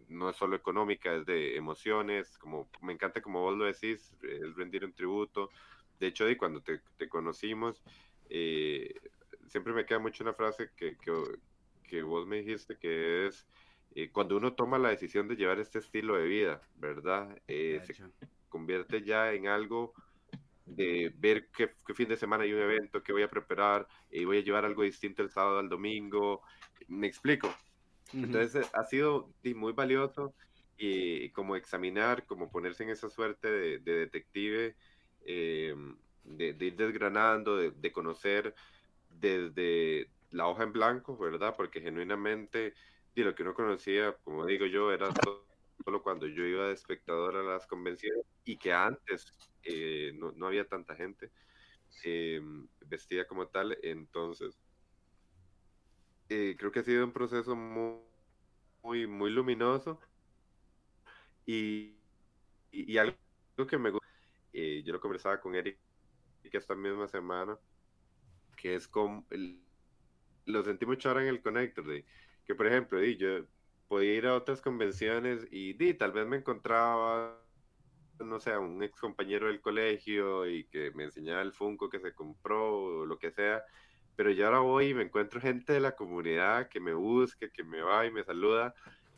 no 0.09 0.31
es 0.31 0.37
solo 0.37 0.57
económica, 0.57 1.15
es 1.15 1.27
de 1.27 1.57
emociones, 1.57 2.39
como 2.39 2.69
me 2.81 2.93
encanta 2.93 3.21
como 3.21 3.41
vos 3.41 3.57
lo 3.57 3.65
decís, 3.65 4.15
es 4.23 4.55
rendir 4.57 4.85
un 4.85 4.93
tributo. 4.93 5.51
De 5.99 6.09
hecho, 6.09 6.25
de 6.25 6.37
cuando 6.37 6.61
te, 6.61 6.81
te 6.97 7.09
conocimos, 7.09 7.83
eh, 8.29 8.95
siempre 9.49 9.73
me 9.73 9.87
queda 9.87 9.99
mucho 9.99 10.25
una 10.25 10.35
frase 10.35 10.71
que, 10.77 10.97
que, 11.89 12.03
vos 12.03 12.27
me 12.27 12.39
dijiste 12.39 12.77
que 12.77 13.27
es 13.27 13.47
eh, 13.95 14.11
cuando 14.11 14.37
uno 14.37 14.55
toma 14.55 14.79
la 14.79 14.89
decisión 14.89 15.29
de 15.29 15.37
llevar 15.37 15.61
este 15.61 15.79
estilo 15.79 16.17
de 16.17 16.27
vida, 16.27 16.61
¿verdad? 16.77 17.41
Eh, 17.47 17.81
se 17.87 17.95
convierte 18.49 19.03
ya 19.03 19.33
en 19.33 19.47
algo 19.47 19.95
de 20.67 21.13
ver 21.17 21.49
qué, 21.57 21.71
fin 21.95 22.09
de 22.09 22.17
semana 22.17 22.45
hay 22.45 22.53
un 22.53 22.63
evento, 22.63 23.03
que 23.03 23.13
voy 23.13 23.23
a 23.23 23.31
preparar, 23.31 23.87
y 24.11 24.25
voy 24.25 24.39
a 24.39 24.43
llevar 24.43 24.65
algo 24.65 24.83
distinto 24.83 25.23
el 25.23 25.31
sábado 25.31 25.61
al 25.61 25.69
domingo. 25.69 26.43
Me 26.89 27.07
explico. 27.07 27.55
Entonces 28.13 28.69
ha 28.75 28.85
sido 28.85 29.33
muy 29.55 29.73
valioso 29.73 30.35
y 30.77 31.31
como 31.31 31.57
examinar, 31.57 32.27
como 32.27 32.51
ponerse 32.51 32.83
en 32.83 32.91
esa 32.91 33.09
suerte 33.09 33.51
de, 33.51 33.79
de 33.79 33.93
detective 33.99 34.77
de, 36.25 36.57
ir 36.59 36.77
desgranando, 36.77 37.57
de, 37.57 37.93
conocer 37.93 38.55
desde 39.09 40.11
la 40.31 40.47
hoja 40.47 40.65
en 40.65 40.73
blanco, 40.73 41.17
¿verdad? 41.17 41.55
Porque 41.57 41.81
genuinamente, 41.81 42.75
y 43.15 43.23
lo 43.23 43.35
que 43.35 43.43
uno 43.43 43.55
conocía, 43.55 44.13
como 44.25 44.47
digo 44.47 44.67
yo, 44.67 44.93
era 44.93 45.13
solo 45.13 46.03
cuando 46.03 46.27
yo 46.27 46.45
iba 46.45 46.67
de 46.67 46.75
espectador 46.75 47.37
a 47.37 47.43
las 47.43 47.67
convenciones 47.67 48.25
y 48.45 48.57
que 48.57 48.73
antes 48.73 49.27
eh, 49.63 50.13
no, 50.15 50.47
había 50.47 50.67
tanta 50.67 50.97
gente 50.97 51.31
eh, 52.05 52.41
vestida 52.87 53.27
como 53.27 53.47
tal. 53.49 53.79
Entonces, 53.83 54.59
eh, 56.29 56.57
creo 56.59 56.73
que 56.73 56.81
ha 56.81 56.85
sido 56.85 57.05
un 57.05 57.13
proceso 57.13 57.55
muy, 57.55 58.01
muy, 58.83 59.07
muy 59.07 59.31
luminoso 59.31 60.01
y, 61.47 61.97
y, 62.73 62.97
algo 62.97 63.17
que 63.69 63.79
me 63.79 63.91
gusta. 63.91 64.09
yo 64.53 64.93
lo 64.93 65.01
conversaba 65.01 65.41
con 65.41 65.55
Eric 65.55 65.79
que 66.51 66.59
esta 66.59 66.75
misma 66.75 67.09
semana, 67.09 67.59
que 68.57 68.75
es 68.75 68.89
como, 68.89 69.27
el, 69.31 69.61
lo 70.47 70.63
sentí 70.63 70.87
mucho 70.87 71.09
ahora 71.09 71.23
en 71.23 71.29
el 71.29 71.43
Connector, 71.43 71.87
de, 71.87 72.05
que 72.45 72.55
por 72.55 72.67
ejemplo, 72.67 73.03
yo 73.03 73.47
podía 73.89 74.15
ir 74.15 74.27
a 74.27 74.35
otras 74.35 74.61
convenciones 74.61 75.47
y 75.51 75.75
di, 75.75 75.95
tal 75.95 76.13
vez 76.13 76.27
me 76.27 76.37
encontraba, 76.37 77.41
no 78.19 78.41
sé, 78.41 78.57
un 78.57 78.83
ex 78.83 79.01
compañero 79.01 79.47
del 79.49 79.61
colegio 79.61 80.47
y 80.49 80.65
que 80.65 80.91
me 80.93 81.05
enseñaba 81.05 81.43
el 81.43 81.53
Funko 81.53 81.91
que 81.91 82.01
se 82.01 82.15
compró 82.15 83.01
o 83.01 83.07
lo 83.07 83.19
que 83.19 83.31
sea, 83.31 83.63
pero 84.17 84.31
ya 84.31 84.47
ahora 84.47 84.61
voy 84.61 84.89
y 84.89 84.95
me 84.95 85.03
encuentro 85.03 85.41
gente 85.41 85.73
de 85.73 85.81
la 85.81 85.97
comunidad 85.97 86.69
que 86.69 86.81
me 86.81 86.95
busca, 86.95 87.49
que 87.49 87.65
me 87.65 87.83
va 87.83 88.07
y 88.07 88.11
me 88.11 88.25
saluda 88.25 88.75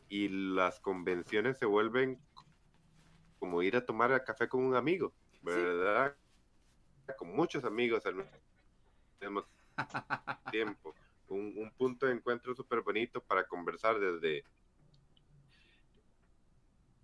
y 0.09 0.29
las 0.29 0.81
convenciones 0.81 1.59
se 1.59 1.66
vuelven 1.66 2.18
como 3.39 3.62
ir 3.62 3.77
a 3.77 3.85
tomar 3.85 4.24
café 4.24 4.49
con 4.49 4.64
un 4.64 4.74
amigo, 4.77 5.12
¿verdad? 5.43 6.16
Con 7.14 7.34
muchos 7.34 7.64
amigos 7.64 8.04
al 8.07 8.16
mismo 9.20 9.46
tiempo. 10.50 10.94
Un, 11.28 11.54
un 11.57 11.70
punto 11.72 12.07
de 12.07 12.12
encuentro 12.12 12.54
súper 12.54 12.82
bonito 12.82 13.22
para 13.22 13.46
conversar 13.46 13.98
desde 13.98 14.44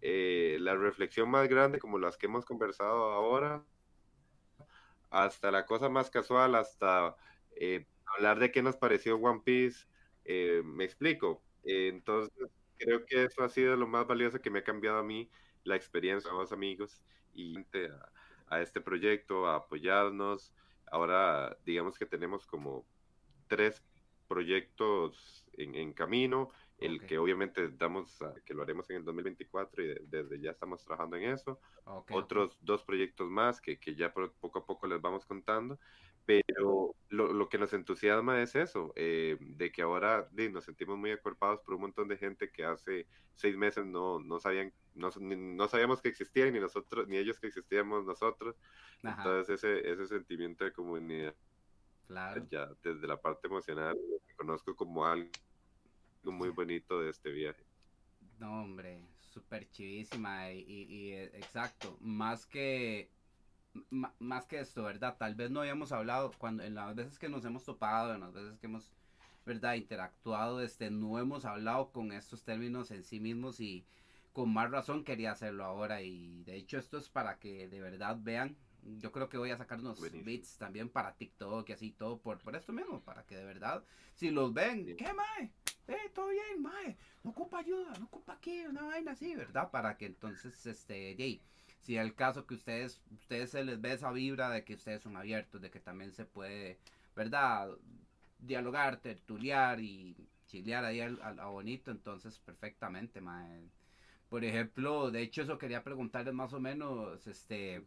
eh, 0.05 0.57
la 0.61 0.75
reflexión 0.75 1.31
más 1.31 1.49
grande, 1.49 1.79
como 1.79 1.97
las 1.97 2.17
que 2.17 2.27
hemos 2.27 2.45
conversado 2.45 3.13
ahora, 3.13 3.65
hasta 5.11 5.53
la 5.53 5.65
cosa 5.65 5.89
más 5.89 6.11
casual, 6.11 6.57
hasta 6.57 7.17
eh, 7.53 7.87
hablar 8.17 8.41
de 8.41 8.51
qué 8.51 8.63
nos 8.63 8.77
pareció 8.77 9.17
One 9.17 9.43
Piece. 9.45 9.87
Eh, 10.25 10.63
me 10.65 10.85
explico. 10.85 11.45
entonces, 11.63 12.51
creo 12.79 13.05
que 13.07 13.25
eso 13.25 13.45
ha 13.45 13.49
sido 13.49 13.77
lo 13.77 13.87
más 13.87 14.07
valioso 14.07 14.41
que 14.41 14.51
me 14.51 14.61
ha 14.61 14.65
cambiado 14.65 14.99
a 14.99 15.05
mí 15.05 15.31
la 15.63 15.77
experiencia 15.77 16.31
a 16.33 16.35
los 16.35 16.51
amigos 16.53 17.05
y 17.33 17.57
a, 17.61 18.13
este 18.61 18.81
proyecto, 18.81 19.47
a 19.47 19.57
apoyarnos. 19.57 20.53
Ahora, 20.91 21.57
digamos 21.65 21.99
que 21.99 22.07
tenemos 22.07 22.47
como 22.47 22.85
tres 23.49 23.83
proyectos 24.29 25.47
en, 25.55 25.93
camino, 25.93 26.51
el 26.79 27.05
que 27.07 27.19
obviamente 27.19 27.69
damos, 27.69 28.19
que 28.45 28.55
lo 28.55 28.63
haremos 28.63 28.89
en 28.91 28.97
el 28.97 29.05
2024 29.05 29.85
y 29.85 29.95
desde 30.03 30.41
ya 30.41 30.51
estamos 30.51 30.83
trabajando 30.85 31.17
en 31.17 31.31
eso. 31.31 31.61
Otros 32.11 32.57
dos 32.61 32.83
proyectos 32.83 33.29
más 33.31 33.61
que, 33.61 33.79
que 33.79 33.95
ya 33.95 34.13
poco 34.13 34.59
a 34.59 34.67
poco 34.67 34.87
les 34.87 35.01
vamos 35.01 35.25
contando 35.27 35.79
pero 36.25 36.95
lo, 37.09 37.33
lo, 37.33 37.49
que 37.49 37.59
nos 37.59 37.73
entusiasma 37.73 38.41
es 38.43 38.55
eso, 38.55 38.93
eh, 38.97 39.37
de 39.41 39.73
que 39.73 39.83
ahora 39.83 40.29
nos 40.51 40.65
sentimos 40.65 40.97
muy 40.97 41.11
acuerpados 41.11 41.61
por 41.61 41.75
un 41.75 41.83
montón 41.83 42.09
de 42.09 42.17
gente 42.17 42.51
que 42.51 42.65
hace 42.65 43.07
seis 43.35 43.57
meses 43.57 43.85
no, 43.85 44.21
no 44.21 44.39
sabían, 44.39 44.73
no, 44.95 45.11
no 45.19 45.69
sabíamos 45.69 46.01
que 46.01 46.09
existían, 46.09 46.53
ni 46.53 46.61
nosotros, 46.61 47.09
ni 47.09 47.17
ellos 47.17 47.39
que 47.41 47.49
existíamos 47.49 48.05
nosotros. 48.05 48.57
Entonces 49.03 49.63
ese, 49.63 49.91
ese 49.91 50.07
sentimiento 50.07 50.65
de 50.65 50.73
comunidad, 50.73 51.35
claro. 52.07 52.47
ya 52.49 52.71
desde 52.83 53.07
la 53.07 53.21
parte 53.21 53.49
emocional, 53.49 53.99
conozco 54.37 54.77
como 54.77 55.05
algo 55.05 55.29
muy 56.23 56.51
bonito 56.51 57.01
de 57.01 57.11
este 57.11 57.33
viaje. 57.33 57.65
No, 58.39 58.63
hombre, 58.63 59.05
súper 59.19 59.69
chivísima 59.71 60.53
y, 60.53 60.65
y 60.69 61.13
eh, 61.13 61.31
exacto, 61.35 61.97
más 62.01 62.47
que 62.47 63.11
más 63.91 64.47
que 64.47 64.61
esto, 64.61 64.83
¿verdad? 64.83 65.17
Tal 65.19 65.35
vez 65.35 65.51
no 65.51 65.61
habíamos 65.61 65.93
hablado, 65.93 66.33
cuando 66.39 66.63
en 66.63 66.75
las 66.75 66.95
veces 66.95 67.19
que 67.19 67.29
nos 67.29 67.45
hemos 67.45 67.65
topado, 67.65 68.15
en 68.15 68.21
las 68.21 68.33
veces 68.33 68.59
que 68.59 68.67
hemos, 68.67 68.93
¿verdad? 69.47 69.75
Interactuado, 69.75 70.61
este, 70.61 70.91
no 70.91 71.19
hemos 71.19 71.45
hablado 71.45 71.91
con 71.91 72.13
estos 72.13 72.45
términos 72.45 72.91
en 72.91 73.05
sí 73.05 73.21
mismos 73.21 73.61
y 73.61 73.85
con 74.33 74.53
más 74.53 74.71
razón 74.71 75.05
quería 75.05 75.33
hacerlo 75.33 75.65
ahora 75.65 76.03
y 76.03 76.43
de 76.45 76.57
hecho 76.57 76.79
esto 76.79 76.99
es 76.99 77.09
para 77.09 77.39
que 77.39 77.69
de 77.69 77.81
verdad 77.81 78.19
vean. 78.21 78.57
Yo 78.99 79.13
creo 79.13 79.29
que 79.29 79.39
voy 79.39 79.51
a 79.51 79.57
sacar 79.57 79.79
unos 79.79 80.01
beats 80.01 80.59
también 80.59 80.89
para 80.89 81.15
TikTok 81.15 81.69
y 81.69 81.73
así 81.73 81.93
todo 81.93 82.19
por, 82.19 82.39
por 82.39 82.57
esto 82.57 82.73
mismo, 82.73 83.01
para 83.01 83.25
que 83.25 83.37
de 83.37 83.45
verdad, 83.45 83.85
si 84.15 84.31
los 84.31 84.53
ven, 84.53 84.97
¿qué 84.97 85.13
mae? 85.15 85.53
Eh, 85.87 86.11
todo 86.13 86.29
bien, 86.29 86.61
mae, 86.61 86.97
no 87.23 87.31
ocupa 87.31 87.59
ayuda, 87.59 87.93
no 87.99 88.07
ocupa 88.07 88.33
aquí, 88.35 88.67
una 88.67 88.83
vaina 88.83 89.13
así, 89.13 89.37
¿verdad? 89.37 89.71
Para 89.71 89.97
que 89.97 90.07
entonces, 90.07 90.67
este, 90.67 91.15
si 91.83 91.97
el 91.97 92.15
caso 92.15 92.47
que 92.47 92.55
ustedes, 92.55 93.01
ustedes 93.13 93.51
se 93.51 93.65
les 93.65 93.81
ve 93.81 93.93
esa 93.93 94.13
vibra 94.13 94.51
de 94.51 94.65
que 94.65 94.75
ustedes 94.75 95.03
son 95.03 95.17
abiertos, 95.17 95.61
de 95.61 95.71
que 95.71 95.81
también 95.81 96.13
se 96.13 96.25
puede, 96.25 96.79
¿verdad? 97.17 97.71
Dialogar, 98.39 98.99
tertuliar 98.99 99.81
y 99.81 100.17
chilear 100.47 100.85
ahí 100.85 101.01
a, 101.01 101.47
bonito, 101.47 101.91
entonces 101.91 102.39
perfectamente, 102.39 103.21
mae. 103.21 103.69
Por 104.29 104.45
ejemplo, 104.45 105.11
de 105.11 105.23
hecho 105.23 105.43
eso 105.43 105.59
quería 105.59 105.83
preguntarles 105.83 106.35
más 106.35 106.53
o 106.53 106.61
menos, 106.61 107.27
este, 107.27 107.83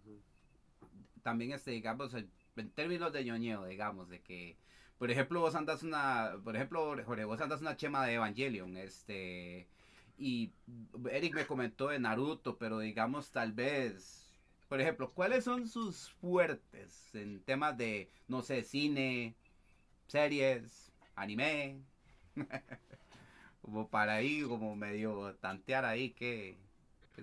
también 1.23 1.53
este, 1.53 1.71
digamos, 1.71 2.13
en, 2.13 2.29
términos 2.71 3.13
de 3.13 3.23
ñoñeo, 3.25 3.65
digamos, 3.65 4.09
de 4.09 4.21
que, 4.21 4.57
por 4.97 5.09
ejemplo, 5.09 5.39
vos 5.39 5.55
andas 5.55 5.83
una, 5.83 6.33
por 6.43 6.55
ejemplo, 6.55 6.95
Jorge, 7.05 7.25
vos 7.25 7.41
andas 7.41 7.61
una 7.61 7.77
chema 7.77 8.05
de 8.05 8.13
Evangelion, 8.15 8.77
este, 8.77 9.67
y 10.17 10.53
Eric 11.11 11.35
me 11.35 11.45
comentó 11.47 11.89
de 11.89 11.99
Naruto, 11.99 12.57
pero 12.57 12.79
digamos 12.79 13.31
tal 13.31 13.53
vez, 13.53 14.25
por 14.69 14.81
ejemplo, 14.81 15.11
¿cuáles 15.13 15.43
son 15.43 15.67
sus 15.67 16.11
fuertes 16.13 17.13
en 17.13 17.41
temas 17.43 17.77
de, 17.77 18.09
no 18.27 18.41
sé, 18.41 18.63
cine, 18.63 19.35
series, 20.07 20.91
anime? 21.15 21.81
como 23.61 23.89
para 23.89 24.13
ahí, 24.15 24.43
como 24.43 24.75
medio 24.75 25.35
tantear 25.37 25.85
ahí 25.85 26.11
que, 26.11 26.57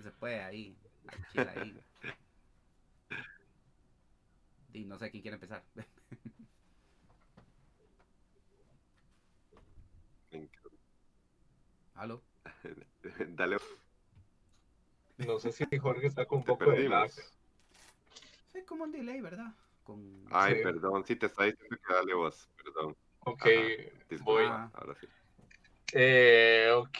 se 0.01 0.11
puede 0.11 0.41
ahí, 0.43 0.75
ahí. 1.35 1.79
Y 4.73 4.85
no 4.85 4.97
sé 4.97 5.09
quién 5.11 5.21
quiere 5.21 5.35
empezar. 5.35 5.63
¿Aló? 11.95 12.21
Dale. 13.35 13.57
No 15.17 15.39
sé 15.39 15.51
si 15.51 15.65
Jorge 15.77 16.07
está 16.07 16.25
con 16.25 16.39
un 16.39 16.45
poco 16.45 16.71
de 16.71 16.89
lag. 16.89 17.11
Sí, 17.11 18.63
como 18.65 18.83
un 18.85 18.91
delay, 18.91 19.21
¿verdad? 19.21 19.53
Ay, 20.31 20.63
perdón, 20.63 21.05
si 21.05 21.15
te 21.15 21.25
está 21.25 21.43
diciendo 21.43 21.77
que 21.85 21.93
dale 21.93 22.13
vos, 22.13 22.49
perdón. 22.63 22.95
Ok, 23.19 23.45
voy. 24.21 24.45
Ahora 24.45 24.95
sí. 24.99 25.07
Eh, 25.95 26.71
ok, 26.75 26.97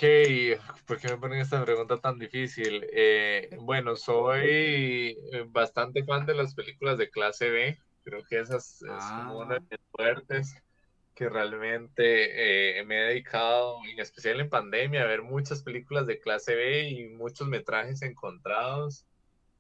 ¿por 0.85 0.99
qué 0.99 1.07
me 1.09 1.17
ponen 1.17 1.39
esta 1.39 1.63
pregunta 1.63 1.97
tan 1.97 2.19
difícil? 2.19 2.85
Eh, 2.91 3.57
bueno, 3.61 3.95
soy 3.95 5.17
bastante 5.47 6.03
fan 6.03 6.25
de 6.25 6.35
las 6.35 6.53
películas 6.53 6.97
de 6.97 7.09
clase 7.09 7.49
B. 7.49 7.79
Creo 8.03 8.23
que 8.25 8.39
esas 8.39 8.79
son 8.79 8.89
ah. 8.91 9.33
una 9.33 9.55
de 9.55 9.61
mis 9.61 9.79
fuertes 9.91 10.55
que 11.15 11.29
realmente 11.29 12.79
eh, 12.79 12.83
me 12.85 12.97
he 12.97 13.07
dedicado, 13.09 13.77
en 13.85 13.99
especial 13.99 14.39
en 14.39 14.49
pandemia, 14.49 15.03
a 15.03 15.07
ver 15.07 15.21
muchas 15.21 15.61
películas 15.61 16.07
de 16.07 16.19
clase 16.19 16.55
B 16.55 16.89
y 16.89 17.09
muchos 17.09 17.47
metrajes 17.47 18.01
encontrados, 18.01 19.05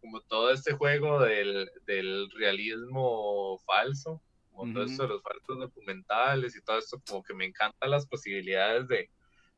como 0.01 0.21
todo 0.21 0.51
este 0.51 0.73
juego 0.73 1.21
del, 1.21 1.69
del 1.85 2.29
realismo 2.31 3.59
falso, 3.65 4.21
como 4.51 4.73
todo 4.73 4.83
esto 4.83 5.03
de 5.03 5.09
los 5.09 5.23
falsos 5.23 5.59
documentales 5.59 6.55
y 6.55 6.61
todo 6.61 6.77
esto, 6.77 7.01
como 7.07 7.23
que 7.23 7.33
me 7.33 7.45
encantan 7.45 7.91
las 7.91 8.07
posibilidades 8.07 8.87
de, 8.87 9.09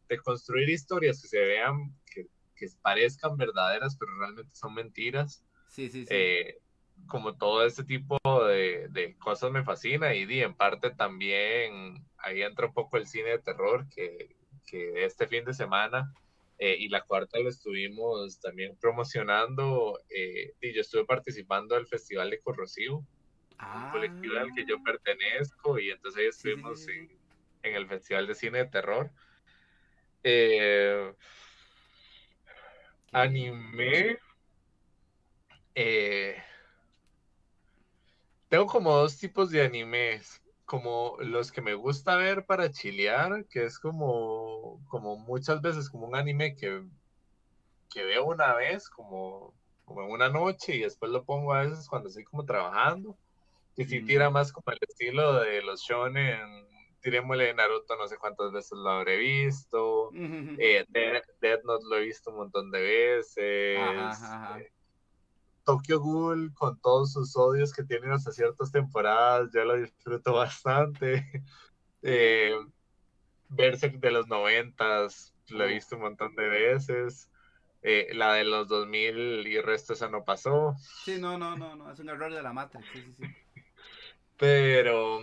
de 0.10 0.18
construir 0.20 0.70
historias 0.70 1.22
que 1.22 1.28
se 1.28 1.40
vean, 1.40 1.96
que, 2.14 2.28
que, 2.56 2.68
parezcan 2.82 3.38
verdaderas, 3.38 3.98
pero 3.98 4.18
realmente 4.20 4.54
son 4.54 4.74
mentiras. 4.74 5.44
Sí, 5.70 5.90
sí, 5.90 6.06
sí. 6.06 6.14
Eh, 6.14 6.60
como 7.08 7.38
todo 7.38 7.66
este 7.66 7.84
tipo 7.84 8.20
de, 8.48 8.88
de, 8.90 9.16
cosas 9.18 9.52
me 9.52 9.64
fascina 9.64 10.14
y, 10.14 10.26
di 10.26 10.42
en 10.42 10.56
parte 10.56 10.90
también 10.92 12.04
ahí 12.18 12.42
entra 12.42 12.68
un 12.68 12.74
poco 12.74 12.98
el 12.98 13.08
cine 13.08 13.30
de 13.30 13.40
terror 13.40 13.88
que, 13.90 14.36
que 14.66 15.06
este 15.06 15.28
fin 15.28 15.46
de 15.46 15.54
semana 15.54 16.12
eh, 16.58 16.76
y 16.80 16.90
la 16.90 17.02
cuarta 17.02 17.40
lo 17.40 17.50
estuvimos 17.50 18.40
también 18.40 18.78
promocionando 18.78 20.00
eh, 20.10 20.54
y 20.62 20.74
yo 20.74 20.82
estuve 20.82 21.06
participando 21.06 21.76
del 21.76 21.86
Festival 21.86 22.30
de 22.30 22.40
Corrosivo, 22.40 23.00
un 23.00 23.08
ah. 23.60 23.90
colectivo 23.92 24.40
al 24.40 24.54
que 24.54 24.66
yo 24.66 24.82
pertenezco 24.82 25.80
y 25.80 25.92
entonces 25.92 26.22
ahí 26.22 26.28
estuvimos 26.28 26.88
En, 26.88 27.12
en, 27.64 27.76
el 27.76 27.88
Festival 27.88 28.28
de 28.28 28.36
Cine 28.36 28.58
de 28.60 28.66
Terror. 28.66 29.12
Eh, 30.24 31.14
anime. 33.12 34.18
Eh, 35.76 36.42
tengo 38.50 38.66
como 38.68 38.96
dos 38.96 39.18
tipos 39.18 39.50
de 39.50 39.64
animes, 39.64 40.42
como 40.66 41.18
los 41.20 41.52
que 41.52 41.62
me 41.62 41.74
gusta 41.74 42.16
ver 42.16 42.46
para 42.46 42.72
chilear, 42.72 43.46
que 43.46 43.66
es 43.66 43.80
como, 43.80 44.82
como 44.88 45.18
muchas 45.18 45.62
veces 45.62 45.90
como 45.90 46.08
un 46.08 46.16
anime 46.16 46.56
que, 46.56 46.84
que 47.94 48.04
veo 48.04 48.26
una 48.26 48.54
vez, 48.56 48.90
como, 48.90 49.54
como 49.86 50.04
en 50.04 50.12
una 50.12 50.30
noche, 50.30 50.76
y 50.76 50.80
después 50.82 51.12
lo 51.12 51.24
pongo 51.24 51.54
a 51.54 51.64
veces 51.64 51.88
cuando 51.88 52.10
estoy 52.10 52.24
como 52.24 52.46
trabajando. 52.46 53.18
Y 53.78 53.86
si 53.86 54.02
tira 54.02 54.30
más 54.30 54.54
como 54.54 54.72
el 54.72 54.80
estilo 54.88 55.34
de 55.42 55.62
los 55.62 55.82
shonen, 55.82 56.66
tirémosle 57.02 57.54
Naruto 57.54 57.96
no 57.98 58.08
sé 58.08 58.18
cuántas 58.18 58.52
veces 58.52 58.72
lo 58.72 58.90
habré 58.90 59.18
visto, 59.18 60.12
eh, 60.14 60.86
Death, 60.88 61.64
Note 61.66 61.86
lo 61.90 61.98
he 61.98 62.06
visto 62.06 62.32
un 62.32 62.38
montón 62.38 62.72
de 62.72 62.82
veces, 62.82 63.34
eh, 63.38 64.72
Tokyo 65.66 66.00
Ghoul, 66.00 66.54
con 66.54 66.80
todos 66.80 67.14
sus 67.14 67.36
odios 67.36 67.74
que 67.74 67.84
tienen 67.84 68.12
hasta 68.12 68.32
ciertas 68.32 68.72
temporadas, 68.72 69.50
yo 69.54 69.66
lo 69.66 69.76
disfruto 69.76 70.34
bastante. 70.34 71.44
Eh, 72.08 72.54
Berserk 73.50 73.96
de 73.96 74.12
los 74.12 74.28
noventas, 74.28 75.34
lo 75.50 75.64
he 75.64 75.74
visto 75.74 75.96
un 75.96 76.04
montón 76.04 76.36
de 76.36 76.48
veces. 76.48 77.32
Eh, 77.82 78.10
la 78.14 78.34
de 78.34 78.44
los 78.44 78.68
2000 78.68 79.48
y 79.48 79.56
el 79.56 79.64
resto 79.64 79.94
esa 79.94 80.08
no 80.08 80.24
pasó. 80.24 80.76
Sí, 81.04 81.18
no, 81.20 81.38
no, 81.40 81.56
no, 81.56 81.76
no, 81.76 81.92
es 81.92 81.98
un 81.98 82.10
error 82.10 82.32
de 82.32 82.44
la 82.44 82.54
Matrix, 82.54 82.86
sí, 82.92 83.02
sí, 83.02 83.14
sí. 83.14 83.24
Pero, 84.38 85.20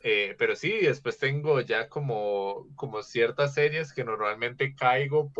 eh, 0.00 0.34
pero 0.38 0.56
sí, 0.56 0.72
después 0.80 1.18
tengo 1.18 1.60
ya 1.60 1.88
como, 1.88 2.66
como 2.76 3.02
ciertas 3.02 3.54
series 3.54 3.92
que 3.92 4.04
normalmente 4.04 4.74
caigo 4.74 5.30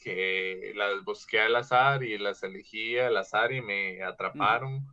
porque 0.00 0.72
las 0.74 1.04
busqué 1.04 1.40
al 1.40 1.56
azar 1.56 2.02
y 2.02 2.16
las 2.16 2.42
elegí 2.42 2.98
al 2.98 3.16
azar 3.16 3.52
y 3.52 3.60
me 3.60 4.02
atraparon. 4.02 4.86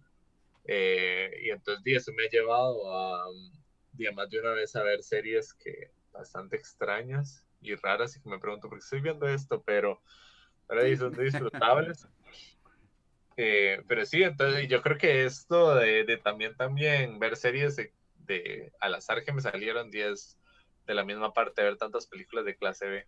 Eh, 0.65 1.31
y 1.43 1.49
entonces 1.49 1.81
eso 1.85 2.11
me 2.11 2.25
ha 2.25 2.29
llevado 2.29 2.93
a, 2.93 3.25
más 4.13 4.29
de 4.29 4.39
una 4.39 4.51
vez 4.51 4.75
a 4.75 4.83
ver 4.83 5.01
series 5.01 5.53
que 5.53 5.91
bastante 6.11 6.57
extrañas 6.57 7.45
y 7.61 7.73
raras 7.75 8.17
y 8.17 8.21
que 8.21 8.29
me 8.29 8.39
pregunto 8.39 8.67
por 8.67 8.79
qué 8.79 8.83
estoy 8.83 9.01
viendo 9.01 9.27
esto, 9.27 9.63
pero, 9.63 10.01
pero 10.67 10.97
son 10.97 11.13
disfrutables. 11.13 12.07
Eh, 13.39 13.83
pero 13.87 14.03
sí, 14.03 14.23
entonces 14.23 14.67
yo 14.67 14.81
creo 14.81 14.97
que 14.97 15.23
esto 15.23 15.75
de, 15.75 16.19
también, 16.23 16.57
también 16.57 17.19
ver 17.19 17.35
series 17.35 17.75
de, 17.75 18.73
al 18.79 18.95
azar 18.95 19.23
que 19.23 19.31
me 19.31 19.41
salieron 19.41 19.91
10 19.91 20.39
de 20.87 20.93
la 20.95 21.03
misma 21.03 21.33
parte, 21.33 21.61
ver 21.61 21.77
tantas 21.77 22.07
películas 22.07 22.45
de 22.45 22.55
clase 22.55 22.87
B. 22.87 23.07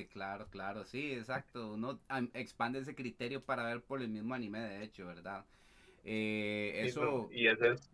Sí, 0.00 0.06
claro, 0.06 0.46
claro, 0.50 0.84
sí, 0.86 1.12
exacto. 1.12 1.74
Uno 1.74 2.00
expande 2.32 2.78
ese 2.78 2.94
criterio 2.94 3.44
para 3.44 3.64
ver 3.64 3.82
por 3.82 4.00
el 4.00 4.08
mismo 4.08 4.32
anime, 4.32 4.60
de 4.60 4.82
hecho, 4.82 5.04
¿verdad? 5.04 5.44
Eh, 6.04 6.72
eso... 6.84 7.28
Y 7.30 7.48
es 7.48 7.90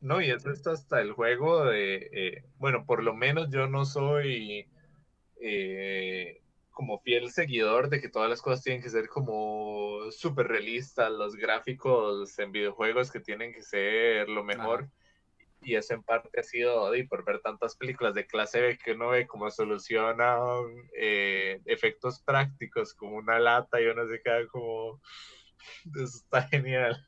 No, 0.00 0.20
y 0.20 0.30
es 0.30 0.44
esto 0.46 0.72
hasta 0.72 1.00
el 1.00 1.12
juego 1.12 1.66
de, 1.66 2.08
eh, 2.12 2.44
bueno, 2.58 2.84
por 2.86 3.04
lo 3.04 3.14
menos 3.14 3.50
yo 3.50 3.68
no 3.68 3.84
soy 3.84 4.66
eh, 5.40 6.40
como 6.72 6.98
fiel 6.98 7.30
seguidor 7.30 7.88
de 7.88 8.00
que 8.00 8.08
todas 8.08 8.28
las 8.28 8.42
cosas 8.42 8.64
tienen 8.64 8.82
que 8.82 8.90
ser 8.90 9.08
como 9.08 10.10
súper 10.10 10.48
realistas, 10.48 11.12
los 11.12 11.36
gráficos 11.36 12.36
en 12.40 12.50
videojuegos 12.50 13.12
que 13.12 13.20
tienen 13.20 13.52
que 13.52 13.62
ser 13.62 14.28
lo 14.28 14.42
mejor. 14.42 14.88
Y 15.62 15.76
eso 15.76 15.94
en 15.94 16.02
parte 16.02 16.40
ha 16.40 16.42
sido 16.42 16.90
por 17.08 17.24
ver 17.24 17.40
tantas 17.40 17.76
películas 17.76 18.14
de 18.14 18.26
clase 18.26 18.60
B 18.60 18.78
que 18.78 18.92
uno 18.92 19.10
ve 19.10 19.26
cómo 19.26 19.50
solucionan 19.50 20.88
eh, 20.96 21.60
efectos 21.66 22.20
prácticos 22.20 22.94
como 22.94 23.16
una 23.16 23.38
lata 23.38 23.80
y 23.80 23.86
uno 23.86 24.06
se 24.08 24.20
queda 24.20 24.46
como... 24.48 25.00
Eso 25.94 26.04
está 26.04 26.42
genial. 26.42 27.04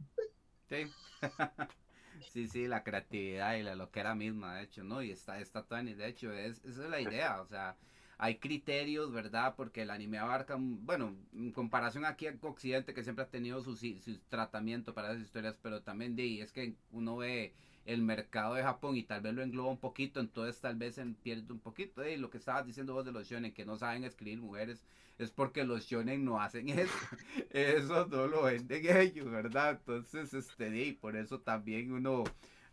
Sí. 0.68 0.86
sí, 2.32 2.48
sí, 2.48 2.68
la 2.68 2.84
creatividad 2.84 3.56
y 3.56 3.62
la 3.62 3.74
loquera 3.74 4.14
misma, 4.14 4.56
de 4.56 4.64
hecho, 4.64 4.84
¿no? 4.84 5.02
Y 5.02 5.10
está, 5.10 5.40
está 5.40 5.64
Tony, 5.64 5.94
de 5.94 6.08
hecho, 6.08 6.32
es, 6.32 6.64
esa 6.64 6.84
es 6.84 6.90
la 6.90 7.00
idea, 7.00 7.40
o 7.40 7.46
sea, 7.46 7.76
hay 8.18 8.38
criterios, 8.38 9.12
¿verdad? 9.12 9.54
Porque 9.56 9.82
el 9.82 9.90
anime 9.90 10.18
abarca, 10.18 10.56
bueno, 10.58 11.16
en 11.34 11.52
comparación 11.52 12.04
aquí 12.04 12.26
en 12.26 12.38
Occidente, 12.42 12.94
que 12.94 13.02
siempre 13.02 13.24
ha 13.24 13.30
tenido 13.30 13.62
su, 13.62 13.76
tratamiento 14.28 14.94
para 14.94 15.12
esas 15.12 15.24
historias, 15.24 15.58
pero 15.60 15.82
también 15.82 16.16
de, 16.16 16.40
es 16.40 16.52
que 16.52 16.74
uno 16.90 17.16
ve 17.16 17.54
el 17.84 18.02
mercado 18.02 18.54
de 18.54 18.62
Japón 18.62 18.96
y 18.96 19.02
tal 19.02 19.20
vez 19.20 19.34
lo 19.34 19.42
engloba 19.42 19.70
un 19.70 19.78
poquito, 19.78 20.20
entonces 20.20 20.60
tal 20.60 20.76
vez 20.76 21.00
pierde 21.22 21.52
un 21.52 21.60
poquito. 21.60 22.06
Y 22.06 22.16
lo 22.16 22.30
que 22.30 22.38
estabas 22.38 22.66
diciendo 22.66 22.94
vos 22.94 23.04
de 23.04 23.12
los 23.12 23.28
shonen, 23.28 23.52
que 23.52 23.64
no 23.64 23.76
saben 23.76 24.04
escribir 24.04 24.38
mujeres, 24.38 24.84
es 25.18 25.30
porque 25.30 25.64
los 25.64 25.84
shonen 25.84 26.24
no 26.24 26.40
hacen 26.40 26.68
eso. 26.70 26.92
eso 27.50 28.06
no 28.06 28.26
lo 28.26 28.44
venden 28.44 28.96
ellos, 28.96 29.30
¿verdad? 29.30 29.72
Entonces, 29.72 30.32
este, 30.34 30.84
y 30.84 30.92
por 30.92 31.16
eso 31.16 31.40
también 31.40 31.92
uno 31.92 32.24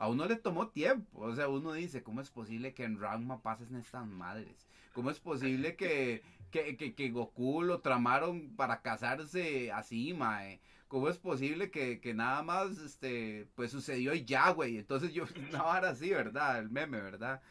a 0.02 0.08
uno 0.08 0.26
le 0.26 0.36
tomó 0.36 0.70
tiempo. 0.70 1.22
O 1.22 1.36
sea, 1.36 1.48
uno 1.48 1.74
dice, 1.74 2.02
¿cómo 2.02 2.22
es 2.22 2.32
posible 2.32 2.74
que 2.74 2.86
en 2.86 3.00
Ranma 3.00 3.42
pasen 3.42 3.76
estas 3.76 4.08
madres? 4.08 4.66
¿Cómo 4.94 5.12
es 5.12 5.20
posible 5.20 5.76
que, 5.76 6.24
que, 6.52 6.96
que, 6.96 7.10
Goku 7.10 7.64
lo 7.64 7.82
tramaron 7.82 8.56
para 8.56 8.82
casarse 8.82 9.72
así, 9.72 10.14
mae? 10.14 10.62
¿Cómo 10.88 11.10
es 11.10 11.18
posible 11.18 11.72
que, 11.72 12.02
que, 12.02 12.14
nada 12.14 12.44
más, 12.44 12.78
este, 12.80 13.48
pues 13.56 13.72
sucedió 13.72 14.14
y 14.14 14.26
ya, 14.26 14.52
güey? 14.52 14.78
Entonces 14.78 15.14
yo, 15.14 15.26
una 15.50 15.64
vara 15.64 15.90
así, 15.90 16.10
¿verdad? 16.12 16.60
El 16.60 16.70
meme, 16.70 17.02
¿verdad? 17.02 17.42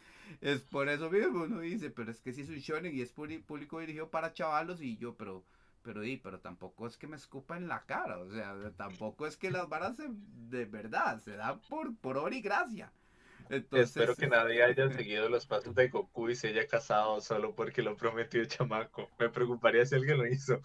Es 0.40 0.60
por 0.60 0.89
eso 0.89 1.10
mismo 1.10 1.44
uno 1.44 1.60
dice, 1.60 1.90
pero 1.90 2.10
es 2.10 2.20
que 2.20 2.32
si 2.32 2.43
es 2.43 2.48
un 2.51 2.59
shonen 2.59 2.94
y 2.94 3.01
es 3.01 3.12
público 3.12 3.81
dirigido 3.81 4.10
para 4.10 4.32
chavalos 4.32 4.81
y 4.81 4.97
yo, 4.97 5.16
pero 5.16 5.44
pero, 5.82 6.05
y, 6.05 6.18
pero 6.18 6.40
tampoco 6.40 6.86
es 6.86 6.97
que 6.97 7.06
me 7.06 7.16
escupa 7.16 7.56
en 7.56 7.66
la 7.66 7.85
cara, 7.86 8.18
o 8.18 8.31
sea, 8.31 8.55
tampoco 8.77 9.27
es 9.27 9.36
que 9.36 9.51
las 9.51 9.68
varas 9.68 9.97
de 9.98 10.64
verdad 10.66 11.18
se 11.20 11.36
dan 11.36 11.60
por, 11.68 11.97
por 11.97 12.18
obra 12.18 12.35
y 12.35 12.43
gracia. 12.43 12.93
Espero 13.72 14.14
que 14.14 14.27
nadie 14.27 14.62
haya 14.62 14.90
seguido 14.90 15.28
los 15.28 15.47
pasos 15.47 15.74
de 15.74 15.89
Goku 15.89 16.31
y 16.31 16.36
se 16.36 16.48
haya 16.48 16.66
casado 16.66 17.20
solo 17.20 17.55
porque 17.55 17.82
lo 17.82 17.97
prometió 17.97 18.40
el 18.40 18.48
chamaco. 18.48 19.10
Me 19.18 19.28
preocuparía 19.28 19.85
si 19.85 19.94
alguien 19.94 20.18
lo 20.18 20.27
hizo. 20.27 20.60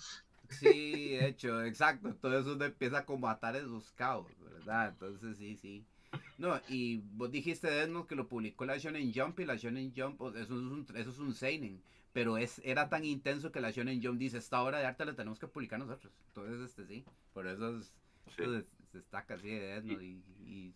Sí, 0.49 1.15
de 1.15 1.27
hecho, 1.27 1.63
exacto. 1.63 2.15
Todo 2.15 2.39
eso 2.39 2.63
empieza 2.63 3.05
como 3.05 3.27
a 3.27 3.31
atar 3.31 3.55
esos 3.55 3.91
cabos, 3.93 4.31
¿verdad? 4.39 4.89
Entonces, 4.89 5.37
sí, 5.37 5.55
sí. 5.55 5.85
No, 6.37 6.61
y 6.69 7.01
vos 7.13 7.31
dijiste, 7.31 7.69
Desmond, 7.69 8.07
que 8.07 8.15
lo 8.15 8.27
publicó 8.27 8.65
la 8.65 8.77
Shonen 8.77 9.11
Jump 9.13 9.39
y 9.39 9.45
la 9.45 9.55
Shonen 9.55 9.91
Jump, 9.95 10.21
eso 10.35 10.39
es 10.39 10.49
un, 10.51 10.85
eso 10.95 11.09
es 11.09 11.19
un 11.19 11.33
Seinen 11.33 11.81
pero 12.15 12.37
es, 12.37 12.61
era 12.63 12.87
tan 12.87 13.03
intenso 13.03 13.51
que 13.51 13.59
la 13.59 13.71
Shonen 13.71 14.01
Jump 14.01 14.17
dice, 14.17 14.37
esta 14.37 14.63
obra 14.63 14.79
de 14.79 14.85
arte 14.85 15.03
la 15.03 15.17
tenemos 15.17 15.37
que 15.37 15.47
publicar 15.47 15.79
nosotros. 15.79 16.13
Entonces, 16.29 16.61
este 16.61 16.85
sí, 16.85 17.03
por 17.33 17.45
eso 17.45 17.81
se 18.37 18.63
destaca 18.93 19.33
así 19.33 19.49
de 19.49 19.73
Edno 19.73 20.01
y, 20.01 20.23
y 20.45 20.73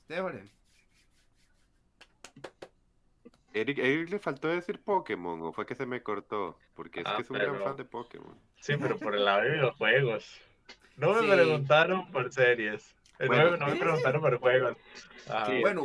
Eric, 3.53 3.79
Eric, 3.79 4.09
le 4.09 4.19
faltó 4.19 4.47
decir 4.47 4.79
Pokémon 4.79 5.41
o 5.41 5.51
fue 5.51 5.65
que 5.65 5.75
se 5.75 5.85
me 5.85 6.01
cortó, 6.03 6.57
porque 6.75 7.01
es 7.01 7.07
ah, 7.07 7.15
que 7.15 7.23
es 7.23 7.29
un 7.29 7.39
gran 7.39 7.59
fan 7.61 7.75
de 7.75 7.85
Pokémon. 7.85 8.37
Sí, 8.59 8.73
pero 8.79 8.97
por 8.97 9.15
el 9.15 9.25
lado 9.25 9.41
de 9.41 9.51
videojuegos. 9.51 10.39
No 10.97 11.13
me 11.13 11.33
preguntaron 11.33 12.11
por 12.11 12.31
series. 12.31 12.95
Bueno, 13.25 13.57
no, 13.57 13.67
me 13.67 13.75
preguntaron 13.75 14.21
por 14.21 14.37
juegos. 14.37 14.77
Ah, 15.27 15.51
bueno, 15.61 15.83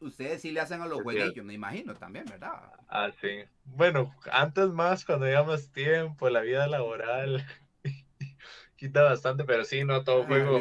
ustedes 0.00 0.42
sí 0.42 0.50
le 0.52 0.60
hacen 0.60 0.80
a 0.80 0.86
los 0.86 1.02
jueguillos, 1.02 1.44
me 1.44 1.54
imagino 1.54 1.94
también, 1.94 2.24
¿verdad? 2.26 2.72
Ah, 2.88 3.10
sí. 3.20 3.44
Bueno, 3.64 4.14
antes 4.30 4.68
más, 4.68 5.04
cuando 5.04 5.26
digamos 5.26 5.70
tiempo, 5.72 6.30
la 6.30 6.40
vida 6.40 6.66
laboral 6.68 7.44
quita 8.76 9.02
bastante, 9.02 9.44
pero 9.44 9.64
sí, 9.64 9.84
no 9.84 10.04
todo 10.04 10.24
juego. 10.24 10.60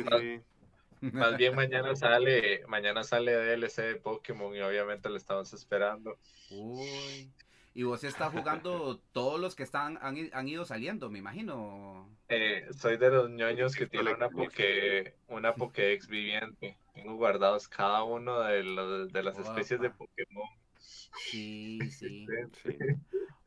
Más, 1.14 1.38
bien 1.38 1.56
mañana 1.56 1.96
sale, 1.96 2.64
mañana 2.68 3.04
sale 3.04 3.34
DLC 3.34 3.82
de 3.82 3.96
Pokémon 3.96 4.56
y 4.56 4.62
obviamente 4.62 5.10
lo 5.10 5.18
estamos 5.18 5.54
esperando. 5.54 6.18
Uy. 6.52 7.32
Y 7.74 7.84
vos 7.84 8.04
estás 8.04 8.34
jugando 8.34 9.00
todos 9.12 9.40
los 9.40 9.54
que 9.54 9.64
están 9.64 10.00
han, 10.02 10.48
ido 10.48 10.66
saliendo, 10.66 11.12
me 11.12 11.20
imagino. 11.20 12.10
Eh, 12.28 12.68
soy 12.76 12.98
de 12.98 13.12
los 13.12 13.30
ñoños 13.30 13.76
que 13.76 13.86
tienen 13.86 14.16
una, 14.16 14.30
poke, 14.30 15.16
una 15.28 15.54
Pokédex 15.54 16.08
viviente. 16.08 16.76
Tengo 16.96 17.16
guardados 17.16 17.68
cada 17.68 18.04
uno 18.04 18.40
de, 18.42 18.64
los, 18.64 19.14
de 19.14 19.24
las 19.24 19.38
especies 19.38 19.80
de 19.80 19.92
Pokémon. 19.92 20.50
Sí, 20.80 21.80
sí. 21.92 22.26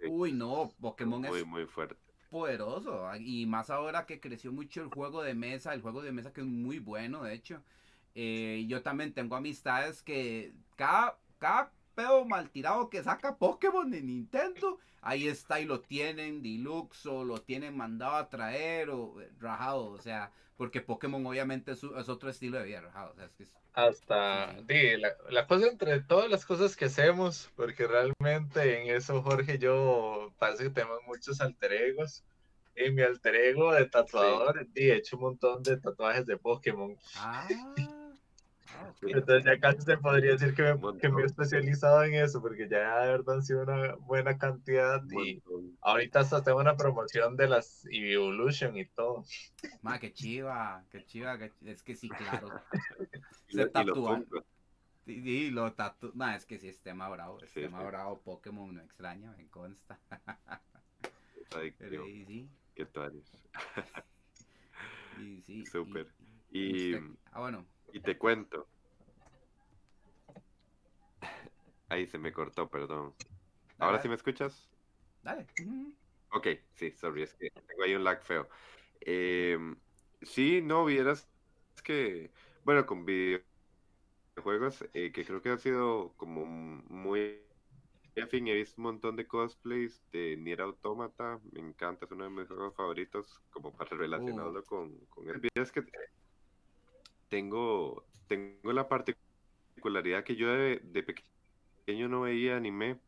Uy, 0.09 0.33
no, 0.33 0.71
Pokémon 0.81 1.25
es 1.25 1.45
muy 1.45 1.67
fuerte. 1.67 2.10
Poderoso. 2.31 3.11
Y 3.19 3.47
más 3.47 3.71
ahora 3.71 4.07
que 4.07 4.21
creció 4.21 4.53
mucho 4.53 4.83
el 4.83 4.89
juego 4.89 5.23
de 5.23 5.35
mesa, 5.35 5.75
el 5.75 5.83
juego 5.83 6.01
de 6.03 6.13
mesa 6.13 6.33
que 6.33 6.41
es 6.43 6.47
muy 6.47 6.79
bueno, 6.79 7.25
de 7.25 7.35
hecho. 7.35 7.63
Eh, 8.15 8.67
yo 8.69 8.83
también 8.83 9.13
tengo 9.13 9.37
amistades 9.37 10.03
que 10.03 10.53
cada 10.77 11.73
mal 12.27 12.51
tirado 12.51 12.89
que 12.89 13.03
saca 13.03 13.37
Pokémon 13.37 13.91
de 13.91 14.03
Nintendo, 14.03 14.79
ahí 15.03 15.29
está 15.29 15.61
y 15.61 15.65
lo 15.65 15.81
tienen 15.81 16.43
deluxe 16.43 17.07
o 17.07 17.25
lo 17.25 17.39
tienen 17.39 17.77
mandado 17.77 18.17
a 18.17 18.29
traer 18.29 18.91
o 18.91 19.21
eh, 19.21 19.31
rajado, 19.39 19.91
o 19.91 19.99
sea, 19.99 20.33
porque 20.57 20.81
Pokémon 20.81 21.25
obviamente 21.27 21.73
es, 21.73 21.85
otro 21.85 22.31
estilo 22.31 22.59
de 22.59 22.65
vida 22.65 22.81
rajado. 22.81 23.15
Hasta, 23.73 24.57
la, 25.31 25.47
cosa 25.47 25.69
entre 25.69 26.01
todas 26.01 26.29
las 26.29 26.45
cosas 26.45 26.77
que 26.77 26.87
hacemos, 26.87 27.51
porque 27.55 27.87
realmente 27.87 28.83
en 28.83 28.95
eso 28.95 29.23
Jorge 29.23 29.55
y 29.55 29.59
yo 29.59 30.33
parece 30.39 30.65
que 30.65 30.71
tenemos 30.71 31.01
muchos 31.07 31.41
alter 31.41 31.73
egos. 31.73 32.25
Y 32.77 32.91
mi 32.93 33.03
alter 33.03 33.35
ego 33.35 33.73
de 33.75 33.87
tatuador, 33.87 34.67
he 34.75 34.95
hecho 34.95 35.17
un 35.17 35.23
montón 35.23 35.63
de 35.63 35.77
tatuajes 35.77 36.25
de 36.25 36.37
Pokémon. 36.37 36.97
Ah. 37.17 37.47
Entonces 39.03 39.45
ya 39.45 39.59
casi 39.59 39.81
se 39.83 39.97
podría 39.97 40.33
decir 40.33 40.55
que 40.55 40.63
me, 41.11 41.23
he 41.23 41.27
especializado 41.27 42.03
en 42.05 42.15
eso, 42.15 42.41
porque 42.41 42.69
ya 42.69 43.01
de 43.01 43.13
verdad 43.13 43.37
han 43.37 43.43
sido 43.43 43.63
una 43.63 43.95
buena 43.97 44.39
cantidad 44.39 45.03
y 45.11 45.43
ahorita 45.81 46.21
hasta 46.21 46.43
tengo 46.43 46.59
una 46.59 46.77
promoción 46.77 47.37
de 47.37 47.49
las 47.49 47.87
Evolution 47.91 48.77
y 48.77 48.87
todo. 48.87 49.25
Ma, 49.83 49.99
qué 49.99 50.13
chiva, 50.13 50.85
qué 50.91 51.05
chiva, 51.05 51.39
es 51.65 51.83
que 51.83 51.95
sí, 51.95 52.09
claro. 52.09 52.49
se 53.49 53.67
tatúan. 53.67 54.27
Y 55.07 55.51
lo 55.51 55.73
tatu... 55.73 56.13
No, 56.15 56.31
es 56.31 56.47
que 56.47 56.59
sí, 56.59 56.69
es 56.69 56.81
tema 56.81 57.09
bravo, 57.09 57.41
es 57.43 57.53
tema 57.53 57.83
bravo, 57.83 58.21
Pokémon 58.21 58.75
no 58.75 58.81
extraña, 58.81 59.33
me 59.37 59.49
consta. 59.49 59.99
Pero, 61.79 62.05
sí. 62.05 62.49
¿Qué 62.75 62.87
tal? 62.87 63.21
y 65.21 65.43
sí. 65.43 65.67
Súper. 65.67 66.07
Y, 66.53 66.95
ah, 67.33 67.41
bueno, 67.41 67.67
y 67.93 68.01
te 68.01 68.19
cuento. 68.19 68.67
Ahí 71.89 72.07
se 72.07 72.19
me 72.19 72.33
cortó, 72.33 72.69
perdón. 72.69 73.15
¿Ahora 73.79 74.01
sí 74.01 74.09
me 74.09 74.15
escuchas? 74.15 74.69
Dale. 75.23 75.47
Ok, 76.33 76.47
sí, 76.75 76.93
sorry, 76.93 77.23
es 77.23 77.35
que 77.35 77.51
tengo 77.51 77.83
ahí 77.83 77.95
un 77.95 78.05
lag 78.05 78.23
feo. 78.23 78.49
Em, 79.01 79.77
sí, 80.23 80.61
no, 80.63 80.85
vieras 80.85 81.29
que, 81.83 82.31
bueno, 82.65 82.87
con 82.87 83.05
videojuegos, 83.05 84.85
eh, 84.95 85.11
que 85.13 85.25
creo 85.25 85.43
que 85.43 85.51
ha 85.51 85.59
sido 85.59 86.13
como 86.17 86.47
muy 86.47 87.41
en 88.17 88.29
fin, 88.29 88.49
he 88.49 88.55
visto 88.55 88.75
un 88.79 88.85
montón 88.85 89.17
de 89.17 89.27
cosplays 89.27 90.03
de 90.13 90.37
Nier 90.37 90.61
Automata, 90.61 91.41
me 91.53 91.61
encanta, 91.61 92.05
es 92.05 92.11
uno 92.11 92.25
de 92.25 92.31
mis 92.31 92.49
juegos 92.49 92.75
favoritos, 92.75 93.41
como 93.51 93.73
para 93.73 93.97
relacionarlo 93.97 94.61
uh. 94.61 94.65
con, 94.65 94.97
con 95.07 95.29
el 95.29 95.39
video. 95.39 95.63
Es 95.63 95.73
que 95.73 95.85
tengo, 97.31 98.05
tengo 98.29 98.73
la 98.73 98.87
particularidad 98.89 100.25
que 100.25 100.37
yo 100.37 100.53
de, 100.53 100.81
de 100.85 101.03
pequeño 101.03 102.09
no 102.09 102.23
veía 102.23 102.57
anime, 102.57 103.01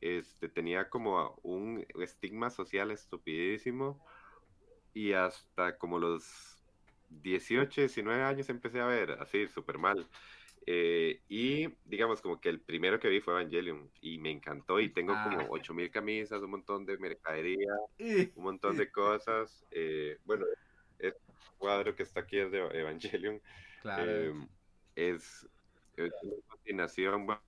este, 0.00 0.48
tenía 0.48 0.88
como 0.88 1.38
un 1.42 1.84
estigma 2.00 2.50
social 2.50 2.90
estupidísimo 2.90 4.02
y 4.94 5.12
hasta 5.12 5.76
como 5.76 5.98
los 5.98 6.64
18, 7.10 7.82
19 7.82 8.22
años 8.22 8.48
empecé 8.48 8.80
a 8.80 8.86
ver 8.86 9.12
así, 9.20 9.46
súper 9.48 9.78
mal. 9.78 10.08
Eh, 10.70 11.22
y 11.28 11.66
digamos 11.86 12.20
como 12.20 12.40
que 12.40 12.50
el 12.50 12.60
primero 12.60 13.00
que 13.00 13.08
vi 13.08 13.20
fue 13.20 13.32
Evangelion 13.32 13.90
y 14.02 14.18
me 14.18 14.30
encantó 14.30 14.80
y 14.80 14.90
tengo 14.90 15.14
como 15.14 15.48
8000 15.50 15.86
ah. 15.86 15.90
camisas, 15.90 16.42
un 16.42 16.50
montón 16.50 16.84
de 16.84 16.98
mercadería, 16.98 17.72
un 18.34 18.44
montón 18.44 18.76
de 18.76 18.90
cosas. 18.90 19.64
Eh, 19.70 20.18
bueno, 20.24 20.44
cuadro 21.58 21.94
que 21.94 22.02
está 22.02 22.20
aquí 22.20 22.38
es 22.38 22.50
de 22.50 22.58
Evangelion. 22.58 23.40
Claro. 23.82 24.10
Eh, 24.10 24.34
es, 24.96 25.48
es, 25.96 26.12
una 26.22 26.42
fascinación, 26.48 27.26
bueno, 27.26 27.42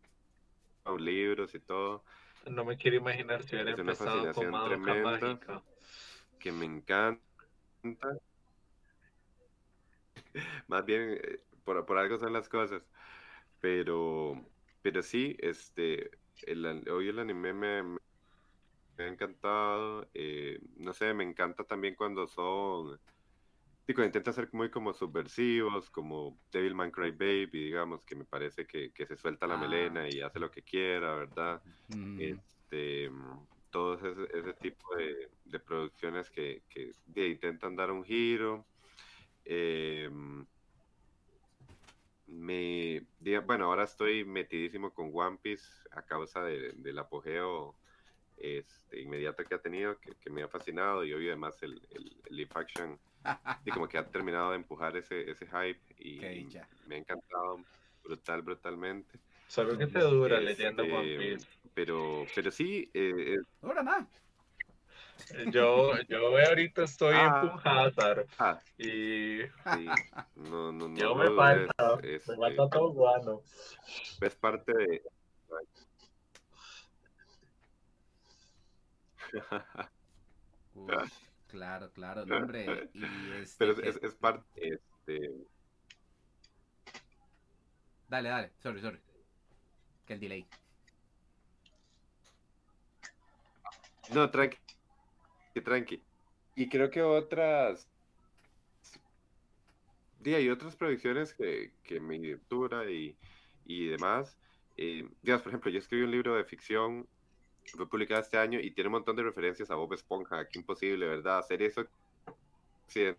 libros 0.99 1.55
y 1.55 1.61
todo. 1.61 2.05
No 2.47 2.65
me 2.65 2.77
quiero 2.77 2.97
imaginar 2.97 3.43
si 3.43 3.55
hubiera 3.55 3.73
es 3.73 3.79
una 3.79 3.95
fascinación 3.95 4.65
tremenda 4.65 5.63
que 6.39 6.53
me 6.53 6.65
encanta. 6.65 7.21
Más 10.69 10.87
bien, 10.87 11.21
por, 11.65 11.85
por 11.87 11.99
algo 11.99 12.19
son 12.19 12.33
las 12.33 12.49
cosas. 12.49 12.83
Pero, 13.61 14.43
pero 14.83 15.03
sí, 15.03 15.37
este, 15.41 16.11
el, 16.43 16.89
hoy 16.89 17.09
el 17.09 17.19
anime 17.19 17.53
me, 17.53 17.83
me, 17.83 17.99
ha 18.99 19.07
encantado. 19.07 20.09
Eh, 20.15 20.61
no 20.77 20.93
sé, 20.93 21.13
me 21.13 21.25
encanta 21.25 21.65
también 21.65 21.95
cuando 21.95 22.27
son, 22.27 22.99
digo, 23.91 24.05
intenta 24.05 24.33
ser 24.33 24.49
muy 24.53 24.71
como 24.71 24.93
subversivos, 24.93 25.91
como 25.91 26.39
Devilman 26.53 26.91
Cry 26.91 27.11
Baby, 27.11 27.65
digamos, 27.65 28.05
que 28.05 28.15
me 28.15 28.25
parece 28.25 28.67
que, 28.67 28.93
que 28.93 29.07
se 29.07 29.17
suelta 29.17 29.47
la 29.47 29.55
ah. 29.55 29.59
melena 29.59 30.09
y 30.09 30.21
hace 30.21 30.39
lo 30.39 30.51
que 30.51 30.63
quiera, 30.63 31.15
¿verdad? 31.15 31.61
Mm. 31.89 32.21
Este, 32.21 33.11
todo 33.71 33.95
ese, 33.95 34.39
ese 34.39 34.53
tipo 34.55 34.95
de, 34.97 35.29
de 35.45 35.59
producciones 35.59 36.31
que, 36.31 36.63
que 36.69 37.29
intentan 37.29 37.75
dar 37.75 37.91
un 37.91 38.05
giro. 38.05 38.65
Eh, 39.45 40.09
me, 42.27 43.05
bueno, 43.45 43.65
ahora 43.65 43.85
estoy 43.85 44.25
metidísimo 44.25 44.95
con 44.95 45.11
One 45.13 45.39
Piece 45.43 45.67
a 45.91 46.03
causa 46.03 46.45
del 46.45 46.99
apogeo 46.99 47.75
este, 48.37 49.01
inmediato 49.01 49.45
que 49.45 49.55
ha 49.55 49.61
tenido, 49.61 49.99
que, 49.99 50.31
me 50.31 50.43
ha 50.43 50.49
fascinado 50.49 51.05
y 51.05 51.13
hoy 51.13 51.27
además 51.27 51.63
el, 51.63 51.81
el, 51.91 52.17
live 52.31 52.51
action 52.55 52.99
y 53.65 53.71
como 53.71 53.89
que 53.89 53.99
ha 53.99 54.07
terminado 54.07 54.51
de 54.51 54.57
empujar 54.57 54.97
ese, 54.97 55.31
ese 55.31 55.47
hype 55.47 55.81
y 55.99 56.21
me 56.87 56.97
ha 56.97 56.99
encantado 56.99 57.61
brutal, 58.03 58.43
brutalmente. 58.43 59.19
Solo 59.47 59.77
que 59.77 59.87
te 59.87 59.99
dura 59.99 60.41
leyendo 60.41 60.83
One 60.83 61.13
este, 61.13 61.19
Piece. 61.19 61.49
Pero, 61.75 62.27
pero 62.35 62.51
sí. 62.51 62.89
Eh, 62.95 63.37
Ahora 63.63 63.83
nada. 63.83 64.07
Yo, 65.53 65.93
yo 66.09 66.39
ahorita 66.39 66.85
estoy 66.85 67.15
en 67.15 67.27
ah. 67.27 67.41
Punjazar 67.43 68.27
ah. 68.39 68.59
y 68.79 69.41
no, 70.35 70.73
no, 70.73 70.89
no, 70.89 70.97
yo 70.97 71.15
me 71.15 71.31
falta, 71.37 71.97
me 72.03 72.15
este, 72.15 72.37
falta 72.37 72.71
todo 72.71 72.93
guano. 72.93 73.43
Es 74.23 74.35
parte 74.35 74.73
de 74.73 75.03
claro, 81.51 81.91
claro, 81.93 82.23
hombre. 82.23 82.91
Y 82.95 83.05
este, 83.41 83.57
Pero 83.59 83.73
es, 83.83 83.99
es, 84.03 84.15
parte, 84.15 84.45
este... 84.57 85.31
Dale, 88.09 88.29
dale, 88.29 88.53
sorry, 88.59 88.81
sorry. 88.81 89.01
Que 90.07 90.15
el 90.15 90.21
delay. 90.21 90.47
No, 94.13 94.31
tranqui 94.31 94.59
que 95.55 95.61
tranqui. 95.61 96.03
Y 96.55 96.69
creo 96.69 96.91
que 96.91 97.03
otras. 97.03 97.89
Sí, 100.23 100.35
hay 100.35 100.51
otras 100.51 100.77
producciones 100.77 101.33
que, 101.33 101.73
que 101.83 101.99
me 102.01 102.19
dura 102.49 102.91
y, 102.91 103.17
y 103.65 103.87
demás. 103.87 104.37
Eh, 104.77 105.09
digamos, 105.23 105.43
por 105.43 105.51
ejemplo, 105.51 105.71
yo 105.71 105.79
escribí 105.79 106.05
un 106.05 106.11
libro 106.11 106.37
de 106.37 106.45
ficción, 106.45 107.09
fue 107.77 107.89
publicado 107.89 108.21
este 108.21 108.39
año 108.39 108.61
y 108.61 108.71
tiene 108.71 108.89
un 108.89 108.93
montón 108.93 109.17
de 109.17 109.23
referencias 109.23 109.71
a 109.71 109.75
Bob 109.75 109.93
Esponja. 109.93 110.47
Qué 110.49 110.59
imposible, 110.59 111.07
¿verdad? 111.07 111.39
Hacer 111.39 111.63
eso 111.63 111.87
occidentales 112.87 113.19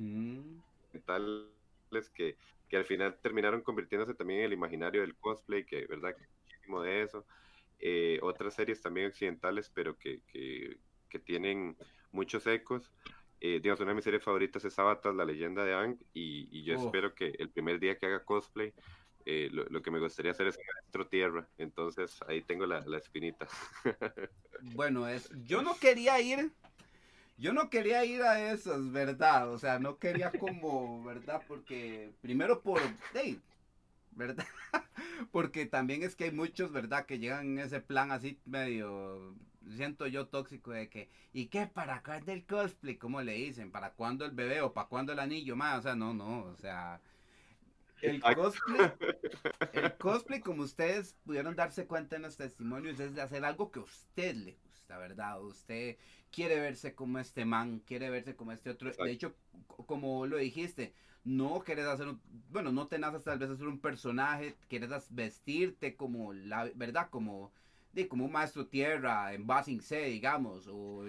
mm. 1.91 2.13
que, 2.13 2.35
que 2.69 2.77
al 2.77 2.85
final 2.85 3.17
terminaron 3.21 3.61
convirtiéndose 3.61 4.13
también 4.13 4.39
en 4.41 4.45
el 4.47 4.53
imaginario 4.53 5.01
del 5.01 5.15
cosplay, 5.15 5.65
que, 5.65 5.85
¿verdad? 5.85 6.15
Muchísimo 6.43 6.81
de 6.81 7.03
eso. 7.03 7.25
Eh, 7.79 8.19
otras 8.21 8.53
series 8.53 8.81
también 8.81 9.07
occidentales, 9.07 9.71
pero 9.73 9.97
que, 9.97 10.21
que, 10.31 10.77
que 11.09 11.19
tienen 11.19 11.75
muchos 12.11 12.45
ecos. 12.47 12.91
Eh, 13.39 13.59
digamos, 13.59 13.79
una 13.79 13.89
de 13.89 13.95
mis 13.95 14.03
series 14.03 14.23
favoritas 14.23 14.63
es 14.65 14.77
Avatar, 14.77 15.15
la 15.15 15.25
leyenda 15.25 15.65
de 15.65 15.73
Ang, 15.73 15.97
y, 16.13 16.61
yo 16.63 16.79
oh. 16.79 16.85
espero 16.85 17.15
que 17.15 17.33
el 17.39 17.49
primer 17.49 17.79
día 17.79 17.97
que 17.97 18.05
haga 18.05 18.23
cosplay, 18.23 18.71
eh, 19.25 19.49
lo, 19.51 19.81
que 19.81 19.91
me 19.91 19.99
gustaría 19.99 20.31
hacer 20.31 20.47
es 20.47 20.57
maestro 20.57 21.07
tierra, 21.07 21.47
entonces 21.57 22.19
ahí 22.27 22.41
tengo 22.41 22.65
la, 22.65 22.81
la 22.81 22.97
espinita. 22.97 23.47
bueno, 24.75 25.07
es, 25.07 25.29
yo 25.45 25.61
no 25.61 25.75
quería 25.77 26.19
ir, 26.21 26.51
yo 27.37 27.53
no 27.53 27.69
quería 27.69 28.05
ir 28.05 28.21
a 28.21 28.51
esas, 28.51 28.91
¿verdad? 28.91 29.49
O 29.49 29.57
sea, 29.57 29.79
no 29.79 29.97
quería 29.97 30.31
como, 30.31 31.03
¿verdad? 31.03 31.41
Porque 31.47 32.11
primero 32.21 32.61
por, 32.61 32.81
hey, 33.13 33.39
¿verdad? 34.11 34.45
Porque 35.31 35.65
también 35.65 36.03
es 36.03 36.15
que 36.15 36.25
hay 36.25 36.31
muchos, 36.31 36.71
¿verdad? 36.71 37.05
Que 37.05 37.19
llegan 37.19 37.57
en 37.57 37.59
ese 37.59 37.81
plan 37.81 38.11
así 38.11 38.39
medio, 38.45 39.35
siento 39.75 40.07
yo 40.07 40.27
tóxico 40.27 40.71
de 40.71 40.89
que, 40.89 41.09
¿y 41.33 41.47
qué? 41.47 41.67
¿Para 41.67 42.01
cuándo 42.03 42.31
el 42.31 42.45
cosplay? 42.45 42.97
¿Cómo 42.97 43.21
le 43.21 43.33
dicen? 43.33 43.71
¿Para 43.71 43.91
cuándo 43.91 44.25
el 44.25 44.31
bebé 44.31 44.61
o 44.61 44.73
para 44.73 44.87
cuándo 44.87 45.13
el 45.13 45.19
anillo? 45.19 45.55
Más, 45.55 45.79
o 45.79 45.81
sea, 45.81 45.95
no, 45.95 46.13
no, 46.13 46.43
o 46.43 46.55
sea, 46.57 46.99
el 48.01 48.21
cosplay, 48.21 48.91
el 49.73 49.97
cosplay, 49.97 50.39
como 50.39 50.63
ustedes 50.63 51.15
pudieron 51.23 51.55
darse 51.55 51.85
cuenta 51.85 52.15
en 52.15 52.23
los 52.23 52.37
testimonios, 52.37 52.99
es 52.99 53.15
de 53.15 53.21
hacer 53.21 53.45
algo 53.45 53.71
que 53.71 53.79
a 53.79 53.83
usted 53.83 54.35
le 54.35 54.57
gusta, 54.63 54.97
¿verdad? 54.97 55.41
Usted 55.41 55.97
quiere 56.31 56.59
verse 56.59 56.95
como 56.95 57.19
este 57.19 57.45
man, 57.45 57.79
quiere 57.79 58.09
verse 58.09 58.35
como 58.35 58.51
este 58.51 58.69
otro. 58.69 58.91
De 58.91 59.11
hecho, 59.11 59.35
como 59.67 60.25
lo 60.25 60.37
dijiste, 60.37 60.93
no 61.23 61.61
quieres 61.63 61.85
hacer 61.85 62.07
un, 62.07 62.21
bueno, 62.49 62.71
no 62.71 62.87
te 62.87 62.97
naces 62.97 63.23
tal 63.23 63.37
vez 63.37 63.49
hacer 63.49 63.67
un 63.67 63.79
personaje, 63.79 64.55
quieres 64.67 64.89
vestirte 65.09 65.95
como 65.95 66.33
la, 66.33 66.69
¿verdad? 66.75 67.09
Como, 67.09 67.51
de, 67.93 68.07
como 68.07 68.25
un 68.25 68.31
maestro 68.31 68.65
tierra 68.67 69.33
en 69.33 69.45
Basing 69.45 69.81
C, 69.81 70.05
digamos, 70.05 70.67
o 70.67 71.03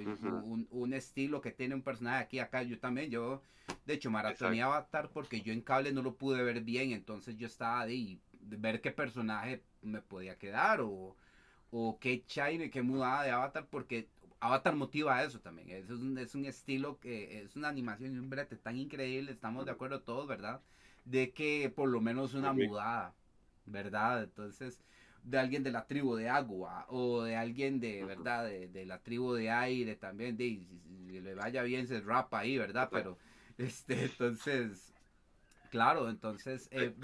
un, 0.70 0.92
estilo 0.92 1.40
que 1.40 1.52
tiene 1.52 1.74
un 1.74 1.82
personaje 1.82 2.22
aquí, 2.22 2.38
acá, 2.38 2.62
yo 2.62 2.78
también, 2.78 3.10
yo, 3.10 3.42
de 3.86 3.94
hecho, 3.94 4.10
maratoneé 4.10 4.62
Avatar 4.62 5.10
porque 5.10 5.40
yo 5.40 5.52
en 5.52 5.62
cable 5.62 5.92
no 5.92 6.02
lo 6.02 6.16
pude 6.16 6.42
ver 6.42 6.60
bien, 6.62 6.92
entonces 6.92 7.36
yo 7.36 7.46
estaba 7.46 7.86
de, 7.86 8.18
de 8.32 8.56
ver 8.56 8.80
qué 8.80 8.90
personaje 8.90 9.62
me 9.82 10.00
podía 10.00 10.36
quedar, 10.36 10.80
o, 10.80 11.16
o 11.70 11.98
qué 11.98 12.24
shine, 12.26 12.70
qué 12.70 12.82
mudada 12.82 13.22
de 13.22 13.30
Avatar, 13.30 13.66
porque 13.70 14.08
Avatar 14.40 14.74
motiva 14.74 15.22
eso 15.22 15.38
también. 15.40 15.70
Es 15.70 15.88
un, 15.90 16.18
es 16.18 16.34
un 16.34 16.44
estilo 16.46 16.98
que 16.98 17.42
es 17.42 17.54
una 17.54 17.68
animación 17.68 18.14
y 18.14 18.18
un 18.18 18.28
brete 18.28 18.56
tan 18.56 18.76
increíble, 18.76 19.30
estamos 19.30 19.64
de 19.64 19.70
acuerdo 19.70 20.00
todos, 20.00 20.26
¿verdad? 20.26 20.60
De 21.04 21.32
que 21.32 21.72
por 21.74 21.88
lo 21.88 22.00
menos 22.00 22.34
una 22.34 22.52
mudada, 22.52 23.14
¿verdad? 23.66 24.24
Entonces, 24.24 24.82
de 25.22 25.38
alguien 25.38 25.62
de 25.62 25.70
la 25.70 25.86
tribu 25.86 26.16
de 26.16 26.28
agua 26.28 26.86
o 26.88 27.22
de 27.22 27.36
alguien 27.36 27.80
de, 27.80 28.04
¿verdad? 28.04 28.44
De, 28.44 28.84
la 28.86 28.98
tribu 28.98 29.34
de 29.34 29.50
aire 29.50 29.96
también, 29.96 30.36
de, 30.36 30.44
si, 30.44 31.20
le 31.20 31.34
vaya 31.34 31.62
bien 31.62 31.86
se 31.86 32.00
rapa 32.00 32.40
ahí, 32.40 32.58
¿verdad? 32.58 32.88
Pero, 32.90 33.18
este, 33.58 34.04
entonces, 34.04 34.92
claro, 35.70 36.08
entonces, 36.08 36.68
eh, 36.70 36.94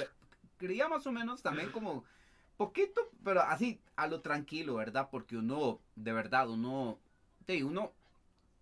creía 0.56 0.88
más 0.88 1.06
o 1.06 1.12
menos 1.12 1.42
también 1.42 1.70
como 1.70 2.04
poquito, 2.56 3.10
pero 3.22 3.40
así, 3.42 3.80
a 3.96 4.08
lo 4.08 4.20
tranquilo, 4.20 4.74
¿verdad? 4.74 5.08
Porque 5.10 5.36
uno, 5.36 5.80
de 5.94 6.12
verdad, 6.12 6.48
uno 6.48 6.98
y 7.46 7.62
uno, 7.62 7.92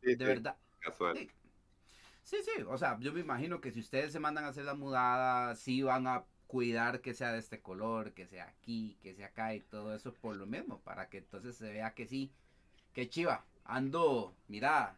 de 0.02 0.16
verdad. 0.16 0.56
Casual. 0.80 1.16
Sí, 2.22 2.36
sí, 2.42 2.62
o 2.68 2.76
sea, 2.76 2.98
yo 3.00 3.12
me 3.12 3.20
imagino 3.20 3.60
que 3.60 3.70
si 3.70 3.80
ustedes 3.80 4.12
se 4.12 4.20
mandan 4.20 4.44
a 4.44 4.48
hacer 4.48 4.64
la 4.64 4.74
mudada, 4.74 5.54
sí 5.54 5.82
van 5.82 6.06
a 6.06 6.24
cuidar 6.46 7.00
que 7.00 7.14
sea 7.14 7.32
de 7.32 7.38
este 7.38 7.60
color, 7.60 8.12
que 8.12 8.26
sea 8.26 8.44
aquí, 8.44 8.96
que 9.02 9.14
sea 9.14 9.28
acá 9.28 9.54
y 9.54 9.60
todo 9.60 9.94
eso 9.94 10.12
por 10.14 10.36
lo 10.36 10.46
mismo, 10.46 10.80
para 10.80 11.08
que 11.08 11.18
entonces 11.18 11.56
se 11.56 11.70
vea 11.70 11.94
que 11.94 12.06
sí, 12.06 12.32
que 12.92 13.08
chiva, 13.08 13.44
ando, 13.64 14.34
mira, 14.48 14.96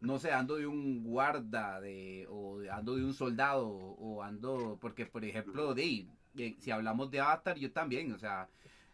no 0.00 0.18
sé, 0.18 0.32
ando 0.32 0.56
de 0.56 0.66
un 0.66 1.04
guarda 1.04 1.80
de, 1.80 2.26
o 2.28 2.60
ando 2.70 2.96
de 2.96 3.04
un 3.04 3.14
soldado, 3.14 3.68
o 3.68 4.22
ando, 4.22 4.78
porque 4.80 5.06
por 5.06 5.24
ejemplo, 5.24 5.74
de, 5.74 6.06
si 6.58 6.70
hablamos 6.70 7.10
de 7.10 7.20
Avatar, 7.20 7.56
yo 7.58 7.72
también, 7.72 8.12
o 8.12 8.18
sea, 8.18 8.48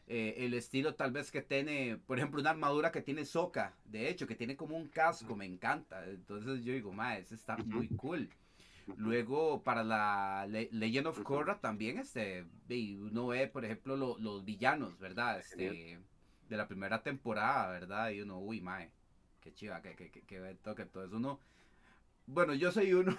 eh, 0.08 0.34
el 0.38 0.54
estilo 0.54 0.94
tal 0.94 1.10
vez 1.10 1.30
que 1.32 1.42
tiene, 1.42 1.98
por 2.06 2.18
ejemplo, 2.18 2.40
una 2.40 2.50
armadura 2.50 2.92
que 2.92 3.02
tiene 3.02 3.24
soca, 3.24 3.74
de 3.84 4.08
hecho, 4.08 4.26
que 4.26 4.36
tiene 4.36 4.56
como 4.56 4.76
un 4.76 4.88
casco, 4.88 5.34
me 5.34 5.46
encanta. 5.46 6.04
Entonces 6.08 6.64
yo 6.64 6.72
digo, 6.72 6.92
ma, 6.92 7.18
ese 7.18 7.34
está 7.34 7.56
muy 7.56 7.88
cool. 7.88 8.28
Luego, 8.96 9.62
para 9.64 9.82
la 9.82 10.46
Legend 10.46 11.08
of 11.08 11.22
Korra 11.22 11.58
también, 11.60 11.98
este, 11.98 12.46
uno 13.00 13.28
ve, 13.28 13.48
por 13.48 13.64
ejemplo, 13.64 13.96
los 13.96 14.44
villanos, 14.44 14.98
¿verdad? 14.98 15.40
Este, 15.40 15.98
de 16.48 16.56
la 16.56 16.68
primera 16.68 17.02
temporada, 17.02 17.70
¿verdad? 17.70 18.10
Y 18.10 18.20
uno, 18.20 18.38
uy, 18.38 18.60
mae, 18.60 18.92
qué 19.40 19.52
chiva, 19.52 19.82
que, 19.82 19.96
que, 19.96 20.10
que, 20.10 20.22
que, 20.22 20.56
que 20.76 20.86
todo 20.86 21.04
eso 21.04 21.16
uno... 21.16 21.40
Bueno, 22.26 22.54
yo 22.54 22.70
soy 22.72 22.92
uno... 22.92 23.16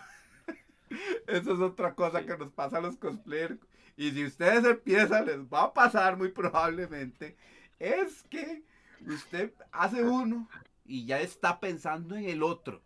Eso 1.28 1.54
es 1.54 1.60
otra 1.60 1.96
cosa 1.96 2.26
que 2.26 2.38
nos 2.38 2.52
pasa 2.54 2.78
a 2.78 2.82
los 2.82 2.96
cosplayers. 2.96 3.60
Y 3.98 4.12
si 4.12 4.26
ustedes 4.26 4.64
empiezan, 4.64 5.26
les 5.26 5.40
va 5.40 5.64
a 5.64 5.74
pasar 5.74 6.18
muy 6.18 6.32
probablemente. 6.32 7.36
Es 7.80 8.24
que 8.24 8.64
usted 9.06 9.54
hace 9.72 10.04
uno 10.04 10.48
y 10.86 11.06
ya 11.06 11.20
está 11.20 11.60
pensando 11.60 12.16
en 12.16 12.26
el 12.26 12.44
otro. 12.44 12.82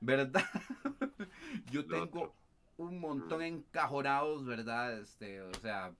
¿Verdad? 0.00 0.44
Yo 1.70 1.86
tengo 1.86 2.34
un 2.76 3.00
montón 3.00 3.42
encajonados, 3.42 4.44
¿verdad? 4.44 4.98
Este, 4.98 5.40
o 5.40 5.54
sea, 5.54 5.94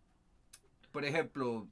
por 0.92 1.04
ejemplo, 1.04 1.68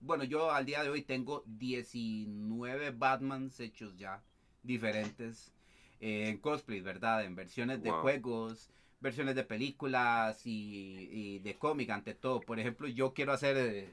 bueno, 0.00 0.24
yo 0.24 0.50
al 0.50 0.66
día 0.66 0.82
de 0.82 0.90
hoy 0.90 1.02
tengo 1.02 1.42
19 1.46 2.90
Batmans 2.92 3.58
hechos 3.60 3.96
ya, 3.96 4.22
diferentes, 4.62 5.52
eh, 6.00 6.28
en 6.28 6.38
cosplay, 6.38 6.80
¿verdad? 6.80 7.24
En 7.24 7.34
versiones 7.34 7.82
de 7.82 7.90
juegos, 7.90 8.70
versiones 9.00 9.34
de 9.34 9.44
películas 9.44 10.42
y, 10.44 11.38
de 11.40 11.56
cómic 11.56 11.90
ante 11.90 12.14
todo. 12.14 12.40
Por 12.40 12.58
ejemplo, 12.58 12.88
yo 12.88 13.14
quiero 13.14 13.32
hacer 13.32 13.56
eh, 13.56 13.90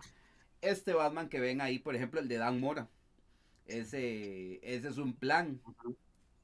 este 0.62 0.94
Batman 0.94 1.30
que 1.30 1.40
ven 1.40 1.62
ahí, 1.62 1.80
por 1.80 1.96
ejemplo, 1.96 2.20
el 2.20 2.28
de 2.28 2.38
Dan 2.38 2.60
Mora. 2.60 2.88
Ese, 3.66 4.60
ese 4.62 4.88
es 4.88 4.98
un 4.98 5.14
plan. 5.14 5.60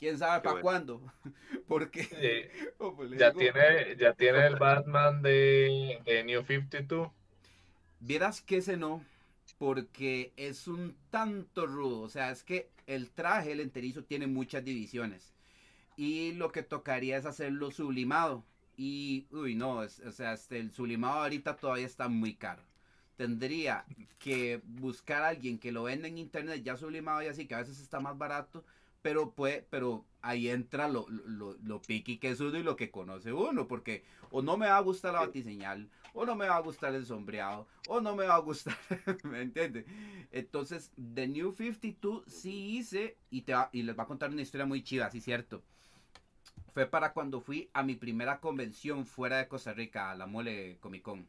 ¿Quién 0.02 0.18
sabe 0.18 0.42
para 0.42 0.62
cuándo? 0.62 1.00
Porque 1.68 2.50
pues 2.98 3.12
ya, 3.12 3.32
tiene, 3.32 3.96
ya 4.00 4.14
tiene 4.14 4.48
el 4.48 4.56
Batman 4.56 5.22
de, 5.22 6.02
de 6.04 6.24
New 6.24 6.44
52. 6.44 7.12
Vieras 8.00 8.42
que 8.42 8.58
ese 8.58 8.78
no, 8.78 9.06
porque 9.60 10.34
es 10.38 10.68
un 10.68 10.98
tanto 11.12 11.68
rudo. 11.68 12.02
O 12.02 12.10
sea, 12.10 12.32
es 12.32 12.44
que 12.44 12.72
el 12.88 13.12
traje, 13.12 13.52
el 13.52 13.60
enterizo, 13.60 14.04
tiene 14.04 14.26
muchas 14.26 14.66
divisiones. 14.66 15.36
Y 15.96 16.32
lo 16.32 16.52
que 16.52 16.64
tocaría 16.64 17.16
es 17.18 17.28
hacerlo 17.28 17.70
sublimado. 17.70 18.44
Y, 18.76 19.28
uy, 19.30 19.54
no, 19.54 19.76
o 19.76 20.12
sea, 20.12 20.34
este, 20.34 20.58
el 20.58 20.72
sublimado 20.72 21.20
ahorita 21.20 21.58
todavía 21.58 21.86
está 21.86 22.08
muy 22.08 22.34
caro. 22.34 22.64
Tendría 23.18 23.86
que 24.18 24.62
buscar 24.66 25.22
a 25.22 25.28
alguien 25.28 25.60
que 25.60 25.72
lo 25.72 25.84
venda 25.84 26.08
en 26.08 26.18
internet 26.18 26.64
ya 26.64 26.76
sublimado 26.76 27.22
y 27.22 27.28
así, 27.28 27.46
que 27.46 27.54
a 27.54 27.60
veces 27.60 27.80
está 27.80 28.00
más 28.00 28.18
barato, 28.18 28.66
pero 29.02 29.32
puede, 29.32 29.66
pero 29.70 30.06
ahí 30.22 30.50
entra 30.50 30.88
lo, 30.88 31.08
lo, 31.10 31.58
lo 31.64 31.82
piqui 31.82 32.18
que 32.18 32.30
es 32.30 32.40
uno 32.40 32.58
y 32.58 32.64
lo 32.64 32.76
que 32.76 32.92
conoce 32.92 33.34
uno, 33.34 33.68
porque 33.68 34.04
o 34.30 34.42
no 34.42 34.58
me 34.58 34.68
va 34.68 34.78
a 34.78 34.82
gustar 34.82 35.14
la 35.14 35.22
batiseñal, 35.22 35.90
o 36.14 36.26
no 36.26 36.36
me 36.36 36.48
va 36.48 36.58
a 36.58 36.62
gustar 36.62 36.94
el 36.94 37.06
sombreado, 37.06 37.68
o 37.88 38.02
no 38.02 38.16
me 38.16 38.26
va 38.26 38.36
a 38.36 38.40
gustar, 38.40 38.78
¿me 39.24 39.42
entiendes? 39.42 39.86
Entonces, 40.32 40.92
The 41.14 41.28
New 41.28 41.54
52 41.54 42.24
sí 42.28 42.78
hice, 42.78 43.18
y, 43.30 43.42
te 43.42 43.54
y 43.72 43.84
les 43.84 43.98
va 43.98 44.04
a 44.04 44.08
contar 44.08 44.30
una 44.30 44.42
historia 44.42 44.66
muy 44.66 44.84
chida, 44.84 45.10
sí, 45.10 45.22
cierto 45.22 45.64
fue 46.74 46.86
para 46.86 47.14
cuando 47.14 47.42
fui 47.42 47.70
a 47.74 47.84
mi 47.84 47.96
primera 47.96 48.40
convención 48.40 49.06
fuera 49.06 49.38
de 49.38 49.48
Costa 49.48 49.74
Rica, 49.74 50.12
a 50.12 50.16
la 50.16 50.26
Mole 50.26 50.78
Comic 50.80 51.02
Con, 51.02 51.28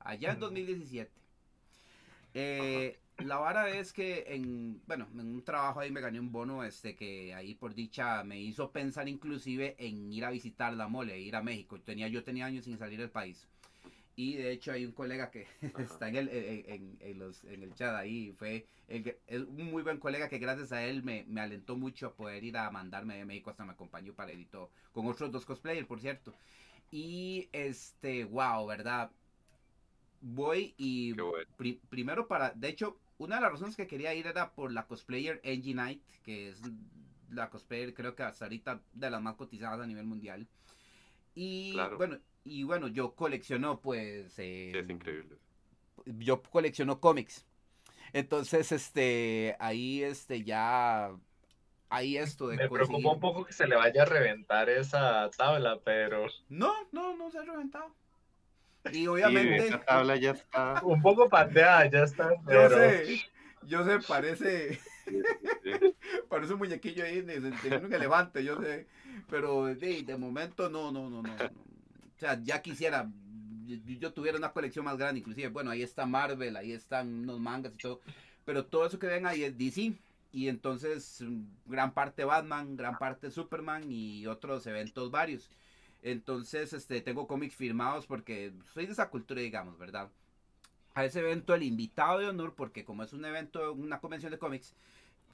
allá 0.00 0.32
en 0.32 0.40
2017. 0.40 1.10
Eh, 2.34 2.98
la 3.26 3.38
vara 3.38 3.70
es 3.70 3.92
que 3.92 4.24
en, 4.28 4.80
bueno, 4.86 5.08
en 5.14 5.20
un 5.20 5.44
trabajo 5.44 5.80
ahí 5.80 5.90
me 5.90 6.00
gané 6.00 6.20
un 6.20 6.32
bono 6.32 6.64
este 6.64 6.94
que 6.94 7.34
ahí 7.34 7.54
por 7.54 7.74
dicha 7.74 8.22
me 8.24 8.40
hizo 8.40 8.70
pensar 8.70 9.08
inclusive 9.08 9.76
en 9.78 10.12
ir 10.12 10.24
a 10.24 10.30
visitar 10.30 10.72
la 10.74 10.88
mole, 10.88 11.18
ir 11.18 11.36
a 11.36 11.42
México. 11.42 11.80
Tenía, 11.80 12.08
yo 12.08 12.24
tenía 12.24 12.46
años 12.46 12.64
sin 12.64 12.78
salir 12.78 12.98
del 12.98 13.10
país. 13.10 13.48
Y 14.14 14.34
de 14.34 14.52
hecho 14.52 14.72
hay 14.72 14.84
un 14.84 14.92
colega 14.92 15.30
que 15.30 15.46
está 15.78 16.08
en 16.08 16.16
el, 16.16 16.28
en, 16.28 16.96
en, 17.00 17.18
los, 17.18 17.44
en 17.44 17.62
el 17.62 17.74
chat 17.74 17.94
ahí, 17.94 18.32
fue 18.32 18.66
el, 18.88 19.44
un 19.44 19.70
muy 19.70 19.82
buen 19.82 19.98
colega 19.98 20.28
que 20.28 20.38
gracias 20.38 20.72
a 20.72 20.84
él 20.84 21.02
me, 21.02 21.24
me, 21.28 21.40
alentó 21.40 21.76
mucho 21.76 22.08
a 22.08 22.14
poder 22.14 22.44
ir 22.44 22.56
a 22.58 22.70
mandarme 22.70 23.16
de 23.16 23.24
México, 23.24 23.50
hasta 23.50 23.64
me 23.64 23.72
acompañó 23.72 24.12
para 24.12 24.32
editor, 24.32 24.68
con 24.92 25.06
otros 25.06 25.32
dos 25.32 25.46
cosplayers, 25.46 25.86
por 25.86 26.00
cierto. 26.00 26.34
Y 26.90 27.48
este, 27.52 28.24
wow, 28.24 28.66
¿verdad? 28.66 29.10
Voy 30.20 30.74
y 30.76 31.14
primero 31.88 32.28
para, 32.28 32.50
de 32.50 32.68
hecho, 32.68 32.98
una 33.22 33.36
de 33.36 33.42
las 33.42 33.52
razones 33.52 33.76
que 33.76 33.86
quería 33.86 34.14
ir 34.14 34.26
era 34.26 34.52
por 34.52 34.72
la 34.72 34.86
cosplayer 34.86 35.40
Angie 35.44 35.72
Knight, 35.72 36.02
que 36.24 36.48
es 36.48 36.60
la 37.30 37.48
cosplayer 37.50 37.94
creo 37.94 38.14
que 38.14 38.22
hasta 38.24 38.44
ahorita 38.44 38.80
de 38.92 39.10
las 39.10 39.22
más 39.22 39.36
cotizadas 39.36 39.80
a 39.80 39.86
nivel 39.86 40.04
mundial. 40.04 40.46
Y 41.34 41.74
bueno, 41.96 42.18
y 42.44 42.64
bueno, 42.64 42.88
yo 42.88 43.14
colecciono 43.14 43.80
pues... 43.80 44.38
Eh, 44.38 44.72
es 44.76 44.90
increíble. 44.90 45.36
Yo 46.04 46.42
colecciono 46.42 47.00
cómics. 47.00 47.46
Entonces, 48.12 48.72
este, 48.72 49.56
ahí, 49.58 50.02
este, 50.02 50.42
ya... 50.42 51.12
Ahí 51.88 52.16
esto 52.16 52.48
de... 52.48 52.56
Me 52.56 52.68
preocupa 52.68 53.12
un 53.12 53.20
poco 53.20 53.44
que 53.44 53.52
se 53.52 53.66
le 53.66 53.76
vaya 53.76 54.02
a 54.02 54.06
reventar 54.06 54.68
esa 54.68 55.30
tabla, 55.30 55.78
pero... 55.84 56.26
No, 56.48 56.72
no, 56.90 57.16
no 57.16 57.30
se 57.30 57.38
ha 57.38 57.42
reventado. 57.42 57.94
Y 58.90 59.06
obviamente... 59.06 59.68
esa 59.68 59.80
tabla 59.80 60.16
ya 60.16 60.32
está... 60.32 60.80
Un 60.82 61.00
poco 61.02 61.28
pandeada, 61.28 61.86
ya 61.90 62.04
está. 62.04 62.30
Yo 62.50 62.68
sé, 62.70 63.20
yo 63.66 63.84
sé, 63.84 63.98
parece... 64.06 64.80
parece 66.28 66.52
un 66.52 66.58
muñequillo 66.58 67.04
ahí 67.04 67.20
de, 67.20 67.38
un 67.38 67.92
elefante, 67.92 68.42
yo 68.42 68.60
sé. 68.60 68.86
Pero 69.28 69.66
de, 69.66 70.02
de 70.02 70.16
momento 70.16 70.68
no, 70.68 70.90
no, 70.90 71.10
no, 71.10 71.22
no. 71.22 71.36
no. 71.36 71.44
O 71.44 72.18
sea, 72.18 72.40
ya 72.42 72.62
quisiera, 72.62 73.08
yo 73.98 74.12
tuviera 74.12 74.38
una 74.38 74.52
colección 74.52 74.84
más 74.84 74.96
grande, 74.96 75.20
inclusive, 75.20 75.48
bueno, 75.48 75.70
ahí 75.70 75.82
está 75.82 76.06
Marvel, 76.06 76.56
ahí 76.56 76.72
están 76.72 77.22
unos 77.22 77.40
mangas 77.40 77.72
y 77.74 77.78
todo, 77.78 78.00
pero 78.44 78.64
todo 78.64 78.86
eso 78.86 78.98
que 78.98 79.06
ven 79.06 79.26
ahí 79.26 79.44
es 79.44 79.58
DC, 79.58 79.92
y 80.32 80.48
entonces 80.48 81.22
gran 81.66 81.92
parte 81.92 82.24
Batman, 82.24 82.76
gran 82.76 82.98
parte 82.98 83.30
Superman 83.30 83.90
y 83.90 84.26
otros 84.26 84.66
eventos 84.66 85.10
varios. 85.10 85.50
Entonces, 86.02 86.72
este, 86.72 87.00
tengo 87.00 87.26
cómics 87.26 87.54
firmados 87.54 88.06
porque 88.06 88.52
soy 88.74 88.86
de 88.86 88.92
esa 88.92 89.10
cultura, 89.10 89.40
digamos, 89.40 89.78
¿verdad? 89.78 90.10
A 90.94 91.04
ese 91.04 91.20
evento 91.20 91.54
el 91.54 91.62
invitado 91.62 92.18
de 92.18 92.28
honor, 92.28 92.54
porque 92.54 92.84
como 92.84 93.02
es 93.02 93.12
un 93.12 93.24
evento, 93.24 93.72
una 93.72 94.00
convención 94.00 94.32
de 94.32 94.38
cómics, 94.38 94.74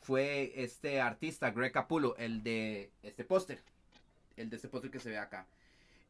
fue 0.01 0.53
este 0.57 1.01
artista, 1.01 1.51
Greg 1.51 1.73
Capullo, 1.73 2.17
el 2.17 2.43
de 2.43 2.91
este 3.03 3.25
póster, 3.25 3.61
el 4.37 4.51
de 4.51 4.57
este 4.57 4.69
póster 4.69 4.91
que 4.91 5.01
se 5.01 5.11
ve 5.11 5.19
acá 5.19 5.47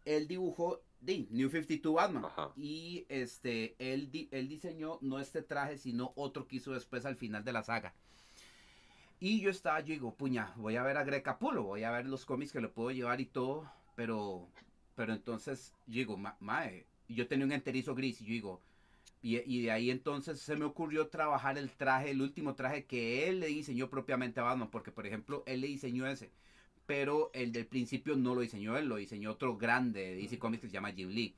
él 0.08 0.26
dibujó 0.26 0.80
The 1.04 1.26
New 1.30 1.50
52 1.50 1.94
Batman. 1.94 2.24
Y 2.56 3.04
este, 3.08 3.76
él, 3.78 4.10
él 4.30 4.48
diseñó 4.48 4.98
no 5.02 5.20
este 5.20 5.42
traje, 5.42 5.76
sino 5.76 6.12
otro 6.16 6.46
que 6.46 6.56
hizo 6.56 6.72
después 6.72 7.04
al 7.04 7.16
final 7.16 7.44
de 7.44 7.52
la 7.52 7.62
saga. 7.62 7.94
Y 9.20 9.40
yo 9.40 9.50
estaba, 9.50 9.80
yo 9.80 9.88
digo, 9.88 10.14
puña, 10.14 10.52
voy 10.56 10.76
a 10.76 10.82
ver 10.82 10.96
a 10.96 11.04
Greg 11.04 11.22
Capullo, 11.22 11.64
voy 11.64 11.82
a 11.84 11.90
ver 11.90 12.06
los 12.06 12.24
cómics 12.24 12.52
que 12.52 12.60
le 12.60 12.68
puedo 12.68 12.90
llevar 12.90 13.20
y 13.20 13.26
todo. 13.26 13.70
Pero, 13.98 14.46
pero 14.94 15.12
entonces, 15.12 15.74
yo 15.88 15.94
digo, 15.94 16.16
mae, 16.38 16.86
yo 17.08 17.26
tenía 17.26 17.44
un 17.44 17.50
enterizo 17.50 17.96
gris 17.96 18.20
y 18.20 18.26
yo 18.26 18.30
digo, 18.30 18.60
y, 19.22 19.38
y, 19.38 19.62
de 19.62 19.72
ahí 19.72 19.90
entonces 19.90 20.40
se 20.40 20.54
me 20.54 20.64
ocurrió 20.64 21.08
trabajar 21.08 21.58
el 21.58 21.72
traje, 21.72 22.12
el 22.12 22.22
último 22.22 22.54
traje 22.54 22.84
que 22.84 23.28
él 23.28 23.40
le 23.40 23.48
diseñó 23.48 23.90
propiamente 23.90 24.38
a 24.38 24.44
Batman, 24.44 24.70
porque 24.70 24.92
por 24.92 25.04
ejemplo, 25.04 25.42
él 25.46 25.62
le 25.62 25.66
diseñó 25.66 26.06
ese 26.06 26.30
pero 26.88 27.30
el 27.34 27.52
del 27.52 27.66
principio 27.66 28.16
no 28.16 28.34
lo 28.34 28.40
diseñó 28.40 28.78
él, 28.78 28.86
lo 28.86 28.96
diseñó 28.96 29.32
otro 29.32 29.58
grande 29.58 30.00
de 30.00 30.14
DC 30.14 30.38
Comics 30.38 30.62
que 30.62 30.68
se 30.68 30.72
llama 30.72 30.92
Jim 30.92 31.10
Lee. 31.10 31.34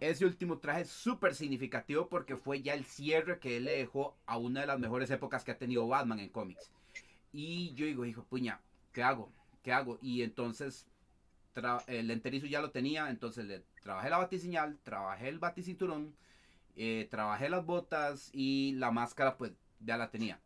Ese 0.00 0.26
último 0.26 0.58
traje 0.58 0.82
es 0.82 0.90
súper 0.90 1.34
significativo 1.34 2.08
porque 2.10 2.36
fue 2.36 2.60
ya 2.60 2.74
el 2.74 2.84
cierre 2.84 3.38
que 3.38 3.56
él 3.56 3.64
le 3.64 3.78
dejó 3.78 4.14
a 4.26 4.36
una 4.36 4.60
de 4.60 4.66
las 4.66 4.78
mejores 4.78 5.10
épocas 5.10 5.44
que 5.44 5.52
ha 5.52 5.56
tenido 5.56 5.88
Batman 5.88 6.20
en 6.20 6.28
cómics. 6.28 6.70
Y 7.32 7.72
yo 7.72 7.86
digo, 7.86 8.04
hijo, 8.04 8.22
puña, 8.24 8.60
¿qué 8.92 9.02
hago? 9.02 9.32
¿Qué 9.62 9.72
hago? 9.72 9.98
Y 10.02 10.20
entonces 10.20 10.86
el 11.86 12.10
enterizo 12.10 12.46
ya 12.46 12.60
lo 12.60 12.70
tenía, 12.70 13.10
entonces 13.10 13.44
le 13.46 13.64
trabajé 13.82 14.10
la 14.10 14.18
batiseñal, 14.18 14.78
trabajé 14.82 15.28
el 15.28 15.38
baticinturón, 15.38 16.14
eh, 16.76 17.08
trabajé 17.10 17.48
las 17.48 17.64
botas 17.64 18.30
y 18.32 18.72
la 18.72 18.90
máscara 18.90 19.36
pues 19.36 19.52
ya 19.80 19.96
la 19.96 20.10
tenía 20.10 20.40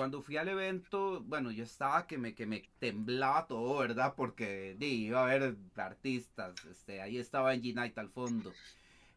cuando 0.00 0.22
fui 0.22 0.38
al 0.38 0.48
evento, 0.48 1.22
bueno, 1.26 1.50
yo 1.50 1.62
estaba 1.62 2.06
que 2.06 2.16
me, 2.16 2.34
que 2.34 2.46
me 2.46 2.62
temblaba 2.78 3.46
todo, 3.46 3.78
¿verdad? 3.80 4.14
Porque 4.16 4.74
iba 4.80 5.22
a 5.22 5.26
ver 5.26 5.56
artistas, 5.76 6.64
este, 6.64 7.02
ahí 7.02 7.18
estaba 7.18 7.54
Knight 7.54 7.98
al 7.98 8.08
fondo. 8.08 8.50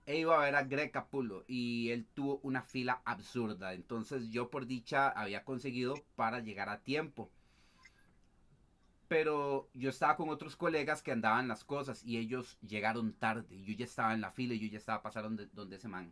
E 0.06 0.20
iba 0.20 0.36
a 0.36 0.44
ver 0.44 0.56
a 0.56 0.64
Greg 0.64 0.92
Capullo 0.92 1.46
y 1.48 1.90
él 1.92 2.06
tuvo 2.14 2.42
una 2.44 2.64
fila 2.64 3.02
absurda. 3.06 3.74
Entonces 3.74 4.30
yo 4.30 4.50
por 4.50 4.66
dicha 4.66 5.08
había 5.08 5.46
conseguido 5.46 5.96
para 6.18 6.42
llegar 6.42 6.68
a 6.68 6.82
tiempo. 6.82 7.30
Pero 9.14 9.70
yo 9.76 9.92
estaba 9.92 10.16
con 10.16 10.30
otros 10.30 10.56
colegas 10.56 11.04
que 11.04 11.12
andaban 11.12 11.48
las 11.48 11.64
cosas 11.64 12.04
y 12.04 12.18
ellos 12.18 12.58
llegaron 12.62 13.14
tarde. 13.14 13.62
Yo 13.62 13.76
ya 13.76 13.86
estaba 13.86 14.16
en 14.16 14.22
la 14.22 14.32
fila 14.32 14.56
y 14.56 14.60
yo 14.60 14.68
ya 14.68 14.80
estaba 14.80 15.04
pasando 15.04 15.30
donde, 15.30 15.46
donde 15.54 15.76
ese 15.76 15.88
man. 15.88 16.12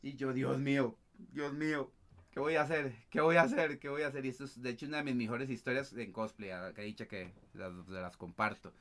Y 0.00 0.14
yo, 0.14 0.32
Dios 0.32 0.58
mío, 0.58 0.96
Dios 1.12 1.52
mío, 1.52 1.92
¿qué 2.30 2.40
voy 2.40 2.54
a 2.54 2.62
hacer? 2.62 2.94
¿Qué 3.10 3.20
voy 3.20 3.36
a 3.36 3.42
hacer? 3.42 3.78
¿Qué 3.78 3.90
voy 3.90 4.00
a 4.00 4.06
hacer? 4.06 4.24
Y 4.24 4.30
esto 4.30 4.44
es, 4.44 4.62
de 4.62 4.70
hecho, 4.70 4.86
una 4.86 4.96
de 4.96 5.02
mis 5.02 5.14
mejores 5.14 5.50
historias 5.50 5.92
en 5.92 6.10
cosplay, 6.10 6.52
ah, 6.52 6.72
que 6.74 6.80
he 6.80 6.84
dicho 6.86 7.06
que 7.06 7.34
las, 7.52 7.74
las 7.88 8.16
comparto. 8.16 8.72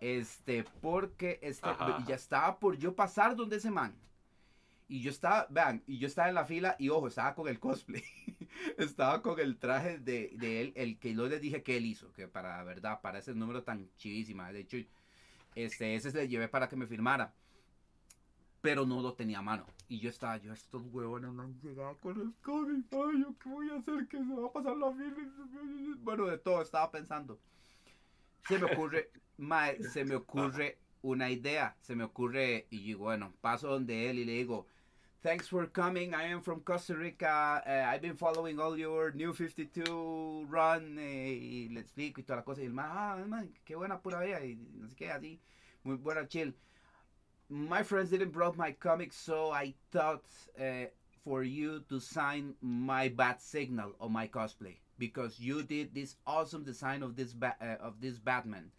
Este, 0.00 0.64
porque 0.80 1.40
este, 1.42 1.68
ya 2.06 2.14
estaba 2.14 2.60
por 2.60 2.76
yo 2.76 2.94
pasar 2.94 3.34
donde 3.34 3.56
ese 3.56 3.72
man. 3.72 3.92
Y 4.88 5.00
yo 5.00 5.10
estaba, 5.10 5.46
vean, 5.50 5.82
y 5.86 5.98
yo 5.98 6.06
estaba 6.06 6.28
en 6.28 6.34
la 6.34 6.44
fila 6.44 6.76
y 6.78 6.90
ojo, 6.90 7.08
estaba 7.08 7.34
con 7.34 7.48
el 7.48 7.58
cosplay. 7.58 8.04
estaba 8.78 9.20
con 9.22 9.40
el 9.40 9.58
traje 9.58 9.98
de, 9.98 10.32
de, 10.34 10.60
él, 10.60 10.72
el 10.76 10.98
que 10.98 11.14
yo 11.14 11.26
les 11.26 11.40
dije 11.40 11.62
que 11.62 11.76
él 11.76 11.86
hizo, 11.86 12.12
que 12.12 12.28
para 12.28 12.62
verdad, 12.64 13.00
para 13.00 13.18
ese 13.18 13.34
número 13.34 13.64
tan 13.64 13.90
chivísima. 13.96 14.52
De 14.52 14.60
hecho, 14.60 14.76
este, 15.56 15.94
ese 15.94 16.10
se 16.10 16.18
le 16.18 16.28
llevé 16.28 16.48
para 16.48 16.68
que 16.68 16.76
me 16.76 16.86
firmara. 16.86 17.34
Pero 18.60 18.84
no 18.86 19.00
lo 19.00 19.14
tenía 19.14 19.38
a 19.38 19.42
mano. 19.42 19.66
Y 19.88 20.00
yo 20.00 20.10
estaba, 20.10 20.36
yo, 20.38 20.52
estos 20.52 20.82
huevones 20.90 21.32
no 21.32 21.42
han 21.42 21.60
llegado 21.60 21.96
con 21.98 22.20
el 22.20 22.32
cómics. 22.42 22.88
Ay, 22.92 23.22
yo 23.22 23.34
qué 23.38 23.48
voy 23.48 23.70
a 23.70 23.76
hacer, 23.76 24.06
que 24.08 24.18
se 24.18 24.34
va 24.34 24.46
a 24.46 24.52
pasar 24.52 24.76
la 24.76 24.92
fila. 24.92 25.16
Bueno, 25.98 26.26
de 26.26 26.38
todo 26.38 26.62
estaba 26.62 26.90
pensando. 26.90 27.38
Se 28.48 28.58
me 28.58 28.72
ocurre, 28.72 29.10
mae, 29.36 29.82
se 29.82 30.04
me 30.04 30.16
ocurre 30.16 30.78
una 31.02 31.30
idea. 31.30 31.76
Se 31.80 31.94
me 31.94 32.04
ocurre, 32.04 32.66
y 32.70 32.94
bueno, 32.94 33.32
paso 33.40 33.68
donde 33.68 34.10
él 34.10 34.18
y 34.18 34.24
le 34.24 34.32
digo, 34.32 34.66
Thanks 35.26 35.48
for 35.48 35.66
coming. 35.66 36.14
I 36.14 36.28
am 36.28 36.40
from 36.40 36.60
Costa 36.60 36.94
Rica. 36.94 37.60
Uh, 37.66 37.90
I've 37.90 38.00
been 38.00 38.14
following 38.14 38.60
all 38.60 38.78
your 38.78 39.10
New 39.10 39.32
52 39.32 40.46
run. 40.48 40.98
Eh, 41.00 41.66
y 41.66 41.68
le 41.74 41.80
explico 41.80 42.20
y 42.20 42.22
toda 42.22 42.36
la 42.36 42.42
cosa. 42.44 42.60
Y 42.60 42.66
el 42.66 42.72
man, 42.72 42.86
ah, 42.88 43.16
man, 43.26 43.48
qué 43.66 43.74
buena 43.74 43.98
pura 43.98 44.20
vida. 44.20 44.38
Y 44.38 44.56
no 44.78 44.86
sé 44.86 44.94
qué, 44.94 45.10
así. 45.10 45.40
Muy 45.82 45.96
buena 45.96 46.28
chill. 46.28 46.54
My 47.48 47.82
friends 47.82 48.10
didn't 48.10 48.30
brought 48.30 48.56
my 48.56 48.70
comics, 48.70 49.16
so 49.16 49.50
I 49.50 49.74
thought 49.90 50.22
uh, 50.60 50.86
for 51.24 51.42
you 51.42 51.80
to 51.88 51.98
sign 51.98 52.54
my 52.60 53.08
bat 53.08 53.42
signal 53.42 53.96
on 54.00 54.12
my 54.12 54.28
cosplay 54.28 54.76
because 54.96 55.40
you 55.40 55.64
did 55.64 55.92
this 55.92 56.14
awesome 56.24 56.62
design 56.62 57.02
of 57.02 57.16
this 57.16 57.34
uh, 57.42 57.64
of 57.80 58.00
this 58.00 58.20
Batman, 58.20 58.70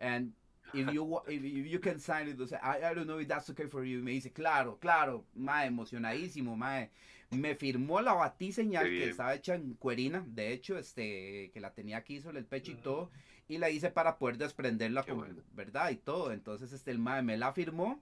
and 0.00 0.32
if 0.72 0.92
you 0.92 1.20
if, 1.28 1.42
you 1.42 1.78
can 1.78 1.98
sign 1.98 2.28
it, 2.28 2.38
I, 2.62 2.90
I 2.90 2.94
don't 2.94 3.06
know 3.06 3.18
if 3.18 3.28
that's 3.28 3.50
okay 3.50 3.66
for 3.66 3.84
you. 3.84 4.02
Me 4.02 4.12
dice, 4.12 4.32
claro, 4.32 4.78
claro, 4.80 5.24
mae, 5.34 5.66
emocionadísimo, 5.66 6.56
mae. 6.56 6.90
Me 7.30 7.54
firmó 7.56 8.00
la 8.00 8.12
batiseñal 8.12 8.84
que 8.84 9.08
estaba 9.08 9.34
hecha 9.34 9.54
en 9.56 9.74
cuerina, 9.74 10.24
de 10.26 10.52
hecho, 10.52 10.78
este, 10.78 11.50
que 11.52 11.60
la 11.60 11.72
tenía 11.72 11.96
aquí 11.96 12.20
sobre 12.20 12.38
el 12.38 12.44
pecho 12.44 12.70
y 12.70 12.76
todo, 12.76 13.10
y 13.48 13.58
la 13.58 13.70
hice 13.70 13.90
para 13.90 14.18
poder 14.18 14.38
desprenderla, 14.38 15.02
con, 15.02 15.42
¿verdad? 15.52 15.90
Y 15.90 15.96
todo. 15.96 16.32
Entonces, 16.32 16.72
este, 16.72 16.92
el 16.92 16.98
mae 16.98 17.22
me 17.22 17.36
la 17.36 17.52
firmó. 17.52 18.00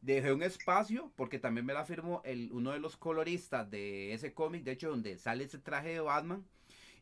Dejé 0.00 0.32
un 0.32 0.42
espacio 0.42 1.12
porque 1.14 1.38
también 1.38 1.64
me 1.64 1.74
la 1.74 1.84
firmó 1.84 2.22
el, 2.24 2.50
uno 2.50 2.72
de 2.72 2.80
los 2.80 2.96
coloristas 2.96 3.70
de 3.70 4.12
ese 4.12 4.34
cómic, 4.34 4.64
de 4.64 4.72
hecho, 4.72 4.90
donde 4.90 5.16
sale 5.16 5.44
ese 5.44 5.58
traje 5.58 5.90
de 5.90 6.00
Batman 6.00 6.44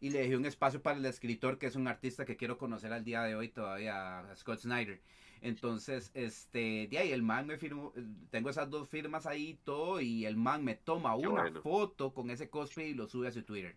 y 0.00 0.10
le 0.10 0.20
dejé 0.20 0.36
un 0.36 0.46
espacio 0.46 0.82
para 0.82 0.96
el 0.96 1.04
escritor, 1.04 1.58
que 1.58 1.66
es 1.66 1.76
un 1.76 1.86
artista 1.86 2.24
que 2.24 2.36
quiero 2.36 2.56
conocer 2.56 2.92
al 2.92 3.04
día 3.04 3.22
de 3.22 3.34
hoy 3.36 3.48
todavía, 3.48 4.24
Scott 4.34 4.60
Snyder. 4.60 5.00
Entonces, 5.42 6.10
este, 6.14 6.88
de 6.90 6.98
ahí 6.98 7.12
el 7.12 7.22
man 7.22 7.46
me 7.46 7.58
firmó, 7.58 7.92
tengo 8.30 8.50
esas 8.50 8.68
dos 8.68 8.88
firmas 8.88 9.26
ahí 9.26 9.50
y 9.50 9.54
todo, 9.54 10.00
y 10.00 10.26
el 10.26 10.36
man 10.36 10.64
me 10.64 10.74
toma 10.74 11.14
una 11.14 11.50
foto 11.60 12.12
con 12.12 12.30
ese 12.30 12.48
cosplay 12.48 12.90
y 12.90 12.94
lo 12.94 13.06
sube 13.06 13.28
a 13.28 13.32
su 13.32 13.42
Twitter. 13.42 13.76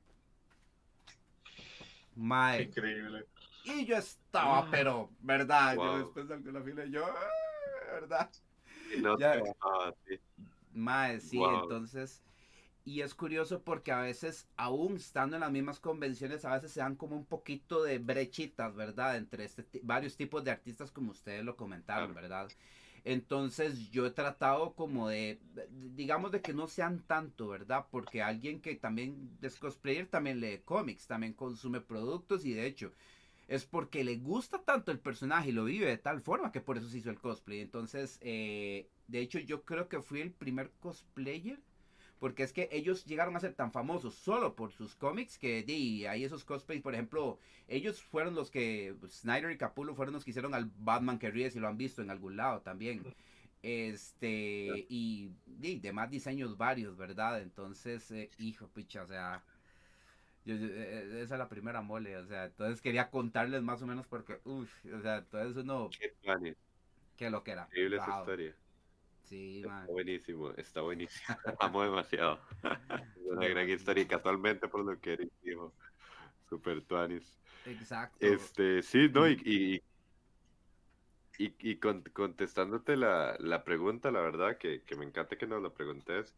Mae. 2.15 2.63
Increíble. 2.63 3.25
Y 3.65 3.85
yo 3.85 3.97
estaba, 3.97 4.59
ah. 4.59 4.67
pero, 4.69 5.09
¿verdad? 5.21 5.75
Yo 5.75 5.97
después 5.99 6.27
de 6.27 6.51
la 6.51 6.61
fila 6.61 6.85
yo, 6.85 7.05
ah, 7.05 7.93
¿verdad? 7.93 8.29
No 8.99 9.17
ya, 9.17 9.41
sí. 10.07 10.19
Mae, 10.73 11.19
sí, 11.19 11.41
entonces 11.41 12.21
y 12.85 13.01
es 13.01 13.13
curioso 13.15 13.61
porque 13.63 13.91
a 13.91 14.01
veces, 14.01 14.47
aún 14.57 14.97
estando 14.97 15.35
en 15.37 15.41
las 15.41 15.51
mismas 15.51 15.79
convenciones, 15.79 16.43
a 16.43 16.53
veces 16.53 16.71
se 16.71 16.81
dan 16.81 16.95
como 16.95 17.15
un 17.15 17.25
poquito 17.25 17.83
de 17.83 17.97
brechitas, 17.99 18.75
¿verdad? 18.75 19.15
Entre 19.17 19.45
este 19.45 19.65
varios 19.83 20.17
tipos 20.17 20.43
de 20.43 20.51
artistas, 20.51 20.91
como 20.91 21.11
ustedes 21.11 21.45
lo 21.45 21.55
comentaron, 21.55 22.13
¿verdad? 22.13 22.49
Entonces 23.05 23.89
yo 23.91 24.05
he 24.05 24.11
tratado 24.11 24.73
como 24.75 25.09
de, 25.09 25.39
digamos 25.95 26.31
de 26.31 26.41
que 26.41 26.53
no 26.53 26.67
sean 26.67 26.99
tanto, 26.99 27.49
¿verdad? 27.49 27.85
Porque 27.91 28.21
alguien 28.21 28.61
que 28.61 28.75
también 28.75 29.37
es 29.41 29.57
cosplayer 29.57 30.07
también 30.07 30.39
lee 30.39 30.61
cómics, 30.63 31.07
también 31.07 31.33
consume 31.33 31.81
productos 31.81 32.45
y 32.45 32.53
de 32.53 32.65
hecho 32.65 32.93
es 33.47 33.65
porque 33.65 34.03
le 34.05 34.17
gusta 34.17 34.59
tanto 34.63 34.91
el 34.91 34.99
personaje 34.99 35.49
y 35.49 35.51
lo 35.51 35.65
vive 35.65 35.85
de 35.85 35.97
tal 35.97 36.21
forma 36.21 36.51
que 36.51 36.61
por 36.61 36.77
eso 36.77 36.87
se 36.89 36.99
hizo 36.99 37.09
el 37.09 37.19
cosplay. 37.19 37.59
Entonces, 37.59 38.17
eh, 38.21 38.89
de 39.07 39.19
hecho 39.19 39.39
yo 39.39 39.63
creo 39.63 39.89
que 39.89 40.01
fui 40.01 40.21
el 40.21 40.31
primer 40.31 40.71
cosplayer 40.79 41.59
porque 42.19 42.43
es 42.43 42.53
que 42.53 42.69
ellos 42.71 43.05
llegaron 43.05 43.35
a 43.35 43.39
ser 43.39 43.53
tan 43.53 43.71
famosos 43.71 44.15
solo 44.15 44.55
por 44.55 44.71
sus 44.71 44.95
cómics 44.95 45.37
que 45.37 45.63
di, 45.63 46.05
hay 46.05 46.23
esos 46.23 46.45
cosplays, 46.45 46.81
por 46.81 46.93
ejemplo, 46.93 47.39
ellos 47.67 48.01
fueron 48.01 48.35
los 48.35 48.49
que, 48.49 48.95
Snyder 49.07 49.51
y 49.51 49.57
Capullo 49.57 49.93
fueron 49.95 50.13
los 50.13 50.23
que 50.23 50.31
hicieron 50.31 50.53
al 50.53 50.71
Batman 50.77 51.19
que 51.19 51.31
ríe, 51.31 51.51
si 51.51 51.59
lo 51.59 51.67
han 51.67 51.77
visto 51.77 52.01
en 52.01 52.09
algún 52.09 52.37
lado 52.37 52.61
también. 52.61 53.03
Este, 53.61 54.85
y, 54.89 55.31
y 55.61 55.79
demás 55.79 56.09
diseños 56.09 56.57
varios, 56.57 56.97
¿verdad? 56.97 57.41
Entonces, 57.41 58.11
eh, 58.11 58.29
hijo, 58.37 58.67
picha, 58.67 59.03
o 59.03 59.07
sea, 59.07 59.41
yo, 60.45 60.55
eh, 60.55 60.59
eh, 60.61 61.21
esa 61.23 61.35
es 61.35 61.39
la 61.39 61.47
primera 61.47 61.81
mole, 61.81 62.17
o 62.17 62.25
sea, 62.25 62.45
entonces 62.45 62.81
quería 62.81 63.09
contarles 63.09 63.63
más 63.63 63.81
o 63.81 63.87
menos 63.87 64.05
porque, 64.07 64.39
uff, 64.43 64.69
o 64.85 65.01
sea, 65.01 65.19
entonces 65.19 65.63
uno... 65.63 65.89
Qué, 65.97 66.13
qué 67.15 67.29
lo 67.29 67.43
que 67.43 67.51
era. 67.51 67.63
Increíble 67.67 67.97
esa 67.97 68.19
historia. 68.19 68.55
Sí, 69.33 69.61
está 69.61 69.85
buenísimo, 69.87 70.51
está 70.51 70.81
buenísimo. 70.81 71.25
Amo 71.59 71.81
demasiado. 71.81 72.39
una 73.25 73.47
gran 73.47 73.67
historia 73.67 74.03
y 74.03 74.05
casualmente 74.05 74.67
por 74.67 74.85
lo 74.85 74.99
que 74.99 75.13
eres, 75.13 75.29
dijo. 75.41 75.73
Super 76.47 76.83
tuanis. 76.83 77.39
Exacto. 77.65 78.17
Este, 78.19 78.83
sí, 78.83 79.09
no, 79.11 79.27
y, 79.27 79.81
y, 81.39 81.55
y, 81.57 81.77
contestándote 81.77 82.95
la, 82.95 83.35
la, 83.39 83.63
pregunta, 83.63 84.11
la 84.11 84.21
verdad, 84.21 84.57
que, 84.59 84.83
que, 84.83 84.95
me 84.95 85.05
encanta 85.05 85.35
que 85.35 85.47
nos 85.47 85.63
lo 85.63 85.73
preguntes. 85.73 86.35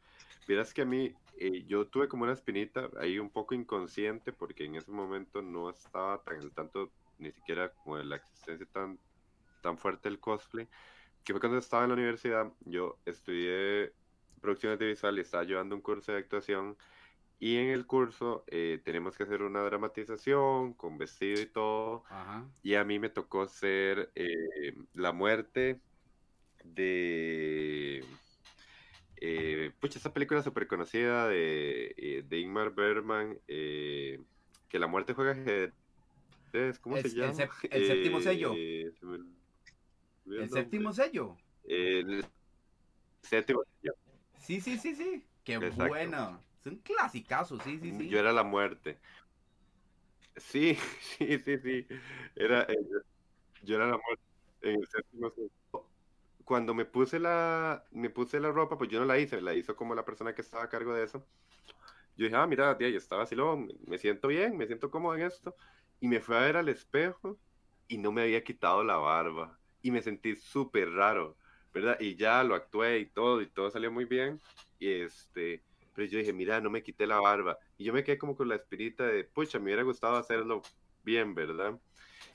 Miras 0.48 0.74
que 0.74 0.84
a 0.84 0.86
mí, 0.86 1.14
eh, 1.38 1.66
yo 1.68 1.88
tuve 1.88 2.08
como 2.08 2.24
una 2.24 2.32
espinita 2.32 2.90
ahí 2.98 3.20
un 3.20 3.30
poco 3.30 3.56
inconsciente, 3.56 4.32
porque 4.32 4.64
en 4.64 4.76
ese 4.76 4.92
momento 4.92 5.42
no 5.42 5.70
estaba 5.70 6.24
tan 6.24 6.38
al 6.38 6.52
tanto, 6.54 6.90
ni 7.18 7.34
siquiera 7.34 7.74
como 7.74 7.98
de 7.98 8.06
la 8.06 8.16
existencia 8.16 8.66
tan, 8.72 8.98
tan 9.62 9.78
fuerte 9.78 10.08
del 10.08 10.20
cosplay 10.20 10.66
que 11.26 11.34
fue 11.34 11.40
cuando 11.40 11.58
estaba 11.58 11.84
en 11.84 11.90
la 11.90 11.96
universidad, 11.96 12.54
yo 12.66 13.00
estudié 13.06 13.92
producción 14.40 14.74
audiovisual 14.74 15.18
y 15.18 15.22
estaba 15.22 15.44
llevando 15.44 15.76
un 15.76 15.82
curso 15.82 16.12
de 16.12 16.20
actuación 16.20 16.78
y 17.40 17.58
en 17.58 17.70
el 17.70 17.86
curso 17.86 18.46
eh, 18.48 18.80
tenemos 18.84 19.18
que 19.18 19.24
hacer 19.24 19.42
una 19.42 19.62
dramatización 19.62 20.74
con 20.74 20.98
vestido 20.98 21.42
y 21.42 21.48
todo. 21.48 22.04
Y 22.64 22.76
a 22.76 22.84
mí 22.84 23.00
me 23.00 23.10
tocó 23.10 23.48
ser 23.48 24.12
eh, 24.16 24.74
la 24.94 25.12
muerte 25.12 25.82
de... 26.64 28.06
Eh, 29.18 29.72
pucha, 29.80 29.98
esa 29.98 30.14
película 30.14 30.44
súper 30.44 30.68
conocida 30.68 31.28
de, 31.28 32.24
de 32.28 32.40
Ingmar 32.40 32.74
Bergman, 32.74 33.40
que 33.48 34.80
la 34.80 34.88
muerte 34.88 35.14
juega 35.14 35.32
ajedrez, 35.32 36.80
¿cómo 36.80 36.98
se 36.98 37.10
llama? 37.10 37.34
El, 37.70 37.88
séptimo 37.88 38.22
sello. 38.22 38.54
¿El 40.26 40.50
séptimo 40.50 40.92
sello? 40.94 41.38
El 41.64 42.26
séptimo 43.22 43.64
sello. 43.82 43.96
Sí, 44.40 44.62
sí, 44.62 44.78
sí, 44.78 44.96
sí. 44.96 45.26
Qué 45.44 45.58
bueno. 45.58 46.44
Es 46.60 46.72
un 46.72 46.78
clasicazo, 46.80 47.60
sí, 47.60 47.80
sí, 47.80 47.92
sí. 47.92 48.10
Yo 48.10 48.20
era 48.20 48.34
la 48.34 48.44
muerte. 48.44 49.00
Sí, 50.36 50.76
sí, 51.02 51.38
sí, 51.40 51.58
sí. 51.60 51.88
Era, 52.36 52.64
eh, 52.64 52.78
yo 53.62 53.76
era 53.76 53.88
la 53.88 53.98
muerte 53.98 54.24
en 54.62 54.80
el 54.80 54.88
séptimo 54.88 55.30
sello. 55.32 55.52
Cuando 56.44 56.74
me 56.74 56.86
puse 56.86 57.20
la, 57.20 57.86
me 57.92 58.10
puse 58.10 58.40
la 58.40 58.52
ropa, 58.52 58.78
pues 58.78 58.90
yo 58.90 59.00
no 59.00 59.06
la 59.06 59.18
hice, 59.18 59.42
la 59.42 59.54
hizo 59.54 59.76
como 59.76 59.96
la 59.96 60.06
persona 60.06 60.36
que 60.36 60.42
estaba 60.42 60.64
a 60.64 60.70
cargo 60.70 60.94
de 60.94 61.04
eso. 61.04 61.26
Yo 62.18 62.26
dije, 62.26 62.36
ah, 62.36 62.48
mira, 62.48 62.78
tía, 62.78 62.90
yo 62.90 62.98
estaba 62.98 63.24
así, 63.24 63.36
luego 63.36 63.68
me 63.88 63.98
siento 63.98 64.28
bien, 64.28 64.56
me 64.56 64.68
siento 64.68 64.92
cómodo 64.92 65.16
en 65.16 65.24
esto. 65.24 65.56
Y 66.00 66.08
me 66.08 66.20
fui 66.20 66.36
a 66.36 66.40
ver 66.40 66.58
al 66.58 66.70
espejo 66.70 67.40
y 67.88 67.98
no 67.98 68.12
me 68.12 68.22
había 68.24 68.44
quitado 68.44 68.84
la 68.84 68.98
barba 68.98 69.60
y 69.86 69.92
me 69.92 70.02
sentí 70.02 70.36
súper 70.36 70.90
raro, 70.94 71.38
¿verdad? 71.72 71.98
Y 72.00 72.16
ya 72.16 72.44
lo 72.44 72.56
actué 72.56 72.98
y 72.98 73.06
todo, 73.06 73.40
y 73.40 73.46
todo 73.46 73.70
salió 73.70 73.92
muy 73.92 74.06
bien. 74.06 74.42
Y 74.80 74.90
este, 74.90 75.62
pero 75.94 76.08
yo 76.08 76.18
dije, 76.18 76.34
mira, 76.34 76.60
no 76.60 76.72
me 76.72 76.82
quité 76.82 77.06
la 77.06 77.20
barba. 77.20 77.60
Y 77.78 77.84
yo 77.84 77.94
me 77.94 78.04
quedé 78.04 78.18
como 78.18 78.36
con 78.36 78.50
la 78.50 78.56
espirita 78.56 79.06
de, 79.06 79.26
pucha, 79.26 79.60
me 79.60 79.66
hubiera 79.66 79.84
gustado 79.84 80.16
hacerlo 80.16 80.64
bien, 81.04 81.36
¿verdad? 81.36 81.80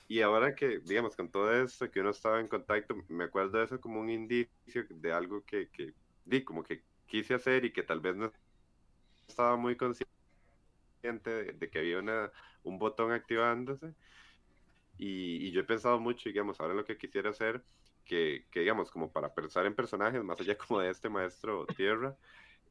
Y 0.06 0.20
ahora 0.20 0.54
que, 0.54 0.78
digamos, 0.78 1.16
con 1.16 1.28
todo 1.28 1.52
esto, 1.52 1.90
que 1.90 1.98
uno 1.98 2.10
estaba 2.10 2.38
en 2.38 2.46
contacto, 2.46 2.94
me 3.08 3.24
acuerdo 3.24 3.58
de 3.58 3.64
eso 3.64 3.80
como 3.80 4.00
un 4.00 4.10
indicio 4.10 4.86
de 4.88 5.12
algo 5.12 5.44
que, 5.44 5.68
que 5.70 5.92
di, 6.24 6.44
como 6.44 6.62
que 6.62 6.84
quise 7.06 7.34
hacer 7.34 7.64
y 7.64 7.72
que 7.72 7.82
tal 7.82 7.98
vez 8.00 8.14
no 8.14 8.32
estaba 9.26 9.56
muy 9.56 9.76
consciente 9.76 10.08
de, 11.02 11.52
de 11.54 11.68
que 11.70 11.80
había 11.80 11.98
una, 11.98 12.30
un 12.62 12.78
botón 12.78 13.10
activándose 13.10 13.92
Y, 15.02 15.50
yo 15.50 15.62
he 15.62 15.64
pensado 15.64 15.98
mucho, 15.98 16.28
digamos, 16.28 16.60
ahora 16.60 16.72
en 16.72 16.78
lo 16.78 16.84
que 16.84 16.98
quisiera 16.98 17.30
hacer, 17.30 17.64
que, 18.04 18.44
que, 18.50 18.60
digamos, 18.60 18.90
como 18.90 19.10
para 19.10 19.32
pensar 19.32 19.64
en 19.64 19.74
personajes, 19.74 20.22
más 20.22 20.38
allá 20.38 20.58
como 20.68 20.80
de 20.80 20.90
este 20.90 21.08
maestro 21.08 21.66
Tierra, 21.74 22.14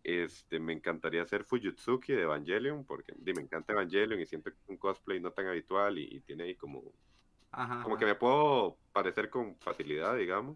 este, 0.04 0.60
me 0.60 0.74
encantaría 0.74 1.24
hacer 1.24 1.44
Fujitsuki 1.44 2.14
de 2.14 2.22
Evangelion, 2.22 2.86
porque 2.86 3.14
me 3.16 3.42
encanta 3.42 3.74
Evangelion 3.74 4.22
y 4.22 4.28
siempre 4.28 4.54
un 4.68 4.78
cosplay 4.78 5.20
no 5.20 5.32
tan 5.32 5.48
habitual 5.48 5.98
y, 5.98 6.20
tiene 6.22 6.44
ahí 6.44 6.56
como, 6.56 6.84
como 7.82 7.98
que 7.98 8.06
me 8.06 8.14
puedo 8.14 8.78
parecer 8.94 9.32
con 9.32 9.58
facilidad, 9.58 10.16
digamos. 10.16 10.56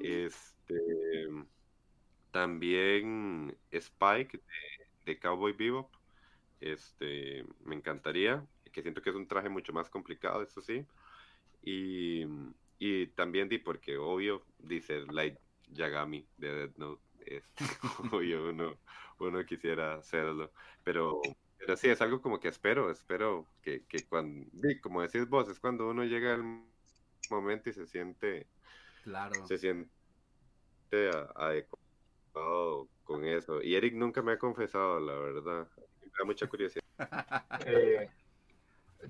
Este, 0.00 1.28
también 2.30 3.54
Spike 3.70 4.40
de, 5.04 5.18
Cowboy 5.18 5.52
Bebop, 5.52 5.92
este, 6.60 7.44
me 7.64 7.74
encantaría, 7.76 8.46
que 8.70 8.82
siento 8.82 9.02
que 9.02 9.10
es 9.10 9.16
un 9.16 9.26
traje 9.26 9.48
mucho 9.48 9.72
más 9.72 9.88
complicado, 9.90 10.42
eso 10.42 10.60
sí. 10.60 10.84
Y, 11.62 12.24
y 12.78 13.08
también 13.08 13.48
di 13.48 13.58
porque 13.58 13.96
obvio 13.96 14.44
dice 14.58 15.04
Light 15.10 15.38
Yagami 15.70 16.26
de 16.36 16.54
Dead 16.54 16.76
Note 16.76 17.02
es 17.26 17.44
obvio, 18.12 18.48
uno, 18.48 18.78
uno 19.18 19.44
quisiera 19.44 19.96
hacerlo, 19.96 20.52
pero, 20.84 21.20
pero 21.58 21.76
sí, 21.76 21.88
es 21.88 22.00
algo 22.00 22.22
como 22.22 22.40
que 22.40 22.48
espero, 22.48 22.90
espero 22.90 23.46
que, 23.62 23.84
que 23.84 24.04
cuando, 24.06 24.46
como 24.82 25.02
decís 25.02 25.28
vos, 25.28 25.48
es 25.48 25.60
cuando 25.60 25.88
uno 25.88 26.04
llega 26.04 26.34
al 26.34 26.62
momento 27.30 27.70
y 27.70 27.72
se 27.72 27.86
siente, 27.86 28.46
claro. 29.04 29.46
se 29.46 29.58
siente 29.58 29.90
adecuado 31.34 32.88
con 33.04 33.24
eso. 33.24 33.62
Y 33.62 33.74
Eric 33.74 33.94
nunca 33.94 34.22
me 34.22 34.32
ha 34.32 34.38
confesado, 34.38 35.00
la 35.00 35.14
verdad, 35.14 35.68
me 35.76 36.12
da 36.18 36.24
mucha 36.24 36.46
curiosidad. 36.46 36.84
Eh, 37.66 38.08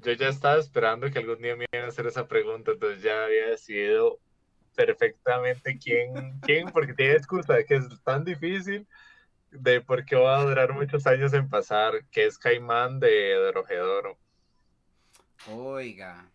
yo 0.02 0.12
ya 0.12 0.28
estaba 0.28 0.59
esperando 0.59 1.10
que 1.10 1.19
algún 1.19 1.39
día 1.39 1.56
me 1.56 1.66
iban 1.73 1.86
a 1.86 1.89
hacer 1.89 2.06
esa 2.06 2.28
pregunta, 2.28 2.73
entonces 2.73 3.02
ya 3.02 3.24
había 3.24 3.48
decidido 3.48 4.20
perfectamente 4.74 5.78
quién, 5.78 6.12
quién, 6.43 6.69
porque 6.70 6.94
tiene 6.94 7.15
excusa 7.15 7.55
de 7.55 7.65
que 7.65 7.77
es 7.77 8.02
tan 8.05 8.24
difícil, 8.24 8.86
de 9.51 9.81
por 9.81 10.05
qué 10.05 10.16
va 10.16 10.39
a 10.39 10.44
durar 10.44 10.73
muchos 10.73 11.06
años 11.06 11.32
en 11.32 11.48
pasar, 11.48 12.05
que 12.10 12.27
es 12.27 12.39
Caimán 12.39 13.01
de 13.01 13.35
Drojedoro. 13.52 14.19
Oiga. 15.51 16.31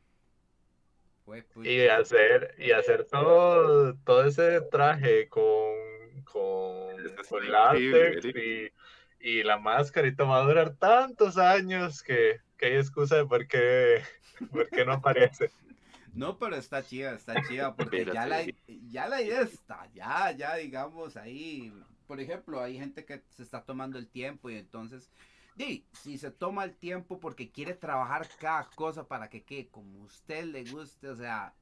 y 1.64 1.88
hacer, 1.88 2.56
y 2.58 2.72
hacer 2.72 3.06
todo, 3.06 3.96
todo 4.04 4.26
ese 4.26 4.62
traje 4.62 5.30
con, 5.30 6.24
con, 6.24 6.96
con 7.30 7.52
látex 7.52 8.26
y, 8.26 8.72
y, 9.20 9.44
la 9.44 9.58
mascarita 9.58 10.24
va 10.24 10.42
a 10.42 10.46
durar 10.46 10.76
tantos 10.76 11.38
años 11.38 12.02
que, 12.02 12.42
que 12.64 12.69
hay 12.69 12.77
excusa 12.77 13.18
de 13.18 13.26
por 13.26 13.45
qué, 13.45 14.02
por 14.52 14.69
qué 14.69 14.85
no 14.85 14.94
aparece. 14.94 15.52
No, 16.14 16.38
pero 16.38 16.56
está 16.56 16.81
chida, 16.81 17.14
está 17.14 17.41
chida, 17.48 17.76
porque 17.76 18.06
ya, 18.06 18.26
la, 18.26 18.45
ya 18.68 19.07
la 19.07 19.22
idea 19.22 19.41
está, 19.41 19.90
ya, 19.94 20.31
ya, 20.31 20.56
digamos, 20.56 21.18
ahí, 21.18 21.73
por 22.07 22.22
ejemplo, 22.22 22.61
hay 22.61 22.77
gente 22.77 23.03
que 23.03 23.22
se 23.31 23.44
está 23.44 23.64
tomando 23.64 23.98
el 23.98 24.07
tiempo 24.07 24.49
y 24.49 24.56
entonces, 24.56 25.10
di, 25.56 25.85
si 25.91 26.18
se 26.18 26.31
toma 26.31 26.64
el 26.64 26.76
tiempo 26.76 27.19
porque 27.19 27.52
quiere 27.52 27.73
trabajar 27.73 28.30
cada 28.40 28.69
cosa 28.76 29.07
para 29.07 29.30
que 29.30 29.44
quede 29.44 29.68
como 29.68 30.03
usted 30.03 30.45
le 30.45 30.64
guste, 30.64 31.10
o 31.10 31.15
sea, 31.15 31.53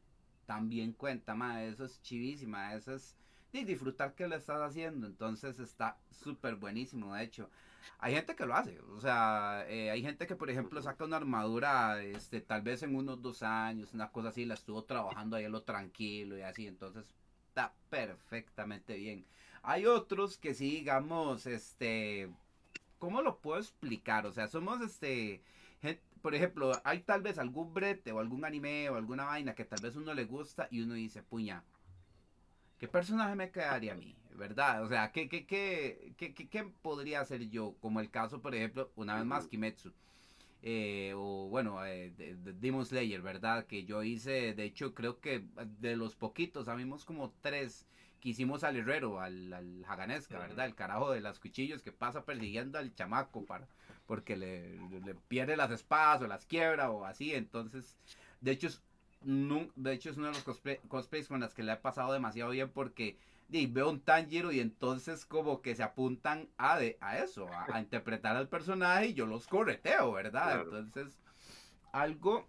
también 0.45 0.91
cuenta, 0.91 1.33
ma, 1.33 1.63
eso 1.63 1.85
es 1.85 2.01
chivísima, 2.01 2.75
eso 2.75 2.93
es 2.93 3.15
disfrutar 3.51 4.13
que 4.13 4.27
lo 4.27 4.35
estás 4.35 4.61
haciendo. 4.61 5.07
Entonces 5.07 5.59
está 5.59 5.97
súper 6.09 6.55
buenísimo, 6.55 7.15
de 7.15 7.23
hecho. 7.23 7.49
Hay 7.99 8.13
gente 8.13 8.35
que 8.35 8.45
lo 8.45 8.55
hace, 8.55 8.79
o 8.79 8.99
sea, 8.99 9.65
eh, 9.67 9.91
hay 9.91 10.01
gente 10.01 10.27
que, 10.27 10.35
por 10.35 10.49
ejemplo, 10.49 10.81
saca 10.81 11.05
una 11.05 11.17
armadura, 11.17 12.01
este, 12.03 12.41
tal 12.41 12.61
vez 12.61 12.83
en 12.83 12.95
unos 12.95 13.21
dos 13.21 13.43
años, 13.43 13.93
una 13.93 14.11
cosa 14.11 14.29
así, 14.29 14.45
la 14.45 14.55
estuvo 14.55 14.83
trabajando 14.83 15.35
ahí 15.35 15.45
a 15.45 15.49
lo 15.49 15.63
tranquilo 15.63 16.37
y 16.37 16.41
así, 16.41 16.67
entonces 16.67 17.13
está 17.47 17.73
perfectamente 17.89 18.95
bien. 18.95 19.25
Hay 19.63 19.85
otros 19.85 20.37
que 20.37 20.53
sí, 20.53 20.71
digamos, 20.71 21.45
este, 21.45 22.29
¿cómo 22.99 23.21
lo 23.21 23.37
puedo 23.39 23.59
explicar? 23.59 24.25
O 24.25 24.31
sea, 24.31 24.47
somos, 24.47 24.81
este, 24.81 25.41
por 26.21 26.35
ejemplo, 26.35 26.71
hay 26.83 26.99
tal 27.01 27.21
vez 27.21 27.37
algún 27.37 27.73
brete 27.73 28.11
o 28.11 28.19
algún 28.19 28.45
anime 28.45 28.89
o 28.89 28.95
alguna 28.95 29.25
vaina 29.25 29.55
que 29.55 29.65
tal 29.65 29.81
vez 29.81 29.95
uno 29.95 30.13
le 30.13 30.25
gusta 30.25 30.67
y 30.71 30.81
uno 30.81 30.93
dice, 30.93 31.23
puña, 31.23 31.63
¿Qué 32.81 32.87
personaje 32.87 33.35
me 33.35 33.51
quedaría 33.51 33.93
a 33.93 33.95
mí? 33.95 34.15
¿Verdad? 34.33 34.83
O 34.83 34.87
sea, 34.87 35.11
¿qué, 35.11 35.29
qué, 35.29 35.45
qué, 35.45 36.15
qué, 36.17 36.33
qué 36.33 36.63
podría 36.81 37.21
hacer 37.21 37.47
yo? 37.47 37.75
Como 37.79 37.99
el 37.99 38.09
caso, 38.09 38.41
por 38.41 38.55
ejemplo, 38.55 38.91
una 38.95 39.17
vez 39.17 39.23
más, 39.23 39.47
Kimetsu. 39.47 39.93
Eh, 40.63 41.13
o 41.15 41.47
bueno, 41.47 41.85
eh, 41.85 42.09
de, 42.17 42.33
Demon 42.53 42.83
Slayer, 42.83 43.21
¿verdad? 43.21 43.67
Que 43.67 43.85
yo 43.85 44.01
hice, 44.01 44.55
de 44.55 44.63
hecho, 44.63 44.95
creo 44.95 45.19
que 45.19 45.45
de 45.79 45.95
los 45.95 46.15
poquitos, 46.15 46.67
habíamos 46.67 47.05
como 47.05 47.31
tres 47.41 47.85
que 48.19 48.29
hicimos 48.29 48.63
al 48.63 48.77
herrero, 48.77 49.19
al, 49.19 49.53
al 49.53 49.85
Haganesca, 49.87 50.39
¿verdad? 50.39 50.65
El 50.65 50.73
carajo 50.73 51.11
de 51.11 51.21
los 51.21 51.39
cuchillos 51.39 51.83
que 51.83 51.91
pasa 51.91 52.25
persiguiendo 52.25 52.79
al 52.79 52.95
chamaco 52.95 53.45
para, 53.45 53.67
porque 54.07 54.35
le, 54.35 54.77
le 55.01 55.13
pierde 55.27 55.55
las 55.55 55.69
espadas 55.69 56.23
o 56.23 56.27
las 56.27 56.47
quiebra 56.47 56.89
o 56.89 57.05
así. 57.05 57.35
Entonces, 57.35 57.95
de 58.39 58.53
hecho, 58.53 58.65
es 58.65 58.81
de 59.23 59.93
hecho 59.93 60.09
es 60.09 60.17
uno 60.17 60.27
de 60.27 60.33
los 60.33 60.43
cosplays 60.87 61.27
con 61.27 61.39
las 61.39 61.53
que 61.53 61.63
le 61.63 61.71
ha 61.71 61.81
pasado 61.81 62.11
demasiado 62.13 62.51
bien 62.51 62.69
porque 62.69 63.17
veo 63.67 63.89
un 63.89 63.99
Tanjiro 63.99 64.51
y 64.51 64.59
entonces 64.59 65.25
como 65.25 65.61
que 65.61 65.75
se 65.75 65.83
apuntan 65.83 66.49
a, 66.57 66.79
a 67.01 67.17
eso, 67.17 67.47
a, 67.71 67.79
interpretar 67.79 68.35
al 68.35 68.47
personaje 68.47 69.07
y 69.07 69.13
yo 69.13 69.25
los 69.25 69.47
correteo, 69.47 70.11
¿verdad? 70.13 70.61
Entonces, 70.61 71.17
algo... 71.91 72.47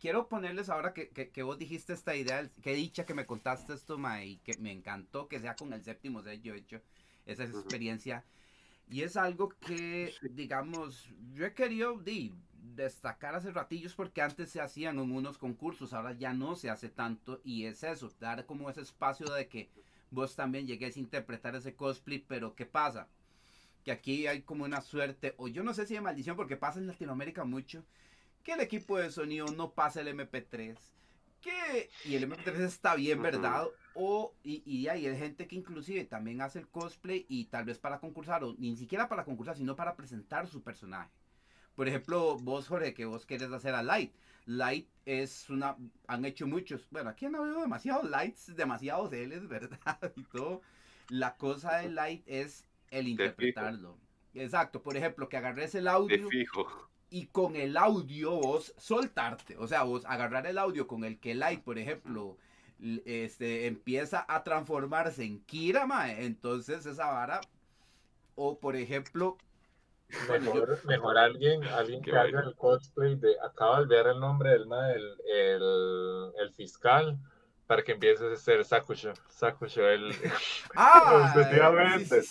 Quiero 0.00 0.28
ponerles 0.28 0.68
ahora 0.68 0.94
que, 0.94 1.08
que, 1.08 1.42
vos 1.42 1.58
dijiste 1.58 1.92
esta 1.92 2.14
idea, 2.14 2.48
que 2.62 2.72
dicha 2.72 3.04
que 3.04 3.14
me 3.14 3.26
contaste 3.26 3.74
esto, 3.74 3.98
ma, 3.98 4.22
y 4.22 4.36
que 4.38 4.56
me 4.58 4.70
encantó 4.70 5.26
que 5.26 5.40
sea 5.40 5.56
con 5.56 5.72
el 5.72 5.82
séptimo 5.82 6.22
sello 6.22 6.54
hecho, 6.54 6.80
esa 7.26 7.42
experiencia. 7.42 8.24
Y 8.88 9.02
es 9.02 9.16
algo 9.16 9.48
que, 9.48 10.14
digamos, 10.30 11.08
yo 11.32 11.46
he 11.46 11.52
querido 11.52 11.98
destacar 12.74 13.34
hace 13.34 13.50
ratillos 13.50 13.94
porque 13.94 14.22
antes 14.22 14.50
se 14.50 14.60
hacían 14.60 14.98
en 14.98 15.12
unos 15.12 15.38
concursos, 15.38 15.92
ahora 15.92 16.12
ya 16.12 16.32
no 16.32 16.56
se 16.56 16.70
hace 16.70 16.88
tanto 16.88 17.40
y 17.44 17.64
es 17.64 17.82
eso, 17.82 18.10
dar 18.20 18.46
como 18.46 18.70
ese 18.70 18.80
espacio 18.80 19.26
de 19.26 19.48
que 19.48 19.68
vos 20.10 20.36
también 20.36 20.66
llegues 20.66 20.96
a 20.96 21.00
interpretar 21.00 21.54
ese 21.56 21.74
cosplay, 21.74 22.24
pero 22.26 22.54
¿qué 22.54 22.66
pasa? 22.66 23.08
Que 23.84 23.92
aquí 23.92 24.26
hay 24.26 24.42
como 24.42 24.64
una 24.64 24.80
suerte, 24.80 25.34
o 25.38 25.48
yo 25.48 25.62
no 25.62 25.74
sé 25.74 25.86
si 25.86 25.94
de 25.94 26.00
maldición, 26.00 26.36
porque 26.36 26.56
pasa 26.56 26.78
en 26.78 26.86
Latinoamérica 26.86 27.44
mucho, 27.44 27.84
que 28.44 28.52
el 28.52 28.60
equipo 28.60 28.98
de 28.98 29.10
sonido 29.10 29.46
no 29.48 29.70
pasa 29.72 30.00
el 30.00 30.08
MP3 30.08 30.76
que 31.40 31.90
y 32.04 32.14
el 32.16 32.28
MP3 32.28 32.60
está 32.60 32.94
bien, 32.94 33.22
¿verdad? 33.22 33.66
O, 33.94 34.34
y, 34.42 34.62
y 34.64 34.88
hay 34.88 35.02
gente 35.16 35.46
que 35.46 35.56
inclusive 35.56 36.04
también 36.04 36.40
hace 36.40 36.60
el 36.60 36.68
cosplay 36.68 37.26
y 37.28 37.46
tal 37.46 37.64
vez 37.64 37.78
para 37.78 37.98
concursar, 38.00 38.44
o 38.44 38.54
ni 38.58 38.76
siquiera 38.76 39.08
para 39.08 39.24
concursar, 39.24 39.56
sino 39.56 39.76
para 39.76 39.96
presentar 39.96 40.46
su 40.46 40.62
personaje. 40.62 41.10
Por 41.78 41.86
ejemplo, 41.86 42.36
vos, 42.38 42.66
Jorge, 42.66 42.92
que 42.92 43.04
vos 43.04 43.24
querés 43.24 43.52
hacer 43.52 43.72
a 43.72 43.84
Light. 43.84 44.12
Light 44.46 44.88
es 45.06 45.48
una, 45.48 45.76
han 46.08 46.24
hecho 46.24 46.44
muchos, 46.44 46.88
bueno, 46.90 47.10
aquí 47.10 47.26
han 47.26 47.36
habido 47.36 47.60
demasiados 47.60 48.10
Lights, 48.10 48.56
demasiados 48.56 49.12
L's, 49.12 49.46
¿verdad? 49.48 50.12
Y 50.16 50.24
todo. 50.24 50.60
La 51.08 51.36
cosa 51.36 51.76
de 51.76 51.90
Light 51.90 52.24
es 52.26 52.66
el 52.90 53.06
interpretarlo. 53.06 53.96
Exacto, 54.34 54.82
por 54.82 54.96
ejemplo, 54.96 55.28
que 55.28 55.36
agarres 55.36 55.76
el 55.76 55.86
audio. 55.86 56.28
fijo 56.28 56.90
y 57.10 57.26
con 57.26 57.54
el 57.54 57.76
audio 57.76 58.32
vos 58.32 58.74
soltarte, 58.76 59.56
o 59.56 59.68
sea, 59.68 59.84
vos 59.84 60.04
agarrar 60.06 60.48
el 60.48 60.58
audio 60.58 60.88
con 60.88 61.04
el 61.04 61.20
que 61.20 61.36
Light, 61.36 61.62
por 61.62 61.78
ejemplo, 61.78 62.36
este, 63.04 63.68
empieza 63.68 64.26
a 64.28 64.42
transformarse 64.42 65.22
en 65.22 65.44
Kira, 65.44 65.86
entonces 66.18 66.86
esa 66.86 67.06
vara, 67.06 67.40
o 68.34 68.58
por 68.58 68.74
ejemplo... 68.74 69.38
Mejor, 70.08 70.78
mejor 70.86 71.18
alguien, 71.18 71.62
alguien 71.64 72.02
que 72.02 72.16
haga 72.16 72.40
el 72.40 72.54
cosplay 72.54 73.16
de, 73.16 73.36
acaba 73.42 73.80
de 73.80 73.86
ver 73.86 74.06
el 74.06 74.18
nombre 74.18 74.50
del 74.50 74.66
ma, 74.66 74.90
el, 74.90 75.04
el, 75.26 76.32
el, 76.40 76.52
fiscal, 76.54 77.18
para 77.66 77.82
que 77.82 77.92
empiece 77.92 78.32
a 78.32 78.36
ser 78.36 78.64
Sakusho, 78.64 79.12
Sakusho, 79.28 79.86
el... 79.86 80.10
Ah, 80.74 81.32
efectivamente. 81.34 82.22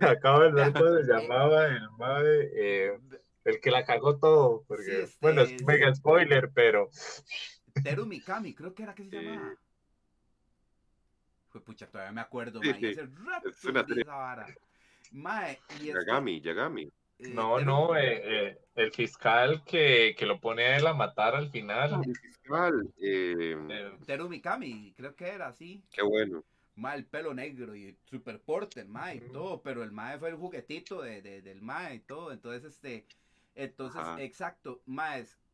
Acaba 0.00 0.44
de 0.44 0.52
ver 0.52 0.72
cómo 0.72 0.96
se 0.96 1.02
llamaba 1.12 1.66
el 1.66 1.90
madre, 1.98 2.50
eh, 2.54 2.98
el 3.44 3.60
que 3.60 3.70
la 3.70 3.84
cagó 3.84 4.18
todo, 4.18 4.64
porque, 4.66 5.02
este, 5.02 5.18
bueno, 5.20 5.42
es 5.42 5.62
mega 5.64 5.94
spoiler, 5.94 6.50
pero... 6.54 6.88
Teru 7.82 8.06
Mikami, 8.06 8.54
creo 8.54 8.74
que 8.74 8.84
era 8.84 8.94
que 8.94 9.04
se 9.04 9.20
llamaba. 9.20 9.54
Fue 11.50 11.60
pucha, 11.60 11.86
todavía 11.86 12.12
me 12.12 12.22
acuerdo, 12.22 12.60
sí, 12.62 12.70
es 12.82 13.64
una 13.64 13.84
esa 13.86 14.14
vara. 14.14 14.46
Mae, 15.12 15.58
y 15.80 15.86
Yagami, 15.86 16.40
Yagami. 16.40 16.90
Eh, 17.18 17.30
no, 17.30 17.58
no, 17.60 17.96
eh, 17.96 18.20
eh, 18.24 18.58
el 18.74 18.92
fiscal 18.92 19.64
que, 19.64 20.14
que, 20.18 20.26
lo 20.26 20.38
pone 20.38 20.64
a 20.64 20.76
él 20.76 20.86
a 20.86 20.92
matar 20.94 21.34
al 21.34 21.50
final. 21.50 22.02
El 22.04 22.16
fiscal. 22.16 22.94
Eh... 23.00 23.56
Teru 24.04 24.28
Mikami, 24.28 24.92
creo 24.96 25.14
que 25.16 25.28
era 25.28 25.48
así. 25.48 25.82
Qué 25.90 26.02
bueno. 26.02 26.44
Mae, 26.74 26.98
el 26.98 27.06
pelo 27.06 27.32
negro 27.32 27.74
y 27.74 27.96
super 28.04 28.38
porte, 28.38 28.80
el 28.80 28.88
mae 28.88 29.16
y 29.16 29.20
todo, 29.32 29.62
pero 29.62 29.82
el 29.82 29.92
mae 29.92 30.18
fue 30.18 30.28
el 30.28 30.36
juguetito 30.36 31.00
de, 31.00 31.22
de, 31.22 31.40
del 31.40 31.62
mae 31.62 31.94
y 31.94 32.00
todo. 32.00 32.32
Entonces, 32.32 32.64
este, 32.64 33.06
entonces, 33.54 34.02
exacto, 34.18 34.82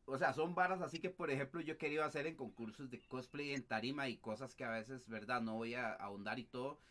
o 0.05 0.17
sea, 0.17 0.33
son 0.33 0.53
varas 0.53 0.81
así 0.81 0.99
que, 0.99 1.09
por 1.09 1.31
ejemplo, 1.31 1.61
yo 1.61 1.75
he 1.75 1.77
querido 1.77 2.03
hacer 2.03 2.27
en 2.27 2.35
concursos 2.35 2.89
de 2.89 2.99
cosplay 2.99 3.53
en 3.53 3.63
tarima 3.63 4.09
y 4.09 4.17
cosas 4.17 4.53
que 4.53 4.65
a 4.65 4.69
veces, 4.69 5.07
¿verdad? 5.07 5.41
No 5.41 5.55
voy 5.55 5.75
a 5.75 5.93
ahondar 5.93 6.39
y 6.39 6.43
todo. 6.43 6.81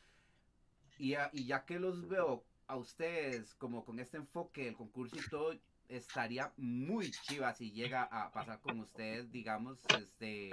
Y, 0.98 1.14
y 1.32 1.44
ya 1.44 1.66
que 1.66 1.78
los 1.78 2.08
veo 2.08 2.42
a 2.66 2.76
ustedes 2.76 3.54
como 3.54 3.84
con 3.84 3.98
este 3.98 4.16
enfoque 4.16 4.64
del 4.64 4.74
concurso 4.74 5.16
y 5.16 5.28
todo, 5.28 5.54
estaría 5.88 6.52
muy 6.56 7.10
chiva 7.10 7.52
si 7.54 7.70
llega 7.70 8.04
a 8.04 8.32
pasar 8.32 8.60
con 8.60 8.80
ustedes, 8.80 9.30
digamos, 9.30 9.78
este, 9.98 10.50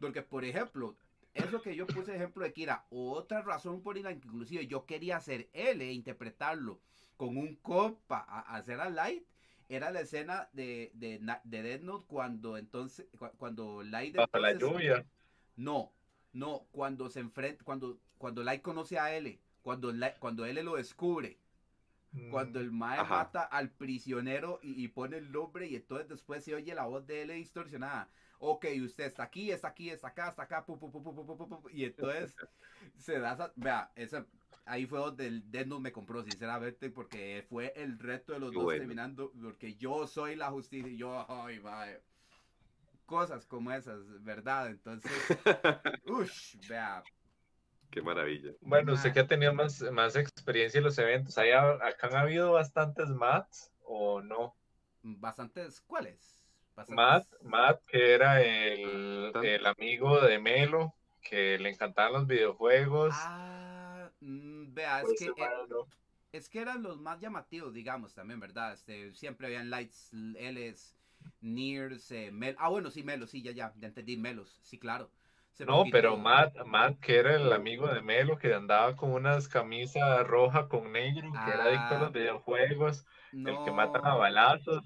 porque 0.00 0.22
por 0.22 0.44
ejemplo, 0.44 0.96
eso 1.34 1.60
que 1.60 1.74
yo 1.76 1.86
puse 1.86 2.14
ejemplo 2.14 2.44
de 2.44 2.52
Kira, 2.52 2.84
otra 2.90 3.42
razón 3.42 3.82
por 3.82 3.96
la 3.98 4.10
que 4.10 4.26
inclusive 4.26 4.66
yo 4.66 4.86
quería 4.86 5.16
hacer 5.16 5.48
él 5.52 5.82
e 5.82 5.92
interpretarlo 5.92 6.80
con 7.16 7.36
un 7.36 7.56
copa 7.56 8.24
a, 8.28 8.56
hacer 8.56 8.80
a 8.80 8.88
Light, 8.88 9.24
era 9.68 9.90
la 9.90 10.00
escena 10.00 10.48
de, 10.52 10.90
de, 10.94 11.20
de 11.44 11.62
Death 11.62 11.82
Note 11.82 12.06
cuando 12.08 12.56
entonces, 12.56 13.06
cuando 13.38 13.82
Light... 13.82 14.16
la 14.16 14.52
lluvia. 14.52 15.06
No, 15.56 15.92
no, 16.32 16.66
cuando 16.72 17.10
se 17.10 17.20
enfrenta, 17.20 17.62
cuando, 17.64 17.98
cuando 18.18 18.42
Light 18.42 18.62
conoce 18.62 18.98
a 18.98 19.14
L, 19.14 19.38
cuando, 19.62 19.92
cuando 20.18 20.44
L 20.44 20.62
lo 20.62 20.76
descubre 20.76 21.38
cuando 22.30 22.60
el 22.60 22.72
Mae 22.72 23.04
mata 23.04 23.42
al 23.42 23.70
prisionero 23.70 24.58
y, 24.62 24.88
pone 24.88 25.18
el 25.18 25.30
nombre 25.30 25.66
y 25.66 25.76
entonces 25.76 26.08
después 26.08 26.44
se 26.44 26.54
oye 26.54 26.74
la 26.74 26.86
voz 26.86 27.06
de 27.06 27.22
él 27.22 27.28
distorsionada. 27.28 28.08
Ok, 28.38 28.66
usted 28.82 29.04
está 29.04 29.24
aquí, 29.24 29.50
está 29.50 29.68
aquí, 29.68 29.90
está 29.90 30.08
acá, 30.08 30.30
está 30.30 30.42
acá, 30.42 30.64
y 31.72 31.84
entonces 31.84 32.34
se 32.96 33.18
da 33.18 33.52
Vea, 33.54 33.92
esa, 33.94 34.26
ahí 34.64 34.86
fue 34.86 34.98
donde 34.98 35.26
el 35.26 35.50
Death 35.50 35.66
me 35.66 35.92
compró, 35.92 36.22
sinceramente, 36.24 36.90
porque 36.90 37.44
fue 37.48 37.72
el 37.76 37.98
reto 37.98 38.32
de 38.32 38.40
los 38.40 38.52
dos 38.52 38.72
terminando, 38.72 39.30
porque 39.42 39.76
yo 39.76 40.06
soy 40.06 40.36
la 40.36 40.50
justicia 40.50 40.90
y 40.90 40.96
yo, 40.96 41.26
ay, 41.28 41.60
mae. 41.60 42.00
Cosas 43.04 43.44
como 43.44 43.72
esas, 43.72 44.22
¿verdad? 44.22 44.70
Entonces, 44.70 45.10
uff, 46.06 46.54
vea, 46.68 47.02
Qué 47.90 48.02
maravilla. 48.02 48.52
Bueno, 48.60 48.92
usted 48.92 49.12
que 49.12 49.20
ha 49.20 49.26
tenido 49.26 49.52
más, 49.52 49.80
más 49.92 50.14
experiencia 50.16 50.78
en 50.78 50.84
los 50.84 50.98
eventos, 50.98 51.36
¿acá 51.38 52.06
han 52.06 52.16
habido 52.16 52.52
bastantes 52.52 53.08
Mats 53.08 53.72
o 53.84 54.22
no? 54.22 54.54
¿Bastantes 55.02 55.80
cuáles? 55.80 56.40
Matt, 56.88 57.26
Matt, 57.42 57.82
que 57.86 58.14
era 58.14 58.40
el, 58.42 59.32
el, 59.42 59.66
amigo 59.66 60.20
de 60.20 60.38
Melo, 60.38 60.94
que 61.22 61.58
le 61.58 61.70
encantaban 61.70 62.12
los 62.12 62.26
videojuegos. 62.26 63.14
Ah, 63.16 64.10
mm, 64.20 64.72
vea, 64.72 65.02
es 65.02 65.18
que, 65.18 65.26
eh, 65.26 65.84
es 66.32 66.48
que 66.48 66.60
eran 66.60 66.82
los 66.82 66.98
más 66.98 67.20
llamativos, 67.20 67.74
digamos, 67.74 68.14
también, 68.14 68.40
¿verdad? 68.40 68.72
Este, 68.72 69.12
siempre 69.14 69.48
habían 69.48 69.68
lights, 69.68 70.12
L's, 70.12 70.94
Nears, 71.40 72.10
eh, 72.12 72.30
Mel. 72.32 72.56
Ah, 72.58 72.68
bueno, 72.68 72.90
sí, 72.90 73.02
Melo, 73.02 73.26
sí, 73.26 73.42
ya, 73.42 73.52
ya, 73.52 73.74
ya 73.78 73.88
entendí, 73.88 74.16
Melos, 74.16 74.60
sí, 74.62 74.78
claro. 74.78 75.10
No, 75.58 75.84
pero 75.92 76.16
Matt, 76.16 76.56
Matt, 76.64 77.00
que 77.00 77.18
era 77.18 77.36
el 77.36 77.52
amigo 77.52 77.86
de 77.88 78.00
Melo, 78.00 78.38
que 78.38 78.54
andaba 78.54 78.96
con 78.96 79.12
unas 79.12 79.46
camisas 79.48 80.26
roja 80.26 80.68
con 80.68 80.92
negro, 80.92 81.30
que 81.32 81.50
era 81.50 81.64
adicto 81.64 81.94
a 81.96 81.98
los 81.98 82.08
ah, 82.08 82.12
videojuegos, 82.18 83.06
el 83.32 83.64
que 83.64 83.70
matan 83.70 84.06
a 84.06 84.14
balazos. 84.14 84.82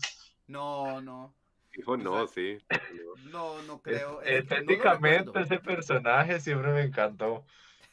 No, 0.47 1.01
no. 1.01 1.35
Dijo 1.77 1.97
no, 1.97 2.27
sí. 2.27 2.59
No, 3.31 3.63
no 3.63 3.81
creo. 3.81 4.21
Estéticamente 4.23 5.41
ese 5.41 5.59
personaje 5.59 6.41
siempre 6.41 6.73
me 6.73 6.83
encantó. 6.83 7.45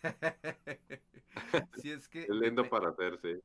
sí, 1.81 1.91
es 1.91 2.07
que... 2.07 2.23
Es 2.23 2.29
lindo 2.29 2.67
para 2.69 2.89
hacerse. 2.89 3.41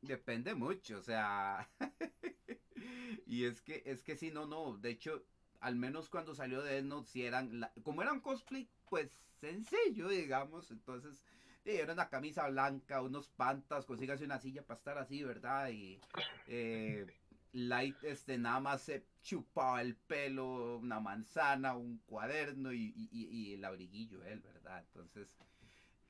Depende 0.00 0.54
mucho, 0.54 0.98
o 0.98 1.02
sea... 1.02 1.68
y 3.26 3.44
es 3.44 3.60
que, 3.60 3.82
es 3.84 4.02
que 4.02 4.16
sí, 4.16 4.30
no, 4.30 4.46
no. 4.46 4.76
De 4.78 4.90
hecho, 4.90 5.22
al 5.62 5.76
menos 5.76 6.08
cuando 6.08 6.34
salió 6.34 6.60
de 6.60 6.82
Note, 6.82 7.08
si 7.08 7.24
eran, 7.24 7.70
como 7.84 8.02
eran 8.02 8.20
cosplay, 8.20 8.68
pues 8.90 9.10
sencillo, 9.40 10.08
digamos, 10.08 10.72
entonces, 10.72 11.22
era 11.64 11.92
una 11.92 12.08
camisa 12.08 12.48
blanca, 12.48 13.00
unos 13.00 13.28
pantas, 13.28 13.86
consígase 13.86 14.24
una 14.24 14.40
silla 14.40 14.62
para 14.66 14.78
estar 14.78 14.98
así, 14.98 15.22
¿verdad? 15.22 15.70
Y 15.70 16.00
eh, 16.48 17.06
Light, 17.52 18.02
este, 18.02 18.38
nada 18.38 18.58
más 18.58 18.82
se 18.82 19.04
chupaba 19.22 19.80
el 19.82 19.94
pelo, 19.94 20.78
una 20.78 20.98
manzana, 20.98 21.76
un 21.76 21.98
cuaderno 22.06 22.72
y, 22.72 23.54
el 23.54 23.64
abriguillo, 23.64 24.24
él, 24.24 24.40
¿verdad? 24.40 24.84
Entonces, 24.88 25.36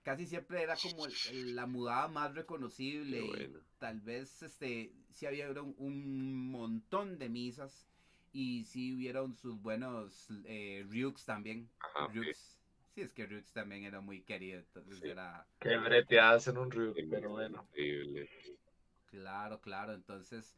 casi 0.03 0.27
siempre 0.27 0.63
era 0.63 0.77
como 0.77 1.07
la 1.31 1.67
mudada 1.67 2.09
más 2.09 2.35
reconocible. 2.35 3.53
tal 3.79 4.01
vez, 4.01 4.43
este, 4.43 4.95
si 5.11 5.27
había 5.27 5.51
un, 5.51 5.75
un 5.77 6.51
montón 6.51 7.19
de 7.19 7.29
misas 7.29 7.92
y 8.33 8.65
sí 8.65 8.95
hubieron 8.95 9.37
sus 9.37 9.61
buenos 9.61 10.29
eh, 10.47 10.85
Ryuks 10.89 11.25
también. 11.25 11.69
Sí, 12.95 13.03
es 13.03 13.13
que 13.13 13.27
Ryuks 13.27 13.53
también 13.53 13.85
era 13.85 14.01
muy 14.01 14.23
querido. 14.23 14.59
Entonces 14.59 15.03
era. 15.03 15.47
Qué 15.59 15.77
breteadas 15.77 16.49
en 16.49 16.59
un 16.59 16.71
Ryuk, 16.71 16.97
pero 17.11 17.31
bueno. 17.31 17.67
Claro, 19.07 19.61
claro. 19.61 19.93
Entonces. 19.93 20.57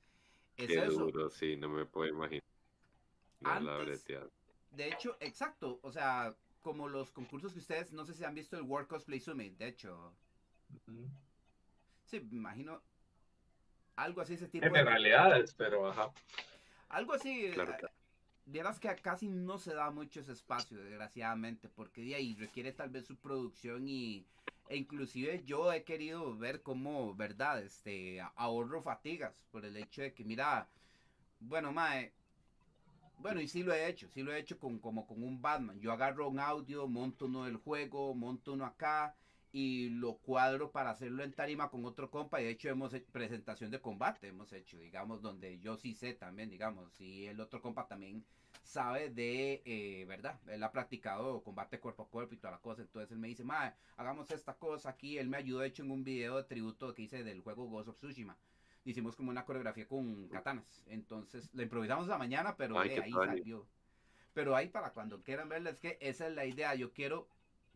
Es 0.57 0.69
Qué 0.69 0.85
duro, 0.87 1.31
sí, 1.31 1.57
no 1.57 1.69
me 1.69 1.85
puedo 1.85 2.09
imaginar. 2.09 2.45
Antes, 3.43 4.07
de 4.71 4.89
hecho, 4.89 5.17
exacto. 5.21 5.81
O 5.83 5.91
sea, 5.91 6.35
como 6.63 6.89
los 6.89 7.11
concursos 7.11 7.53
que 7.53 7.59
ustedes, 7.59 7.93
no 7.93 8.05
sé 8.05 8.15
si 8.15 8.25
han 8.25 8.35
visto 8.35 8.57
el 8.57 8.63
World 8.63 8.89
Cosplay 8.89 9.21
Summit, 9.21 9.59
de 9.59 9.69
hecho. 9.69 10.15
Sí, 12.05 12.21
me 12.31 12.39
imagino. 12.39 12.81
Algo 13.97 14.21
así 14.21 14.35
ese 14.35 14.49
tipo. 14.49 14.65
En 14.65 14.73
de... 14.73 14.85
realidades, 14.85 15.55
pero 15.55 15.89
ajá. 15.89 16.13
Algo 16.95 17.15
así. 17.15 17.47
Eh, 17.47 17.57
vieras 18.47 18.79
que 18.79 18.89
casi 18.97 19.29
no 19.29 19.59
se 19.59 19.75
da 19.75 19.91
mucho 19.91 20.21
ese 20.21 20.31
espacio, 20.31 20.79
desgraciadamente, 20.79 21.69
porque 21.69 22.03
de 22.03 22.15
ahí 22.15 22.37
requiere 22.37 22.73
tal 22.73 22.91
vez 22.91 23.05
su 23.07 23.17
producción 23.17 23.89
y 23.89 24.25
e 24.69 24.77
inclusive 24.77 25.43
yo 25.45 25.73
he 25.73 25.83
querido 25.83 26.37
ver 26.39 26.63
cómo, 26.63 27.15
verdad, 27.17 27.63
este 27.63 28.21
ahorro 28.37 28.81
fatigas 28.81 29.35
por 29.51 29.65
el 29.65 29.77
hecho 29.77 30.03
de 30.03 30.15
que 30.15 30.25
mira, 30.25 30.69
bueno, 31.41 31.73
mae, 31.73 32.13
bueno, 33.19 33.41
y 33.41 33.49
sí 33.49 33.65
lo 33.65 33.75
he 33.75 33.89
hecho, 33.89 34.09
sí 34.09 34.23
lo 34.23 34.33
he 34.33 34.39
hecho 34.39 34.59
con 34.59 34.79
como 34.79 35.05
con 35.05 35.23
un 35.23 35.43
Batman. 35.43 35.81
Yo 35.81 35.91
agarro 35.91 36.29
un 36.29 36.39
audio, 36.39 36.87
monto 36.87 37.27
uno 37.27 37.45
del 37.45 37.57
juego, 37.57 38.15
monto 38.15 38.53
uno 38.53 38.67
acá 38.67 39.17
y 39.55 39.89
lo 39.89 40.17
cuadro 40.17 40.73
para 40.73 40.91
hacerlo 40.91 41.23
en 41.23 41.33
tarima 41.33 41.71
con 41.71 41.85
otro 41.85 42.11
compa 42.11 42.41
y 42.41 42.45
de 42.45 42.51
hecho 42.51 42.69
hemos 42.69 42.93
hecho 42.93 43.07
presentación 43.13 43.71
de 43.71 43.81
combate, 43.81 44.27
hemos 44.27 44.53
hecho, 44.53 44.77
digamos, 44.81 45.23
donde 45.23 45.61
yo 45.61 45.77
sí 45.77 45.95
sé 45.95 46.13
también, 46.13 46.51
digamos, 46.51 47.01
y 47.01 47.27
el 47.27 47.39
otro 47.39 47.63
compa 47.63 47.87
también 47.87 48.25
sabe 48.65 49.11
de, 49.11 49.63
eh, 49.65 50.07
¿verdad? 50.09 50.41
Él 50.49 50.61
ha 50.65 50.73
practicado 50.73 51.41
combate 51.45 51.79
cuerpo 51.79 52.03
a 52.03 52.09
cuerpo 52.09 52.35
y 52.35 52.39
toda 52.39 52.51
la 52.51 52.59
cosa, 52.59 52.83
entonces 52.83 53.13
él 53.13 53.19
me 53.19 53.29
dice, 53.29 53.45
ma, 53.45 53.73
hagamos 53.97 54.29
esta 54.33 54.55
cosa 54.55 54.91
aquí, 54.91 55.19
él 55.19 55.29
me 55.29 55.37
ayudó, 55.37 55.61
de 55.61 55.69
hecho, 55.69 55.85
en 55.85 55.93
un 55.93 56.03
video 56.03 56.37
de 56.37 56.43
tributo 56.43 56.93
que 56.93 57.03
hice 57.03 57.23
del 57.23 57.41
juego 57.41 57.69
Ghost 57.69 57.91
of 57.91 57.99
Tsushima. 57.99 58.37
Hicimos 58.85 59.15
como 59.15 59.31
una 59.31 59.45
coreografía 59.45 59.87
con 59.87 60.27
katanas, 60.31 60.83
entonces 60.89 61.49
la 61.55 61.63
improvisamos 61.63 62.09
la 62.09 62.19
mañana, 62.19 62.57
pero 62.57 62.77
ahí 62.77 63.01
salió. 63.13 63.65
Pero 64.33 64.57
ahí 64.57 64.69
para 64.69 64.91
cuando 64.91 65.23
quieran 65.23 65.49
verla, 65.49 65.71
es 65.71 65.79
que 65.79 65.97
esa 66.01 66.27
es 66.27 66.35
la 66.35 66.45
idea, 66.45 66.75
yo 66.75 66.93
quiero 66.93 67.29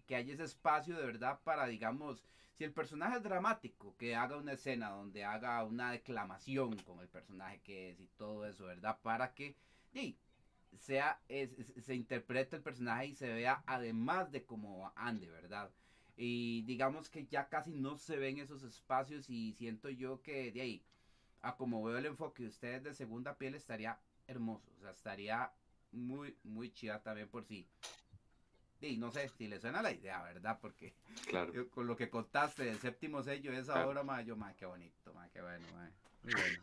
que 0.08 0.16
haya 0.16 0.32
ese 0.32 0.44
espacio 0.44 0.96
de 0.96 1.04
verdad 1.04 1.38
para, 1.44 1.66
digamos, 1.66 2.24
si 2.54 2.64
el 2.64 2.72
personaje 2.72 3.18
es 3.18 3.22
dramático, 3.22 3.94
que 3.98 4.16
haga 4.16 4.38
una 4.38 4.54
escena 4.54 4.88
donde 4.88 5.22
haga 5.22 5.62
una 5.62 5.92
declamación 5.92 6.76
con 6.78 6.98
el 7.00 7.08
personaje 7.08 7.60
que 7.60 7.90
es 7.90 8.00
y 8.00 8.08
todo 8.16 8.46
eso, 8.46 8.64
¿verdad? 8.64 8.98
Para 9.02 9.34
que 9.34 9.54
sea, 10.78 11.20
se 11.82 11.94
interprete 11.94 12.56
el 12.56 12.62
personaje 12.62 13.08
y 13.08 13.14
se 13.14 13.32
vea 13.32 13.62
además 13.66 14.32
de 14.32 14.44
cómo 14.44 14.90
ande, 14.96 15.28
¿verdad? 15.28 15.70
Y 16.16 16.62
digamos 16.62 17.10
que 17.10 17.26
ya 17.26 17.48
casi 17.48 17.72
no 17.72 17.96
se 17.96 18.16
ven 18.16 18.38
esos 18.38 18.62
espacios 18.62 19.28
y 19.28 19.52
siento 19.52 19.90
yo 19.90 20.22
que 20.22 20.50
de 20.50 20.62
ahí, 20.62 20.82
a 21.42 21.56
como 21.56 21.82
veo 21.84 21.98
el 21.98 22.06
enfoque 22.06 22.42
de 22.42 22.48
ustedes 22.48 22.82
de 22.82 22.94
segunda 22.94 23.36
piel, 23.36 23.54
estaría 23.54 24.00
hermoso, 24.26 24.72
o 24.78 24.80
sea, 24.80 24.90
estaría 24.90 25.52
muy, 25.92 26.36
muy 26.42 26.72
chida 26.72 27.02
también 27.02 27.28
por 27.28 27.44
sí 27.44 27.68
y 28.80 28.96
no 28.96 29.10
sé 29.10 29.28
si 29.28 29.48
le 29.48 29.58
suena 29.60 29.82
la 29.82 29.92
idea, 29.92 30.22
¿verdad? 30.22 30.58
Porque 30.60 30.94
claro. 31.26 31.52
con 31.70 31.86
lo 31.86 31.96
que 31.96 32.08
contaste 32.08 32.64
del 32.64 32.78
séptimo 32.78 33.22
sello, 33.22 33.52
esa 33.52 33.86
obra, 33.86 34.02
ma, 34.02 34.22
yo, 34.22 34.36
ma, 34.36 34.54
qué 34.54 34.66
bonito, 34.66 35.12
ma, 35.14 35.28
qué 35.30 35.42
bueno, 35.42 35.66
ma. 35.74 35.90
Muy 36.22 36.34
bueno. 36.34 36.62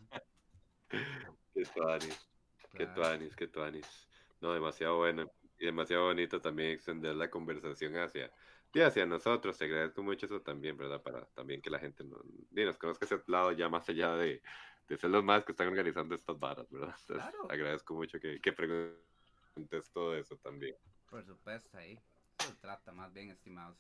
qué 1.54 1.66
tuanis, 1.66 2.30
qué 2.74 2.86
tuanis, 2.88 3.36
qué 3.36 3.48
tuanis. 3.48 4.08
No, 4.42 4.54
demasiado 4.54 4.98
bueno. 4.98 5.30
Y 5.58 5.66
demasiado 5.66 6.06
bonito 6.06 6.42
también 6.42 6.72
extender 6.72 7.16
la 7.16 7.30
conversación 7.30 7.96
hacia, 7.98 8.30
y 8.74 8.82
hacia 8.82 9.06
nosotros. 9.06 9.58
Te 9.58 9.66
agradezco 9.66 10.04
mucho 10.04 10.26
eso 10.26 10.42
también, 10.42 10.78
¿verdad? 10.78 11.02
Para 11.02 11.26
también 11.28 11.62
que 11.62 11.70
la 11.70 11.80
gente 11.80 12.04
no, 12.04 12.18
nos 12.52 12.78
conozca 12.78 13.06
ese 13.06 13.22
lado 13.28 13.52
ya 13.54 13.70
más 13.70 13.88
allá 13.88 14.16
de, 14.16 14.42
de 14.88 14.98
ser 14.98 15.10
los 15.10 15.24
más 15.24 15.46
que 15.46 15.54
están 15.54 15.68
organizando 15.68 16.14
estas 16.16 16.38
varas, 16.38 16.70
¿verdad? 16.70 16.96
claro. 17.08 17.48
agradezco 17.50 17.94
mucho 17.94 18.20
que, 18.20 18.40
que 18.42 18.52
preguntes 18.52 19.90
todo 19.94 20.16
eso 20.16 20.36
también. 20.38 20.76
Por 21.10 21.24
supuesto, 21.26 21.78
ahí 21.78 22.00
se 22.40 22.54
trata 22.56 22.92
más 22.92 23.14
bien, 23.14 23.30
estimados. 23.30 23.78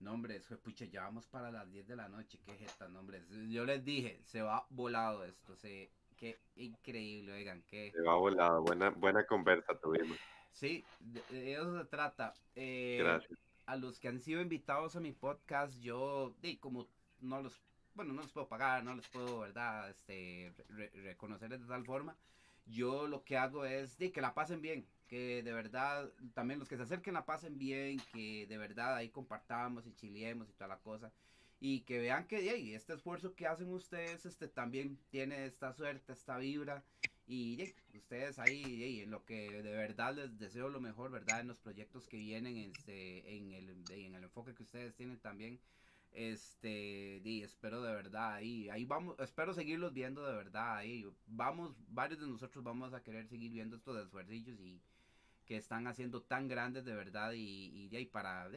Nombres, 0.00 0.46
pucha, 0.62 0.84
ya 0.84 1.02
vamos 1.02 1.26
para 1.26 1.50
las 1.50 1.70
10 1.72 1.88
de 1.88 1.96
la 1.96 2.08
noche, 2.08 2.38
qué 2.44 2.54
jeta, 2.54 2.88
nombres. 2.88 3.24
Yo 3.48 3.64
les 3.64 3.84
dije, 3.84 4.20
se 4.24 4.42
va 4.42 4.64
volado 4.70 5.24
esto, 5.24 5.56
se 5.56 5.90
Qué 6.18 6.36
increíble, 6.56 7.32
oigan, 7.32 7.62
qué... 7.68 7.92
Se 7.92 8.02
va 8.02 8.16
volado, 8.16 8.60
buena, 8.62 8.90
buena 8.90 9.24
conversa 9.24 9.78
tuvimos. 9.78 10.18
Sí, 10.50 10.84
de, 10.98 11.52
eso 11.52 11.78
se 11.78 11.84
trata. 11.84 12.34
Eh, 12.56 12.96
Gracias. 12.98 13.38
A 13.66 13.76
los 13.76 14.00
que 14.00 14.08
han 14.08 14.18
sido 14.18 14.40
invitados 14.40 14.96
a 14.96 15.00
mi 15.00 15.12
podcast, 15.12 15.80
yo, 15.80 16.34
di, 16.42 16.56
como 16.56 16.88
no 17.20 17.40
los, 17.40 17.60
bueno, 17.94 18.14
no 18.14 18.22
les 18.22 18.32
puedo 18.32 18.48
pagar, 18.48 18.82
no 18.82 18.96
les 18.96 19.06
puedo, 19.06 19.38
¿verdad? 19.38 19.90
Este, 19.90 20.52
re, 20.70 20.90
reconocerles 20.94 21.60
de 21.60 21.68
tal 21.68 21.84
forma. 21.84 22.16
Yo 22.66 23.06
lo 23.06 23.22
que 23.22 23.36
hago 23.36 23.64
es 23.64 23.96
de 23.96 24.10
que 24.10 24.20
la 24.20 24.34
pasen 24.34 24.60
bien, 24.60 24.88
que 25.08 25.42
de 25.42 25.52
verdad, 25.52 26.10
también 26.34 26.60
los 26.60 26.68
que 26.68 26.76
se 26.76 26.82
acerquen 26.84 27.14
la 27.14 27.26
pasen 27.26 27.58
bien, 27.58 27.98
que 28.12 28.46
de 28.46 28.58
verdad 28.58 28.94
ahí 28.94 29.08
compartamos 29.08 29.86
y 29.86 29.94
chiliemos 29.94 30.48
y 30.48 30.52
toda 30.52 30.68
la 30.68 30.78
cosa 30.78 31.12
y 31.60 31.80
que 31.80 31.98
vean 31.98 32.26
que 32.26 32.74
este 32.74 32.94
esfuerzo 32.94 33.34
que 33.34 33.46
hacen 33.46 33.72
ustedes 33.72 34.26
este 34.26 34.48
también 34.48 34.98
tiene 35.10 35.44
esta 35.46 35.72
suerte, 35.72 36.12
esta 36.12 36.38
vibra 36.38 36.84
y 37.26 37.74
ustedes 37.94 38.38
ahí 38.38 39.00
en 39.02 39.10
lo 39.10 39.24
que 39.24 39.50
de 39.50 39.72
verdad 39.72 40.14
les 40.14 40.38
deseo 40.38 40.68
lo 40.68 40.80
mejor, 40.80 41.10
¿verdad? 41.10 41.40
En 41.40 41.48
los 41.48 41.58
proyectos 41.58 42.06
que 42.08 42.16
vienen, 42.16 42.56
este, 42.56 43.36
en, 43.36 43.52
el, 43.52 43.84
en 43.90 44.14
el 44.14 44.24
enfoque 44.24 44.54
que 44.54 44.62
ustedes 44.62 44.94
tienen 44.94 45.18
también. 45.18 45.60
Este, 46.12 47.20
y 47.22 47.42
espero 47.42 47.82
de 47.82 47.92
verdad 47.92 48.32
ahí, 48.32 48.70
ahí 48.70 48.86
vamos, 48.86 49.14
espero 49.20 49.52
seguirlos 49.52 49.92
viendo 49.92 50.26
de 50.26 50.34
verdad 50.34 50.76
ahí. 50.76 51.04
Vamos, 51.26 51.74
varios 51.88 52.20
de 52.20 52.26
nosotros 52.26 52.64
vamos 52.64 52.94
a 52.94 53.02
querer 53.02 53.28
seguir 53.28 53.52
viendo 53.52 53.76
estos 53.76 54.02
esfuerzos 54.02 54.34
y 54.34 54.80
que 55.48 55.56
están 55.56 55.86
haciendo 55.86 56.22
tan 56.22 56.46
grandes 56.46 56.84
de 56.84 56.94
verdad 56.94 57.32
y, 57.32 57.88
y, 57.90 57.96
y 57.96 58.06
para, 58.06 58.50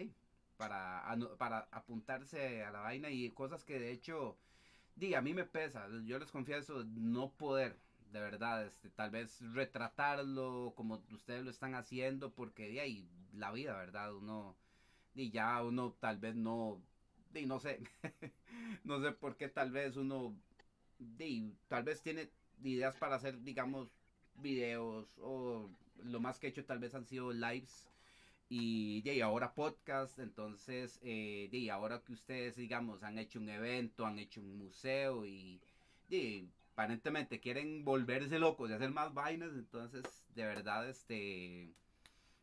para, 0.57 1.05
para 1.37 1.59
apuntarse 1.71 2.63
a 2.63 2.71
la 2.71 2.81
vaina 2.81 3.09
y 3.09 3.31
cosas 3.31 3.63
que 3.63 3.79
de 3.79 3.91
hecho, 3.91 4.37
di, 4.95 5.13
a 5.15 5.21
mí 5.21 5.33
me 5.33 5.45
pesa, 5.45 5.87
yo 6.05 6.19
les 6.19 6.31
confieso 6.31 6.83
no 6.83 7.31
poder, 7.31 7.77
de 8.11 8.19
verdad, 8.19 8.65
este, 8.65 8.89
tal 8.89 9.09
vez 9.11 9.41
retratarlo 9.53 10.73
como 10.75 11.01
ustedes 11.11 11.45
lo 11.45 11.49
están 11.49 11.75
haciendo, 11.75 12.33
porque 12.33 12.67
de 12.69 12.81
ahí 12.81 13.09
la 13.33 13.51
vida, 13.53 13.77
¿verdad? 13.77 14.13
Uno, 14.13 14.57
y 15.15 15.31
ya 15.31 15.63
uno 15.63 15.93
tal 15.99 16.17
vez 16.19 16.35
no, 16.35 16.81
di, 17.33 17.45
no 17.45 17.59
sé, 17.59 17.79
no 18.83 19.01
sé 19.01 19.13
por 19.13 19.37
qué 19.37 19.47
tal 19.47 19.71
vez 19.71 19.95
uno, 19.95 20.35
di, 20.99 21.55
tal 21.69 21.83
vez 21.83 22.01
tiene 22.01 22.29
ideas 22.63 22.97
para 22.97 23.15
hacer, 23.15 23.41
digamos, 23.43 23.89
videos 24.35 25.17
o 25.21 25.69
lo 26.03 26.19
más 26.19 26.39
que 26.39 26.47
he 26.47 26.49
hecho 26.49 26.65
tal 26.65 26.79
vez 26.79 26.95
han 26.95 27.05
sido 27.05 27.31
lives 27.31 27.87
y 28.49 29.01
de 29.03 29.23
ahora 29.23 29.53
podcast, 29.53 30.19
entonces 30.19 30.99
eh, 31.03 31.69
ahora 31.71 32.01
que 32.05 32.11
ustedes 32.11 32.57
digamos 32.57 33.01
han 33.01 33.17
hecho 33.17 33.39
un 33.39 33.49
evento, 33.49 34.05
han 34.05 34.19
hecho 34.19 34.41
un 34.41 34.57
museo 34.57 35.25
y 35.25 35.61
de, 36.09 36.45
aparentemente 36.73 37.39
quieren 37.39 37.85
volverse 37.85 38.39
locos 38.39 38.69
y 38.69 38.73
hacer 38.73 38.91
más 38.91 39.13
vainas, 39.13 39.51
entonces 39.53 40.03
de 40.35 40.43
verdad 40.43 40.89
este 40.89 41.71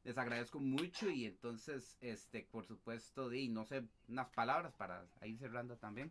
les 0.04 0.16
agradezco 0.16 0.60
mucho 0.60 1.10
y 1.10 1.26
entonces 1.26 1.98
este 2.00 2.48
por 2.50 2.64
supuesto 2.64 3.28
de 3.28 3.46
no 3.48 3.66
sé 3.66 3.84
unas 4.08 4.28
palabras 4.30 4.72
para 4.74 5.04
ir 5.24 5.38
cerrando 5.38 5.76
también. 5.76 6.10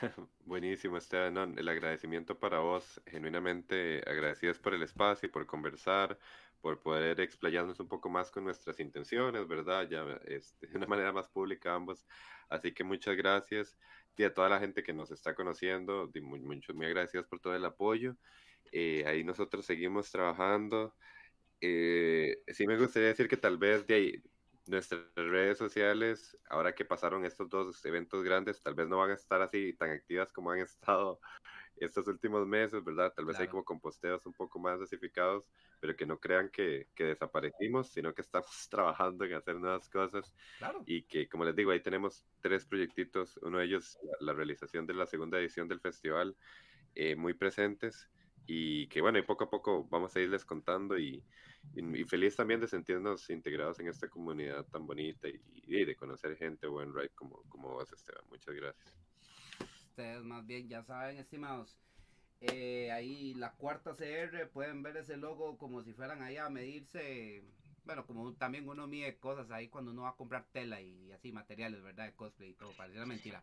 Buenísimo, 0.46 0.96
Esteban. 0.96 1.58
el 1.58 1.68
agradecimiento 1.68 2.38
para 2.38 2.60
vos, 2.60 3.00
genuinamente 3.06 4.02
agradecidos 4.06 4.58
por 4.58 4.74
el 4.74 4.82
espacio 4.82 5.28
y 5.28 5.32
por 5.32 5.46
conversar, 5.46 6.18
por 6.60 6.80
poder 6.80 7.20
explayarnos 7.20 7.80
un 7.80 7.88
poco 7.88 8.08
más 8.08 8.30
con 8.30 8.44
nuestras 8.44 8.80
intenciones, 8.80 9.46
¿verdad? 9.46 9.88
Ya 9.88 10.04
este, 10.24 10.66
de 10.68 10.76
una 10.76 10.86
manera 10.86 11.12
más 11.12 11.28
pública 11.28 11.74
ambos. 11.74 12.06
Así 12.48 12.72
que 12.72 12.84
muchas 12.84 13.16
gracias. 13.16 13.76
Y 14.16 14.24
a 14.24 14.34
toda 14.34 14.48
la 14.48 14.60
gente 14.60 14.82
que 14.82 14.92
nos 14.92 15.10
está 15.10 15.34
conociendo, 15.34 16.10
muy, 16.22 16.40
muchos 16.40 16.74
muy 16.76 16.86
agradecidos 16.86 17.26
por 17.26 17.40
todo 17.40 17.54
el 17.54 17.64
apoyo. 17.64 18.16
Eh, 18.72 19.04
ahí 19.06 19.24
nosotros 19.24 19.64
seguimos 19.66 20.10
trabajando. 20.10 20.94
Eh, 21.60 22.42
sí 22.48 22.66
me 22.66 22.78
gustaría 22.78 23.08
decir 23.08 23.28
que 23.28 23.36
tal 23.36 23.58
vez 23.58 23.86
de 23.86 23.94
ahí, 23.94 24.22
nuestras 24.70 25.02
redes 25.14 25.58
sociales, 25.58 26.38
ahora 26.48 26.74
que 26.74 26.84
pasaron 26.84 27.24
estos 27.24 27.48
dos 27.48 27.84
eventos 27.84 28.22
grandes, 28.22 28.62
tal 28.62 28.74
vez 28.74 28.88
no 28.88 28.98
van 28.98 29.10
a 29.10 29.14
estar 29.14 29.42
así 29.42 29.72
tan 29.74 29.90
activas 29.90 30.32
como 30.32 30.50
han 30.50 30.60
estado 30.60 31.20
estos 31.76 32.06
últimos 32.06 32.46
meses, 32.46 32.82
¿verdad? 32.84 33.12
Tal 33.14 33.24
vez 33.24 33.38
hay 33.38 33.48
como 33.48 33.64
composteos 33.64 34.24
un 34.26 34.32
poco 34.32 34.58
más 34.58 34.78
dosificados, 34.78 35.50
pero 35.80 35.96
que 35.96 36.06
no 36.06 36.18
crean 36.18 36.48
que, 36.50 36.88
que, 36.94 37.04
desaparecimos, 37.04 37.88
sino 37.88 38.14
que 38.14 38.22
estamos 38.22 38.50
trabajando 38.70 39.24
en 39.24 39.34
hacer 39.34 39.56
nuevas 39.56 39.88
cosas. 39.88 40.32
Y 40.86 41.02
que, 41.02 41.28
como 41.28 41.44
les 41.44 41.56
digo, 41.56 41.70
ahí 41.70 41.80
tenemos 41.80 42.24
tres 42.40 42.64
proyectitos, 42.66 43.38
uno 43.42 43.58
de 43.58 43.64
ellos, 43.64 43.98
la, 44.20 44.32
realización 44.32 44.86
de 44.86 44.94
la 44.94 45.06
segunda 45.06 45.38
edición 45.38 45.68
del 45.68 45.80
festival, 45.80 46.36
eh, 46.94 47.16
muy 47.16 47.34
presentes 47.34 48.08
y 48.52 48.88
que 48.88 49.00
bueno, 49.00 49.16
y 49.16 49.22
poco 49.22 49.44
a 49.44 49.48
poco 49.48 49.86
vamos 49.88 50.16
a 50.16 50.20
irles 50.20 50.44
contando 50.44 50.98
y, 50.98 51.22
y, 51.72 52.04
feliz 52.04 52.34
también 52.34 52.58
de 52.58 52.66
sentirnos 52.66 53.30
integrados 53.30 53.78
en 53.78 53.86
esta 53.86 54.08
comunidad 54.08 54.66
tan 54.66 54.88
bonita 54.88 55.28
y, 55.28 55.84
de 55.84 55.94
conocer 55.94 56.36
gente 56.36 56.66
buen 56.66 56.92
right 56.92 57.14
como, 57.14 57.44
como 57.48 57.68
vos, 57.70 57.92
Esteban. 57.92 58.24
Muchas 58.28 58.56
gracias. 58.56 58.98
Ustedes 59.90 60.24
más 60.24 60.44
bien 60.44 60.68
ya 60.68 60.82
saben, 60.82 61.18
estimados. 61.18 61.78
Eh, 62.40 62.90
ahí 62.90 63.34
la 63.34 63.52
cuarta 63.52 63.94
CR, 63.94 64.48
pueden 64.48 64.82
ver 64.82 64.96
ese 64.96 65.16
logo 65.16 65.56
como 65.56 65.84
si 65.84 65.92
fueran 65.92 66.20
ahí 66.20 66.36
a 66.36 66.50
medirse 66.50 67.44
bueno, 67.90 68.06
como 68.06 68.32
también 68.34 68.68
uno 68.68 68.86
mide 68.86 69.16
cosas 69.16 69.50
ahí 69.50 69.66
cuando 69.66 69.90
uno 69.90 70.02
va 70.02 70.10
a 70.10 70.14
comprar 70.14 70.44
tela 70.52 70.80
y 70.80 71.10
así 71.10 71.32
materiales, 71.32 71.82
¿verdad? 71.82 72.06
De 72.06 72.12
cosplay 72.12 72.50
y 72.50 72.54
todo, 72.54 72.70
parece 72.76 73.04
mentira. 73.04 73.42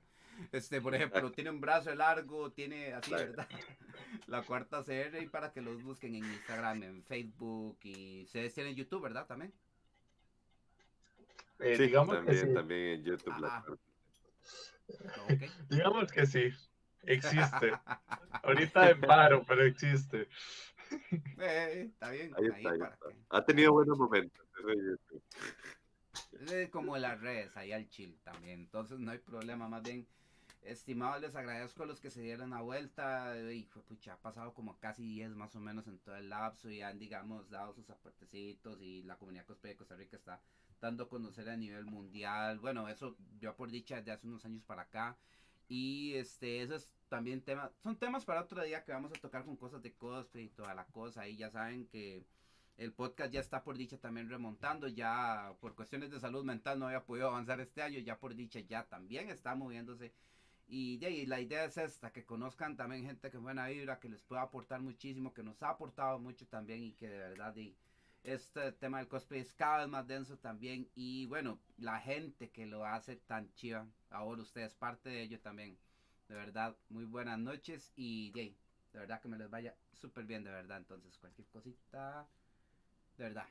Este, 0.54 0.80
por 0.80 0.96
ejemplo, 0.96 1.34
tiene 1.34 1.50
un 1.50 1.60
brazo 1.60 1.94
largo, 1.94 2.50
tiene 2.54 2.94
así, 2.94 3.12
¿verdad? 3.12 3.46
La 4.28 4.44
cuarta 4.44 4.86
CR 4.86 5.22
y 5.22 5.28
para 5.28 5.52
que 5.52 5.62
los 5.62 5.84
busquen 5.84 6.16
en 6.16 6.24
Instagram, 6.24 6.82
en 6.84 7.04
Facebook 7.04 7.78
y 7.84 8.24
ustedes 8.24 8.54
tienen 8.54 8.74
YouTube, 8.74 9.02
¿verdad? 9.02 9.28
También. 9.28 9.52
Eh, 11.60 11.76
sí, 11.76 11.84
digamos 11.84 12.16
también, 12.16 12.48
que 12.48 12.54
también 12.54 12.82
en 12.82 13.04
YouTube. 13.04 13.34
Ah. 13.44 13.66
Digamos 15.70 16.10
que 16.10 16.26
sí, 16.26 16.54
existe. 17.04 17.74
Ahorita 18.44 18.92
en 18.92 19.02
paro, 19.02 19.44
pero 19.46 19.66
existe. 19.66 20.30
Eh, 21.40 21.92
está 21.94 22.10
bien. 22.10 22.34
Ha 23.30 23.46
tenido 23.46 23.74
buenos 23.74 23.98
momentos. 23.98 24.44
Es 26.50 26.70
como 26.70 26.98
las 26.98 27.20
redes, 27.22 27.56
ahí 27.56 27.72
al 27.72 27.88
chill 27.90 28.18
también. 28.24 28.62
Entonces 28.62 29.00
no 29.00 29.12
hay 29.12 29.20
problema. 29.20 29.68
Más 29.68 29.84
bien, 29.84 30.08
estimados, 30.64 31.22
les 31.22 31.36
agradezco 31.36 31.84
a 31.84 31.86
los 31.86 32.00
que 32.00 32.10
se 32.10 32.22
dieron 32.22 32.50
la 32.52 32.62
vuelta. 32.62 33.36
Y 33.52 33.64
pucha, 33.88 34.14
ha 34.14 34.18
pasado 34.18 34.54
como 34.54 34.78
casi 34.80 35.04
10 35.06 35.36
más 35.36 35.56
o 35.56 35.60
menos 35.60 35.88
en 35.88 36.00
todo 36.00 36.16
el 36.16 36.30
lapso. 36.30 36.70
Y 36.70 36.82
han, 36.82 36.98
digamos, 36.98 37.50
dado 37.50 37.74
sus 37.74 37.90
aportecitos. 37.90 38.82
Y 38.82 39.04
la 39.04 39.18
comunidad 39.18 39.46
cosplay 39.46 39.74
de 39.74 39.78
Costa 39.78 39.96
Rica 39.96 40.18
está 40.18 40.42
dando 40.82 41.04
a 41.04 41.10
conocer 41.10 41.50
a 41.50 41.58
nivel 41.58 41.86
mundial. 41.86 42.60
Bueno, 42.60 42.88
eso 42.88 43.16
yo 43.40 43.56
por 43.56 43.72
dicha 43.72 44.02
de 44.02 44.12
hace 44.12 44.28
unos 44.28 44.46
años 44.46 44.64
para 44.64 44.84
acá. 44.84 45.18
Y 45.68 46.14
este, 46.16 46.62
eso 46.62 46.76
es 46.76 46.90
también 47.10 47.42
tema, 47.42 47.72
son 47.84 47.98
temas 47.98 48.26
para 48.26 48.42
otro 48.42 48.64
día 48.64 48.84
que 48.84 48.92
vamos 48.92 49.12
a 49.12 49.22
tocar 49.22 49.46
con 49.46 49.58
cosas 49.58 49.82
de 49.82 49.94
cosplay 49.94 50.46
y 50.46 50.50
toda 50.50 50.74
la 50.74 50.86
cosa. 50.86 51.28
Y 51.28 51.38
ya 51.38 51.50
saben 51.50 51.88
que 51.88 52.26
el 52.78 52.94
podcast 52.94 53.32
ya 53.32 53.40
está 53.40 53.64
por 53.64 53.78
dicha 53.78 53.98
también 53.98 54.30
remontando. 54.30 54.88
Ya 54.88 55.54
por 55.60 55.76
cuestiones 55.76 56.12
de 56.12 56.20
salud 56.20 56.44
mental 56.44 56.80
no 56.80 56.88
había 56.88 57.06
podido 57.06 57.28
avanzar 57.28 57.60
este 57.60 57.82
año. 57.82 58.00
Ya 58.00 58.20
por 58.20 58.36
dicha 58.36 58.60
ya 58.60 58.86
también 58.86 59.30
está 59.30 59.56
moviéndose. 59.56 60.14
Y, 60.70 61.26
la 61.28 61.40
idea 61.40 61.64
es 61.64 61.78
esta, 61.78 62.12
que 62.12 62.26
conozcan 62.26 62.76
también 62.76 63.06
gente 63.06 63.32
que 63.32 63.38
buena 63.38 63.68
vibra, 63.68 64.00
que 64.00 64.10
les 64.10 64.22
pueda 64.22 64.42
aportar 64.42 64.82
muchísimo, 64.82 65.34
que 65.34 65.42
nos 65.42 65.64
ha 65.64 65.70
aportado 65.70 66.20
mucho 66.20 66.46
también 66.48 66.84
y 66.84 66.92
que 66.92 67.08
de 67.08 67.18
verdad 67.18 67.56
este 68.24 68.72
tema 68.74 69.00
del 69.00 69.08
cosplay 69.08 69.42
es 69.42 69.54
cada 69.54 69.80
vez 69.80 69.88
más 69.88 70.08
denso 70.08 70.38
también. 70.38 70.90
Y 70.96 71.26
bueno, 71.28 71.60
la 71.78 72.00
gente 72.00 72.50
que 72.50 72.66
lo 72.66 72.86
hace 72.86 73.16
tan 73.16 73.54
chiva, 73.54 73.88
ahora 74.10 74.42
ustedes 74.42 74.76
parte 74.76 75.10
de 75.10 75.22
ello 75.22 75.40
también. 75.40 75.78
De 76.28 76.36
verdad, 76.36 76.76
muy 76.90 77.06
buenas 77.06 77.40
noches 77.40 77.94
y 77.96 78.32
de 78.32 78.54
verdad 78.94 79.22
que 79.22 79.30
me 79.30 79.38
les 79.38 79.50
vaya 79.50 79.76
súper 79.94 80.26
bien, 80.26 80.44
de 80.44 80.52
verdad. 80.52 80.78
Entonces, 80.78 81.18
cualquier 81.18 81.48
cosita, 81.48 82.28
de 83.18 83.24
verdad. 83.24 83.48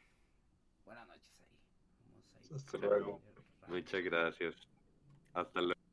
Buenas 0.85 1.09
noches 1.09 1.33
ahí. 1.41 2.55
Hasta 2.55 2.79
luego. 2.79 3.21
Muchas 3.69 4.03
gracias. 4.05 4.55
Hasta 5.33 5.61
luego. 5.61 5.86